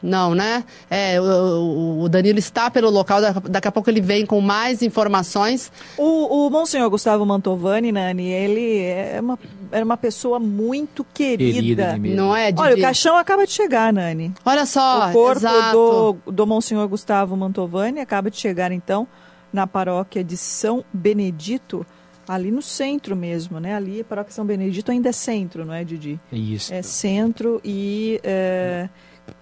Não, 0.02 0.34
né? 0.34 0.64
É, 0.88 1.20
o, 1.20 2.02
o- 2.02 2.08
Danilo 2.08 2.38
está 2.38 2.70
pelo 2.70 2.88
local, 2.88 3.20
da- 3.20 3.32
daqui 3.32 3.66
a 3.66 3.72
pouco 3.72 3.90
ele 3.90 4.00
vem 4.00 4.24
com 4.24 4.40
mais 4.40 4.80
informações. 4.80 5.72
O, 5.96 6.46
o 6.46 6.50
Monsenhor 6.50 6.88
Gustavo 6.88 7.26
Mantovani, 7.26 7.90
Nani, 7.90 8.28
ele 8.28 8.80
é 8.82 9.18
uma, 9.20 9.38
era 9.72 9.84
uma 9.84 9.96
pessoa 9.96 10.38
muito 10.38 11.04
querida. 11.12 11.94
Querida. 11.94 11.98
Não 12.16 12.34
é, 12.34 12.52
Didi? 12.52 12.62
Olha, 12.62 12.76
o 12.76 12.80
caixão 12.80 13.16
acaba 13.16 13.44
de 13.44 13.52
chegar, 13.52 13.92
Nani. 13.92 14.32
Olha 14.44 14.64
só, 14.66 15.08
o 15.08 15.12
corpo 15.12 15.38
exato. 15.40 16.18
do, 16.26 16.32
do 16.32 16.46
Monsenhor 16.46 16.86
Gustavo 16.86 17.36
Mantovani 17.36 18.00
acaba 18.00 18.30
de 18.30 18.36
chegar, 18.36 18.70
então, 18.70 19.06
na 19.52 19.66
paróquia 19.66 20.22
de 20.22 20.36
São 20.36 20.84
Benedito, 20.92 21.84
ali 22.28 22.50
no 22.50 22.62
centro 22.62 23.16
mesmo, 23.16 23.58
né? 23.58 23.74
Ali 23.74 24.02
a 24.02 24.04
paróquia 24.04 24.32
São 24.32 24.44
Benedito 24.44 24.90
ainda 24.92 25.08
é 25.08 25.12
centro, 25.12 25.64
não 25.64 25.74
é, 25.74 25.82
Didi? 25.82 26.20
É 26.32 26.36
isso. 26.36 26.72
É 26.72 26.82
centro 26.82 27.60
e 27.64 28.20
é, 28.22 28.88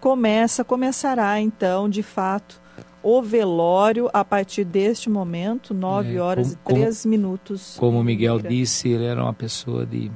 começa, 0.00 0.64
começará, 0.64 1.40
então, 1.40 1.88
de 1.88 2.02
fato, 2.02 2.60
o 3.02 3.22
velório 3.22 4.10
a 4.12 4.24
partir 4.24 4.64
deste 4.64 5.08
momento, 5.08 5.72
9 5.72 6.16
É, 6.16 6.20
horas 6.20 6.58
como- 6.64 6.78
e 6.78 6.80
3 6.82 7.06
minutos. 7.06 7.76
Como 7.78 7.98
o 8.00 8.04
Miguel 8.04 8.40
disse, 8.40 8.88
ele 8.88 9.04
era 9.04 9.22
uma 9.22 9.32
pessoa 9.34 9.86
de 9.86 10.10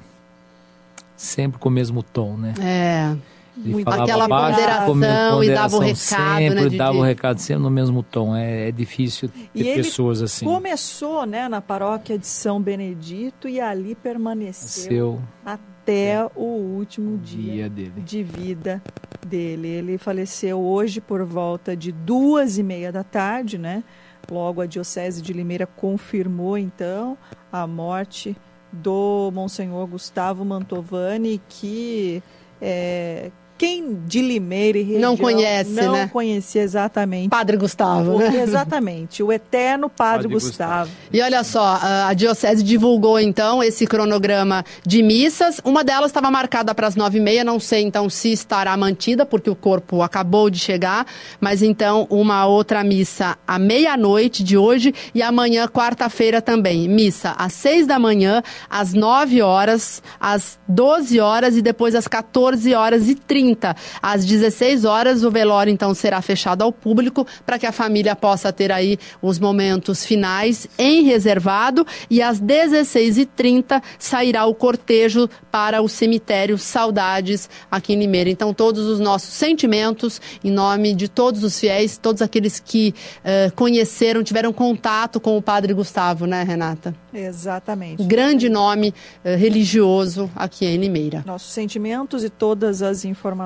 sempre 1.16 1.58
com 1.58 1.68
o 1.68 1.72
mesmo 1.72 2.02
tom, 2.02 2.36
né? 2.36 2.54
É. 2.60 3.16
Ele 3.62 3.84
falava 3.84 4.04
Aquela 4.04 4.26
baixo, 4.28 4.54
ponderação, 4.56 4.86
ponderação, 4.86 5.44
e 5.44 5.50
dava 5.54 5.76
o 5.76 5.80
recado, 5.80 5.96
sempre 5.98 6.70
né, 6.70 6.76
dava 6.78 6.96
o 6.98 7.02
recado 7.02 7.38
sempre 7.40 7.62
no 7.62 7.70
mesmo 7.70 8.02
tom. 8.02 8.34
É, 8.34 8.68
é 8.68 8.72
difícil 8.72 9.28
ter 9.28 9.50
e 9.54 9.74
pessoas 9.74 10.22
assim. 10.22 10.46
começou, 10.46 11.26
né, 11.26 11.46
na 11.46 11.60
paróquia 11.60 12.16
de 12.16 12.26
São 12.26 12.58
Benedito 12.60 13.48
e 13.48 13.60
ali 13.60 13.94
permaneceu 13.94 14.82
Seu, 14.90 15.20
até 15.44 15.60
é, 15.90 16.30
o 16.34 16.44
último 16.44 17.18
dia, 17.18 17.68
dia 17.68 17.90
de 17.90 18.22
vida 18.22 18.82
dele. 19.26 19.68
Ele 19.68 19.98
faleceu 19.98 20.60
hoje 20.60 21.00
por 21.00 21.24
volta 21.24 21.76
de 21.76 21.92
duas 21.92 22.58
e 22.58 22.62
meia 22.62 22.90
da 22.90 23.04
tarde, 23.04 23.58
né? 23.58 23.84
Logo 24.30 24.60
a 24.60 24.66
diocese 24.66 25.20
de 25.20 25.32
Limeira 25.32 25.66
confirmou 25.66 26.56
então 26.56 27.18
a 27.50 27.66
morte 27.66 28.36
do 28.72 29.30
Monsenhor 29.32 29.86
Gustavo 29.86 30.44
Mantovani, 30.44 31.40
que 31.48 32.22
é, 32.60 33.30
quem 33.60 33.98
de 34.06 34.22
Limeira 34.22 34.78
e 34.78 34.82
região 34.82 35.10
não 35.10 35.16
conhece, 35.18 35.70
não 35.72 35.92
né? 35.92 36.10
conhecia 36.10 36.62
exatamente. 36.62 37.28
Padre 37.28 37.58
Gustavo, 37.58 38.12
o, 38.12 38.18
né? 38.18 38.30
Exatamente, 38.40 39.22
o 39.22 39.30
eterno 39.30 39.90
Padre, 39.90 40.22
Padre 40.22 40.28
Gustavo. 40.28 40.88
Gustavo. 40.88 40.90
E 41.12 41.20
olha 41.20 41.44
só, 41.44 41.78
a 42.06 42.14
diocese 42.14 42.62
divulgou 42.62 43.20
então 43.20 43.62
esse 43.62 43.86
cronograma 43.86 44.64
de 44.86 45.02
missas. 45.02 45.60
Uma 45.62 45.84
delas 45.84 46.06
estava 46.06 46.30
marcada 46.30 46.74
para 46.74 46.86
as 46.86 46.96
nove 46.96 47.18
e 47.18 47.20
meia. 47.20 47.44
Não 47.44 47.60
sei 47.60 47.82
então 47.82 48.08
se 48.08 48.32
estará 48.32 48.74
mantida 48.78 49.26
porque 49.26 49.50
o 49.50 49.54
corpo 49.54 50.00
acabou 50.00 50.48
de 50.48 50.58
chegar. 50.58 51.04
Mas 51.38 51.60
então 51.62 52.06
uma 52.08 52.46
outra 52.46 52.82
missa 52.82 53.36
à 53.46 53.58
meia 53.58 53.94
noite 53.94 54.42
de 54.42 54.56
hoje 54.56 54.94
e 55.14 55.20
amanhã 55.20 55.68
quarta-feira 55.68 56.40
também 56.40 56.88
missa 56.88 57.34
às 57.36 57.52
seis 57.52 57.86
da 57.86 57.98
manhã, 57.98 58.42
às 58.70 58.94
nove 58.94 59.42
horas, 59.42 60.02
às 60.18 60.58
doze 60.66 61.20
horas 61.20 61.58
e 61.58 61.60
depois 61.60 61.94
às 61.94 62.08
14 62.08 62.72
horas 62.72 63.06
e 63.06 63.14
30 63.14 63.49
30 63.50 63.76
às 64.02 64.24
16 64.24 64.84
horas. 64.84 65.24
O 65.24 65.30
velório, 65.30 65.72
então, 65.72 65.94
será 65.94 66.20
fechado 66.22 66.62
ao 66.62 66.72
público 66.72 67.26
para 67.44 67.58
que 67.58 67.66
a 67.66 67.72
família 67.72 68.14
possa 68.14 68.52
ter 68.52 68.70
aí 68.72 68.98
os 69.20 69.38
momentos 69.38 70.04
finais 70.04 70.68
em 70.78 71.02
reservado. 71.02 71.86
E 72.08 72.22
às 72.22 72.40
16h30 72.40 73.82
sairá 73.98 74.46
o 74.46 74.54
cortejo 74.54 75.28
para 75.50 75.82
o 75.82 75.88
cemitério 75.88 76.58
Saudades 76.58 77.48
aqui 77.70 77.92
em 77.92 77.98
Limeira. 77.98 78.30
Então, 78.30 78.54
todos 78.54 78.86
os 78.86 79.00
nossos 79.00 79.30
sentimentos 79.30 80.20
em 80.42 80.50
nome 80.50 80.94
de 80.94 81.08
todos 81.08 81.42
os 81.42 81.58
fiéis, 81.58 81.98
todos 81.98 82.22
aqueles 82.22 82.60
que 82.60 82.94
uh, 83.18 83.54
conheceram, 83.54 84.22
tiveram 84.22 84.52
contato 84.52 85.20
com 85.20 85.36
o 85.36 85.42
Padre 85.42 85.72
Gustavo, 85.74 86.26
né, 86.26 86.42
Renata? 86.42 86.94
Exatamente. 87.12 88.02
Grande 88.04 88.48
nome 88.48 88.94
uh, 89.24 89.36
religioso 89.36 90.30
aqui 90.36 90.64
em 90.64 90.76
Limeira. 90.76 91.22
Nossos 91.26 91.52
sentimentos 91.52 92.22
e 92.24 92.30
todas 92.30 92.82
as 92.82 93.04
informações. 93.04 93.39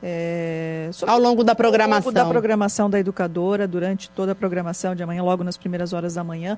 É, 0.00 0.90
ao 1.06 1.18
longo 1.18 1.42
da 1.42 1.54
programação. 1.54 1.96
Ao 1.96 2.04
longo 2.04 2.12
da 2.12 2.24
programação 2.24 2.88
da 2.88 3.00
educadora, 3.00 3.66
durante 3.66 4.08
toda 4.10 4.32
a 4.32 4.34
programação 4.34 4.94
de 4.94 5.02
amanhã, 5.02 5.22
logo 5.24 5.42
nas 5.42 5.56
primeiras 5.56 5.92
horas 5.92 6.14
da 6.14 6.22
manhã 6.22 6.56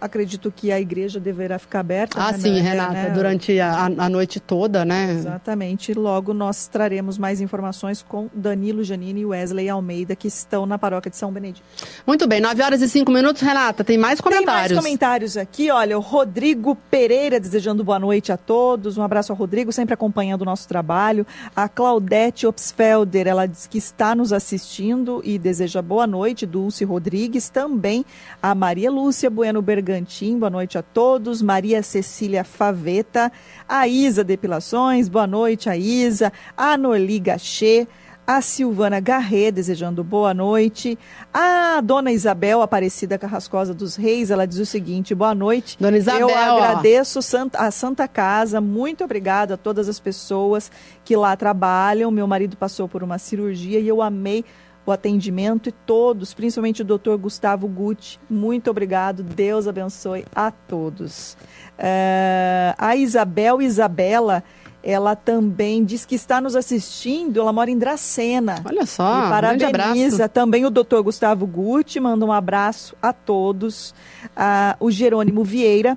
acredito 0.00 0.50
que 0.50 0.72
a 0.72 0.80
igreja 0.80 1.20
deverá 1.20 1.58
ficar 1.58 1.80
aberta. 1.80 2.20
Ah, 2.20 2.32
né, 2.32 2.38
sim, 2.38 2.54
né, 2.54 2.60
Renata, 2.60 2.92
né? 2.92 3.10
durante 3.10 3.60
a, 3.60 3.84
a, 3.84 4.08
noite 4.08 4.40
toda, 4.40 4.84
né? 4.84 5.12
Exatamente. 5.12 5.92
Logo 5.92 6.32
nós 6.32 6.66
traremos 6.66 7.18
mais 7.18 7.40
informações 7.40 8.02
com 8.02 8.28
Danilo 8.32 8.82
Janine 8.82 9.20
e 9.20 9.26
Wesley 9.26 9.68
Almeida, 9.68 10.16
que 10.16 10.28
estão 10.28 10.64
na 10.64 10.78
paróquia 10.78 11.10
de 11.10 11.16
São 11.16 11.30
Benedito. 11.30 11.62
Muito 12.06 12.26
bem, 12.26 12.40
9 12.40 12.62
horas 12.62 12.80
e 12.80 12.88
5 12.88 13.10
minutos, 13.12 13.42
Renata, 13.42 13.84
tem 13.84 13.98
mais 13.98 14.20
comentários. 14.20 14.68
Tem 14.68 14.76
mais 14.76 14.84
comentários 14.84 15.36
aqui, 15.36 15.70
olha, 15.70 15.98
o 15.98 16.00
Rodrigo 16.00 16.74
Pereira 16.90 17.38
desejando 17.38 17.84
boa 17.84 17.98
noite 17.98 18.32
a 18.32 18.36
todos, 18.36 18.96
um 18.96 19.02
abraço 19.02 19.32
ao 19.32 19.36
Rodrigo, 19.36 19.70
sempre 19.72 19.92
acompanhando 19.92 20.42
o 20.42 20.46
nosso 20.46 20.66
trabalho. 20.66 21.26
A 21.54 21.68
Claudete 21.68 22.46
Opsfelder, 22.46 23.26
ela 23.26 23.46
diz 23.46 23.66
que 23.66 23.78
está 23.78 24.14
nos 24.14 24.32
assistindo 24.32 25.20
e 25.24 25.38
deseja 25.38 25.82
boa 25.82 26.06
noite, 26.06 26.46
Dulce 26.46 26.84
Rodrigues, 26.84 27.48
também 27.48 28.04
a 28.42 28.54
Maria 28.54 28.90
Lúcia 28.90 29.28
Bueno 29.28 29.60
Bergamo 29.60 29.89
Bergantim, 29.90 30.38
boa 30.38 30.50
noite 30.50 30.78
a 30.78 30.82
todos. 30.82 31.42
Maria 31.42 31.82
Cecília 31.82 32.44
Faveta, 32.44 33.32
a 33.68 33.88
Isa 33.88 34.22
Depilações, 34.22 35.08
boa 35.08 35.26
noite 35.26 35.68
a 35.68 35.76
Isa. 35.76 36.32
A 36.56 36.78
Norli 36.78 37.18
Gachê, 37.18 37.88
a 38.24 38.40
Silvana 38.40 39.00
Garré, 39.00 39.50
desejando 39.50 40.04
boa 40.04 40.32
noite. 40.32 40.96
A 41.34 41.80
dona 41.82 42.12
Isabel 42.12 42.62
Aparecida 42.62 43.18
Carrascosa 43.18 43.74
dos 43.74 43.96
Reis, 43.96 44.30
ela 44.30 44.46
diz 44.46 44.58
o 44.58 44.66
seguinte: 44.66 45.12
boa 45.12 45.34
noite. 45.34 45.76
Dona 45.80 45.98
Isabel. 45.98 46.28
Eu 46.28 46.38
agradeço 46.38 47.18
a 47.54 47.70
Santa 47.72 48.06
Casa, 48.06 48.60
muito 48.60 49.02
obrigada 49.02 49.54
a 49.54 49.56
todas 49.56 49.88
as 49.88 49.98
pessoas 49.98 50.70
que 51.04 51.16
lá 51.16 51.36
trabalham. 51.36 52.12
Meu 52.12 52.28
marido 52.28 52.56
passou 52.56 52.88
por 52.88 53.02
uma 53.02 53.18
cirurgia 53.18 53.80
e 53.80 53.88
eu 53.88 54.00
amei 54.00 54.44
o 54.90 54.92
atendimento 54.92 55.68
e 55.68 55.72
todos, 55.72 56.34
principalmente 56.34 56.82
o 56.82 56.84
doutor 56.84 57.16
Gustavo 57.16 57.66
Gucci, 57.68 58.18
muito 58.28 58.70
obrigado. 58.70 59.22
Deus 59.22 59.66
abençoe 59.66 60.24
a 60.34 60.50
todos. 60.50 61.36
Uh, 61.78 62.74
a 62.76 62.96
Isabel 62.96 63.62
Isabela, 63.62 64.42
ela 64.82 65.14
também 65.14 65.84
diz 65.84 66.04
que 66.04 66.14
está 66.14 66.40
nos 66.40 66.56
assistindo, 66.56 67.40
ela 67.40 67.52
mora 67.52 67.70
em 67.70 67.78
Dracena. 67.78 68.62
Olha 68.64 68.84
só, 68.84 69.26
e 69.26 69.30
parabeniza 69.30 70.28
também 70.28 70.64
o 70.64 70.70
doutor 70.70 71.02
Gustavo 71.02 71.46
Gucci, 71.46 72.00
manda 72.00 72.24
um 72.24 72.32
abraço 72.32 72.96
a 73.00 73.12
todos. 73.12 73.94
Uh, 74.36 74.76
o 74.80 74.90
Jerônimo 74.90 75.44
Vieira, 75.44 75.96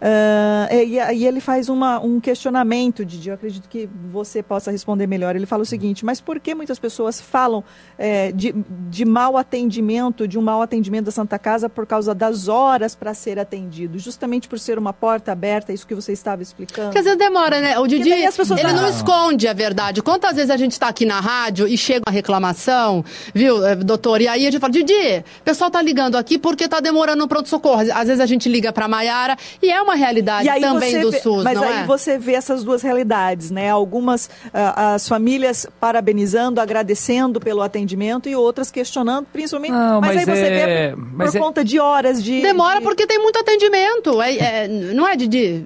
Uh, 0.00 0.72
e, 0.72 0.96
e, 0.96 1.26
ele 1.26 1.40
faz 1.40 1.68
uma, 1.68 1.98
um 1.98 2.20
questionamento, 2.20 3.04
Didi, 3.04 3.30
eu 3.30 3.34
acredito 3.34 3.68
que 3.68 3.88
você 4.10 4.42
possa 4.42 4.70
responder 4.70 5.08
melhor. 5.08 5.34
Ele 5.34 5.46
fala 5.46 5.62
o 5.62 5.66
seguinte, 5.66 6.04
mas 6.04 6.20
por 6.20 6.38
que 6.38 6.54
muitas 6.54 6.78
pessoas 6.78 7.20
falam 7.20 7.64
é, 7.98 8.30
de, 8.30 8.54
de 8.88 9.04
mau 9.04 9.36
atendimento, 9.36 10.28
de 10.28 10.38
um 10.38 10.42
mau 10.42 10.62
atendimento 10.62 11.06
da 11.06 11.10
Santa 11.10 11.38
Casa 11.38 11.68
por 11.68 11.84
causa 11.84 12.14
das 12.14 12.46
horas 12.46 12.94
para 12.94 13.12
ser 13.12 13.40
atendido? 13.40 13.98
Justamente 13.98 14.48
por 14.48 14.58
ser 14.58 14.78
uma 14.78 14.92
porta 14.92 15.32
aberta, 15.32 15.72
isso 15.72 15.86
que 15.86 15.94
você 15.94 16.12
estava 16.12 16.42
explicando? 16.42 16.88
Porque 16.88 16.98
às 16.98 17.04
vezes 17.04 17.18
demora, 17.18 17.60
né? 17.60 17.78
O 17.78 17.86
Didi, 17.88 18.10
ele 18.10 18.72
não, 18.72 18.82
não 18.82 18.88
esconde 18.88 19.48
a 19.48 19.52
verdade. 19.52 20.00
Quantas 20.00 20.36
vezes 20.36 20.50
a 20.50 20.56
gente 20.56 20.72
está 20.72 20.88
aqui 20.88 21.04
na 21.04 21.18
rádio 21.18 21.66
e 21.66 21.76
chega 21.76 22.04
uma 22.06 22.12
reclamação, 22.12 23.04
viu, 23.34 23.66
eh, 23.66 23.74
doutor? 23.74 24.20
E 24.20 24.28
aí 24.28 24.46
a 24.46 24.50
gente 24.50 24.60
fala, 24.60 24.72
Didi, 24.72 25.24
o 25.40 25.42
pessoal 25.42 25.68
está 25.68 25.82
ligando 25.82 26.16
aqui 26.16 26.38
porque 26.38 26.64
está 26.64 26.78
demorando 26.78 27.18
no 27.18 27.28
pronto-socorro. 27.28 27.80
Às 27.92 28.06
vezes 28.06 28.20
a 28.20 28.26
gente 28.26 28.48
liga 28.48 28.72
para 28.72 28.84
a 28.84 28.88
Maiara 28.88 29.36
e 29.60 29.70
é 29.70 29.82
uma 29.87 29.87
realidade 29.94 30.48
também 30.60 31.00
do 31.00 31.10
vê, 31.10 31.20
SUS, 31.20 31.44
mas 31.44 31.60
aí 31.60 31.82
é? 31.82 31.84
você 31.84 32.18
vê 32.18 32.34
essas 32.34 32.64
duas 32.64 32.82
realidades, 32.82 33.50
né? 33.50 33.70
Algumas 33.70 34.26
uh, 34.26 34.94
as 34.94 35.08
famílias 35.08 35.66
parabenizando, 35.80 36.60
agradecendo 36.60 37.40
pelo 37.40 37.62
atendimento 37.62 38.28
e 38.28 38.36
outras 38.36 38.70
questionando, 38.70 39.26
principalmente. 39.32 39.72
Não, 39.72 40.00
mas, 40.00 40.16
mas, 40.16 40.28
aí 40.28 40.36
você 40.36 40.46
é... 40.46 40.94
vê 40.94 40.96
por 40.96 41.36
é... 41.36 41.38
conta 41.38 41.64
de 41.64 41.78
horas 41.78 42.22
de 42.22 42.40
demora 42.42 42.78
de... 42.78 42.84
porque 42.84 43.06
tem 43.06 43.18
muito 43.18 43.38
atendimento, 43.38 44.20
é, 44.20 44.36
é 44.36 44.68
não 44.68 45.06
é 45.06 45.16
Didi? 45.16 45.64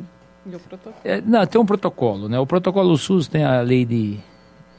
É, 1.04 1.20
não, 1.20 1.46
tem 1.46 1.60
um 1.60 1.66
protocolo, 1.66 2.28
né? 2.28 2.38
O 2.38 2.46
protocolo 2.46 2.96
SUS 2.96 3.28
tem 3.28 3.44
a 3.44 3.60
lei 3.60 3.84
de 3.84 4.18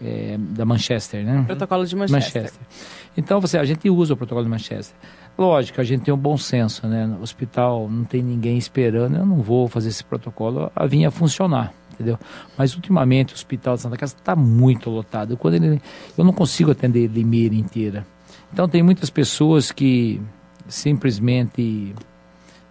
é, 0.04 0.36
da 0.38 0.66
Manchester, 0.66 1.24
né? 1.24 1.44
Protocolo 1.48 1.86
de 1.86 1.96
Manchester. 1.96 2.42
Manchester. 2.42 2.68
Então, 3.16 3.40
você, 3.40 3.58
a 3.58 3.64
gente 3.64 3.90
usa 3.90 4.14
o 4.14 4.18
protocolo 4.18 4.44
de 4.44 4.50
Manchester. 4.50 4.96
Lógico, 5.38 5.82
a 5.82 5.84
gente 5.84 6.04
tem 6.04 6.14
um 6.14 6.18
bom 6.18 6.38
senso, 6.38 6.88
né? 6.88 7.08
No 7.08 7.22
hospital 7.22 7.90
não 7.90 8.04
tem 8.04 8.22
ninguém 8.22 8.58
esperando, 8.58 9.18
eu 9.18 9.26
não 9.26 9.42
vou 9.42 9.68
fazer 9.68 9.90
esse 9.90 10.04
protocolo 10.04 10.72
a 10.76 10.86
vinha 10.86 11.10
funcionar, 11.10 11.74
entendeu? 11.92 12.20
Mas 12.58 12.76
ultimamente 12.76 13.34
o 13.34 13.36
Hospital 13.36 13.76
de 13.76 13.82
Santa 13.82 13.98
Casa 13.98 14.16
está 14.16 14.36
muito 14.36 14.90
lotado. 14.90 15.36
Quando 15.36 15.56
ele, 15.56 15.82
eu 16.18 16.24
não 16.24 16.34
consigo 16.34 16.72
atender 16.72 17.08
Limeira 17.08 17.56
inteira. 17.56 18.06
Então 18.52 18.70
tem 18.70 18.84
muitas 18.84 19.10
pessoas 19.10 19.72
que 19.72 20.22
simplesmente 20.68 21.96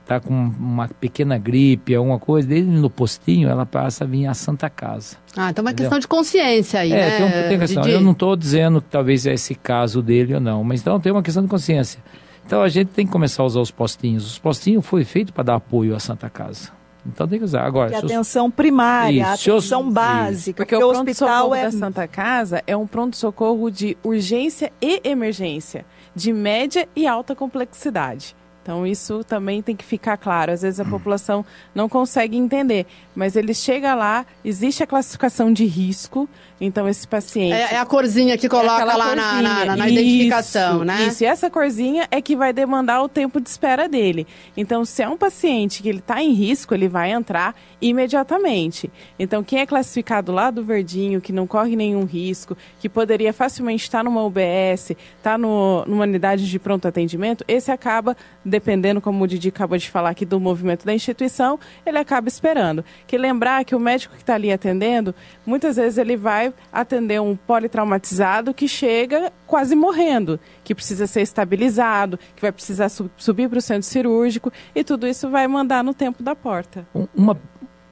tá 0.06 0.20
com 0.20 0.32
uma 0.32 0.88
pequena 0.88 1.38
gripe, 1.38 1.94
alguma 1.94 2.18
coisa, 2.18 2.46
desde 2.46 2.70
no 2.70 2.90
postinho 2.90 3.48
ela 3.48 3.64
passa 3.64 4.04
a 4.04 4.06
vir 4.06 4.26
à 4.26 4.34
Santa 4.34 4.68
Casa. 4.68 5.16
Ah, 5.36 5.50
então 5.50 5.62
é 5.62 5.68
uma 5.68 5.74
questão 5.74 5.98
de 5.98 6.06
consciência 6.06 6.80
aí, 6.80 6.92
é, 6.92 6.96
né? 6.96 7.16
Tem, 7.16 7.26
uma, 7.26 7.48
tem 7.48 7.58
questão. 7.58 7.88
Eu 7.88 8.00
não 8.00 8.12
estou 8.12 8.36
dizendo 8.36 8.80
que 8.80 8.88
talvez 8.88 9.26
é 9.26 9.32
esse 9.32 9.54
caso 9.54 10.02
dele 10.02 10.34
ou 10.34 10.40
não, 10.40 10.62
mas 10.62 10.80
então 10.80 11.00
tem 11.00 11.10
uma 11.10 11.22
questão 11.22 11.42
de 11.42 11.48
consciência. 11.48 12.00
Então 12.46 12.62
a 12.62 12.68
gente 12.68 12.88
tem 12.88 13.06
que 13.06 13.12
começar 13.12 13.42
a 13.42 13.46
usar 13.46 13.60
os 13.60 13.70
postinhos. 13.70 14.26
Os 14.26 14.38
postinhos 14.38 14.84
foi 14.84 15.04
feito 15.04 15.32
para 15.32 15.44
dar 15.44 15.54
apoio 15.56 15.94
à 15.94 16.00
Santa 16.00 16.28
Casa. 16.28 16.70
Então 17.06 17.26
tem 17.26 17.38
que 17.38 17.44
usar. 17.44 17.64
Agora, 17.64 17.90
que 17.90 17.96
atenção 17.96 18.50
primária, 18.50 19.34
Isso, 19.34 19.50
atenção 19.50 19.90
básica. 19.90 20.56
Porque, 20.56 20.76
porque 20.76 20.84
o, 20.84 21.00
hospital 21.00 21.54
é... 21.54 21.64
da 21.64 21.70
Santa 21.72 22.06
Casa 22.06 22.62
é 22.66 22.76
um 22.76 22.86
pronto-socorro 22.86 23.70
de 23.70 23.96
urgência 24.04 24.72
e 24.80 25.00
emergência, 25.04 25.84
de 26.14 26.32
média 26.32 26.88
e 26.94 27.06
alta 27.06 27.34
complexidade. 27.34 28.36
Então, 28.62 28.86
isso 28.86 29.24
também 29.24 29.60
tem 29.60 29.74
que 29.74 29.84
ficar 29.84 30.16
claro. 30.16 30.52
Às 30.52 30.62
vezes 30.62 30.78
a 30.78 30.84
população 30.84 31.44
não 31.74 31.88
consegue 31.88 32.36
entender, 32.36 32.86
mas 33.12 33.34
ele 33.34 33.52
chega 33.52 33.92
lá, 33.92 34.24
existe 34.44 34.84
a 34.84 34.86
classificação 34.86 35.52
de 35.52 35.64
risco, 35.64 36.28
então 36.60 36.88
esse 36.88 37.06
paciente... 37.08 37.54
É, 37.54 37.74
é 37.74 37.78
a 37.78 37.84
corzinha 37.84 38.38
que 38.38 38.48
coloca 38.48 38.82
é 38.82 38.84
lá 38.84 39.16
na, 39.16 39.42
na, 39.42 39.76
na, 39.76 39.88
identificação, 39.88 40.76
isso, 40.76 40.84
né? 40.84 41.06
Isso, 41.08 41.24
e 41.24 41.26
essa 41.26 41.50
corzinha 41.50 42.06
é 42.08 42.22
que 42.22 42.36
vai 42.36 42.52
demandar 42.52 43.02
o 43.02 43.08
tempo 43.08 43.40
de 43.40 43.48
espera 43.48 43.88
dele. 43.88 44.28
Então, 44.56 44.84
se 44.84 45.02
é 45.02 45.08
um 45.08 45.16
paciente 45.16 45.82
que 45.82 45.88
ele 45.88 45.98
está 45.98 46.22
em 46.22 46.32
risco, 46.32 46.72
ele 46.72 46.88
vai 46.88 47.10
entrar 47.10 47.56
imediatamente. 47.82 48.88
Então, 49.18 49.42
quem 49.42 49.58
é 49.58 49.66
classificado 49.66 50.30
lá 50.30 50.50
do 50.50 50.62
verdinho, 50.62 51.20
que 51.20 51.32
não 51.32 51.46
corre 51.46 51.74
nenhum 51.74 52.04
risco, 52.04 52.56
que 52.78 52.88
poderia 52.88 53.32
facilmente 53.32 53.82
estar 53.82 54.04
numa 54.04 54.24
UBS, 54.24 54.90
estar 54.90 54.98
tá 55.22 55.38
numa 55.38 56.04
unidade 56.04 56.48
de 56.48 56.58
pronto 56.60 56.86
atendimento, 56.86 57.44
esse 57.48 57.72
acaba 57.72 58.16
dependendo, 58.44 59.00
como 59.00 59.24
o 59.24 59.26
Didi 59.26 59.48
acabou 59.48 59.76
de 59.76 59.90
falar 59.90 60.10
aqui, 60.10 60.24
do 60.24 60.38
movimento 60.38 60.86
da 60.86 60.94
instituição, 60.94 61.58
ele 61.84 61.98
acaba 61.98 62.28
esperando. 62.28 62.84
Que 63.06 63.18
lembrar 63.18 63.64
que 63.64 63.74
o 63.74 63.80
médico 63.80 64.14
que 64.14 64.22
está 64.22 64.34
ali 64.34 64.52
atendendo, 64.52 65.12
muitas 65.44 65.76
vezes 65.76 65.98
ele 65.98 66.16
vai 66.16 66.54
atender 66.72 67.20
um 67.20 67.34
politraumatizado 67.34 68.54
que 68.54 68.68
chega 68.68 69.32
quase 69.46 69.74
morrendo, 69.74 70.38
que 70.62 70.74
precisa 70.74 71.06
ser 71.06 71.22
estabilizado, 71.22 72.18
que 72.36 72.40
vai 72.40 72.52
precisar 72.52 72.88
subir 72.88 73.48
para 73.48 73.58
o 73.58 73.62
centro 73.62 73.82
cirúrgico, 73.82 74.52
e 74.74 74.84
tudo 74.84 75.06
isso 75.06 75.28
vai 75.28 75.48
mandar 75.48 75.82
no 75.82 75.92
tempo 75.92 76.22
da 76.22 76.34
porta. 76.34 76.86
Uma, 77.14 77.38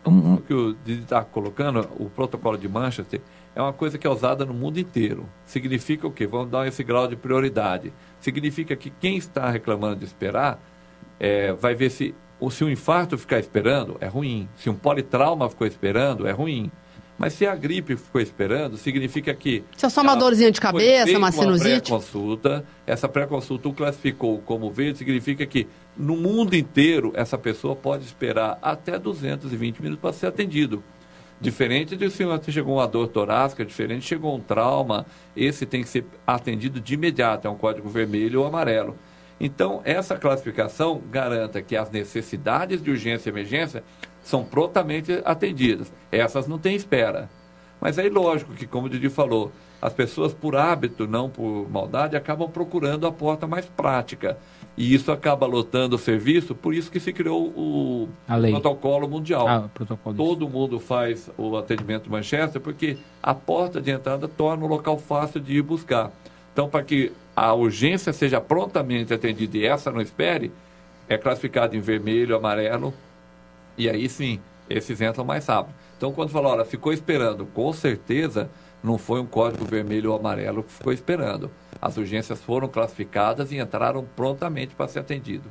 O 0.05 0.39
que 0.39 0.55
o 0.55 0.75
Didi 0.85 1.03
está 1.03 1.23
colocando, 1.23 1.87
o 1.99 2.09
protocolo 2.09 2.57
de 2.57 2.69
Manchester, 2.69 3.21
é 3.55 3.61
uma 3.61 3.73
coisa 3.73 3.99
que 3.99 4.07
é 4.07 4.11
usada 4.11 4.47
no 4.47 4.55
mundo 4.55 4.79
inteiro. 4.79 5.29
Significa 5.45 6.07
o 6.07 6.11
quê? 6.11 6.27
Vamos 6.27 6.51
dar 6.51 6.67
esse 6.67 6.83
grau 6.83 7.07
de 7.07 7.17
prioridade 7.17 7.93
significa 8.21 8.77
que 8.77 8.91
quem 8.91 9.17
está 9.17 9.51
reclamando 9.51 9.97
de 9.97 10.05
esperar 10.05 10.63
é, 11.19 11.53
vai 11.53 11.75
ver 11.75 11.91
se, 11.91 12.15
se 12.51 12.65
um 12.65 12.71
infarto 12.71 13.19
ficar 13.19 13.39
esperando, 13.39 13.97
é 14.01 14.07
ruim. 14.07 14.49
Se 14.57 14.71
um 14.71 14.75
politrauma 14.75 15.49
ficou 15.49 15.67
esperando, 15.67 16.27
é 16.27 16.33
ruim. 16.33 16.71
Mas 17.21 17.35
se 17.35 17.47
a 17.47 17.55
gripe 17.55 17.97
ficou 17.97 18.19
esperando, 18.19 18.79
significa 18.79 19.35
que. 19.35 19.63
Se 19.77 19.85
é 19.85 19.91
só 19.91 20.01
uma 20.01 20.17
dorzinha 20.17 20.51
de 20.51 20.59
cabeça, 20.59 21.19
uma 21.19 21.31
sinusite. 21.31 21.93
Uma 21.93 22.01
pré-consulta, 22.01 22.65
essa 22.87 23.07
pré-consulta 23.07 23.69
o 23.69 23.75
classificou 23.75 24.39
como 24.39 24.73
verde, 24.73 24.97
significa 24.97 25.45
que 25.45 25.69
no 25.95 26.17
mundo 26.17 26.57
inteiro 26.57 27.13
essa 27.15 27.37
pessoa 27.37 27.77
pode 27.77 28.07
esperar 28.07 28.59
até 28.63 28.99
220 28.99 29.83
minutos 29.83 30.01
para 30.01 30.15
ser 30.15 30.29
atendido. 30.29 30.83
Diferente 31.39 31.95
de 31.95 32.09
se 32.09 32.25
chegou 32.51 32.77
uma 32.77 32.89
dor 32.89 33.09
torácica, 33.09 33.67
diferente 33.67 34.07
chegou 34.07 34.35
um 34.35 34.41
trauma, 34.41 35.05
esse 35.37 35.67
tem 35.67 35.83
que 35.83 35.91
ser 35.91 36.07
atendido 36.27 36.81
de 36.81 36.95
imediato, 36.95 37.47
é 37.47 37.51
um 37.51 37.57
código 37.57 37.91
vermelho 37.91 38.41
ou 38.41 38.47
amarelo. 38.47 38.97
Então, 39.39 39.81
essa 39.85 40.17
classificação 40.17 41.03
garanta 41.11 41.63
que 41.63 41.77
as 41.77 41.91
necessidades 41.91 42.83
de 42.83 42.91
urgência 42.91 43.29
e 43.29 43.33
emergência 43.33 43.83
são 44.23 44.45
prontamente 44.45 45.21
atendidas. 45.25 45.93
Essas 46.11 46.47
não 46.47 46.59
têm 46.59 46.77
espera. 46.77 47.29
Mas 47.81 47.99
aí, 47.99 48.09
lógico 48.11 48.53
que, 48.53 48.67
como 48.67 48.87
o 48.87 48.91
Didi 48.91 49.09
falou, 49.09 49.51
as 49.81 49.93
pessoas, 49.95 50.35
por 50.35 50.55
hábito, 50.55 51.07
não 51.07 51.31
por 51.31 51.67
maldade, 51.71 52.15
acabam 52.15 52.51
procurando 52.51 53.07
a 53.07 53.13
porta 53.13 53.47
mais 53.47 53.65
prática. 53.65 54.37
E 54.77 54.95
isso 54.95 55.11
acaba 55.11 55.47
lotando 55.47 55.97
o 55.97 55.99
serviço, 55.99 56.55
por 56.55 56.75
isso 56.75 56.91
que 56.91 57.01
se 57.01 57.13
criou 57.13 57.49
o 57.49 58.09
protocolo 58.51 59.09
mundial. 59.09 59.49
Ah, 59.49 59.71
protocolo 59.73 60.15
Todo 60.15 60.49
mundo 60.49 60.79
faz 60.79 61.31
o 61.37 61.57
atendimento 61.57 62.11
Manchester, 62.11 62.61
porque 62.61 62.99
a 63.23 63.35
porta 63.35 63.81
de 63.81 63.91
entrada 63.91 64.29
torna 64.29 64.65
o 64.65 64.69
local 64.69 64.99
fácil 64.99 65.41
de 65.41 65.57
ir 65.57 65.63
buscar. 65.63 66.11
Então, 66.53 66.69
para 66.69 66.83
que 66.83 67.13
a 67.35 67.55
urgência 67.55 68.13
seja 68.13 68.41
prontamente 68.41 69.15
atendida 69.15 69.57
e 69.57 69.65
essa 69.65 69.91
não 69.91 70.01
espere, 70.01 70.53
é 71.09 71.17
classificado 71.17 71.75
em 71.75 71.81
vermelho, 71.81 72.37
amarelo, 72.37 72.93
e 73.81 73.89
aí 73.89 74.09
sim, 74.09 74.39
esses 74.69 75.01
entram 75.01 75.25
mais 75.25 75.47
rápido. 75.47 75.75
Então, 75.97 76.13
quando 76.13 76.31
fala, 76.31 76.51
olha, 76.51 76.65
ficou 76.65 76.93
esperando, 76.93 77.47
com 77.47 77.73
certeza 77.73 78.51
não 78.83 78.97
foi 78.97 79.21
um 79.21 79.27
código 79.27 79.65
vermelho 79.65 80.11
ou 80.11 80.19
amarelo 80.19 80.63
que 80.63 80.73
ficou 80.73 80.93
esperando. 80.93 81.51
As 81.81 81.97
urgências 81.97 82.39
foram 82.41 82.69
classificadas 82.69 83.53
e 83.53 83.59
entraram 83.59 84.07
prontamente 84.15 84.75
para 84.75 84.87
ser 84.89 85.01
atendido. 85.01 85.51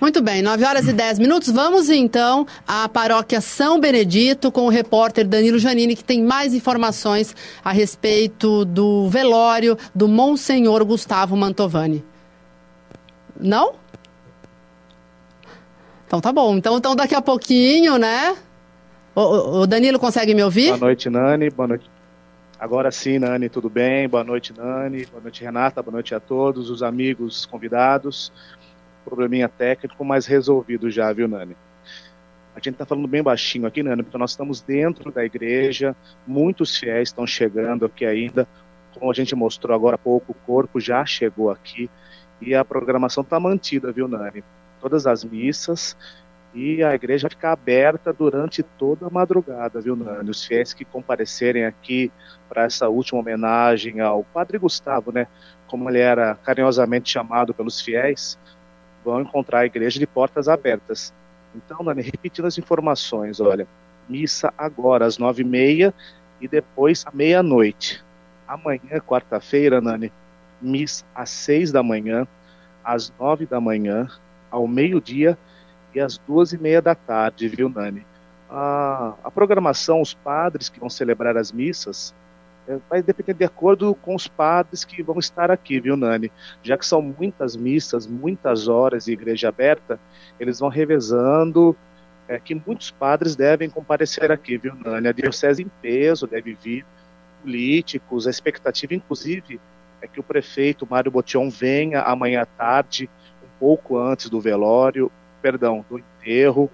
Muito 0.00 0.20
bem, 0.20 0.42
9 0.42 0.64
horas 0.64 0.88
e 0.88 0.92
10 0.92 1.20
minutos. 1.20 1.50
Vamos 1.50 1.88
então 1.88 2.46
à 2.66 2.88
paróquia 2.88 3.40
São 3.40 3.78
Benedito 3.78 4.50
com 4.50 4.66
o 4.66 4.68
repórter 4.68 5.26
Danilo 5.26 5.58
Janini, 5.58 5.94
que 5.94 6.04
tem 6.04 6.22
mais 6.22 6.54
informações 6.54 7.34
a 7.64 7.70
respeito 7.70 8.64
do 8.64 9.08
velório 9.08 9.76
do 9.94 10.08
Monsenhor 10.08 10.84
Gustavo 10.84 11.36
Mantovani. 11.36 12.04
Não? 13.38 13.74
Então 16.10 16.20
tá 16.20 16.32
bom. 16.32 16.56
Então, 16.56 16.76
então 16.76 16.96
daqui 16.96 17.14
a 17.14 17.22
pouquinho, 17.22 17.96
né? 17.96 18.36
O, 19.14 19.60
o 19.60 19.66
Danilo 19.68 19.96
consegue 19.96 20.34
me 20.34 20.42
ouvir? 20.42 20.70
Boa 20.70 20.78
noite, 20.78 21.08
Nani. 21.08 21.50
Boa 21.50 21.68
noite. 21.68 21.88
Agora 22.58 22.90
sim, 22.90 23.20
Nani, 23.20 23.48
tudo 23.48 23.70
bem? 23.70 24.08
Boa 24.08 24.24
noite, 24.24 24.52
Nani. 24.52 25.06
Boa 25.06 25.22
noite, 25.22 25.44
Renata. 25.44 25.80
Boa 25.80 25.92
noite 25.92 26.12
a 26.12 26.18
todos 26.18 26.68
os 26.68 26.82
amigos 26.82 27.46
convidados. 27.46 28.32
Probleminha 29.04 29.48
técnico, 29.48 30.04
mas 30.04 30.26
resolvido 30.26 30.90
já, 30.90 31.12
viu, 31.12 31.28
Nani? 31.28 31.56
A 32.56 32.58
gente 32.58 32.70
está 32.70 32.84
falando 32.84 33.06
bem 33.06 33.22
baixinho 33.22 33.68
aqui, 33.68 33.80
Nani, 33.80 34.02
porque 34.02 34.18
nós 34.18 34.32
estamos 34.32 34.60
dentro 34.60 35.12
da 35.12 35.24
igreja, 35.24 35.94
muitos 36.26 36.76
fiéis 36.76 37.10
estão 37.10 37.24
chegando 37.24 37.86
aqui 37.86 38.04
ainda. 38.04 38.48
Como 38.98 39.08
a 39.08 39.14
gente 39.14 39.36
mostrou 39.36 39.76
agora 39.76 39.94
há 39.94 39.98
pouco, 39.98 40.32
o 40.32 40.34
corpo 40.34 40.80
já 40.80 41.06
chegou 41.06 41.52
aqui 41.52 41.88
e 42.42 42.52
a 42.52 42.64
programação 42.64 43.22
está 43.22 43.38
mantida, 43.38 43.92
viu, 43.92 44.08
Nani? 44.08 44.42
Todas 44.80 45.06
as 45.06 45.24
missas 45.24 45.96
e 46.52 46.82
a 46.82 46.94
igreja 46.94 47.28
fica 47.28 47.52
aberta 47.52 48.12
durante 48.12 48.62
toda 48.62 49.06
a 49.06 49.10
madrugada, 49.10 49.80
viu, 49.80 49.94
Nani? 49.94 50.30
Os 50.30 50.44
fiéis 50.44 50.72
que 50.72 50.84
comparecerem 50.84 51.64
aqui 51.64 52.10
para 52.48 52.64
essa 52.64 52.88
última 52.88 53.20
homenagem 53.20 54.00
ao 54.00 54.24
Padre 54.24 54.58
Gustavo, 54.58 55.12
né? 55.12 55.28
Como 55.68 55.88
ele 55.88 56.00
era 56.00 56.34
carinhosamente 56.34 57.10
chamado 57.10 57.54
pelos 57.54 57.80
fiéis, 57.80 58.36
vão 59.04 59.20
encontrar 59.20 59.60
a 59.60 59.66
igreja 59.66 59.98
de 59.98 60.06
portas 60.06 60.48
abertas. 60.48 61.14
Então, 61.54 61.84
Nani, 61.84 62.02
repetindo 62.02 62.46
as 62.46 62.58
informações, 62.58 63.40
olha, 63.40 63.66
missa 64.08 64.52
agora 64.58 65.06
às 65.06 65.18
nove 65.18 65.42
e 65.42 65.46
meia 65.46 65.94
e 66.40 66.48
depois 66.48 67.04
à 67.06 67.12
meia-noite. 67.12 68.04
Amanhã, 68.46 68.98
quarta-feira, 69.06 69.80
Nani, 69.80 70.12
missa 70.60 71.04
às 71.14 71.30
seis 71.30 71.70
da 71.70 71.82
manhã, 71.82 72.26
às 72.82 73.12
nove 73.18 73.46
da 73.46 73.60
manhã, 73.60 74.08
ao 74.50 74.66
meio-dia 74.66 75.38
e 75.94 76.00
às 76.00 76.18
duas 76.18 76.52
e 76.52 76.58
meia 76.58 76.80
da 76.80 76.94
tarde, 76.94 77.48
viu, 77.48 77.68
Nani? 77.68 78.06
A, 78.48 79.14
a 79.22 79.30
programação, 79.30 80.00
os 80.00 80.14
padres 80.14 80.68
que 80.68 80.80
vão 80.80 80.90
celebrar 80.90 81.36
as 81.36 81.52
missas, 81.52 82.14
é, 82.66 82.78
vai 82.88 83.02
depender 83.02 83.34
de 83.34 83.44
acordo 83.44 83.94
com 83.94 84.14
os 84.14 84.28
padres 84.28 84.84
que 84.84 85.02
vão 85.02 85.18
estar 85.18 85.50
aqui, 85.50 85.80
viu, 85.80 85.96
Nani? 85.96 86.30
Já 86.62 86.76
que 86.76 86.86
são 86.86 87.00
muitas 87.00 87.56
missas, 87.56 88.06
muitas 88.06 88.68
horas 88.68 89.04
de 89.04 89.12
igreja 89.12 89.48
aberta, 89.48 89.98
eles 90.38 90.58
vão 90.58 90.68
revezando 90.68 91.76
é, 92.28 92.38
que 92.38 92.54
muitos 92.54 92.90
padres 92.90 93.34
devem 93.34 93.68
comparecer 93.68 94.30
aqui, 94.30 94.56
viu, 94.58 94.74
Nani? 94.74 95.08
A 95.08 95.12
diocese 95.12 95.62
em 95.62 95.70
peso 95.80 96.26
deve 96.26 96.54
vir, 96.54 96.84
políticos, 97.42 98.26
a 98.26 98.30
expectativa, 98.30 98.94
inclusive, 98.94 99.60
é 100.02 100.06
que 100.06 100.20
o 100.20 100.22
prefeito 100.22 100.86
Mário 100.88 101.10
Botion 101.10 101.50
venha 101.50 102.02
amanhã 102.02 102.42
à 102.42 102.46
tarde, 102.46 103.08
pouco 103.60 103.98
antes 103.98 104.30
do 104.30 104.40
velório, 104.40 105.12
perdão, 105.42 105.84
do 105.88 105.98
enterro. 105.98 106.70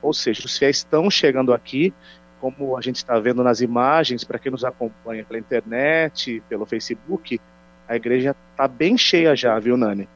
Ou 0.00 0.14
seja, 0.14 0.46
os 0.46 0.56
fiéis 0.56 0.78
estão 0.78 1.10
chegando 1.10 1.52
aqui, 1.52 1.92
como 2.40 2.76
a 2.76 2.80
gente 2.80 2.96
está 2.96 3.18
vendo 3.18 3.42
nas 3.42 3.60
imagens, 3.60 4.22
para 4.22 4.38
quem 4.38 4.52
nos 4.52 4.64
acompanha 4.64 5.24
pela 5.24 5.38
internet, 5.38 6.42
pelo 6.48 6.64
Facebook, 6.64 7.40
a 7.88 7.96
igreja 7.96 8.36
está 8.52 8.68
bem 8.68 8.96
cheia 8.96 9.34
já, 9.34 9.58
viu, 9.58 9.76
Nani? 9.76 10.08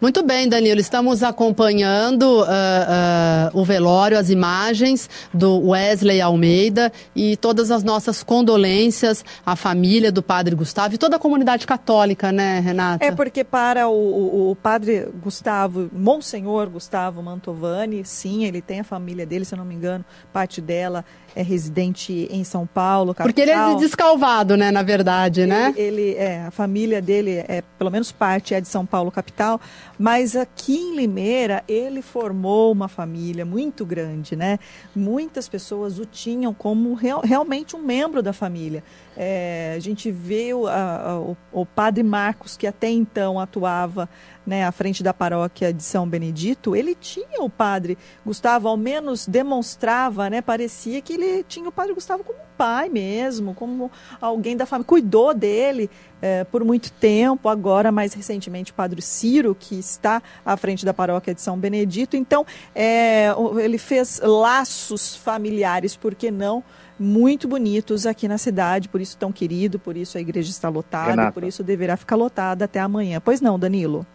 Muito 0.00 0.22
bem, 0.22 0.48
Danilo, 0.48 0.80
estamos 0.80 1.22
acompanhando 1.22 2.40
uh, 2.40 2.44
uh, 2.44 3.60
o 3.60 3.62
velório, 3.62 4.18
as 4.18 4.30
imagens 4.30 5.10
do 5.32 5.68
Wesley 5.68 6.22
Almeida 6.22 6.90
e 7.14 7.36
todas 7.36 7.70
as 7.70 7.84
nossas 7.84 8.22
condolências 8.22 9.22
à 9.44 9.54
família 9.54 10.10
do 10.10 10.22
padre 10.22 10.54
Gustavo 10.54 10.94
e 10.94 10.98
toda 10.98 11.16
a 11.16 11.18
comunidade 11.18 11.66
católica, 11.66 12.32
né, 12.32 12.60
Renata? 12.60 13.04
É 13.04 13.10
porque 13.10 13.44
para 13.44 13.88
o, 13.88 13.92
o, 13.92 14.50
o 14.52 14.56
padre 14.56 15.06
Gustavo, 15.22 15.90
Monsenhor 15.92 16.70
Gustavo 16.70 17.22
Mantovani, 17.22 18.02
sim, 18.02 18.46
ele 18.46 18.62
tem 18.62 18.80
a 18.80 18.84
família 18.84 19.26
dele, 19.26 19.44
se 19.44 19.52
eu 19.52 19.58
não 19.58 19.66
me 19.66 19.74
engano, 19.74 20.02
parte 20.32 20.62
dela 20.62 21.04
é 21.34 21.42
residente 21.42 22.28
em 22.30 22.44
São 22.44 22.66
Paulo, 22.66 23.14
capital. 23.14 23.26
Porque 23.26 23.40
ele 23.40 23.50
é 23.50 23.74
descalvado, 23.76 24.56
né, 24.56 24.70
na 24.70 24.82
verdade, 24.82 25.46
né? 25.46 25.72
Ele, 25.76 26.00
ele, 26.02 26.14
é, 26.16 26.46
a 26.46 26.50
família 26.50 27.00
dele 27.00 27.44
é, 27.48 27.62
pelo 27.78 27.90
menos 27.90 28.12
parte 28.12 28.54
é 28.54 28.60
de 28.60 28.68
São 28.68 28.84
Paulo, 28.84 29.10
capital, 29.10 29.60
mas 29.98 30.36
aqui 30.36 30.76
em 30.76 30.96
Limeira 30.96 31.62
ele 31.68 32.02
formou 32.02 32.72
uma 32.72 32.88
família 32.88 33.44
muito 33.44 33.84
grande, 33.84 34.34
né? 34.36 34.58
Muitas 34.94 35.48
pessoas 35.48 35.98
o 35.98 36.06
tinham 36.06 36.52
como 36.52 36.94
real, 36.94 37.20
realmente 37.24 37.76
um 37.76 37.82
membro 37.82 38.22
da 38.22 38.32
família. 38.32 38.82
É, 39.22 39.74
a 39.76 39.78
gente 39.78 40.10
vê 40.10 40.54
o, 40.54 40.66
a, 40.66 41.20
o, 41.20 41.36
o, 41.52 41.66
padre 41.66 42.02
Marcos, 42.02 42.56
que 42.56 42.66
até 42.66 42.88
então 42.88 43.38
atuava 43.38 44.08
né, 44.46 44.64
à 44.64 44.72
frente 44.72 45.02
da 45.02 45.12
paróquia 45.12 45.74
de 45.74 45.82
São 45.82 46.08
Benedito, 46.08 46.74
ele 46.74 46.94
tinha 46.94 47.42
o 47.42 47.50
padre 47.50 47.98
Gustavo, 48.24 48.66
ao 48.66 48.78
menos 48.78 49.26
demonstrava, 49.26 50.30
né, 50.30 50.40
parecia 50.40 51.02
que 51.02 51.12
ele 51.12 51.44
tinha 51.44 51.68
o 51.68 51.72
padre 51.72 51.92
Gustavo 51.92 52.24
como 52.24 52.38
pai 52.56 52.88
mesmo, 52.88 53.52
como 53.52 53.90
alguém 54.22 54.56
da 54.56 54.64
família, 54.64 54.86
cuidou 54.86 55.34
dele 55.34 55.90
é, 56.22 56.44
por 56.44 56.64
muito 56.64 56.90
tempo, 56.90 57.50
agora 57.50 57.92
mais 57.92 58.14
recentemente 58.14 58.72
o 58.72 58.74
padre 58.74 59.02
Ciro, 59.02 59.54
que 59.54 59.78
está 59.78 60.22
à 60.46 60.56
frente 60.56 60.82
da 60.82 60.94
paróquia 60.94 61.34
de 61.34 61.42
São 61.42 61.58
Benedito, 61.58 62.16
então 62.16 62.46
é, 62.74 63.26
ele 63.62 63.76
fez 63.76 64.18
laços 64.22 65.14
familiares, 65.14 65.94
por 65.94 66.14
que 66.14 66.30
não? 66.30 66.64
Muito 67.00 67.48
bonitos 67.48 68.04
aqui 68.04 68.28
na 68.28 68.36
cidade, 68.36 68.86
por 68.86 69.00
isso 69.00 69.16
tão 69.16 69.32
querido, 69.32 69.78
por 69.78 69.96
isso 69.96 70.18
a 70.18 70.20
igreja 70.20 70.50
está 70.50 70.68
lotada, 70.68 71.10
Renata. 71.10 71.32
por 71.32 71.42
isso 71.42 71.64
deverá 71.64 71.96
ficar 71.96 72.14
lotada 72.14 72.66
até 72.66 72.78
amanhã. 72.78 73.20
Pois 73.24 73.40
não, 73.40 73.58
Danilo? 73.58 74.06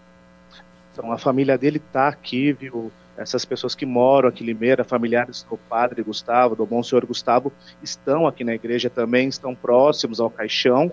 Então, 0.94 1.12
a 1.12 1.18
família 1.18 1.58
dele 1.58 1.78
está 1.78 2.08
aqui, 2.08 2.54
viu? 2.54 2.92
Essas 3.18 3.44
pessoas 3.44 3.74
que 3.74 3.86
moram 3.86 4.30
aqui 4.30 4.44
em 4.44 4.48
Limeira, 4.48 4.84
familiares 4.84 5.42
do 5.50 5.58
padre 5.58 6.04
Gustavo, 6.04 6.56
do 6.56 6.66
bom 6.66 6.84
senhor 6.84 7.06
Gustavo, 7.06 7.52
estão 7.82 8.28
aqui 8.28 8.44
na 8.44 8.54
igreja 8.54 8.90
também, 8.90 9.30
estão 9.30 9.56
próximos 9.56 10.20
ao 10.20 10.30
caixão. 10.30 10.92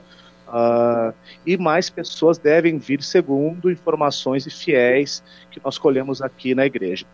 Uh, 0.49 1.13
e 1.47 1.57
mais 1.57 1.91
pessoas 1.91 2.39
devem 2.39 2.79
vir, 2.79 3.03
segundo 3.03 3.71
informações 3.71 4.47
e 4.47 4.51
fiéis 4.51 5.23
que 5.51 5.61
nós 5.63 5.79
colhemos 5.79 6.23
aqui 6.23 6.55
na 6.55 6.65
igreja. 6.65 7.05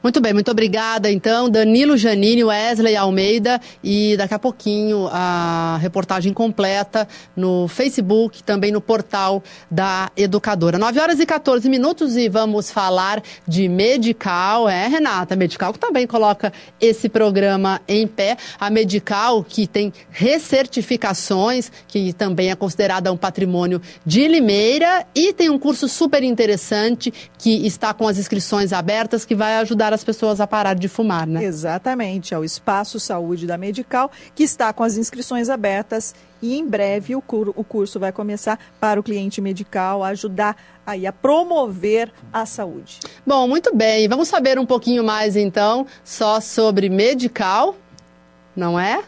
Muito 0.00 0.20
bem, 0.20 0.32
muito 0.32 0.48
obrigada. 0.48 1.10
Então, 1.10 1.50
Danilo 1.50 1.96
Janine, 1.96 2.44
Wesley 2.44 2.94
Almeida 2.94 3.60
e 3.82 4.16
daqui 4.16 4.32
a 4.32 4.38
pouquinho 4.38 5.08
a 5.10 5.76
reportagem 5.82 6.32
completa 6.32 7.08
no 7.34 7.66
Facebook, 7.66 8.44
também 8.44 8.70
no 8.70 8.80
portal 8.80 9.42
da 9.68 10.08
Educadora. 10.16 10.78
9 10.78 11.00
horas 11.00 11.18
e 11.18 11.26
14 11.26 11.68
minutos 11.68 12.16
e 12.16 12.28
vamos 12.28 12.70
falar 12.70 13.20
de 13.46 13.68
Medical. 13.68 14.68
É, 14.68 14.86
Renata, 14.86 15.34
Medical 15.34 15.72
que 15.72 15.80
também 15.80 16.06
coloca 16.06 16.52
esse 16.80 17.08
programa 17.08 17.80
em 17.88 18.06
pé. 18.06 18.36
A 18.60 18.70
Medical 18.70 19.42
que 19.42 19.66
tem 19.66 19.92
recertificações, 20.12 21.72
que 21.88 22.12
também 22.12 22.52
é 22.52 22.54
considerada 22.54 23.12
um 23.12 23.16
patrimônio 23.16 23.82
de 24.06 24.28
Limeira 24.28 25.04
e 25.12 25.32
tem 25.32 25.50
um 25.50 25.58
curso 25.58 25.88
super 25.88 26.22
interessante 26.22 27.12
que 27.36 27.66
está 27.66 27.92
com 27.92 28.06
as 28.06 28.16
inscrições 28.16 28.72
abertas 28.72 29.24
que 29.24 29.34
vai 29.34 29.56
ajudar 29.56 29.87
ajudar 29.88 29.94
as 29.94 30.04
pessoas 30.04 30.40
a 30.40 30.46
parar 30.46 30.74
de 30.74 30.88
fumar, 30.88 31.26
né? 31.26 31.44
Exatamente, 31.44 32.34
é 32.34 32.38
o 32.38 32.44
Espaço 32.44 33.00
Saúde 33.00 33.46
da 33.46 33.56
Medical, 33.56 34.10
que 34.34 34.42
está 34.42 34.72
com 34.72 34.82
as 34.82 34.96
inscrições 34.96 35.48
abertas 35.48 36.14
e 36.40 36.56
em 36.56 36.66
breve 36.66 37.16
o, 37.16 37.22
cur 37.22 37.52
o 37.56 37.64
curso 37.64 37.98
vai 37.98 38.12
começar 38.12 38.58
para 38.78 39.00
o 39.00 39.02
cliente 39.02 39.40
medical 39.40 40.04
ajudar 40.04 40.56
aí 40.86 41.06
a 41.06 41.12
promover 41.12 42.12
a 42.32 42.46
saúde. 42.46 43.00
Bom, 43.26 43.48
muito 43.48 43.74
bem. 43.74 44.08
Vamos 44.08 44.28
saber 44.28 44.58
um 44.58 44.66
pouquinho 44.66 45.02
mais 45.02 45.36
então 45.36 45.86
só 46.04 46.40
sobre 46.40 46.88
medical, 46.88 47.74
não 48.54 48.78
é? 48.78 49.02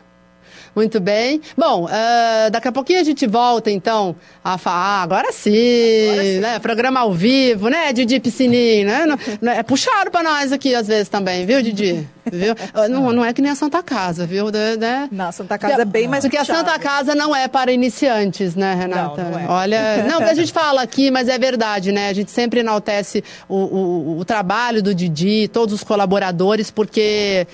Muito 0.80 0.98
bem. 0.98 1.42
Bom, 1.58 1.84
uh, 1.84 2.50
daqui 2.50 2.66
a 2.66 2.72
pouquinho 2.72 3.00
a 3.00 3.04
gente 3.04 3.26
volta, 3.26 3.70
então, 3.70 4.16
a 4.42 4.56
falar. 4.56 4.80
Ah, 4.80 5.02
agora 5.02 5.30
sim, 5.30 6.08
agora 6.08 6.22
sim. 6.22 6.38
né? 6.38 6.58
Programa 6.58 7.00
ao 7.00 7.12
vivo, 7.12 7.68
né, 7.68 7.92
Didi 7.92 8.18
Piscininho, 8.18 8.86
né? 8.86 9.04
É 9.58 9.62
puxado 9.62 10.10
para 10.10 10.22
nós 10.22 10.52
aqui 10.52 10.74
às 10.74 10.88
vezes 10.88 11.10
também, 11.10 11.44
viu, 11.44 11.60
Didi? 11.60 12.08
Viu? 12.32 12.54
Não, 12.88 13.12
não 13.12 13.22
é 13.22 13.34
que 13.34 13.42
nem 13.42 13.50
a 13.50 13.54
Santa 13.54 13.82
Casa, 13.82 14.24
viu? 14.26 14.46
Né? 14.50 15.06
Não, 15.12 15.28
a 15.28 15.32
Santa 15.32 15.58
Casa 15.58 15.82
é 15.82 15.84
bem 15.84 16.08
mais 16.08 16.24
Porque 16.24 16.38
puxado. 16.38 16.60
a 16.60 16.64
Santa 16.64 16.78
Casa 16.78 17.14
não 17.14 17.36
é 17.36 17.46
para 17.46 17.70
iniciantes, 17.72 18.56
né, 18.56 18.72
Renata? 18.74 19.22
Não, 19.22 19.30
não 19.32 19.38
é. 19.38 19.46
Olha, 19.46 20.04
não, 20.04 20.20
a 20.20 20.32
gente 20.32 20.50
fala 20.50 20.80
aqui, 20.80 21.10
mas 21.10 21.28
é 21.28 21.38
verdade, 21.38 21.92
né? 21.92 22.08
A 22.08 22.14
gente 22.14 22.30
sempre 22.30 22.60
enaltece 22.60 23.22
o, 23.46 23.56
o, 23.56 24.18
o 24.20 24.24
trabalho 24.24 24.82
do 24.82 24.94
Didi, 24.94 25.46
todos 25.48 25.74
os 25.74 25.84
colaboradores, 25.84 26.70
porque 26.70 27.46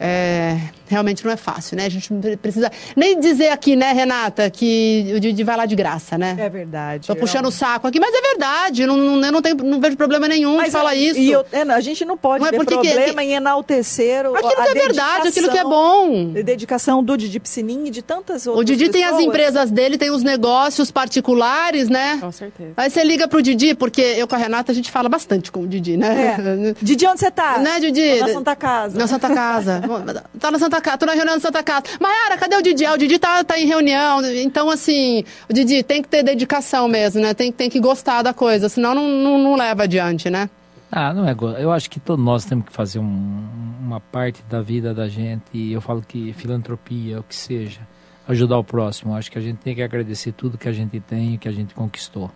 é, 0.00 0.58
realmente 0.86 1.24
não 1.24 1.32
é 1.32 1.36
fácil, 1.36 1.76
né? 1.76 1.86
A 1.86 1.88
gente 1.88 2.12
não 2.12 2.20
precisa 2.36 2.70
nem 2.96 3.18
dizer 3.18 3.48
aqui, 3.48 3.76
né, 3.76 3.92
Renata, 3.92 4.50
que 4.50 5.12
o 5.14 5.20
Didi 5.20 5.42
vai 5.42 5.56
lá 5.56 5.66
de 5.66 5.74
graça, 5.74 6.18
né? 6.18 6.36
É 6.38 6.48
verdade. 6.48 7.06
Tô 7.06 7.16
puxando 7.16 7.46
o 7.46 7.50
saco 7.52 7.86
aqui, 7.86 8.00
mas 8.00 8.14
é 8.14 8.20
verdade, 8.20 8.86
não, 8.86 8.96
não, 8.96 9.26
eu 9.26 9.32
não, 9.32 9.42
tenho, 9.42 9.56
não 9.56 9.80
vejo 9.80 9.96
problema 9.96 10.28
nenhum 10.28 10.56
mas 10.56 10.66
de 10.66 10.72
falar 10.72 10.94
isso. 10.94 11.18
E 11.18 11.30
eu, 11.30 11.44
é, 11.52 11.62
a 11.62 11.80
gente 11.80 12.04
não 12.04 12.16
pode 12.16 12.40
não 12.40 12.48
é 12.48 12.52
problema 12.52 13.22
que, 13.22 13.28
em 13.28 13.34
enaltecer 13.34 14.26
o, 14.26 14.36
aquilo 14.36 14.62
que 14.62 14.68
é 14.68 14.74
verdade, 14.74 15.28
aquilo 15.28 15.50
que 15.50 15.58
é 15.58 15.64
bom. 15.64 16.32
A 16.38 16.42
dedicação 16.42 17.02
do 17.02 17.16
Didi 17.16 17.40
Piscininha 17.40 17.88
e 17.88 17.90
de 17.90 18.02
tantas 18.02 18.46
outras 18.46 18.62
O 18.62 18.64
Didi 18.64 18.86
pessoas. 18.86 18.92
tem 18.92 19.04
as 19.04 19.20
empresas 19.20 19.70
dele, 19.70 19.98
tem 19.98 20.10
os 20.10 20.22
negócios 20.22 20.90
particulares, 20.90 21.88
né? 21.88 22.18
Com 22.20 22.32
certeza. 22.32 22.72
Aí 22.76 22.90
você 22.90 23.04
liga 23.04 23.26
pro 23.28 23.42
Didi, 23.42 23.74
porque 23.74 24.00
eu 24.00 24.26
com 24.26 24.34
a 24.34 24.38
Renata 24.38 24.72
a 24.72 24.74
gente 24.74 24.90
fala 24.90 25.08
bastante 25.08 25.50
com 25.50 25.60
o 25.60 25.66
Didi, 25.66 25.96
né? 25.96 26.36
É. 26.38 26.74
Didi, 26.82 27.06
onde 27.06 27.20
você 27.20 27.30
tá? 27.30 27.58
Né, 27.58 27.80
Didi? 27.80 28.20
Na 28.20 28.28
Santa 28.28 28.56
Casa. 28.56 28.98
Na 28.98 29.06
Santa 29.06 29.34
Casa. 29.34 29.82
tá 30.38 30.50
na 30.50 30.58
Santa 30.58 30.80
Casa, 30.82 30.98
tô 30.98 31.06
na 31.06 31.14
reunião 31.14 31.36
da 31.36 31.40
Santa 31.40 31.62
Casa. 31.62 31.84
Maiara, 31.98 32.36
cadê 32.36 32.56
o 32.56 32.62
Didi? 32.62 32.84
Ah, 32.84 32.92
o 32.92 32.98
Didi 32.98 33.18
tá, 33.18 33.42
tá 33.42 33.58
em 33.58 33.66
reunião. 33.66 34.20
Então, 34.34 34.68
assim, 34.68 35.24
o 35.48 35.52
Didi 35.52 35.82
tem 35.82 36.02
que 36.02 36.08
ter 36.08 36.22
dedicação 36.22 36.86
mesmo, 36.88 37.22
né? 37.22 37.32
Tem, 37.32 37.50
tem 37.50 37.70
que 37.70 37.80
gostar 37.80 38.22
da 38.22 38.34
coisa, 38.34 38.68
senão 38.68 38.94
não, 38.94 39.08
não, 39.08 39.38
não 39.38 39.56
leva 39.56 39.84
adiante, 39.84 40.28
né? 40.28 40.50
Ah, 40.90 41.14
não 41.14 41.26
é. 41.26 41.34
Eu 41.58 41.72
acho 41.72 41.88
que 41.88 41.98
todos 41.98 42.22
nós 42.22 42.44
temos 42.44 42.66
que 42.66 42.72
fazer 42.72 42.98
um, 42.98 43.48
uma 43.80 43.98
parte 43.98 44.42
da 44.42 44.60
vida 44.60 44.92
da 44.92 45.08
gente, 45.08 45.44
e 45.54 45.72
eu 45.72 45.80
falo 45.80 46.02
que 46.02 46.34
filantropia, 46.34 47.20
o 47.20 47.22
que 47.22 47.34
seja, 47.34 47.80
ajudar 48.28 48.58
o 48.58 48.64
próximo. 48.64 49.12
Eu 49.12 49.16
acho 49.16 49.30
que 49.30 49.38
a 49.38 49.40
gente 49.40 49.56
tem 49.58 49.74
que 49.74 49.82
agradecer 49.82 50.32
tudo 50.32 50.58
que 50.58 50.68
a 50.68 50.72
gente 50.72 51.00
tem 51.00 51.38
que 51.38 51.48
a 51.48 51.52
gente 51.52 51.74
conquistou. 51.74 52.30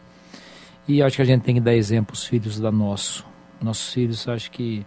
E 0.89 1.03
acho 1.03 1.17
que 1.17 1.23
a 1.23 1.25
gente 1.27 1.43
tem 1.43 1.57
que 1.57 1.61
dar 1.61 1.75
exemplo 1.75 2.13
aos 2.13 2.25
filhos 2.25 2.59
da 2.59 2.73
nosso. 2.73 3.27
Nossos 3.61 3.93
filhos, 3.93 4.27
acho 4.29 4.51
que 4.51 4.87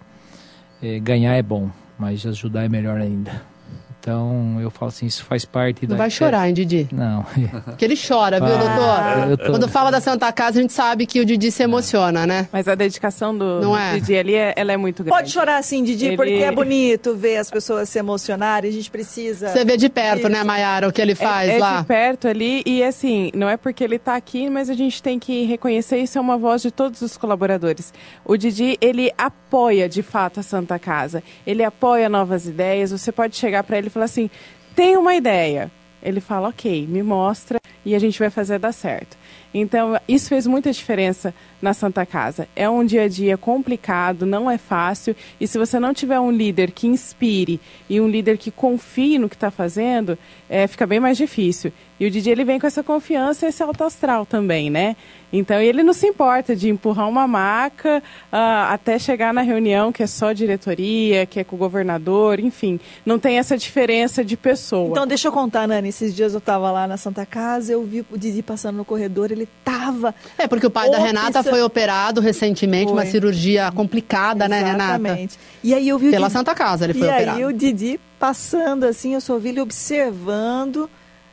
é, 0.81 0.97
ganhar 0.99 1.35
é 1.35 1.41
bom, 1.41 1.69
mas 1.99 2.25
ajudar 2.25 2.63
é 2.63 2.69
melhor 2.69 2.99
ainda. 3.01 3.58
Então, 3.99 4.57
eu 4.61 4.71
falo 4.71 4.89
assim, 4.89 5.05
isso 5.05 5.25
faz 5.25 5.43
parte 5.43 5.81
Não 5.81 5.89
da... 5.89 5.95
vai 5.97 6.09
chorar, 6.09 6.47
hein, 6.47 6.53
Didi? 6.53 6.87
Não. 6.91 7.25
Porque 7.65 7.83
ele 7.83 7.97
chora, 7.97 8.39
viu, 8.39 8.55
ah, 8.55 9.25
doutor? 9.25 9.37
Tô... 9.37 9.51
Quando 9.51 9.67
fala 9.67 9.91
da 9.91 9.99
Santa 9.99 10.31
Casa, 10.31 10.59
a 10.59 10.61
gente 10.61 10.71
sabe 10.71 11.05
que 11.05 11.19
o 11.19 11.25
Didi 11.25 11.51
se 11.51 11.63
emociona, 11.63 12.25
né? 12.25 12.47
Mas 12.51 12.67
a 12.69 12.75
dedicação 12.75 13.37
do, 13.37 13.59
Não 13.59 13.77
é? 13.77 13.99
Didi 13.99 14.15
ali, 14.15 14.35
é, 14.35 14.53
ela 14.55 14.71
é 14.71 14.77
muito 14.77 15.03
grande. 15.03 15.17
Pode 15.17 15.31
chorar 15.31 15.61
sim, 15.63 15.83
Didi, 15.83 16.07
ele... 16.07 16.15
porque 16.15 16.31
é 16.31 16.49
bonito 16.55 17.13
ver 17.13 17.37
as 17.37 17.51
pessoas 17.51 17.89
se 17.89 17.99
emocionarem, 17.99 18.69
a 18.69 18.73
gente 18.73 18.89
precisa... 18.89 19.49
Você 19.49 19.65
vê 19.65 19.75
de 19.75 19.89
perto, 19.89 20.21
isso. 20.21 20.29
né, 20.29 20.43
Maiara, 20.45 20.87
o 20.87 20.93
que 20.93 21.01
ele 21.01 21.13
faz 21.13 21.49
é, 21.49 21.57
lá? 21.57 21.79
É 21.79 21.81
de 21.81 21.87
perto 21.87 22.27
ali, 22.29 22.63
e 22.65 22.81
assim, 22.81 23.31
não 23.35 23.49
é 23.49 23.57
porque 23.57 23.83
ele 23.83 23.97
está 23.97 24.15
aqui, 24.15 24.49
mas 24.49 24.69
a 24.69 24.73
gente 24.73 25.03
tem 25.03 25.19
que 25.19 25.43
reconhecer, 25.43 25.97
isso 25.97 26.17
é 26.17 26.21
uma 26.21 26.37
voz 26.37 26.61
de 26.61 26.71
todos 26.71 27.01
os 27.01 27.17
colaboradores. 27.17 27.93
O 28.23 28.37
Didi, 28.37 28.77
ele 28.79 29.11
apoia, 29.17 29.89
de 29.89 30.01
fato, 30.01 30.39
a 30.39 30.43
Santa 30.43 30.79
Casa. 30.79 31.21
Ele 31.45 31.63
apoia 31.63 32.07
novas 32.07 32.47
ideias, 32.47 32.91
você 32.91 33.11
pode 33.11 33.35
chegar 33.35 33.63
para 33.63 33.77
ele 33.77 33.88
e 33.89 33.93
falar 33.93 34.05
assim 34.05 34.29
tem 34.75 34.95
uma 34.95 35.13
ideia. 35.13 35.69
Ele 36.01 36.21
fala, 36.21 36.47
ok, 36.47 36.87
me 36.87 37.03
mostra 37.03 37.59
e 37.85 37.93
a 37.93 37.99
gente 37.99 38.17
vai 38.17 38.29
fazer 38.29 38.57
dar 38.59 38.71
certo. 38.71 39.17
Então, 39.53 39.99
isso 40.07 40.29
fez 40.29 40.47
muita 40.47 40.71
diferença 40.71 41.33
na 41.61 41.73
Santa 41.73 42.05
Casa. 42.05 42.47
É 42.55 42.69
um 42.69 42.85
dia 42.85 43.03
a 43.03 43.07
dia 43.07 43.37
complicado, 43.37 44.25
não 44.25 44.49
é 44.49 44.57
fácil, 44.57 45.15
e 45.41 45.47
se 45.47 45.57
você 45.57 45.79
não 45.79 45.93
tiver 45.93 46.19
um 46.19 46.31
líder 46.31 46.71
que 46.71 46.87
inspire 46.87 47.59
e 47.89 47.99
um 47.99 48.07
líder 48.07 48.37
que 48.37 48.51
confie 48.51 49.17
no 49.17 49.27
que 49.27 49.35
está 49.35 49.51
fazendo, 49.51 50.17
é, 50.49 50.67
fica 50.67 50.87
bem 50.87 50.99
mais 50.99 51.17
difícil. 51.17 51.73
E 51.99 52.07
o 52.07 52.11
Didi 52.11 52.29
ele 52.29 52.45
vem 52.45 52.59
com 52.59 52.65
essa 52.65 52.81
confiança 52.81 53.45
e 53.45 53.49
esse 53.49 53.61
alto 53.61 53.83
astral 53.83 54.25
também, 54.25 54.69
né? 54.69 54.95
Então 55.31 55.59
ele 55.59 55.83
não 55.83 55.93
se 55.93 56.07
importa 56.07 56.55
de 56.55 56.69
empurrar 56.69 57.07
uma 57.07 57.27
maca 57.27 58.01
uh, 58.31 58.71
até 58.71 58.97
chegar 58.97 59.33
na 59.33 59.41
reunião 59.41 59.91
que 59.91 60.01
é 60.01 60.07
só 60.07 60.31
diretoria, 60.31 61.25
que 61.25 61.39
é 61.39 61.43
com 61.43 61.55
o 61.55 61.59
governador, 61.59 62.39
enfim. 62.39 62.79
Não 63.05 63.19
tem 63.19 63.37
essa 63.37 63.57
diferença 63.57 64.23
de 64.23 64.35
pessoa. 64.35 64.89
Então 64.89 65.05
deixa 65.05 65.27
eu 65.27 65.31
contar, 65.31 65.67
Nani. 65.67 65.89
Esses 65.89 66.15
dias 66.15 66.33
eu 66.33 66.39
estava 66.39 66.71
lá 66.71 66.87
na 66.87 66.97
Santa 66.97 67.25
Casa, 67.25 67.73
eu 67.73 67.83
vi 67.83 68.05
o 68.09 68.17
Didi 68.17 68.41
passando 68.41 68.77
no 68.77 68.85
corredor, 68.85 69.31
ele 69.31 69.47
tava. 69.63 70.15
É, 70.37 70.47
porque 70.47 70.65
o 70.65 70.71
pai 70.71 70.89
da 70.89 70.97
Renata 70.97 71.43
foi 71.43 71.61
operado 71.61 72.21
recentemente, 72.21 72.85
foi. 72.85 72.93
uma 72.93 73.05
cirurgia 73.05 73.71
complicada, 73.71 74.45
Exatamente. 74.45 74.63
né, 74.63 74.71
Renata? 74.71 74.99
Exatamente. 74.99 75.39
E 75.63 75.73
aí 75.73 75.87
eu 75.87 75.99
vi 75.99 76.09
Pela 76.09 76.27
Didi... 76.27 76.37
Santa 76.37 76.55
Casa 76.55 76.85
ele 76.85 76.93
foi 76.93 77.07
e 77.07 77.11
operado. 77.11 77.39
E 77.39 77.43
aí 77.43 77.45
o 77.45 77.53
Didi 77.53 77.99
passando 78.17 78.85
assim, 78.85 79.13
eu 79.13 79.21
só 79.21 79.37
vi 79.37 79.49
ele 79.49 79.61
observando 79.61 80.89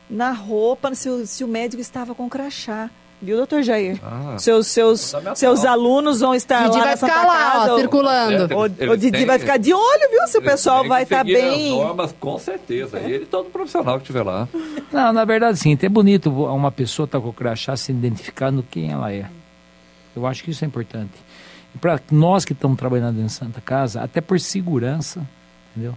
na 0.08 0.32
roupa 0.32 0.94
se 0.94 1.08
o, 1.08 1.26
se 1.26 1.44
o 1.44 1.48
médico 1.48 1.80
estava 1.80 2.14
com 2.14 2.28
crachá. 2.28 2.90
Viu, 3.20 3.38
doutor 3.38 3.62
Jair? 3.62 3.98
Ah, 4.02 4.36
seus 4.38 4.66
seus, 4.66 5.14
seus 5.34 5.64
alunos 5.64 6.20
vão 6.20 6.34
estar 6.34 6.64
Didi 6.64 6.76
lá 6.76 6.84
vai 6.84 6.90
na 6.90 6.96
Santa 6.98 7.12
ficar 7.14 7.26
lá, 7.26 7.72
ó, 7.72 7.78
circulando. 7.78 8.52
É, 8.78 8.86
o, 8.88 8.92
o 8.92 8.96
Didi 8.96 9.24
vai 9.24 9.38
ficar 9.38 9.56
de 9.56 9.72
olho, 9.72 10.10
viu? 10.10 10.26
Se 10.28 10.36
o 10.36 10.42
pessoal 10.42 10.86
vai 10.86 11.04
estar 11.04 11.24
bem. 11.24 11.72
As 11.72 11.86
normas, 11.86 12.14
com 12.20 12.38
certeza. 12.38 12.98
Ele 12.98 13.24
e 13.24 13.26
todo 13.26 13.48
profissional 13.48 13.96
que 13.96 14.02
estiver 14.02 14.22
lá. 14.22 14.46
Não, 14.92 15.12
na 15.14 15.24
verdade, 15.24 15.58
sim. 15.58 15.76
É 15.80 15.88
bonito 15.88 16.30
uma 16.30 16.70
pessoa 16.70 17.06
estar 17.06 17.18
tá 17.18 17.22
com 17.22 17.30
o 17.30 17.32
crachá 17.32 17.74
se 17.74 17.90
identificando 17.90 18.62
quem 18.70 18.92
ela 18.92 19.10
é. 19.10 19.30
Eu 20.14 20.26
acho 20.26 20.44
que 20.44 20.50
isso 20.50 20.62
é 20.62 20.68
importante. 20.68 21.14
E 21.74 21.78
para 21.78 21.98
nós 22.10 22.44
que 22.44 22.52
estamos 22.52 22.78
trabalhando 22.78 23.18
em 23.18 23.28
Santa 23.30 23.62
Casa, 23.62 24.02
até 24.02 24.20
por 24.20 24.38
segurança, 24.38 25.26
entendeu? 25.70 25.96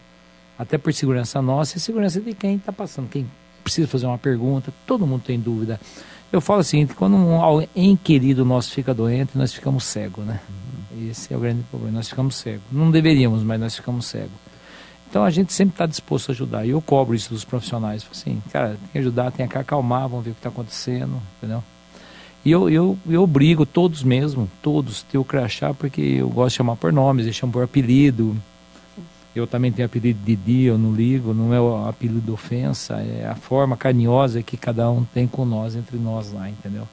Até 0.58 0.78
por 0.78 0.94
segurança 0.94 1.42
nossa 1.42 1.78
e 1.78 1.82
segurança 1.82 2.20
de 2.22 2.34
quem 2.34 2.56
está 2.56 2.72
passando, 2.72 3.10
quem 3.10 3.30
precisa 3.60 3.88
fazer 3.88 4.06
uma 4.06 4.18
pergunta, 4.18 4.74
todo 4.86 5.06
mundo 5.06 5.24
tem 5.26 5.40
dúvida. 5.40 5.80
Eu 6.32 6.42
falo 6.42 6.60
assim, 6.60 6.86
quando 6.86 7.16
um 7.16 7.42
alguém 7.42 7.96
querido 7.96 8.46
nosso 8.46 8.72
fica 8.72 8.94
doente, 8.94 9.32
nós 9.36 9.54
ficamos 9.54 9.84
cegos, 9.84 10.26
né? 10.26 10.40
Esse 11.10 11.34
é 11.34 11.38
o 11.38 11.40
grande 11.40 11.64
problema, 11.64 11.98
nós 11.98 12.10
ficamos 12.10 12.36
cegos. 12.36 12.64
Não 12.72 12.92
deveríamos, 12.92 13.42
mas 13.44 13.60
nós 13.60 13.76
ficamos 13.76 14.06
cegos. 14.06 14.32
Então 15.10 15.24
a 15.24 15.30
gente 15.32 15.52
sempre 15.52 15.74
está 15.74 15.88
disposto 15.88 16.30
a 16.30 16.32
ajudar. 16.34 16.66
E 16.66 16.70
eu 16.70 16.82
cobro 16.82 17.16
isso 17.16 17.34
dos 17.34 17.44
profissionais. 17.44 18.06
Assim, 18.12 18.42
cara, 18.52 18.70
tem 18.70 18.90
que 18.92 18.98
ajudar, 19.00 19.32
tem 19.32 19.48
que 19.48 19.58
acalmar, 19.58 20.08
vamos 20.08 20.24
ver 20.24 20.32
o 20.32 20.34
que 20.34 20.40
está 20.40 20.50
acontecendo, 20.50 21.20
entendeu? 21.38 21.64
E 22.46 22.52
eu, 22.52 22.70
eu, 22.70 22.98
eu 23.10 23.24
obrigo 23.24 23.66
todos 23.66 24.04
mesmo, 24.04 24.50
todos, 24.62 25.02
ter 25.04 25.18
o 25.18 25.26
crachá, 25.26 25.74
porque 25.74 26.02
eu 26.02 26.30
gosto 26.30 26.52
de 26.52 26.58
chamar 26.58 26.76
por 26.76 26.94
nomes, 26.94 27.26
eu 27.26 27.34
chamo 27.34 27.52
por 27.52 27.64
apelido. 27.64 28.38
Eu 29.36 29.46
também 29.46 29.72
tenho 29.72 29.86
apelido 29.86 30.20
de 30.24 30.36
dia, 30.36 30.72
eu 30.72 30.78
não 30.78 30.94
ligo, 30.94 31.34
não 31.34 31.54
é 31.54 31.62
o 31.62 31.88
apelido 31.88 32.20
de 32.20 32.32
ofensa, 32.32 32.96
é 32.96 33.28
a 33.28 33.36
forma 33.36 33.78
carinhosa 33.78 34.42
que 34.42 34.58
cada 34.58 34.90
um 34.90 35.04
tem 35.04 35.28
com 35.28 35.46
nós, 35.46 35.76
entre 35.76 35.98
nós 35.98 36.32
lá, 36.34 36.50
entendeu? 36.50 36.88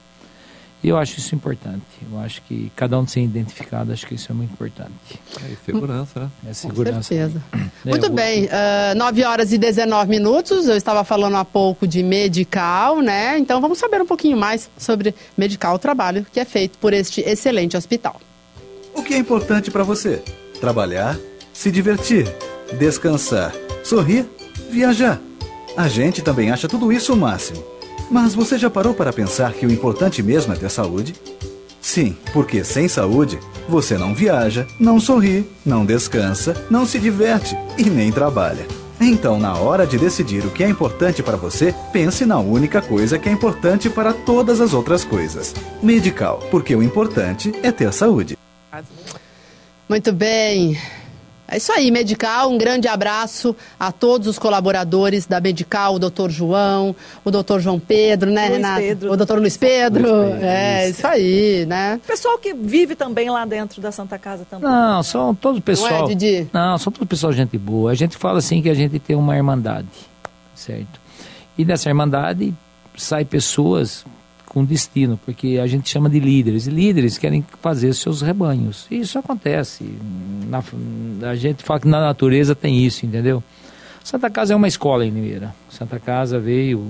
E 0.86 0.88
eu 0.88 0.98
acho 0.98 1.18
isso 1.18 1.34
importante. 1.34 1.82
Eu 2.12 2.20
acho 2.20 2.42
que 2.42 2.70
cada 2.76 2.98
um 2.98 3.06
ser 3.06 3.20
identificado, 3.20 3.92
acho 3.92 4.06
que 4.06 4.14
isso 4.14 4.30
é 4.30 4.34
muito 4.34 4.52
importante. 4.52 4.92
É 5.34 5.56
segurança, 5.64 6.20
né? 6.20 6.30
É 6.48 6.52
segurança. 6.52 6.96
Com 6.96 7.02
certeza. 7.02 7.42
É, 7.84 7.88
muito 7.88 8.10
bem, 8.10 8.44
uh, 8.44 8.92
ah, 8.92 8.94
9 8.94 9.24
horas 9.24 9.52
e 9.52 9.58
19 9.58 10.10
minutos. 10.10 10.68
Eu 10.68 10.76
estava 10.76 11.02
falando 11.02 11.36
há 11.36 11.44
pouco 11.44 11.88
de 11.88 12.02
medical, 12.02 13.00
né? 13.00 13.38
Então 13.38 13.60
vamos 13.60 13.78
saber 13.78 14.00
um 14.00 14.06
pouquinho 14.06 14.36
mais 14.36 14.70
sobre 14.76 15.14
medical, 15.36 15.74
o 15.74 15.78
trabalho 15.78 16.26
que 16.30 16.38
é 16.38 16.44
feito 16.44 16.78
por 16.78 16.92
este 16.92 17.20
excelente 17.22 17.76
hospital. 17.76 18.20
O 18.94 19.02
que 19.02 19.14
é 19.14 19.18
importante 19.18 19.70
para 19.70 19.82
você? 19.82 20.22
Trabalhar, 20.60 21.18
se 21.57 21.70
divertir, 21.70 22.28
descansar, 22.78 23.53
sorrir, 23.83 24.27
viajar. 24.70 25.19
A 25.74 25.89
gente 25.89 26.20
também 26.20 26.51
acha 26.51 26.69
tudo 26.69 26.93
isso 26.93 27.15
o 27.15 27.16
máximo. 27.16 27.65
Mas 28.11 28.35
você 28.35 28.59
já 28.59 28.69
parou 28.69 28.93
para 28.93 29.12
pensar 29.12 29.55
que 29.55 29.65
o 29.65 29.73
importante 29.73 30.23
mesmo 30.23 30.53
é 30.53 30.57
ter 30.57 30.70
saúde? 30.70 31.15
Sim, 31.81 32.15
porque 32.33 32.62
sem 32.62 32.89
saúde, 32.89 33.39
você 33.69 33.97
não 33.97 34.15
viaja, 34.15 34.66
não 34.78 35.01
sorri, 35.01 35.51
não 35.65 35.87
descansa, 35.87 36.66
não 36.70 36.85
se 36.85 36.99
diverte 36.99 37.57
e 37.78 37.85
nem 37.85 38.12
trabalha. 38.12 38.66
Então, 39.01 39.39
na 39.39 39.57
hora 39.57 39.87
de 39.87 39.99
decidir 39.99 40.45
o 40.45 40.51
que 40.51 40.62
é 40.62 40.69
importante 40.69 41.23
para 41.23 41.37
você, 41.37 41.74
pense 41.91 42.27
na 42.27 42.39
única 42.39 42.83
coisa 42.83 43.19
que 43.19 43.28
é 43.31 43.33
importante 43.33 43.89
para 43.89 44.12
todas 44.12 44.61
as 44.61 44.74
outras 44.74 45.05
coisas. 45.05 45.55
Medical, 45.83 46.39
porque 46.51 46.77
o 46.77 46.83
importante 46.83 47.53
é 47.62 47.73
ter 47.73 47.93
saúde. 47.93 48.37
Muito 49.89 50.12
bem. 50.12 50.78
É 51.48 51.56
isso 51.56 51.73
aí, 51.73 51.90
Medical. 51.90 52.51
Um 52.51 52.59
grande 52.59 52.89
abraço 52.89 53.55
a 53.78 53.93
todos 53.93 54.27
os 54.27 54.39
colaboradores 54.39 55.27
da 55.27 55.40
Medical, 55.40 55.94
o 55.94 55.98
doutor 55.98 56.31
João, 56.31 56.94
o 57.24 57.31
doutor 57.31 57.60
João 57.60 57.78
Pedro, 57.78 58.31
né, 58.31 58.43
Luiz 58.47 58.52
Renato? 58.56 58.81
Pedro. 58.81 59.12
O 59.12 59.16
doutor 59.16 59.39
Luiz 59.39 59.56
Pedro. 59.56 60.02
Luiz 60.02 60.32
Pedro. 60.32 60.44
É, 60.44 60.90
isso 60.90 61.06
aí, 61.06 61.66
né? 61.66 62.01
Pessoal 62.06 62.39
que 62.39 62.52
vive 62.52 62.97
também 62.97 63.31
lá 63.31 63.44
dentro 63.44 63.81
da 63.81 63.93
Santa 63.93 64.18
Casa 64.18 64.44
também. 64.48 64.68
Não, 64.68 65.02
são 65.02 65.35
todo 65.35 65.60
pessoal. 65.60 65.90
Não, 65.90 66.05
é, 66.10 66.14
Didi? 66.14 66.48
Não, 66.52 66.78
são 66.78 66.93
todo 66.93 67.06
pessoal 67.06 67.32
gente 67.32 67.56
boa. 67.56 67.93
A 67.93 67.94
gente 67.94 68.16
fala 68.16 68.39
assim 68.39 68.60
que 68.60 68.68
a 68.68 68.74
gente 68.74 68.98
tem 68.98 69.14
uma 69.14 69.36
irmandade, 69.36 69.89
certo? 70.55 71.01
E 71.56 71.64
dessa 71.64 71.89
irmandade 71.89 72.52
sai 72.97 73.24
pessoas 73.24 74.05
com 74.57 74.65
destino, 74.65 75.20
porque 75.23 75.59
a 75.62 75.66
gente 75.66 75.87
chama 75.87 76.09
de 76.09 76.19
líderes. 76.19 76.66
E 76.66 76.70
líderes 76.70 77.19
querem 77.19 77.45
fazer 77.61 77.93
seus 77.93 78.23
rebanhos. 78.23 78.87
E 78.91 79.01
isso 79.01 79.19
acontece. 79.19 79.85
Na, 80.49 80.65
a 81.28 81.35
gente 81.35 81.62
fala 81.62 81.78
que 81.78 81.87
na 81.87 82.01
natureza 82.01 82.55
tem 82.55 82.83
isso, 82.83 83.05
entendeu? 83.05 83.45
Santa 84.03 84.31
Casa 84.31 84.55
é 84.55 84.57
uma 84.57 84.66
escola 84.66 85.05
em 85.05 85.11
Limeira. 85.11 85.55
Santa 85.69 86.01
Casa 86.01 86.39
veio, 86.39 86.89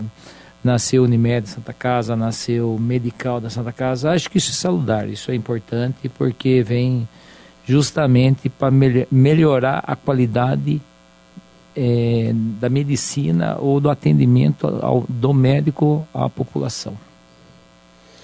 nasceu 0.63 1.03
Unimed 1.03 1.49
Santa 1.49 1.73
Casa, 1.73 2.15
nasceu 2.15 2.79
Medical 2.79 3.41
da 3.41 3.51
Santa 3.51 3.73
Casa. 3.73 4.13
Acho 4.13 4.31
que 4.31 4.39
isso 4.39 4.53
é 4.53 4.55
salutar, 4.55 5.09
isso 5.09 5.33
é 5.33 5.35
importante 5.35 6.09
porque 6.09 6.63
vem 6.63 7.09
justamente 7.67 8.49
para 8.49 8.71
melhorar 9.11 9.83
a 9.85 9.97
qualidade 9.97 10.81
é, 11.77 12.31
da 12.61 12.69
medicina 12.69 13.57
ou 13.59 13.81
do 13.81 13.91
atendimento 13.91 14.69
ao, 14.69 15.05
do 15.09 15.35
médico 15.35 16.07
à 16.15 16.29
população. 16.29 16.97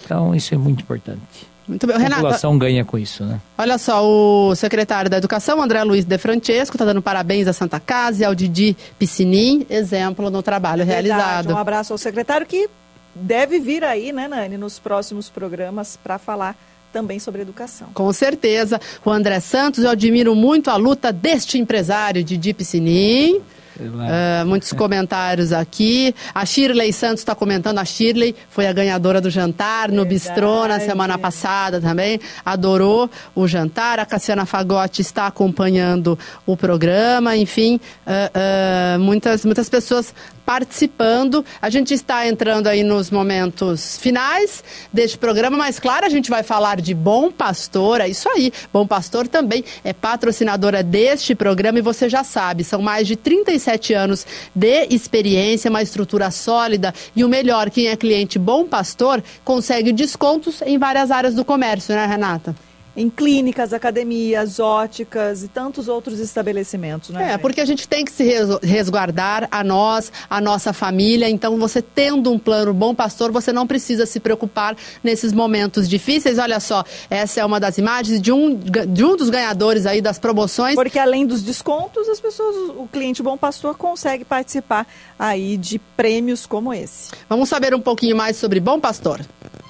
Então, 0.04 0.34
isso 0.34 0.54
é 0.54 0.58
muito 0.58 0.82
importante. 0.82 1.20
Muito 1.66 1.86
bem. 1.86 1.96
A 1.96 2.10
população 2.10 2.58
ganha 2.58 2.84
com 2.84 2.98
isso, 2.98 3.24
né? 3.24 3.40
Olha 3.56 3.78
só, 3.78 4.04
o 4.04 4.54
secretário 4.54 5.08
da 5.08 5.16
Educação, 5.16 5.62
André 5.62 5.82
Luiz 5.84 6.04
de 6.04 6.18
Francesco, 6.18 6.76
está 6.76 6.84
dando 6.84 7.00
parabéns 7.00 7.46
à 7.46 7.52
Santa 7.52 7.78
Casa 7.78 8.22
e 8.22 8.24
ao 8.24 8.34
Didi 8.34 8.76
Piscinin, 8.98 9.64
exemplo 9.70 10.28
no 10.28 10.42
trabalho 10.42 10.84
Verdade, 10.84 11.08
realizado. 11.08 11.54
Um 11.54 11.56
abraço 11.56 11.92
ao 11.92 11.98
secretário 11.98 12.46
que 12.46 12.68
deve 13.14 13.60
vir 13.60 13.84
aí, 13.84 14.12
né, 14.12 14.26
Nani, 14.26 14.56
nos 14.56 14.78
próximos 14.78 15.30
programas 15.30 15.98
para 16.02 16.18
falar 16.18 16.56
também 16.92 17.18
sobre 17.18 17.40
educação. 17.42 17.88
Com 17.94 18.12
certeza. 18.12 18.80
O 19.04 19.10
André 19.10 19.40
Santos, 19.40 19.84
eu 19.84 19.90
admiro 19.90 20.34
muito 20.34 20.68
a 20.68 20.76
luta 20.76 21.12
deste 21.12 21.58
empresário, 21.58 22.22
Didi 22.22 22.52
Piscinin. 22.52 23.40
Uh, 23.88 24.46
muitos 24.46 24.72
comentários 24.72 25.52
aqui. 25.52 26.14
A 26.34 26.44
Shirley 26.44 26.92
Santos 26.92 27.20
está 27.20 27.34
comentando. 27.34 27.78
A 27.78 27.84
Shirley 27.84 28.34
foi 28.50 28.66
a 28.66 28.72
ganhadora 28.72 29.20
do 29.20 29.30
jantar 29.30 29.88
no 29.88 30.04
Verdade. 30.04 30.12
Bistrô 30.12 30.66
na 30.66 30.80
semana 30.80 31.18
passada 31.18 31.80
também. 31.80 32.20
Adorou 32.44 33.10
o 33.34 33.46
jantar. 33.46 33.98
A 33.98 34.06
Cassiana 34.06 34.46
Fagotti 34.46 35.02
está 35.02 35.26
acompanhando 35.26 36.18
o 36.46 36.56
programa. 36.56 37.36
Enfim, 37.36 37.80
uh, 38.06 38.96
uh, 38.96 39.00
muitas, 39.00 39.44
muitas 39.44 39.68
pessoas 39.68 40.14
participando. 40.44 41.44
A 41.60 41.70
gente 41.70 41.94
está 41.94 42.26
entrando 42.26 42.66
aí 42.66 42.82
nos 42.82 43.10
momentos 43.10 43.98
finais 43.98 44.62
deste 44.92 45.18
programa, 45.18 45.56
mas 45.56 45.78
claro, 45.78 46.06
a 46.06 46.08
gente 46.08 46.30
vai 46.30 46.42
falar 46.42 46.80
de 46.80 46.94
Bom 46.94 47.30
Pastor, 47.30 48.00
é 48.00 48.08
isso 48.08 48.28
aí. 48.28 48.52
Bom 48.72 48.86
Pastor 48.86 49.28
também 49.28 49.64
é 49.84 49.92
patrocinadora 49.92 50.82
deste 50.82 51.34
programa 51.34 51.78
e 51.78 51.82
você 51.82 52.08
já 52.08 52.24
sabe, 52.24 52.64
são 52.64 52.82
mais 52.82 53.06
de 53.06 53.16
37 53.16 53.94
anos 53.94 54.26
de 54.54 54.86
experiência, 54.90 55.70
uma 55.70 55.82
estrutura 55.82 56.30
sólida 56.30 56.92
e 57.14 57.24
o 57.24 57.28
melhor, 57.28 57.70
quem 57.70 57.88
é 57.88 57.96
cliente 57.96 58.38
Bom 58.38 58.66
Pastor 58.66 59.22
consegue 59.44 59.92
descontos 59.92 60.62
em 60.62 60.78
várias 60.78 61.10
áreas 61.10 61.34
do 61.34 61.44
comércio, 61.44 61.94
né, 61.94 62.06
Renata? 62.06 62.54
Em 62.96 63.08
clínicas, 63.08 63.72
academias, 63.72 64.60
óticas 64.60 65.42
e 65.42 65.48
tantos 65.48 65.88
outros 65.88 66.18
estabelecimentos, 66.18 67.10
né? 67.10 67.32
É, 67.32 67.38
porque 67.38 67.60
a 67.60 67.64
gente 67.64 67.88
tem 67.88 68.04
que 68.04 68.12
se 68.12 68.24
resguardar 68.62 69.48
a 69.50 69.64
nós, 69.64 70.12
a 70.28 70.40
nossa 70.40 70.72
família. 70.72 71.28
Então, 71.28 71.58
você 71.58 71.80
tendo 71.80 72.30
um 72.30 72.38
plano 72.38 72.74
bom 72.74 72.94
pastor, 72.94 73.32
você 73.32 73.52
não 73.52 73.66
precisa 73.66 74.04
se 74.04 74.20
preocupar 74.20 74.76
nesses 75.02 75.32
momentos 75.32 75.88
difíceis. 75.88 76.38
Olha 76.38 76.60
só, 76.60 76.84
essa 77.08 77.40
é 77.40 77.44
uma 77.44 77.58
das 77.58 77.78
imagens 77.78 78.20
de 78.20 78.30
um, 78.30 78.54
de 78.54 79.04
um 79.04 79.16
dos 79.16 79.30
ganhadores 79.30 79.86
aí 79.86 80.00
das 80.00 80.18
promoções. 80.18 80.74
Porque 80.74 80.98
além 80.98 81.26
dos 81.26 81.42
descontos, 81.42 82.08
as 82.08 82.20
pessoas, 82.20 82.54
o 82.76 82.86
cliente 82.92 83.22
bom 83.22 83.36
pastor 83.36 83.76
consegue 83.76 84.24
participar 84.24 84.86
aí 85.18 85.56
de 85.56 85.78
prêmios 85.78 86.44
como 86.46 86.74
esse. 86.74 87.10
Vamos 87.28 87.48
saber 87.48 87.74
um 87.74 87.80
pouquinho 87.80 88.16
mais 88.16 88.36
sobre 88.36 88.60
Bom 88.60 88.78
Pastor. 88.78 89.20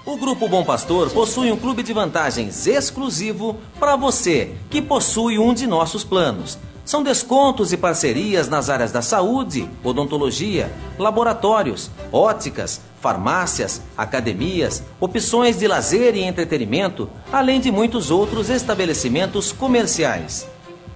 O 0.05 0.17
Grupo 0.17 0.49
Bom 0.49 0.65
Pastor 0.65 1.11
possui 1.11 1.53
um 1.53 1.57
clube 1.57 1.81
de 1.81 1.93
vantagens 1.93 2.67
exclusivo 2.67 3.57
para 3.79 3.95
você 3.95 4.57
que 4.69 4.83
possui 4.83 5.39
um 5.39 5.55
de 5.55 5.65
nossos 5.65 6.03
planos. 6.03 6.59
São 6.85 7.05
descontos 7.05 7.73
e 7.73 7.77
parcerias 7.77 8.49
nas 8.49 8.69
áreas 8.69 8.91
da 8.91 9.01
saúde, 9.01 9.71
odontologia, 9.85 10.73
laboratórios, 10.99 11.89
óticas, 12.11 12.81
farmácias, 13.01 13.81
academias, 13.97 14.83
opções 14.99 15.61
de 15.61 15.69
lazer 15.69 16.17
e 16.17 16.25
entretenimento, 16.25 17.09
além 17.33 17.61
de 17.61 17.71
muitos 17.71 18.11
outros 18.11 18.51
estabelecimentos 18.51 19.53
comerciais. 19.53 20.49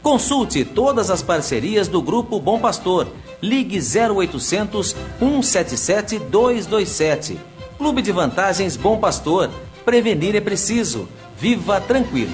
Consulte 0.03 0.65
todas 0.65 1.11
as 1.13 1.23
parcerias 1.23 1.87
do 1.87 2.03
Grupo 2.03 2.41
Bom 2.41 2.59
Pastor. 2.59 3.07
Ligue 3.41 3.79
0800 3.79 4.97
177 5.21 6.19
227 6.19 7.56
Clube 7.79 8.01
de 8.01 8.11
Vantagens 8.11 8.75
Bom 8.77 8.99
Pastor. 8.99 9.51
Prevenir 9.85 10.35
é 10.35 10.41
preciso. 10.41 11.09
Viva 11.39 11.79
tranquilo. 11.79 12.33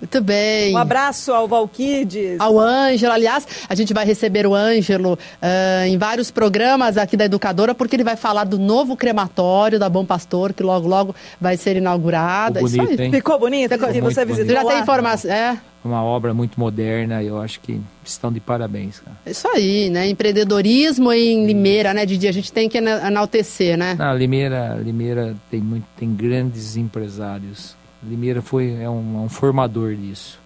Muito 0.00 0.20
bem. 0.22 0.74
Um 0.74 0.78
abraço 0.78 1.32
ao 1.32 1.46
Valquides. 1.46 2.40
Ao 2.40 2.58
Ângelo. 2.58 3.12
Aliás, 3.12 3.46
a 3.68 3.74
gente 3.74 3.92
vai 3.92 4.04
receber 4.04 4.46
o 4.46 4.54
Ângelo 4.54 5.12
uh, 5.14 5.86
em 5.86 5.98
vários 5.98 6.30
programas 6.30 6.96
aqui 6.96 7.16
da 7.16 7.26
Educadora, 7.26 7.74
porque 7.74 7.96
ele 7.96 8.04
vai 8.04 8.16
falar 8.16 8.44
do 8.44 8.58
novo 8.58 8.96
crematório 8.96 9.78
da 9.78 9.88
Bom 9.88 10.04
Pastor, 10.04 10.52
que 10.52 10.62
logo, 10.62 10.88
logo 10.88 11.14
vai 11.40 11.56
ser 11.56 11.76
inaugurado. 11.76 12.66
Ficou 12.66 12.86
bonito, 12.86 13.00
hein? 13.00 13.10
Ficou 13.10 13.38
bonito? 13.38 13.72
Ficou, 13.72 13.92
você 14.02 14.24
visitou 14.24 14.54
Já 14.54 14.62
lá? 14.62 14.72
tem 14.72 14.80
informação, 14.80 15.30
é? 15.30 15.58
uma 15.84 16.02
obra 16.02 16.34
muito 16.34 16.60
moderna, 16.60 17.22
eu 17.22 17.40
acho 17.40 17.60
que 17.60 17.80
estão 18.04 18.30
de 18.30 18.38
parabéns. 18.38 19.00
Cara. 19.00 19.16
Isso 19.26 19.48
aí, 19.48 19.88
né? 19.88 20.08
Empreendedorismo 20.08 21.12
em 21.12 21.46
Limeira, 21.46 21.94
né, 21.94 22.04
Didi? 22.04 22.28
A 22.28 22.32
gente 22.32 22.52
tem 22.52 22.68
que 22.68 22.76
enaltecer, 22.78 23.78
né? 23.78 23.96
Não, 23.98 24.14
Limeira, 24.16 24.78
Limeira 24.82 25.34
tem, 25.50 25.60
muito, 25.60 25.86
tem 25.96 26.14
grandes 26.14 26.76
empresários. 26.76 27.79
Limeira 28.02 28.40
foi, 28.40 28.72
é 28.80 28.88
um, 28.88 29.18
é 29.18 29.24
um 29.24 29.28
formador 29.28 29.94
disso. 29.94 30.38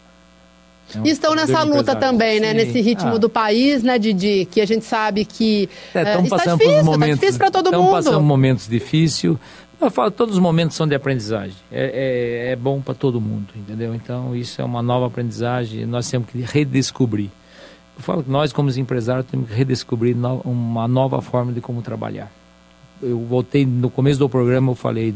É 0.94 0.98
um 0.98 1.04
estão 1.04 1.34
nessa 1.34 1.62
luta 1.62 1.94
também, 1.96 2.40
né? 2.40 2.50
Sim. 2.50 2.54
Nesse 2.56 2.80
ritmo 2.80 3.14
ah. 3.14 3.18
do 3.18 3.28
país, 3.28 3.82
né, 3.82 3.98
Didi? 3.98 4.46
Que 4.50 4.60
a 4.60 4.66
gente 4.66 4.84
sabe 4.84 5.24
que 5.24 5.68
é, 5.94 6.00
é, 6.00 6.20
está 6.20 6.36
difícil, 6.36 6.84
momentos, 6.84 7.20
tá 7.20 7.20
difícil 7.20 7.38
para 7.38 7.50
todo 7.50 7.66
mundo. 7.66 7.84
Estão 7.84 7.92
passando 7.92 8.22
momentos 8.22 8.68
difíceis. 8.68 9.36
Eu 9.80 9.90
falo, 9.90 10.10
todos 10.10 10.34
os 10.34 10.40
momentos 10.40 10.76
são 10.76 10.86
de 10.86 10.94
aprendizagem. 10.94 11.56
É, 11.70 12.46
é, 12.48 12.52
é 12.52 12.56
bom 12.56 12.80
para 12.80 12.94
todo 12.94 13.20
mundo, 13.20 13.48
entendeu? 13.54 13.94
Então, 13.94 14.34
isso 14.34 14.60
é 14.60 14.64
uma 14.64 14.82
nova 14.82 15.06
aprendizagem. 15.06 15.84
Nós 15.84 16.08
temos 16.08 16.28
que 16.28 16.40
redescobrir. 16.40 17.30
Eu 17.96 18.02
falo 18.02 18.22
que 18.22 18.30
nós, 18.30 18.52
como 18.52 18.70
empresários, 18.70 19.26
temos 19.26 19.48
que 19.48 19.54
redescobrir 19.54 20.16
no, 20.16 20.40
uma 20.44 20.88
nova 20.88 21.20
forma 21.20 21.52
de 21.52 21.60
como 21.60 21.82
trabalhar. 21.82 22.30
Eu 23.02 23.20
voltei 23.20 23.66
no 23.66 23.90
começo 23.90 24.18
do 24.18 24.28
programa, 24.28 24.72
eu 24.72 24.74
falei 24.74 25.14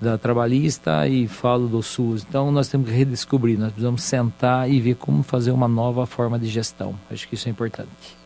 da 0.00 0.18
trabalhista 0.18 1.06
e 1.06 1.26
falo 1.26 1.68
do 1.68 1.82
SUS. 1.82 2.24
Então 2.28 2.50
nós 2.50 2.68
temos 2.68 2.88
que 2.88 2.94
redescobrir, 2.94 3.58
nós 3.58 3.70
precisamos 3.70 4.02
sentar 4.02 4.70
e 4.70 4.80
ver 4.80 4.96
como 4.96 5.22
fazer 5.22 5.50
uma 5.50 5.68
nova 5.68 6.06
forma 6.06 6.38
de 6.38 6.48
gestão. 6.48 6.94
Acho 7.10 7.28
que 7.28 7.34
isso 7.34 7.48
é 7.48 7.50
importante. 7.50 8.17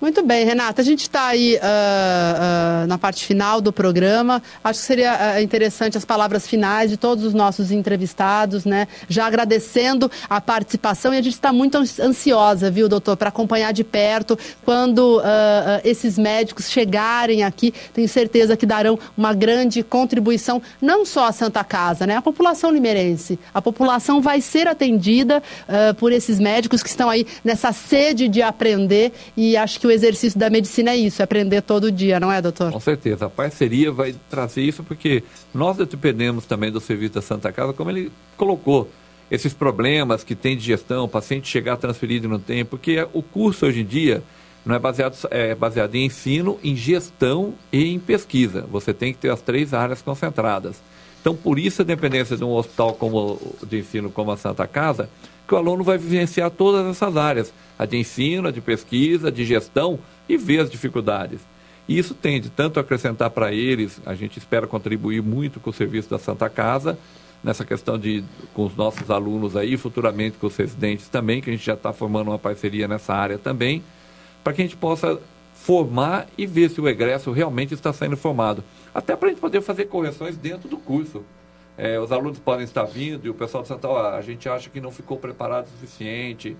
Muito 0.00 0.22
bem, 0.22 0.46
Renata. 0.46 0.80
A 0.80 0.84
gente 0.84 1.02
está 1.02 1.26
aí 1.26 1.56
uh, 1.56 1.58
uh, 1.58 2.86
na 2.86 2.96
parte 2.96 3.22
final 3.26 3.60
do 3.60 3.70
programa. 3.70 4.42
Acho 4.64 4.80
que 4.80 4.86
seria 4.86 5.36
uh, 5.36 5.42
interessante 5.42 5.98
as 5.98 6.06
palavras 6.06 6.48
finais 6.48 6.90
de 6.90 6.96
todos 6.96 7.22
os 7.22 7.34
nossos 7.34 7.70
entrevistados, 7.70 8.64
né? 8.64 8.88
Já 9.10 9.26
agradecendo 9.26 10.10
a 10.26 10.40
participação 10.40 11.12
e 11.12 11.18
a 11.18 11.22
gente 11.22 11.34
está 11.34 11.52
muito 11.52 11.76
ansiosa, 11.76 12.70
viu, 12.70 12.88
doutor, 12.88 13.14
para 13.14 13.28
acompanhar 13.28 13.72
de 13.72 13.84
perto 13.84 14.38
quando 14.64 15.20
esses 15.84 16.16
médicos 16.16 16.70
chegarem 16.70 17.42
aqui. 17.42 17.74
Tenho 17.92 18.08
certeza 18.08 18.56
que 18.56 18.64
darão 18.64 18.98
uma 19.16 19.34
grande 19.34 19.82
contribuição, 19.82 20.62
não 20.80 21.04
só 21.04 21.26
à 21.26 21.32
Santa 21.32 21.62
Casa, 21.62 22.06
né? 22.06 22.16
A 22.16 22.22
população 22.22 22.70
limeirense. 22.70 23.38
A 23.52 23.60
população 23.60 24.20
vai 24.20 24.40
ser 24.40 24.66
atendida 24.66 25.42
por 25.98 26.12
esses 26.12 26.38
médicos 26.38 26.82
que 26.82 26.88
estão 26.88 27.10
aí 27.10 27.26
nessa 27.44 27.72
sede 27.72 28.28
de 28.28 28.40
aprender 28.40 29.12
e 29.36 29.56
acho 29.56 29.78
que 29.78 29.89
o 29.90 29.92
exercício 29.92 30.38
da 30.38 30.48
medicina 30.48 30.90
é 30.92 30.96
isso, 30.96 31.20
é 31.20 31.24
aprender 31.24 31.60
todo 31.62 31.90
dia, 31.90 32.18
não 32.18 32.30
é, 32.30 32.40
doutor? 32.40 32.72
Com 32.72 32.80
certeza. 32.80 33.26
A 33.26 33.30
parceria 33.30 33.92
vai 33.92 34.14
trazer 34.30 34.62
isso 34.62 34.82
porque 34.82 35.22
nós 35.52 35.76
dependemos 35.76 36.46
também 36.46 36.70
do 36.70 36.80
serviço 36.80 37.14
da 37.14 37.22
Santa 37.22 37.52
Casa, 37.52 37.72
como 37.72 37.90
ele 37.90 38.10
colocou. 38.36 38.88
Esses 39.30 39.54
problemas 39.54 40.24
que 40.24 40.34
tem 40.34 40.56
de 40.56 40.64
gestão, 40.64 41.04
o 41.04 41.08
paciente 41.08 41.48
chegar 41.48 41.76
transferido 41.76 42.28
no 42.28 42.38
tempo, 42.38 42.70
porque 42.70 43.06
o 43.12 43.22
curso 43.22 43.66
hoje 43.66 43.80
em 43.80 43.84
dia 43.84 44.22
não 44.64 44.74
é 44.74 44.78
baseado, 44.78 45.16
é 45.30 45.54
baseado 45.54 45.94
em 45.94 46.06
ensino, 46.06 46.58
em 46.62 46.74
gestão 46.74 47.54
e 47.72 47.92
em 47.92 47.98
pesquisa. 47.98 48.66
Você 48.70 48.92
tem 48.92 49.12
que 49.12 49.18
ter 49.20 49.30
as 49.30 49.40
três 49.40 49.72
áreas 49.72 50.02
concentradas. 50.02 50.76
Então, 51.20 51.34
por 51.34 51.58
isso 51.58 51.82
a 51.82 51.84
dependência 51.84 52.36
de 52.36 52.44
um 52.44 52.50
hospital 52.50 52.94
como, 52.94 53.38
de 53.62 53.78
ensino 53.78 54.10
como 54.10 54.32
a 54.32 54.36
Santa 54.36 54.66
Casa, 54.66 55.08
que 55.46 55.54
o 55.54 55.56
aluno 55.56 55.84
vai 55.84 55.98
vivenciar 55.98 56.50
todas 56.50 56.86
essas 56.86 57.16
áreas 57.16 57.52
a 57.80 57.86
de 57.86 57.96
ensino, 57.96 58.48
a 58.48 58.50
de 58.50 58.60
pesquisa, 58.60 59.28
a 59.28 59.30
de 59.30 59.42
gestão 59.42 59.98
e 60.28 60.36
ver 60.36 60.60
as 60.60 60.70
dificuldades. 60.70 61.40
E 61.88 61.98
isso 61.98 62.14
tende 62.14 62.50
tanto 62.50 62.78
a 62.78 62.82
acrescentar 62.82 63.30
para 63.30 63.54
eles, 63.54 63.98
a 64.04 64.14
gente 64.14 64.38
espera 64.38 64.66
contribuir 64.66 65.22
muito 65.22 65.58
com 65.58 65.70
o 65.70 65.72
serviço 65.72 66.10
da 66.10 66.18
Santa 66.18 66.50
Casa, 66.50 66.98
nessa 67.42 67.64
questão 67.64 67.98
de, 67.98 68.22
com 68.52 68.66
os 68.66 68.76
nossos 68.76 69.10
alunos 69.10 69.56
aí, 69.56 69.78
futuramente 69.78 70.36
com 70.36 70.46
os 70.46 70.56
residentes 70.56 71.08
também, 71.08 71.40
que 71.40 71.48
a 71.48 71.52
gente 71.54 71.64
já 71.64 71.72
está 71.72 71.90
formando 71.90 72.28
uma 72.28 72.38
parceria 72.38 72.86
nessa 72.86 73.14
área 73.14 73.38
também, 73.38 73.82
para 74.44 74.52
que 74.52 74.60
a 74.60 74.64
gente 74.66 74.76
possa 74.76 75.18
formar 75.54 76.26
e 76.36 76.46
ver 76.46 76.68
se 76.68 76.82
o 76.82 76.88
egresso 76.88 77.32
realmente 77.32 77.72
está 77.72 77.94
sendo 77.94 78.14
formado. 78.14 78.62
Até 78.94 79.16
para 79.16 79.28
a 79.28 79.30
gente 79.30 79.40
poder 79.40 79.62
fazer 79.62 79.86
correções 79.86 80.36
dentro 80.36 80.68
do 80.68 80.76
curso. 80.76 81.24
É, 81.78 81.98
os 81.98 82.12
alunos 82.12 82.38
podem 82.38 82.64
estar 82.64 82.84
vindo 82.84 83.26
e 83.26 83.30
o 83.30 83.34
pessoal 83.34 83.62
de 83.62 83.68
Santa 83.68 83.88
a 83.88 84.20
gente 84.20 84.46
acha 84.50 84.68
que 84.68 84.82
não 84.82 84.90
ficou 84.90 85.16
preparado 85.16 85.64
o 85.64 85.70
suficiente, 85.70 86.54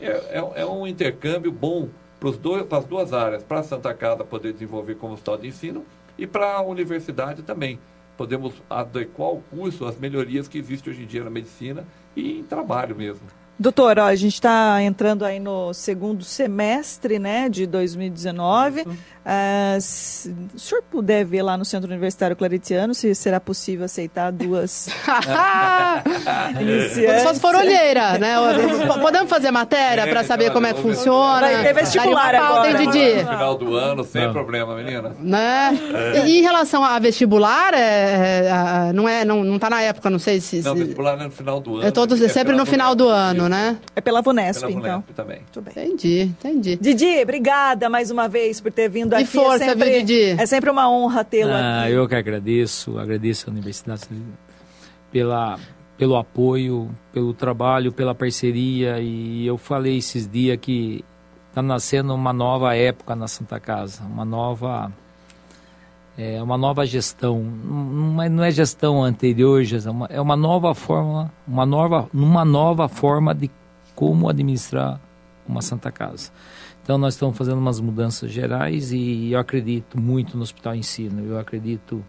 é, 0.00 0.06
é, 0.06 0.60
é 0.62 0.66
um 0.66 0.86
intercâmbio 0.86 1.50
bom 1.50 1.88
para 2.18 2.78
as 2.78 2.84
duas 2.84 3.12
áreas, 3.12 3.42
para 3.42 3.60
a 3.60 3.62
Santa 3.62 3.92
Casa 3.94 4.24
poder 4.24 4.52
desenvolver 4.52 4.96
como 4.96 5.14
hospital 5.14 5.36
de 5.38 5.48
ensino 5.48 5.84
e 6.18 6.26
para 6.26 6.54
a 6.54 6.62
universidade 6.62 7.42
também. 7.42 7.78
Podemos 8.16 8.54
adequar 8.68 9.28
o 9.28 9.42
curso 9.50 9.84
às 9.84 9.98
melhorias 9.98 10.48
que 10.48 10.58
existem 10.58 10.92
hoje 10.92 11.02
em 11.02 11.06
dia 11.06 11.22
na 11.22 11.30
medicina 11.30 11.84
e 12.14 12.38
em 12.40 12.44
trabalho 12.44 12.96
mesmo. 12.96 13.26
Doutor, 13.58 13.98
a 13.98 14.14
gente 14.14 14.34
está 14.34 14.82
entrando 14.82 15.24
aí 15.24 15.40
no 15.40 15.72
segundo 15.72 16.22
semestre 16.22 17.18
né, 17.18 17.48
de 17.48 17.66
2019. 17.66 18.84
Uh, 19.26 19.80
se 19.80 20.32
o 20.54 20.58
senhor 20.58 20.82
puder 20.82 21.24
ver 21.24 21.42
lá 21.42 21.56
no 21.56 21.64
Centro 21.64 21.90
Universitário 21.90 22.36
Claretiano 22.36 22.94
se 22.94 23.12
será 23.12 23.40
possível 23.40 23.84
aceitar 23.84 24.30
duas 24.30 24.86
iniciantes. 26.60 27.22
Só 27.24 27.34
se 27.34 27.40
for 27.40 27.56
olheira, 27.56 28.18
né? 28.18 28.36
Podemos 29.02 29.28
fazer 29.28 29.50
matéria 29.50 30.02
é, 30.02 30.06
para 30.06 30.22
saber 30.22 30.52
como 30.52 30.66
é 30.66 30.74
que 30.74 30.80
funciona? 30.80 31.40
Vai 31.40 31.64
ter 31.64 31.74
vestibular 31.74 32.34
agora. 32.36 32.76
Tem, 32.76 32.88
Didi? 32.88 33.22
No 33.24 33.30
final 33.30 33.58
do 33.58 33.74
ano, 33.74 34.04
sem 34.04 34.26
Não. 34.26 34.32
problema, 34.32 34.76
menina. 34.76 35.16
Né? 35.18 35.76
É. 36.14 36.26
E 36.28 36.38
em 36.38 36.42
relação 36.42 36.84
a 36.84 36.96
vestibular, 37.00 37.74
é, 37.74 38.46
é, 38.46 38.92
não 38.92 39.08
é, 39.08 39.24
não, 39.24 39.42
não 39.42 39.58
tá 39.58 39.68
na 39.68 39.82
época, 39.82 40.08
não 40.08 40.20
sei 40.20 40.40
se... 40.40 40.62
Não, 40.62 40.76
vestibular 40.76 41.20
é 41.20 41.24
no 41.24 41.30
final 41.32 41.60
do 41.60 41.78
ano. 41.78 41.86
É, 41.86 41.90
todo, 41.90 42.14
é 42.14 42.28
sempre 42.28 42.54
no 42.54 42.64
final 42.64 42.94
do 42.94 43.08
ano 43.08 43.46
né? 43.48 43.76
É 43.94 44.00
pela 44.00 44.20
Vunesp, 44.20 44.66
pela 44.66 44.72
então. 44.72 45.04
também. 45.14 45.38
Muito 45.38 45.60
bem. 45.60 45.86
Entendi, 45.86 46.22
entendi. 46.22 46.76
Didi, 46.76 47.22
obrigada 47.22 47.88
mais 47.88 48.10
uma 48.10 48.28
vez 48.28 48.60
por 48.60 48.72
ter 48.72 48.88
vindo 48.88 49.15
aqui. 49.16 49.24
De 49.24 49.30
força, 49.30 49.64
é 49.64 49.68
sempre, 49.68 49.90
viu, 49.90 50.04
Didi? 50.04 50.40
É 50.40 50.46
sempre 50.46 50.70
uma 50.70 50.90
honra 50.90 51.24
tê-lo 51.24 51.52
ah, 51.52 51.82
aqui. 51.82 51.92
Eu 51.92 52.08
que 52.08 52.14
agradeço, 52.14 52.98
agradeço 52.98 53.48
a 53.48 53.52
Universidade 53.52 54.02
pela, 55.10 55.58
pelo 55.96 56.16
apoio, 56.16 56.90
pelo 57.12 57.32
trabalho, 57.34 57.92
pela 57.92 58.14
parceria. 58.14 59.00
E 59.00 59.46
eu 59.46 59.56
falei 59.58 59.98
esses 59.98 60.26
dias 60.26 60.58
que 60.60 61.04
está 61.48 61.62
nascendo 61.62 62.14
uma 62.14 62.32
nova 62.32 62.74
época 62.74 63.16
na 63.16 63.26
Santa 63.26 63.58
Casa, 63.58 64.02
uma 64.04 64.24
nova 64.24 64.92
é 66.18 66.42
uma 66.42 66.56
nova 66.56 66.86
gestão, 66.86 67.42
não, 67.42 68.28
não 68.30 68.44
é 68.44 68.50
gestão 68.50 69.04
anterior, 69.04 69.62
gestão, 69.64 70.06
é 70.08 70.18
uma 70.18 70.34
nova 70.34 70.74
forma, 70.74 71.30
uma 71.46 71.66
nova, 71.66 72.08
uma 72.12 72.42
nova 72.42 72.88
forma 72.88 73.34
de 73.34 73.50
como 73.94 74.28
administrar 74.28 74.98
uma 75.46 75.60
Santa 75.60 75.92
Casa. 75.92 76.30
Então 76.86 76.96
nós 76.98 77.14
estamos 77.14 77.36
fazendo 77.36 77.58
umas 77.58 77.80
mudanças 77.80 78.30
gerais 78.30 78.92
e 78.92 79.32
eu 79.32 79.40
acredito 79.40 80.00
muito 80.00 80.36
no 80.36 80.44
Hospital 80.44 80.76
Ensino. 80.76 81.20
Eu 81.20 81.36
acredito, 81.36 82.00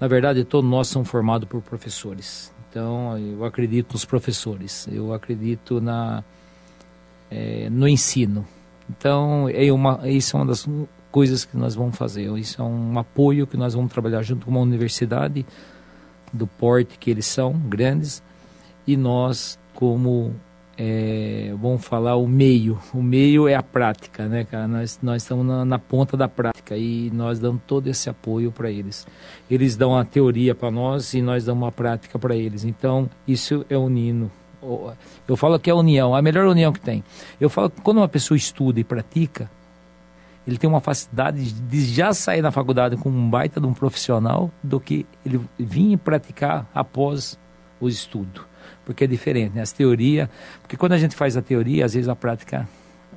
na 0.00 0.08
verdade, 0.08 0.42
todos 0.42 0.70
nós 0.70 0.88
somos 0.88 1.06
formados 1.06 1.46
por 1.46 1.60
professores. 1.60 2.50
Então 2.70 3.18
eu 3.18 3.44
acredito 3.44 3.92
nos 3.92 4.06
professores. 4.06 4.88
Eu 4.90 5.12
acredito 5.12 5.82
na 5.82 6.24
é, 7.30 7.68
no 7.68 7.86
ensino. 7.86 8.46
Então 8.88 9.50
é 9.50 9.70
uma, 9.70 10.08
isso 10.08 10.34
é 10.34 10.40
uma 10.40 10.46
das 10.46 10.66
coisas 11.10 11.44
que 11.44 11.54
nós 11.54 11.74
vamos 11.74 11.94
fazer. 11.94 12.34
Isso 12.38 12.62
é 12.62 12.64
um 12.64 12.98
apoio 12.98 13.46
que 13.46 13.58
nós 13.58 13.74
vamos 13.74 13.92
trabalhar 13.92 14.22
junto 14.22 14.46
com 14.46 14.50
uma 14.50 14.60
universidade 14.60 15.44
do 16.32 16.46
porte 16.46 16.96
que 16.98 17.10
eles 17.10 17.26
são, 17.26 17.52
grandes, 17.52 18.22
e 18.86 18.96
nós 18.96 19.58
como 19.74 20.34
é, 20.78 21.54
vamos 21.60 21.84
falar 21.84 22.16
o 22.16 22.26
meio. 22.28 22.78
O 22.92 23.02
meio 23.02 23.48
é 23.48 23.54
a 23.54 23.62
prática, 23.62 24.26
né, 24.26 24.44
cara? 24.44 24.68
Nós, 24.68 24.98
nós 25.02 25.22
estamos 25.22 25.46
na, 25.46 25.64
na 25.64 25.78
ponta 25.78 26.16
da 26.16 26.28
prática 26.28 26.76
e 26.76 27.10
nós 27.12 27.38
damos 27.38 27.62
todo 27.66 27.86
esse 27.88 28.10
apoio 28.10 28.52
para 28.52 28.70
eles. 28.70 29.06
Eles 29.50 29.76
dão 29.76 29.96
a 29.96 30.04
teoria 30.04 30.54
para 30.54 30.70
nós 30.70 31.14
e 31.14 31.22
nós 31.22 31.44
damos 31.44 31.66
a 31.66 31.72
prática 31.72 32.18
para 32.18 32.36
eles. 32.36 32.64
Então, 32.64 33.08
isso 33.26 33.64
é 33.70 33.76
unindo. 33.76 34.30
Eu 35.26 35.36
falo 35.36 35.58
que 35.58 35.70
é 35.70 35.72
a 35.72 35.76
união, 35.76 36.14
a 36.14 36.20
melhor 36.20 36.46
união 36.46 36.72
que 36.72 36.80
tem. 36.80 37.02
Eu 37.40 37.48
falo 37.48 37.70
que 37.70 37.80
quando 37.80 37.98
uma 37.98 38.08
pessoa 38.08 38.36
estuda 38.36 38.80
e 38.80 38.84
pratica, 38.84 39.50
ele 40.46 40.58
tem 40.58 40.68
uma 40.68 40.80
facilidade 40.80 41.52
de 41.52 41.80
já 41.86 42.12
sair 42.12 42.42
da 42.42 42.50
faculdade 42.50 42.96
com 42.96 43.08
um 43.08 43.30
baita 43.30 43.60
de 43.60 43.66
um 43.66 43.74
profissional 43.74 44.50
do 44.62 44.78
que 44.78 45.06
ele 45.24 45.40
vir 45.58 45.96
praticar 45.98 46.68
após 46.74 47.38
o 47.80 47.88
estudo. 47.88 48.44
Porque 48.86 49.04
é 49.04 49.06
diferente, 49.06 49.54
né? 49.54 49.60
As 49.60 49.72
teorias... 49.72 50.28
Porque 50.62 50.76
quando 50.76 50.92
a 50.92 50.98
gente 50.98 51.14
faz 51.14 51.36
a 51.36 51.42
teoria, 51.42 51.84
às 51.84 51.92
vezes 51.92 52.08
a 52.08 52.16
prática 52.16 52.66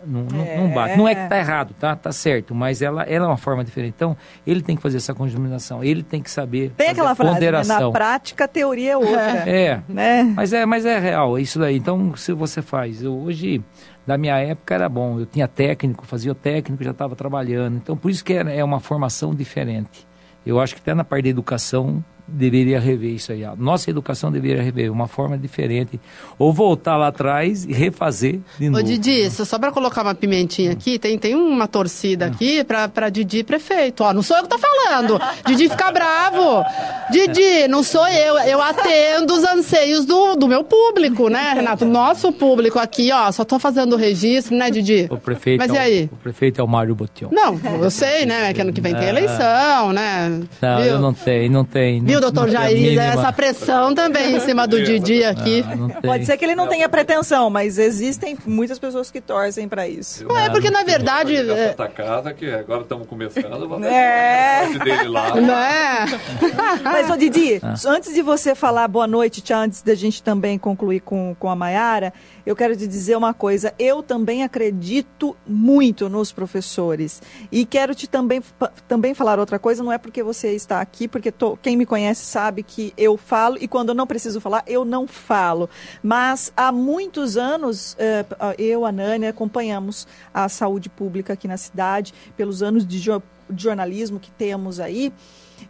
não, 0.06 0.26
é. 0.42 0.58
não, 0.58 0.70
bate. 0.70 0.98
Não 0.98 1.08
é 1.08 1.16
que 1.16 1.22
está 1.22 1.38
errado, 1.38 1.76
tá? 1.80 1.96
Tá 1.96 2.12
certo, 2.12 2.56
mas 2.56 2.82
ela, 2.82 3.04
ela 3.04 3.26
é 3.26 3.28
uma 3.28 3.38
forma 3.38 3.64
diferente. 3.64 3.94
Então, 3.96 4.16
ele 4.46 4.62
tem 4.62 4.76
que 4.76 4.82
fazer 4.82 4.98
essa 4.98 5.14
conjuminação, 5.14 5.84
ele 5.84 6.04
tem 6.04 6.22
que 6.22 6.32
saber 6.32 6.72
Tem 6.76 6.90
aquela 6.90 7.16
frase, 7.16 7.40
né? 7.40 7.64
na 7.64 7.92
prática 7.92 8.46
a 8.46 8.48
teoria 8.48 8.94
é 8.94 8.98
outra. 8.98 9.30
É, 9.50 9.82
né? 9.88 10.24
mas 10.36 10.54
é, 10.54 10.66
mas 10.66 10.86
é 10.86 11.00
real, 11.00 11.38
é 11.38 11.42
isso 11.42 11.60
daí. 11.60 11.78
Então, 11.78 12.16
se 12.16 12.34
você 12.34 12.62
faz, 12.62 13.04
hoje 13.04 13.64
da 14.06 14.18
minha 14.18 14.38
época 14.38 14.74
era 14.74 14.90
bom. 14.90 15.20
Eu 15.20 15.26
tinha 15.26 15.48
técnico, 15.48 16.06
fazia 16.06 16.32
o 16.32 16.36
técnico, 16.36 16.84
já 16.84 16.92
estava 16.92 17.16
trabalhando. 17.16 17.78
Então, 17.78 17.96
por 17.96 18.10
isso 18.10 18.24
que 18.24 18.34
é, 18.34 18.58
é 18.58 18.64
uma 18.64 18.80
formação 18.80 19.36
diferente. 19.36 20.08
Eu 20.46 20.60
acho 20.60 20.74
que 20.76 20.82
até 20.82 20.94
na 20.94 21.04
parte 21.04 21.26
da 21.26 21.30
educação 21.30 22.04
deveria 22.32 22.80
rever 22.80 23.12
isso 23.12 23.32
aí. 23.32 23.44
A 23.44 23.56
nossa 23.56 23.90
educação 23.90 24.32
deveria 24.32 24.62
rever 24.62 24.92
uma 24.92 25.08
forma 25.08 25.38
diferente. 25.38 26.00
Ou 26.38 26.54
voltar 26.54 26.98
lá 26.98 27.08
atrás 27.08 27.66
e 27.66 27.74
refazer 27.74 28.40
de 28.58 28.70
novo. 28.70 28.80
Ô, 28.80 28.84
Didi, 28.84 29.30
só 29.30 29.58
para 29.58 29.72
colocar 29.72 30.02
uma 30.02 30.16
pimentinha 30.16 30.72
aqui, 30.72 30.98
tem, 31.00 31.18
tem 31.18 31.36
uma 31.36 31.68
torcida 31.68 32.26
aqui 32.26 32.64
para 32.64 33.10
Didi 33.10 33.44
prefeito. 33.44 34.04
Ó, 34.04 34.14
não 34.14 34.22
sou 34.22 34.38
eu 34.38 34.44
que 34.44 34.50
tô 34.50 34.58
falando. 34.58 35.20
Didi 35.46 35.70
fica 35.70 35.92
bravo. 35.92 36.64
Didi, 37.12 37.68
não 37.68 37.84
sou 37.84 38.08
eu. 38.08 38.38
Eu 38.40 38.62
atendo 38.62 39.34
os 39.34 39.44
anseios 39.44 40.06
do, 40.06 40.36
do 40.36 40.48
meu 40.48 40.64
público, 40.64 41.30
né, 41.30 41.54
Renato? 41.56 41.86
Nosso 41.86 42.32
público 42.32 42.80
aqui, 42.80 43.12
ó. 43.12 43.32
Só 43.32 43.44
tô 43.44 43.60
fazendo 43.60 43.94
o 43.94 43.98
registro, 43.98 44.56
né, 44.56 44.70
Didi? 44.70 45.08
O 45.10 45.18
prefeito, 45.18 45.60
Mas 45.60 45.72
é 45.72 45.76
e 45.76 45.78
aí? 45.78 46.10
O, 46.12 46.16
o 46.16 46.18
prefeito 46.18 46.62
é 46.62 46.64
o 46.64 46.68
Mário 46.68 46.96
Botion. 46.96 47.30
Não, 47.32 47.60
eu 47.82 47.90
sei, 47.92 48.26
né? 48.26 48.54
Que 48.54 48.62
ano 48.62 48.74
que 48.74 48.82
vem 48.82 48.94
tem 48.96 49.08
eleição, 49.08 49.92
né? 49.94 50.42
Não, 50.62 50.82
Viu? 50.82 50.86
eu 50.86 51.00
não 51.00 51.14
tenho, 51.14 51.52
não 51.52 51.66
tenho. 51.66 52.04
Viu, 52.04 52.19
não, 52.20 52.32
doutor 52.32 52.46
não 52.48 52.54
Jair? 52.54 52.78
mínima- 52.78 53.04
Essa 53.04 53.32
pressão 53.34 53.94
também 53.96 54.36
em 54.36 54.40
cima 54.40 54.68
do 54.68 54.82
Didi 54.84 55.24
aqui. 55.24 55.64
Não, 55.64 55.88
não. 55.88 55.90
Pode 56.02 56.26
ser 56.26 56.38
que 56.38 56.46
ele 56.46 56.56
não 56.56 56.68
tenha 56.68 56.88
pretensão, 56.90 57.50
mas 57.50 57.78
existem 57.78 58.38
muitas 58.46 58.78
pessoas 58.80 59.10
que 59.12 59.20
torcem 59.22 59.68
para 59.68 59.88
isso. 59.88 60.26
Não, 60.28 60.38
é 60.38 60.50
porque, 60.50 60.70
na 60.70 60.84
verdade, 60.84 61.42
Da 61.44 61.56
é- 61.58 61.70
Santa 61.70 61.88
Casa, 61.90 62.34
que 62.34 62.50
agora 62.50 62.82
estamos 62.82 63.08
começando, 63.08 63.84
É. 63.86 64.68
dele 64.84 65.08
lá. 65.08 65.30
Né? 65.40 66.06
Mas, 66.84 67.10
ô 67.10 67.16
Didi, 67.18 67.60
Ah. 67.64 67.74
antes 67.88 68.14
de 68.14 68.22
você 68.22 68.54
falar 68.56 68.88
boa 68.88 69.08
noite, 69.08 69.44
antes 69.54 69.82
da 69.82 69.96
gente 69.96 70.22
também 70.22 70.58
concluir 70.58 71.00
com, 71.02 71.36
com 71.40 71.50
a 71.50 71.56
Maiara, 71.56 72.14
eu 72.50 72.56
quero 72.56 72.76
te 72.76 72.88
dizer 72.88 73.16
uma 73.16 73.32
coisa. 73.32 73.76
Eu 73.78 74.02
também 74.02 74.42
acredito 74.42 75.38
muito 75.46 76.10
nos 76.10 76.32
professores. 76.32 77.22
E 77.52 77.64
quero 77.64 77.94
te 77.94 78.08
também, 78.10 78.42
também 78.88 79.14
falar 79.14 79.38
outra 79.38 79.60
coisa, 79.60 79.84
não 79.84 79.92
é 79.92 80.00
porque 80.00 80.24
você 80.24 80.56
está 80.56 80.82
aqui, 80.82 81.08
porque 81.08 81.32
tô- 81.32 81.56
quem 81.58 81.78
me 81.78 81.86
conhece 81.86 82.26
sabe 82.26 82.64
que 82.64 82.92
eu 82.98 83.18
falo 83.18 83.56
e 83.62 83.68
quando 83.68 83.90
eu 83.90 83.94
não 83.96 84.08
preciso 84.08 84.42
falar, 84.42 84.64
eu 84.66 84.84
não 84.84 85.08
falo. 85.08 85.70
Mas 86.02 86.52
há 86.58 86.72
muitos 86.72 87.38
anos, 87.38 87.96
eh, 88.00 88.26
eu, 88.58 88.84
a 88.84 88.92
Nani, 88.92 89.28
acompanhamos 89.28 90.08
a 90.34 90.50
saúde 90.50 90.90
pública 90.90 91.34
aqui 91.34 91.48
na 91.48 91.56
cidade, 91.56 92.16
pelos 92.36 92.64
anos 92.64 92.84
de 92.84 93.00
jornalismo 93.56 94.20
que 94.20 94.32
temos 94.32 94.80
aí. 94.80 95.14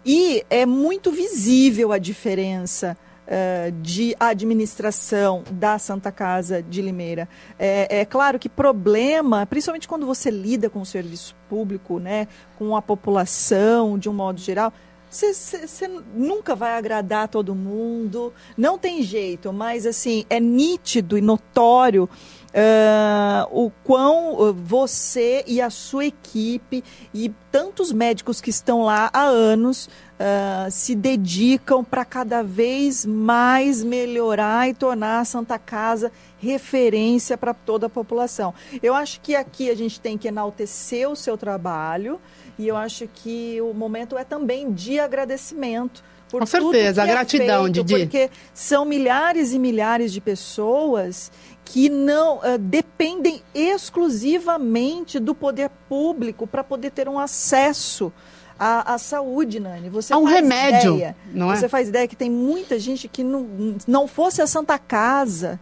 E 0.05 0.45
é 0.49 0.65
muito 0.65 1.11
visível 1.11 1.91
a 1.91 1.97
diferença 1.97 2.95
eh, 3.31 3.71
de 3.79 4.15
administração 4.19 5.43
da 5.51 5.77
Santa 5.77 6.11
Casa 6.11 6.63
de 6.63 6.81
Limeira. 6.81 7.29
É, 7.59 7.99
é 7.99 8.05
claro 8.05 8.39
que 8.39 8.49
problema, 8.49 9.45
principalmente 9.45 9.87
quando 9.87 10.03
você 10.03 10.31
lida 10.31 10.67
com 10.67 10.81
o 10.81 10.85
serviço 10.85 11.35
público, 11.47 11.99
né, 11.99 12.27
com 12.57 12.75
a 12.75 12.81
população 12.81 13.99
de 13.99 14.09
um 14.09 14.13
modo 14.13 14.39
geral, 14.39 14.73
você 15.09 15.87
nunca 16.13 16.55
vai 16.55 16.73
agradar 16.73 17.27
todo 17.27 17.55
mundo, 17.55 18.31
não 18.55 18.77
tem 18.77 19.01
jeito, 19.01 19.51
mas 19.51 19.85
assim, 19.85 20.25
é 20.29 20.39
nítido 20.39 21.17
e 21.17 21.21
notório 21.21 22.07
ah, 22.53 23.47
o 23.51 23.71
quão 23.83 24.37
ah, 24.39 24.51
você 24.51 25.43
e 25.47 25.61
a 25.61 25.69
sua 25.69 26.05
equipe 26.05 26.83
e 27.13 27.31
tantos 27.51 27.91
médicos 27.91 28.41
que 28.41 28.49
estão 28.49 28.83
lá 28.83 29.09
há 29.13 29.23
anos 29.23 29.87
ah, 30.19 30.67
se 30.71 30.95
dedicam 30.95 31.83
para 31.83 32.03
cada 32.03 32.41
vez 32.41 33.05
mais 33.05 33.83
melhorar 33.83 34.67
e 34.67 34.73
tornar 34.73 35.19
a 35.19 35.25
Santa 35.25 35.59
Casa 35.59 36.11
referência 36.39 37.37
para 37.37 37.53
toda 37.53 37.85
a 37.85 37.89
população. 37.89 38.53
Eu 38.81 38.95
acho 38.95 39.21
que 39.21 39.35
aqui 39.35 39.69
a 39.69 39.75
gente 39.75 39.99
tem 39.99 40.17
que 40.17 40.27
enaltecer 40.27 41.09
o 41.09 41.15
seu 41.15 41.37
trabalho 41.37 42.19
e 42.59 42.67
eu 42.67 42.75
acho 42.75 43.07
que 43.07 43.59
o 43.61 43.73
momento 43.73 44.17
é 44.17 44.25
também 44.25 44.71
de 44.71 44.99
agradecimento. 44.99 46.03
Por 46.29 46.41
Com 46.41 46.45
tudo 46.45 46.71
certeza, 46.71 47.03
que 47.03 47.09
é 47.09 47.11
gratidão, 47.11 47.63
feito, 47.63 47.83
Didi. 47.83 47.99
Porque 48.01 48.29
são 48.53 48.85
milhares 48.85 49.53
e 49.53 49.57
milhares 49.57 50.11
de 50.11 50.21
pessoas 50.21 51.31
que 51.65 51.89
não 51.89 52.39
eh, 52.43 52.57
dependem 52.57 53.41
exclusivamente 53.55 55.19
do 55.19 55.33
poder 55.33 55.71
público 55.87 56.45
para 56.45 56.63
poder 56.63 56.91
ter 56.91 57.07
um 57.07 57.17
acesso 57.17 58.11
à, 58.59 58.93
à 58.93 58.97
saúde, 58.97 59.59
Nani. 59.59 59.89
Você 59.89 60.13
A 60.13 60.17
um 60.17 60.25
faz 60.25 60.35
remédio, 60.35 60.95
ideia, 60.95 61.15
não 61.33 61.51
é? 61.51 61.55
Você 61.55 61.69
faz 61.69 61.87
ideia 61.87 62.07
que 62.07 62.15
tem 62.15 62.29
muita 62.29 62.77
gente 62.77 63.07
que 63.07 63.23
não, 63.23 63.77
não 63.87 64.07
fosse 64.07 64.41
a 64.41 64.47
Santa 64.47 64.77
Casa. 64.77 65.59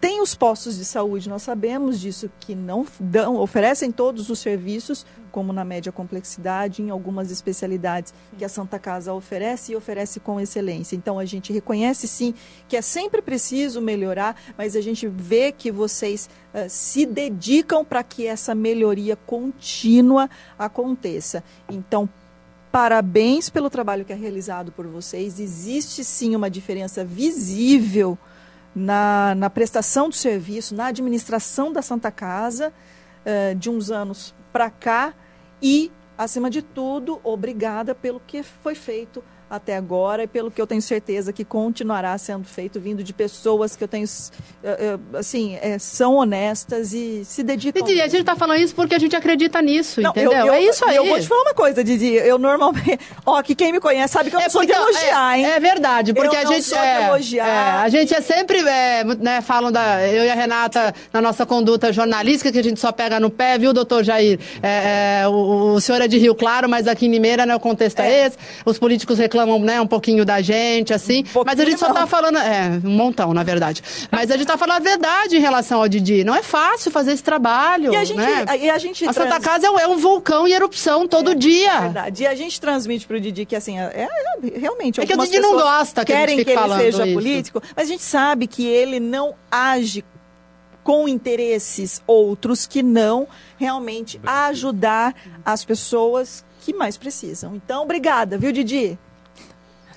Tem 0.00 0.20
os 0.20 0.34
postos 0.34 0.76
de 0.76 0.84
saúde, 0.84 1.28
nós 1.28 1.42
sabemos 1.42 2.00
disso, 2.00 2.30
que 2.40 2.54
não 2.54 2.86
dão, 3.00 3.36
oferecem 3.36 3.90
todos 3.90 4.30
os 4.30 4.38
serviços, 4.38 5.04
como 5.32 5.52
na 5.52 5.64
média 5.64 5.90
complexidade, 5.90 6.82
em 6.82 6.90
algumas 6.90 7.30
especialidades 7.30 8.14
que 8.38 8.44
a 8.44 8.48
Santa 8.48 8.78
Casa 8.78 9.12
oferece 9.12 9.72
e 9.72 9.76
oferece 9.76 10.20
com 10.20 10.40
excelência. 10.40 10.94
Então 10.94 11.18
a 11.18 11.24
gente 11.24 11.52
reconhece 11.52 12.06
sim 12.06 12.34
que 12.68 12.76
é 12.76 12.82
sempre 12.82 13.20
preciso 13.20 13.80
melhorar, 13.80 14.36
mas 14.56 14.76
a 14.76 14.80
gente 14.80 15.08
vê 15.08 15.50
que 15.50 15.72
vocês 15.72 16.28
eh, 16.54 16.68
se 16.68 17.04
dedicam 17.04 17.84
para 17.84 18.04
que 18.04 18.26
essa 18.26 18.54
melhoria 18.54 19.16
contínua 19.16 20.30
aconteça. 20.58 21.42
Então, 21.68 22.08
parabéns 22.70 23.50
pelo 23.50 23.68
trabalho 23.68 24.04
que 24.04 24.12
é 24.12 24.16
realizado 24.16 24.70
por 24.70 24.86
vocês. 24.86 25.40
Existe 25.40 26.04
sim 26.04 26.36
uma 26.36 26.50
diferença 26.50 27.04
visível 27.04 28.16
na, 28.74 29.34
na 29.34 29.50
prestação 29.50 30.08
do 30.08 30.14
serviço, 30.14 30.74
na 30.74 30.86
administração 30.86 31.72
da 31.72 31.82
Santa 31.82 32.10
Casa, 32.10 32.72
eh, 33.24 33.54
de 33.54 33.68
uns 33.70 33.90
anos 33.90 34.34
para 34.52 34.70
cá, 34.70 35.14
e, 35.60 35.92
acima 36.16 36.50
de 36.50 36.62
tudo, 36.62 37.20
obrigada 37.22 37.94
pelo 37.94 38.20
que 38.20 38.42
foi 38.42 38.74
feito 38.74 39.22
até 39.52 39.76
agora 39.76 40.22
e 40.24 40.26
pelo 40.26 40.50
que 40.50 40.60
eu 40.60 40.66
tenho 40.66 40.80
certeza 40.80 41.30
que 41.30 41.44
continuará 41.44 42.16
sendo 42.16 42.44
feito, 42.44 42.80
vindo 42.80 43.04
de 43.04 43.12
pessoas 43.12 43.76
que 43.76 43.84
eu 43.84 43.88
tenho, 43.88 44.06
eh, 44.64 44.96
eh, 45.12 45.18
assim, 45.18 45.58
eh, 45.60 45.78
são 45.78 46.14
honestas 46.16 46.94
e 46.94 47.22
se 47.26 47.42
dedicam. 47.42 47.84
Didi, 47.84 48.00
a 48.00 48.08
gente 48.08 48.24
tá 48.24 48.34
falando 48.34 48.60
isso 48.60 48.74
porque 48.74 48.94
a 48.94 48.98
gente 48.98 49.14
acredita 49.14 49.60
nisso, 49.60 50.00
Não, 50.00 50.10
entendeu? 50.10 50.32
eu- 50.32 50.46
eu- 50.46 50.52
é 50.54 50.62
isso 50.62 50.82
aí. 50.86 50.96
Eu 50.96 51.04
vou 51.04 51.20
te 51.20 51.28
falar 51.28 51.42
uma 51.42 51.54
coisa, 51.54 51.84
Didi. 51.84 52.14
Eu 52.14 52.38
normalmente. 52.38 52.98
Ó, 53.26 53.42
que 53.42 53.54
quem 53.54 53.72
me 53.72 53.78
conhece 53.78 54.14
sabe 54.14 54.30
que 54.30 54.36
eu 54.36 54.40
não 54.40 54.48
sou 54.48 54.64
de 54.64 54.72
elogiar, 54.72 55.36
é, 55.36 55.38
hein? 55.40 55.46
É 55.46 55.60
verdade, 55.60 56.14
porque 56.14 56.34
Eu 56.34 56.40
a 56.40 56.44
não 56.44 56.52
gente. 56.54 56.64
sou 56.64 56.78
de 56.78 56.84
é, 56.84 57.06
elogiar. 57.08 57.46
é, 57.46 57.84
a 57.84 57.88
gente 57.90 58.14
é 58.14 58.20
sempre, 58.22 58.58
é, 58.66 59.04
né, 59.04 59.42
falam 59.42 59.70
da. 59.70 60.06
Eu 60.08 60.24
e 60.24 60.30
a 60.30 60.34
Renata, 60.34 60.94
na 61.12 61.20
nossa 61.20 61.44
conduta 61.44 61.92
jornalística, 61.92 62.50
que 62.50 62.58
a 62.58 62.64
gente 62.64 62.80
só 62.80 62.90
pega 62.90 63.20
no 63.20 63.28
pé, 63.28 63.58
viu, 63.58 63.74
doutor 63.74 64.02
Jair? 64.02 64.38
É, 64.62 65.20
é, 65.24 65.28
o, 65.28 65.74
o 65.74 65.80
senhor 65.80 66.00
é 66.00 66.08
de 66.08 66.16
Rio 66.16 66.34
Claro, 66.34 66.68
mas 66.70 66.88
aqui 66.88 67.04
em 67.06 67.10
Limeira, 67.10 67.44
né, 67.44 67.54
o 67.54 67.60
contexto 67.60 68.00
é, 68.00 68.26
esse. 68.28 68.38
Os 68.64 68.78
políticos 68.78 69.18
reclamam, 69.18 69.41
né, 69.60 69.80
um 69.80 69.86
pouquinho 69.86 70.24
da 70.24 70.40
gente, 70.40 70.92
assim. 70.92 71.24
mas 71.44 71.58
a 71.60 71.64
gente 71.64 71.78
só 71.78 71.92
tá 71.92 72.06
falando. 72.06 72.38
É, 72.38 72.80
um 72.84 72.90
montão, 72.90 73.32
na 73.34 73.42
verdade. 73.42 73.82
Mas 74.10 74.30
a 74.30 74.36
gente 74.36 74.46
tá 74.46 74.56
falando 74.56 74.76
a 74.76 74.80
verdade 74.80 75.36
em 75.36 75.40
relação 75.40 75.80
ao 75.80 75.88
Didi. 75.88 76.24
Não 76.24 76.34
é 76.34 76.42
fácil 76.42 76.90
fazer 76.90 77.12
esse 77.12 77.22
trabalho. 77.22 77.92
E 77.92 77.96
a 77.96 78.04
gente- 78.04 78.16
né? 78.18 78.44
e 78.60 78.70
a 78.70 78.78
gente 78.78 79.04
a 79.06 79.12
Santa 79.12 79.28
trans- 79.30 79.44
Casa 79.44 79.66
é 79.66 79.70
um, 79.70 79.78
é 79.78 79.86
um 79.88 79.96
vulcão 79.96 80.46
em 80.46 80.52
erupção 80.52 81.06
todo 81.08 81.34
dia. 81.34 81.80
Verdade. 81.80 82.22
E 82.22 82.26
a 82.26 82.34
gente 82.34 82.60
transmite 82.60 83.06
pro 83.06 83.20
Didi 83.20 83.44
que, 83.44 83.56
assim, 83.56 83.78
é, 83.78 84.08
é- 84.08 84.58
realmente. 84.58 85.00
É 85.00 85.06
que 85.06 85.14
o 85.14 85.18
Didi 85.18 85.40
não 85.40 85.52
gosta 85.54 86.04
que 86.04 86.12
a 86.12 86.16
gente 86.16 86.20
querem 86.26 86.38
fique 86.38 86.44
que 86.50 86.50
ele 86.52 86.60
falando 86.60 86.80
seja 86.80 87.04
isso. 87.06 87.14
político, 87.14 87.62
mas 87.76 87.86
a 87.86 87.90
gente 87.90 88.02
sabe 88.02 88.46
que 88.46 88.66
ele 88.66 88.98
não 89.00 89.34
age 89.50 90.04
com 90.84 91.06
interesses 91.08 92.02
outros 92.06 92.66
que 92.66 92.82
não 92.82 93.28
realmente 93.56 94.20
ajudar 94.26 95.14
as 95.44 95.64
pessoas 95.64 96.44
que 96.60 96.72
mais 96.74 96.96
precisam. 96.96 97.54
Então, 97.54 97.82
obrigada, 97.84 98.36
viu, 98.36 98.50
Didi? 98.52 98.98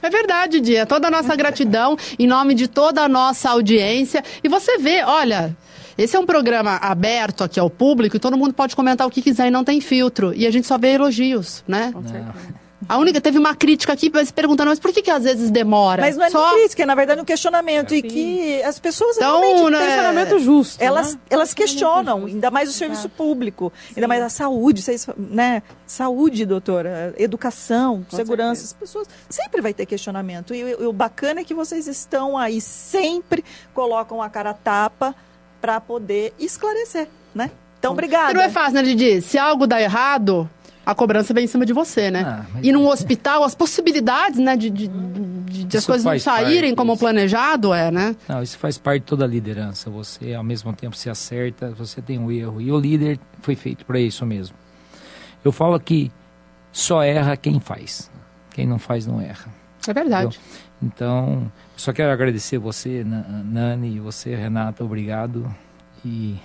É 0.05 0.09
verdade, 0.09 0.59
Dia. 0.59 0.85
Toda 0.85 1.07
a 1.07 1.11
nossa 1.11 1.35
gratidão 1.35 1.97
em 2.19 2.27
nome 2.27 2.53
de 2.53 2.67
toda 2.67 3.01
a 3.01 3.09
nossa 3.09 3.49
audiência. 3.49 4.23
E 4.43 4.47
você 4.47 4.77
vê, 4.77 5.03
olha, 5.03 5.57
esse 5.97 6.15
é 6.15 6.19
um 6.19 6.25
programa 6.27 6.75
aberto 6.75 7.43
aqui 7.43 7.59
ao 7.59 7.71
público 7.71 8.15
e 8.15 8.19
todo 8.19 8.37
mundo 8.37 8.53
pode 8.53 8.75
comentar 8.75 9.07
o 9.07 9.09
que 9.09 9.19
quiser 9.21 9.47
e 9.47 9.51
não 9.51 9.63
tem 9.63 9.81
filtro. 9.81 10.31
E 10.35 10.45
a 10.45 10.51
gente 10.51 10.67
só 10.67 10.77
vê 10.77 10.89
elogios, 10.93 11.63
né? 11.67 11.91
A 12.87 12.97
única, 12.97 13.19
teve 13.19 13.37
uma 13.39 13.55
crítica 13.55 13.93
aqui 13.93 14.11
mas 14.13 14.31
perguntando, 14.31 14.69
mas 14.69 14.79
por 14.79 14.91
que, 14.93 15.01
que 15.01 15.09
às 15.11 15.23
vezes 15.23 15.49
demora? 15.49 16.01
Mas 16.01 16.15
não 16.17 16.25
é 16.25 16.29
só... 16.29 16.53
crítica, 16.53 16.83
é 16.83 16.85
na 16.85 16.95
verdade 16.95 17.19
um 17.21 17.25
questionamento. 17.25 17.93
E 17.95 18.01
que 18.01 18.61
as 18.63 18.79
pessoas 18.79 19.17
Então, 19.17 19.41
realmente 19.41 19.71
né, 19.71 19.85
questionamento 19.85 20.39
justo, 20.39 20.81
Elas, 20.83 21.13
né? 21.15 21.19
elas 21.29 21.53
questionam, 21.53 22.25
ainda 22.25 22.51
mais 22.51 22.69
o 22.69 22.73
serviço 22.73 23.09
público, 23.09 23.71
ainda 23.95 24.07
mais 24.07 24.21
a 24.23 24.29
saúde, 24.29 24.81
vocês, 24.81 25.07
né? 25.17 25.63
Saúde, 25.87 26.45
doutora, 26.45 27.13
educação, 27.17 28.05
segurança, 28.09 28.63
as 28.63 28.73
pessoas 28.73 29.07
sempre 29.29 29.61
vai 29.61 29.73
ter 29.73 29.85
questionamento. 29.85 30.53
E, 30.53 30.75
o- 30.75 30.89
o 30.89 30.93
bacana 30.93 31.41
é 31.41 31.43
que 31.43 31.53
vocês 31.53 31.87
estão 31.87 32.37
aí, 32.37 32.61
sempre 32.61 33.43
colocam 33.73 34.21
a 34.21 34.29
cara 34.29 34.51
a 34.51 34.53
tapa 34.53 35.15
para 35.61 35.79
poder 35.81 36.33
esclarecer, 36.39 37.07
né? 37.33 37.49
Então, 37.79 37.91
obrigada. 37.93 38.33
Não 38.33 38.41
é 38.41 38.49
fácil, 38.49 38.73
né, 38.75 38.83
Didi? 38.83 39.21
Se 39.21 39.37
algo 39.37 39.67
dá 39.67 39.81
errado, 39.81 40.49
a 40.85 40.93
cobrança 40.93 41.33
vem 41.33 41.45
em 41.45 41.47
cima 41.47 41.65
de 41.65 41.73
você, 41.73 42.11
né? 42.11 42.23
Ah, 42.25 42.45
E 42.61 42.71
num 42.71 42.87
hospital, 42.87 43.43
as 43.43 43.55
possibilidades, 43.55 44.39
né, 44.39 44.55
de, 44.55 44.69
de, 44.69 44.87
de- 44.87 45.63
de 45.65 45.77
as 45.77 45.85
coisas 45.85 46.03
não 46.05 46.19
saírem 46.19 46.75
como 46.75 46.97
planejado, 46.97 47.73
é, 47.73 47.89
né? 47.89 48.15
Não, 48.27 48.43
isso 48.43 48.57
faz 48.57 48.77
parte 48.77 49.01
de 49.01 49.07
toda 49.07 49.23
a 49.25 49.27
liderança. 49.27 49.89
Você, 49.89 50.33
ao 50.33 50.43
mesmo 50.43 50.71
tempo, 50.73 50.95
se 50.95 51.09
acerta, 51.09 51.71
você 51.71 52.01
tem 52.01 52.19
um 52.19 52.31
erro. 52.31 52.61
E 52.61 52.71
o 52.71 52.79
líder 52.79 53.19
foi 53.41 53.55
feito 53.55 53.85
para 53.85 53.99
isso 53.99 54.25
mesmo. 54.25 54.55
Eu 55.43 55.51
falo 55.51 55.79
que 55.79 56.11
só 56.71 57.01
erra 57.03 57.35
quem 57.37 57.59
faz. 57.59 58.11
Quem 58.51 58.67
não 58.67 58.77
faz, 58.79 59.05
não 59.07 59.19
erra. 59.21 59.45
É 59.87 59.93
verdade. 59.93 60.27
Entendeu? 60.37 60.41
Então, 60.83 61.51
só 61.77 61.93
quero 61.93 62.11
agradecer 62.11 62.57
você, 62.57 63.03
Nani, 63.05 63.95
e 63.95 63.99
você, 63.99 64.35
Renata, 64.35 64.83
obrigado. 64.83 65.49
E 66.03 66.35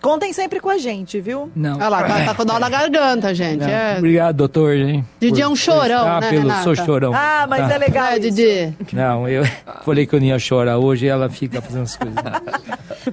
Contem 0.00 0.32
sempre 0.32 0.60
com 0.60 0.68
a 0.70 0.78
gente, 0.78 1.20
viu? 1.20 1.50
Não. 1.56 1.76
Olha 1.76 1.88
lá, 1.88 2.02
tá, 2.04 2.24
tá 2.26 2.34
com 2.34 2.44
dó 2.44 2.58
na 2.60 2.68
garganta, 2.68 3.34
gente. 3.34 3.64
É. 3.64 3.96
Obrigado, 3.98 4.36
doutor, 4.36 4.74
hein? 4.76 5.04
Didi 5.18 5.42
é 5.42 5.48
um 5.48 5.56
chorão, 5.56 6.06
ah, 6.06 6.20
né, 6.20 6.28
pelo, 6.30 6.42
Renata? 6.42 6.62
Sou 6.62 6.76
chorão. 6.76 7.12
Ah, 7.14 7.46
mas 7.48 7.66
Tá. 7.66 7.74
é 7.74 7.78
legal. 7.78 8.06
É. 8.06 8.18
Didi. 8.20 8.74
Não, 8.92 9.28
eu 9.28 9.42
falei 9.84 10.06
que 10.06 10.14
eu 10.14 10.20
não 10.20 10.26
ia 10.26 10.38
chorar 10.38 10.78
hoje 10.78 11.06
e 11.06 11.08
ela 11.08 11.28
fica 11.28 11.60
fazendo 11.60 11.82
as 11.82 11.96
coisas. 11.96 12.16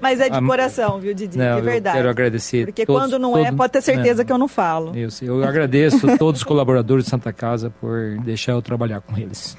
Mas 0.01 0.19
é 0.19 0.29
de 0.29 0.37
Ah, 0.37 0.41
coração, 0.41 0.99
viu, 0.99 1.13
Didi? 1.15 1.35
Não, 1.37 1.53
de 1.55 1.59
eu 1.61 1.63
verdade. 1.65 1.97
quero 1.97 2.09
agradecer 2.09 2.65
Porque 2.65 2.85
todos- 2.85 3.01
quando 3.01 3.17
não 3.19 3.37
é, 3.37 3.45
todo- 3.45 3.57
pode 3.57 3.73
ter 3.73 3.81
certeza 3.81 4.21
É. 4.21 4.25
que 4.25 4.31
eu 4.31 4.37
não 4.37 4.47
falo. 4.47 4.91
Eu, 4.95 5.09
eu 5.21 5.43
agradeço 5.43 6.17
todos 6.17 6.41
os 6.41 6.43
colaboradores 6.43 7.05
de 7.05 7.09
Santa 7.09 7.33
Casa 7.33 7.71
por 7.81 8.17
deixar 8.23 8.51
eu 8.51 8.61
trabalhar 8.61 9.01
com 9.01 9.17
eles. 9.17 9.57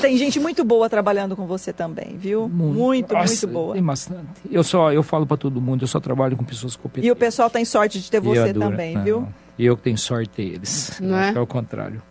Tem 0.00 0.16
gente 0.16 0.40
muito 0.40 0.64
boa 0.64 0.88
trabalhando 0.88 1.36
com 1.36 1.46
você 1.46 1.72
também, 1.72 2.16
viu? 2.16 2.48
Muito, 2.48 3.12
Nossa, 3.12 3.26
muito 3.26 3.48
boa. 3.48 3.74
Tem 3.74 3.82
bastante. 3.82 4.40
Eu 4.50 4.64
só, 4.64 4.92
eu 4.92 5.02
falo 5.02 5.26
para 5.26 5.36
todo 5.36 5.60
mundo, 5.60 5.82
eu 5.82 5.88
só 5.88 6.00
trabalho 6.00 6.36
com 6.36 6.44
pessoas 6.44 6.74
competentes. 6.74 7.08
E 7.08 7.12
o 7.12 7.16
pessoal 7.16 7.50
tem 7.50 7.64
sorte 7.64 8.00
de 8.00 8.10
ter 8.10 8.20
você 8.20 8.54
também, 8.54 8.94
Não, 8.94 9.04
viu? 9.04 9.28
E 9.58 9.66
eu 9.66 9.76
que 9.76 9.82
tenho 9.82 9.98
sorte 9.98 10.40
eles. 10.40 10.98
Não 11.00 11.14
Acho 11.14 11.28
é? 11.28 11.32
que 11.32 11.38
é 11.38 11.40
o 11.40 11.46
contrário. 11.46 12.02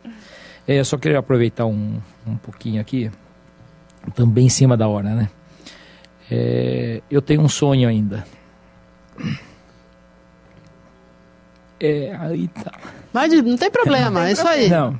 É, 0.68 0.80
eu 0.80 0.86
só 0.86 0.98
queria 0.98 1.18
aproveitar 1.18 1.66
um, 1.66 2.00
um 2.28 2.38
pouquinho 2.38 2.80
aqui, 2.80 3.10
também 4.14 4.46
em 4.46 4.50
cima 4.50 4.78
da 4.78 4.88
hora, 4.88 5.10
né? 5.16 5.30
É, 6.30 7.02
eu 7.10 7.24
tenho 7.24 7.41
um 7.41 7.50
sonho 7.50 7.90
ainda. 7.90 8.24
É, 11.80 12.16
aí 12.20 12.48
tá. 12.50 12.72
Mas 13.12 13.34
não 13.41 13.58
tem 13.58 13.72
problema, 13.72 14.28
é 14.28 14.34
isso 14.34 14.48
aí. 14.48 14.70
Não. 14.70 15.00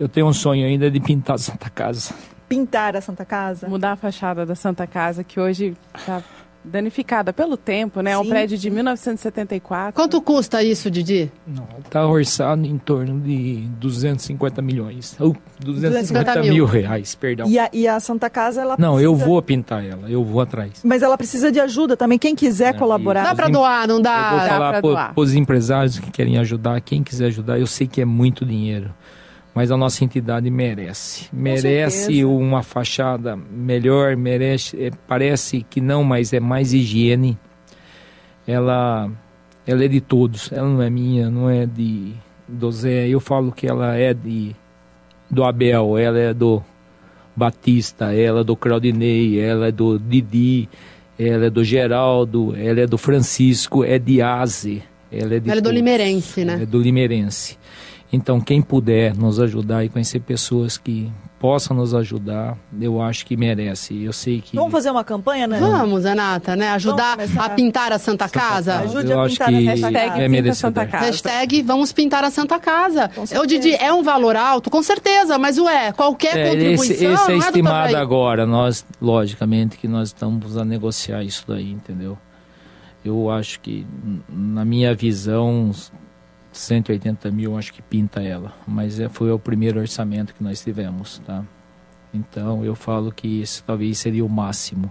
Eu 0.00 0.08
tenho 0.08 0.26
um 0.26 0.32
sonho 0.32 0.66
ainda 0.66 0.90
de 0.90 0.98
pintar 0.98 1.38
Santa 1.38 1.68
Casa. 1.70 2.14
Pintar 2.48 2.96
a 2.96 3.00
Santa 3.02 3.24
Casa. 3.24 3.68
Mudar 3.68 3.92
a 3.92 3.96
fachada 3.96 4.46
da 4.46 4.54
Santa 4.54 4.86
Casa, 4.86 5.22
que 5.22 5.38
hoje 5.38 5.76
está 5.94 6.22
danificada 6.64 7.32
pelo 7.32 7.56
tempo, 7.56 8.00
né? 8.02 8.10
É 8.12 8.18
um 8.18 8.26
prédio 8.28 8.56
de 8.58 8.68
1974. 8.70 9.94
Quanto 9.94 10.20
custa 10.20 10.62
isso, 10.62 10.90
Didi? 10.90 11.30
Está 11.84 12.06
orçado 12.06 12.66
em 12.66 12.76
torno 12.78 13.20
de 13.20 13.66
250 13.78 14.60
milhões. 14.60 15.16
Ou 15.20 15.34
250 15.60 16.24
250 16.34 16.42
mil 16.42 16.52
mil. 16.54 16.66
reais, 16.66 17.14
perdão. 17.14 17.46
E 17.48 17.58
a, 17.58 17.70
e 17.72 17.86
a 17.88 17.98
Santa 18.00 18.28
Casa, 18.28 18.60
ela 18.62 18.76
Não, 18.78 18.98
eu 19.00 19.12
precisa- 19.12 19.30
vou 19.30 19.42
pintar 19.42 19.84
ela, 19.84 20.10
eu 20.10 20.22
vou 20.24 20.40
atrás. 20.40 20.72
Mas 20.84 21.02
ela 21.02 21.16
precisa 21.16 21.50
de 21.52 21.60
ajuda 21.60 21.96
também. 21.96 22.18
Quem 22.18 22.34
quiser 22.34 22.74
colaborar. 22.76 23.22
Dá 23.24 23.34
pra 23.34 23.48
doar, 23.48 23.86
não 23.86 23.96
Eu 23.96 24.02
vou 24.02 24.12
dá? 24.12 24.48
falar 24.48 24.82
para 24.82 25.12
os 25.20 25.34
empresários 25.34 25.98
que 25.98 26.10
querem 26.10 26.36
ajudar, 26.38 26.80
quem 26.80 27.02
quiser 27.02 27.26
ajudar, 27.26 27.58
eu 27.58 27.66
sei 27.66 27.86
que 27.86 28.00
é 28.02 28.04
muito 28.04 28.44
dinheiro, 28.44 28.92
mas 29.54 29.70
a 29.70 29.76
nossa 29.76 30.04
entidade 30.04 30.48
merece. 30.50 31.28
Merece 31.32 32.24
uma 32.24 32.62
fachada 32.62 33.36
melhor, 33.36 34.16
merece, 34.16 34.82
é, 34.82 34.90
parece 35.08 35.64
que 35.68 35.80
não, 35.80 36.04
mas 36.04 36.32
é 36.32 36.40
mais 36.40 36.72
higiene. 36.72 37.36
Ela, 38.46 39.10
ela 39.66 39.84
é 39.84 39.88
de 39.88 40.00
todos, 40.00 40.50
ela 40.52 40.68
não 40.68 40.82
é 40.82 40.90
minha, 40.90 41.30
não 41.30 41.50
é 41.50 41.66
de 41.66 42.14
do 42.46 42.70
Zé. 42.70 43.08
Eu 43.08 43.20
falo 43.20 43.52
que 43.52 43.66
ela 43.66 43.96
é 43.96 44.12
de 44.12 44.54
do 45.30 45.44
Abel, 45.44 45.96
ela 45.96 46.18
é 46.18 46.34
do 46.34 46.62
Batista, 47.34 48.12
ela 48.12 48.40
é 48.40 48.44
do 48.44 48.56
Claudinei, 48.56 49.40
ela 49.40 49.68
é 49.68 49.72
do 49.72 49.98
Didi, 49.98 50.68
ela 51.18 51.46
é 51.46 51.50
do 51.50 51.62
Geraldo, 51.62 52.54
ela 52.56 52.80
é 52.80 52.86
do 52.86 52.98
Francisco, 52.98 53.84
é 53.84 53.98
de 53.98 54.20
Aze. 54.20 54.82
Ela 55.12 55.36
é, 55.36 55.40
de 55.40 55.50
Ela 55.50 55.58
é 55.58 55.60
do 55.60 55.64
todos. 55.64 55.76
Limeirense, 55.76 56.44
né? 56.44 56.60
É 56.62 56.66
do 56.66 56.80
Limeirense. 56.80 57.58
Então, 58.12 58.40
quem 58.40 58.60
puder 58.60 59.16
nos 59.16 59.38
ajudar 59.38 59.84
e 59.84 59.88
conhecer 59.88 60.18
pessoas 60.20 60.76
que 60.76 61.12
possam 61.38 61.76
nos 61.76 61.94
ajudar, 61.94 62.58
eu 62.80 63.00
acho 63.00 63.24
que 63.24 63.36
merece. 63.36 64.02
Eu 64.02 64.12
sei 64.12 64.40
que. 64.40 64.56
Vamos 64.56 64.72
fazer 64.72 64.90
uma 64.90 65.04
campanha, 65.04 65.46
né? 65.46 65.60
Vamos, 65.60 66.04
Renata, 66.04 66.56
né? 66.56 66.70
Ajudar 66.70 67.16
a 67.38 67.48
pintar 67.50 67.92
a 67.92 67.98
Santa 67.98 68.28
Casa. 68.28 68.72
Casa. 68.72 68.80
Ajude 68.80 69.12
eu 69.12 69.20
a 69.20 69.24
acho 69.24 69.34
pintar 69.34 69.48
que 69.48 69.68
a 69.68 69.76
Santa 69.76 69.88
Hashtag 70.00 70.22
é 70.22 70.28
Pinta. 70.28 70.54
Santa 70.54 70.86
Casa. 70.86 71.06
Hashtag 71.06 71.62
vamos 71.62 71.92
pintar 71.92 72.24
a 72.24 72.30
Santa 72.30 72.58
Casa. 72.58 73.10
Didi, 73.46 73.74
é 73.74 73.92
um 73.92 74.02
valor 74.02 74.34
alto, 74.34 74.68
com 74.70 74.82
certeza, 74.82 75.38
mas 75.38 75.56
ué, 75.58 75.92
qualquer 75.92 76.36
É, 76.36 76.50
contribuição. 76.50 76.84
esse, 76.84 76.92
esse 76.94 77.04
é 77.06 77.16
doutor 77.16 77.36
estimado 77.36 77.96
agora. 77.96 78.44
Nós, 78.44 78.84
logicamente, 79.00 79.78
que 79.78 79.86
nós 79.86 80.08
estamos 80.08 80.56
a 80.56 80.64
negociar 80.64 81.22
isso 81.22 81.44
daí, 81.46 81.70
entendeu? 81.70 82.18
Eu 83.04 83.30
acho 83.30 83.60
que, 83.60 83.86
na 84.28 84.64
minha 84.64 84.94
visão, 84.94 85.70
180 86.52 87.30
mil, 87.30 87.56
acho 87.56 87.72
que 87.72 87.82
pinta 87.82 88.22
ela. 88.22 88.52
Mas 88.66 88.98
é, 89.00 89.08
foi 89.08 89.30
o 89.30 89.38
primeiro 89.38 89.80
orçamento 89.80 90.34
que 90.34 90.42
nós 90.42 90.62
tivemos, 90.62 91.20
tá? 91.24 91.44
Então, 92.12 92.64
eu 92.64 92.74
falo 92.74 93.12
que 93.12 93.40
esse 93.40 93.62
talvez 93.62 93.98
seria 93.98 94.24
o 94.24 94.28
máximo. 94.28 94.90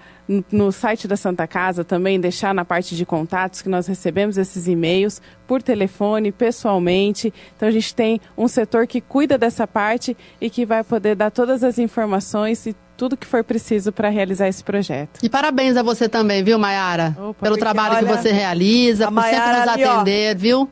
no, 0.51 0.71
site 0.71 1.09
da 1.09 1.17
Santa 1.17 1.47
Casa 1.47 1.85
também, 1.85 2.21
deixar 2.21 2.55
na 2.55 2.65
parte 2.65 2.95
de 2.95 3.05
contatos 3.07 3.63
que 3.63 3.69
nós 3.69 3.87
recebemos 3.87 4.37
esses 4.37 4.69
e-mails 4.69 5.21
por 5.47 5.63
telefone, 5.63 6.31
pessoalmente. 6.31 7.33
Então 7.57 7.69
a 7.69 7.73
gente 7.73 7.95
tem 7.95 8.21
um 8.37 8.47
setor 8.47 8.87
que 8.87 9.01
cuida 9.01 9.39
dessa 9.39 9.67
parte 9.67 10.17
e 10.41 10.49
que 10.49 10.65
vai 10.65 10.85
poder 10.85 11.17
dar 11.17 11.31
todas 11.31 11.65
as 11.65 11.79
informações 11.79 12.67
e 12.67 12.77
tudo 12.97 13.17
que 13.17 13.27
for 13.27 13.45
preciso 13.45 13.93
para 13.93 14.09
realizar 14.09 14.49
esse 14.49 14.63
projeto. 14.63 15.21
E 15.23 15.29
parabéns 15.29 15.77
a 15.77 15.83
você 15.83 16.09
também, 16.09 16.43
viu, 16.43 16.59
Maiara? 16.59 17.17
Opa, 17.19 17.45
Pelo 17.45 17.57
trabalho 17.57 17.99
que 17.99 18.05
olha, 18.05 18.17
você 18.17 18.33
realiza, 18.33 19.11
por 19.11 19.23
sempre 19.23 19.53
nos 19.53 19.69
ali, 19.69 19.85
atender, 19.85 20.37
viu? 20.37 20.69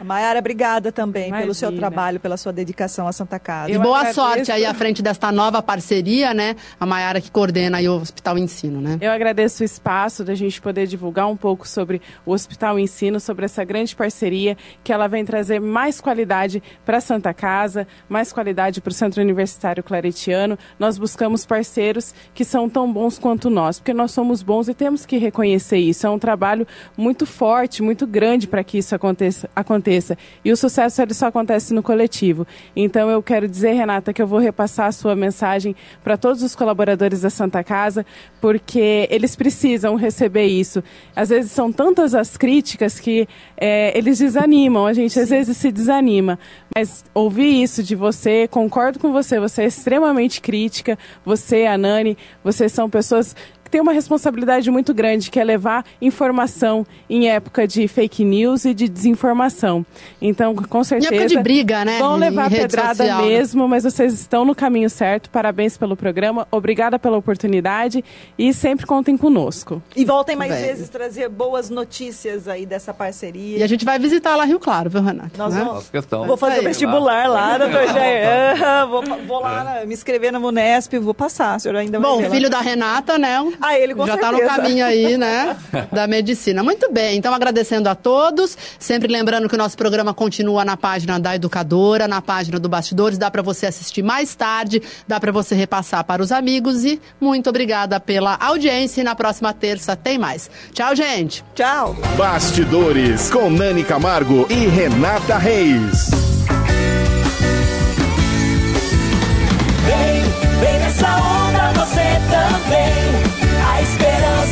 A 0.00 0.04
Maiara, 0.04 0.38
obrigada 0.38 0.92
também 0.92 1.32
pelo 1.32 1.54
seu 1.54 1.68
Imagina. 1.68 1.88
trabalho, 1.88 2.20
pela 2.20 2.36
sua 2.36 2.52
dedicação 2.52 3.06
à 3.08 3.12
Santa 3.12 3.38
Casa. 3.38 3.70
E 3.70 3.78
boa 3.78 3.98
agradeço. 3.98 4.20
sorte 4.20 4.52
aí 4.52 4.64
à 4.64 4.74
frente 4.74 5.02
desta 5.02 5.30
nova 5.32 5.62
parceria, 5.62 6.32
né? 6.34 6.56
A 6.78 6.86
Maiara 6.86 7.20
que 7.20 7.30
coordena 7.30 7.78
aí 7.78 7.88
o 7.88 7.96
Hospital 7.96 8.38
Ensino, 8.38 8.80
né? 8.80 8.98
Eu 9.00 9.10
agradeço 9.12 9.62
o 9.62 9.64
espaço 9.64 10.24
da 10.24 10.34
gente 10.34 10.60
poder 10.60 10.86
divulgar 10.86 11.26
um 11.26 11.36
pouco 11.36 11.66
sobre 11.66 12.00
o 12.24 12.32
Hospital 12.32 12.78
Ensino, 12.78 13.20
sobre 13.20 13.44
essa 13.44 13.64
grande 13.64 13.94
parceria 13.94 14.56
que 14.82 14.92
ela 14.92 15.08
vem 15.08 15.24
trazer 15.24 15.60
mais 15.60 16.00
qualidade 16.00 16.62
para 16.84 16.98
a 16.98 17.00
Santa 17.00 17.32
Casa, 17.32 17.86
mais 18.08 18.32
qualidade 18.32 18.80
para 18.80 18.90
o 18.90 18.94
Centro 18.94 19.22
Universitário 19.22 19.82
Claretiano. 19.82 20.58
Nós 20.78 20.98
buscamos 20.98 21.46
parceiros 21.46 22.14
que 22.34 22.44
são 22.44 22.68
tão 22.68 22.92
bons 22.92 23.18
quanto 23.18 23.50
nós, 23.50 23.78
porque 23.78 23.94
nós 23.94 24.12
somos 24.12 24.42
bons 24.42 24.68
e 24.68 24.74
temos 24.74 25.06
que 25.06 25.18
reconhecer 25.18 25.78
isso. 25.78 26.06
É 26.06 26.10
um 26.10 26.18
trabalho 26.18 26.66
muito 26.96 27.26
forte, 27.26 27.82
muito 27.82 28.06
grande 28.06 28.46
para 28.46 28.62
que 28.64 28.78
isso 28.78 28.94
aconteça, 28.94 29.48
aconteça. 29.64 30.16
E 30.44 30.52
o 30.52 30.56
sucesso 30.56 31.02
ele 31.02 31.14
só 31.14 31.26
acontece 31.26 31.74
no 31.74 31.82
coletivo. 31.82 32.46
Então 32.76 33.10
eu 33.10 33.22
quero 33.22 33.48
dizer, 33.48 33.72
Renata, 33.72 34.12
que 34.12 34.22
eu 34.22 34.26
vou 34.26 34.38
repassar 34.38 34.86
a 34.86 34.92
sua 34.92 35.16
mensagem 35.16 35.74
para 36.02 36.16
todos 36.16 36.42
os 36.42 36.54
colaboradores 36.54 37.22
da 37.22 37.30
Santa 37.30 37.64
Casa, 37.64 38.04
porque 38.40 39.08
eles 39.10 39.34
precisam 39.34 39.96
receber 39.96 40.46
isso. 40.46 40.84
Às 41.16 41.30
vezes 41.30 41.50
são 41.50 41.72
tantas 41.72 42.14
as 42.14 42.36
críticas 42.36 43.00
que 43.00 43.26
é, 43.56 43.96
eles 43.96 44.18
desanimam, 44.18 44.86
a 44.86 44.92
gente 44.92 45.18
às 45.18 45.30
vezes 45.30 45.56
se 45.56 45.72
desanima. 45.72 46.38
Mas 46.74 47.04
ouvir 47.14 47.62
isso 47.62 47.82
de 47.82 47.94
você, 47.94 48.46
concordo 48.48 48.98
com 48.98 49.12
você, 49.12 49.40
você 49.40 49.62
é 49.62 49.66
extremamente 49.66 50.40
crítica, 50.40 50.98
você, 51.24 51.64
a 51.64 51.78
Nani, 51.78 52.16
vocês 52.42 52.72
são 52.72 52.90
pessoas 52.90 53.34
têm 53.74 53.80
uma 53.80 53.92
responsabilidade 53.92 54.70
muito 54.70 54.94
grande, 54.94 55.32
que 55.32 55.40
é 55.40 55.42
levar 55.42 55.84
informação 56.00 56.86
em 57.10 57.28
época 57.28 57.66
de 57.66 57.88
fake 57.88 58.24
news 58.24 58.64
e 58.64 58.72
de 58.72 58.88
desinformação. 58.88 59.84
Então, 60.22 60.54
com 60.54 60.80
Em 60.80 60.84
certeza. 60.84 61.12
época 61.12 61.28
de 61.28 61.38
briga, 61.40 61.84
né? 61.84 61.98
Vão 61.98 62.16
Em 62.16 62.20
levar 62.20 62.48
pedrada 62.50 62.94
social, 62.94 63.22
né? 63.22 63.28
mesmo, 63.28 63.66
mas 63.66 63.82
vocês 63.82 64.12
estão 64.14 64.44
no 64.44 64.54
caminho 64.54 64.88
certo. 64.88 65.28
Parabéns 65.28 65.76
pelo 65.76 65.96
programa, 65.96 66.46
obrigada 66.52 67.00
pela 67.00 67.16
oportunidade 67.16 68.04
e 68.38 68.54
sempre 68.54 68.86
contem 68.86 69.16
conosco. 69.16 69.82
E 69.96 70.04
voltem 70.04 70.36
mais 70.36 70.52
Bem. 70.52 70.62
vezes 70.66 70.88
trazer 70.88 71.28
boas 71.28 71.68
notícias 71.68 72.46
aí 72.46 72.64
dessa 72.64 72.94
parceria. 72.94 73.58
E 73.58 73.62
a 73.64 73.66
gente 73.66 73.84
vai 73.84 73.98
visitar 73.98 74.36
lá 74.36 74.44
Rio 74.44 74.60
Claro, 74.60 74.88
viu, 74.88 75.02
Renato? 75.02 75.36
Nós 75.36 75.52
Né? 75.52 75.64
vamos- 75.64 75.88
questão. 75.90 76.24
Vou 76.28 76.36
fazer 76.36 76.60
o 76.60 76.62
vestibular 76.62 77.28
lá, 77.28 77.58
doutor 77.58 77.88
Jair. 77.88 78.86
Vou, 78.88 79.02
vou 79.26 79.40
lá 79.40 79.82
me 79.84 79.94
inscrever 79.94 80.30
na 80.30 80.38
Munesp, 80.38 80.96
vou 80.98 81.12
passar. 81.12 81.56
O 81.56 81.60
senhor 81.60 81.76
ainda 81.76 81.98
vai 81.98 82.08
Bom, 82.08 82.18
ver 82.18 82.28
lá. 82.28 82.34
filho 82.34 82.48
da 82.48 82.60
Renata, 82.60 83.18
né? 83.18 83.34
A 83.64 83.78
ele, 83.78 83.94
com 83.94 84.06
Já 84.06 84.16
está 84.16 84.30
no 84.30 84.40
caminho 84.40 84.84
aí, 84.84 85.16
né? 85.16 85.56
da 85.90 86.06
medicina. 86.06 86.62
Muito 86.62 86.92
bem, 86.92 87.16
então 87.16 87.32
agradecendo 87.32 87.88
a 87.88 87.94
todos. 87.94 88.58
Sempre 88.78 89.10
lembrando 89.10 89.48
que 89.48 89.54
o 89.54 89.58
nosso 89.58 89.74
programa 89.74 90.12
continua 90.12 90.66
na 90.66 90.76
página 90.76 91.18
da 91.18 91.34
Educadora, 91.34 92.06
na 92.06 92.20
página 92.20 92.58
do 92.58 92.68
Bastidores. 92.68 93.16
Dá 93.16 93.30
para 93.30 93.40
você 93.40 93.64
assistir 93.64 94.02
mais 94.02 94.34
tarde, 94.34 94.82
dá 95.08 95.18
para 95.18 95.32
você 95.32 95.54
repassar 95.54 96.04
para 96.04 96.22
os 96.22 96.30
amigos. 96.30 96.84
E 96.84 97.00
muito 97.18 97.48
obrigada 97.48 97.98
pela 97.98 98.36
audiência. 98.38 99.00
E 99.00 99.04
na 99.04 99.14
próxima 99.14 99.54
terça 99.54 99.96
tem 99.96 100.18
mais. 100.18 100.50
Tchau, 100.74 100.94
gente. 100.94 101.42
Tchau. 101.54 101.96
Bastidores 102.18 103.30
com 103.30 103.48
Nani 103.48 103.82
Camargo 103.82 104.46
e 104.50 104.66
Renata 104.66 105.38
Reis. 105.38 106.10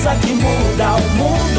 força 0.02 0.16
que 0.16 0.32
muda 0.32 0.96
o 0.96 1.10
mundo. 1.16 1.51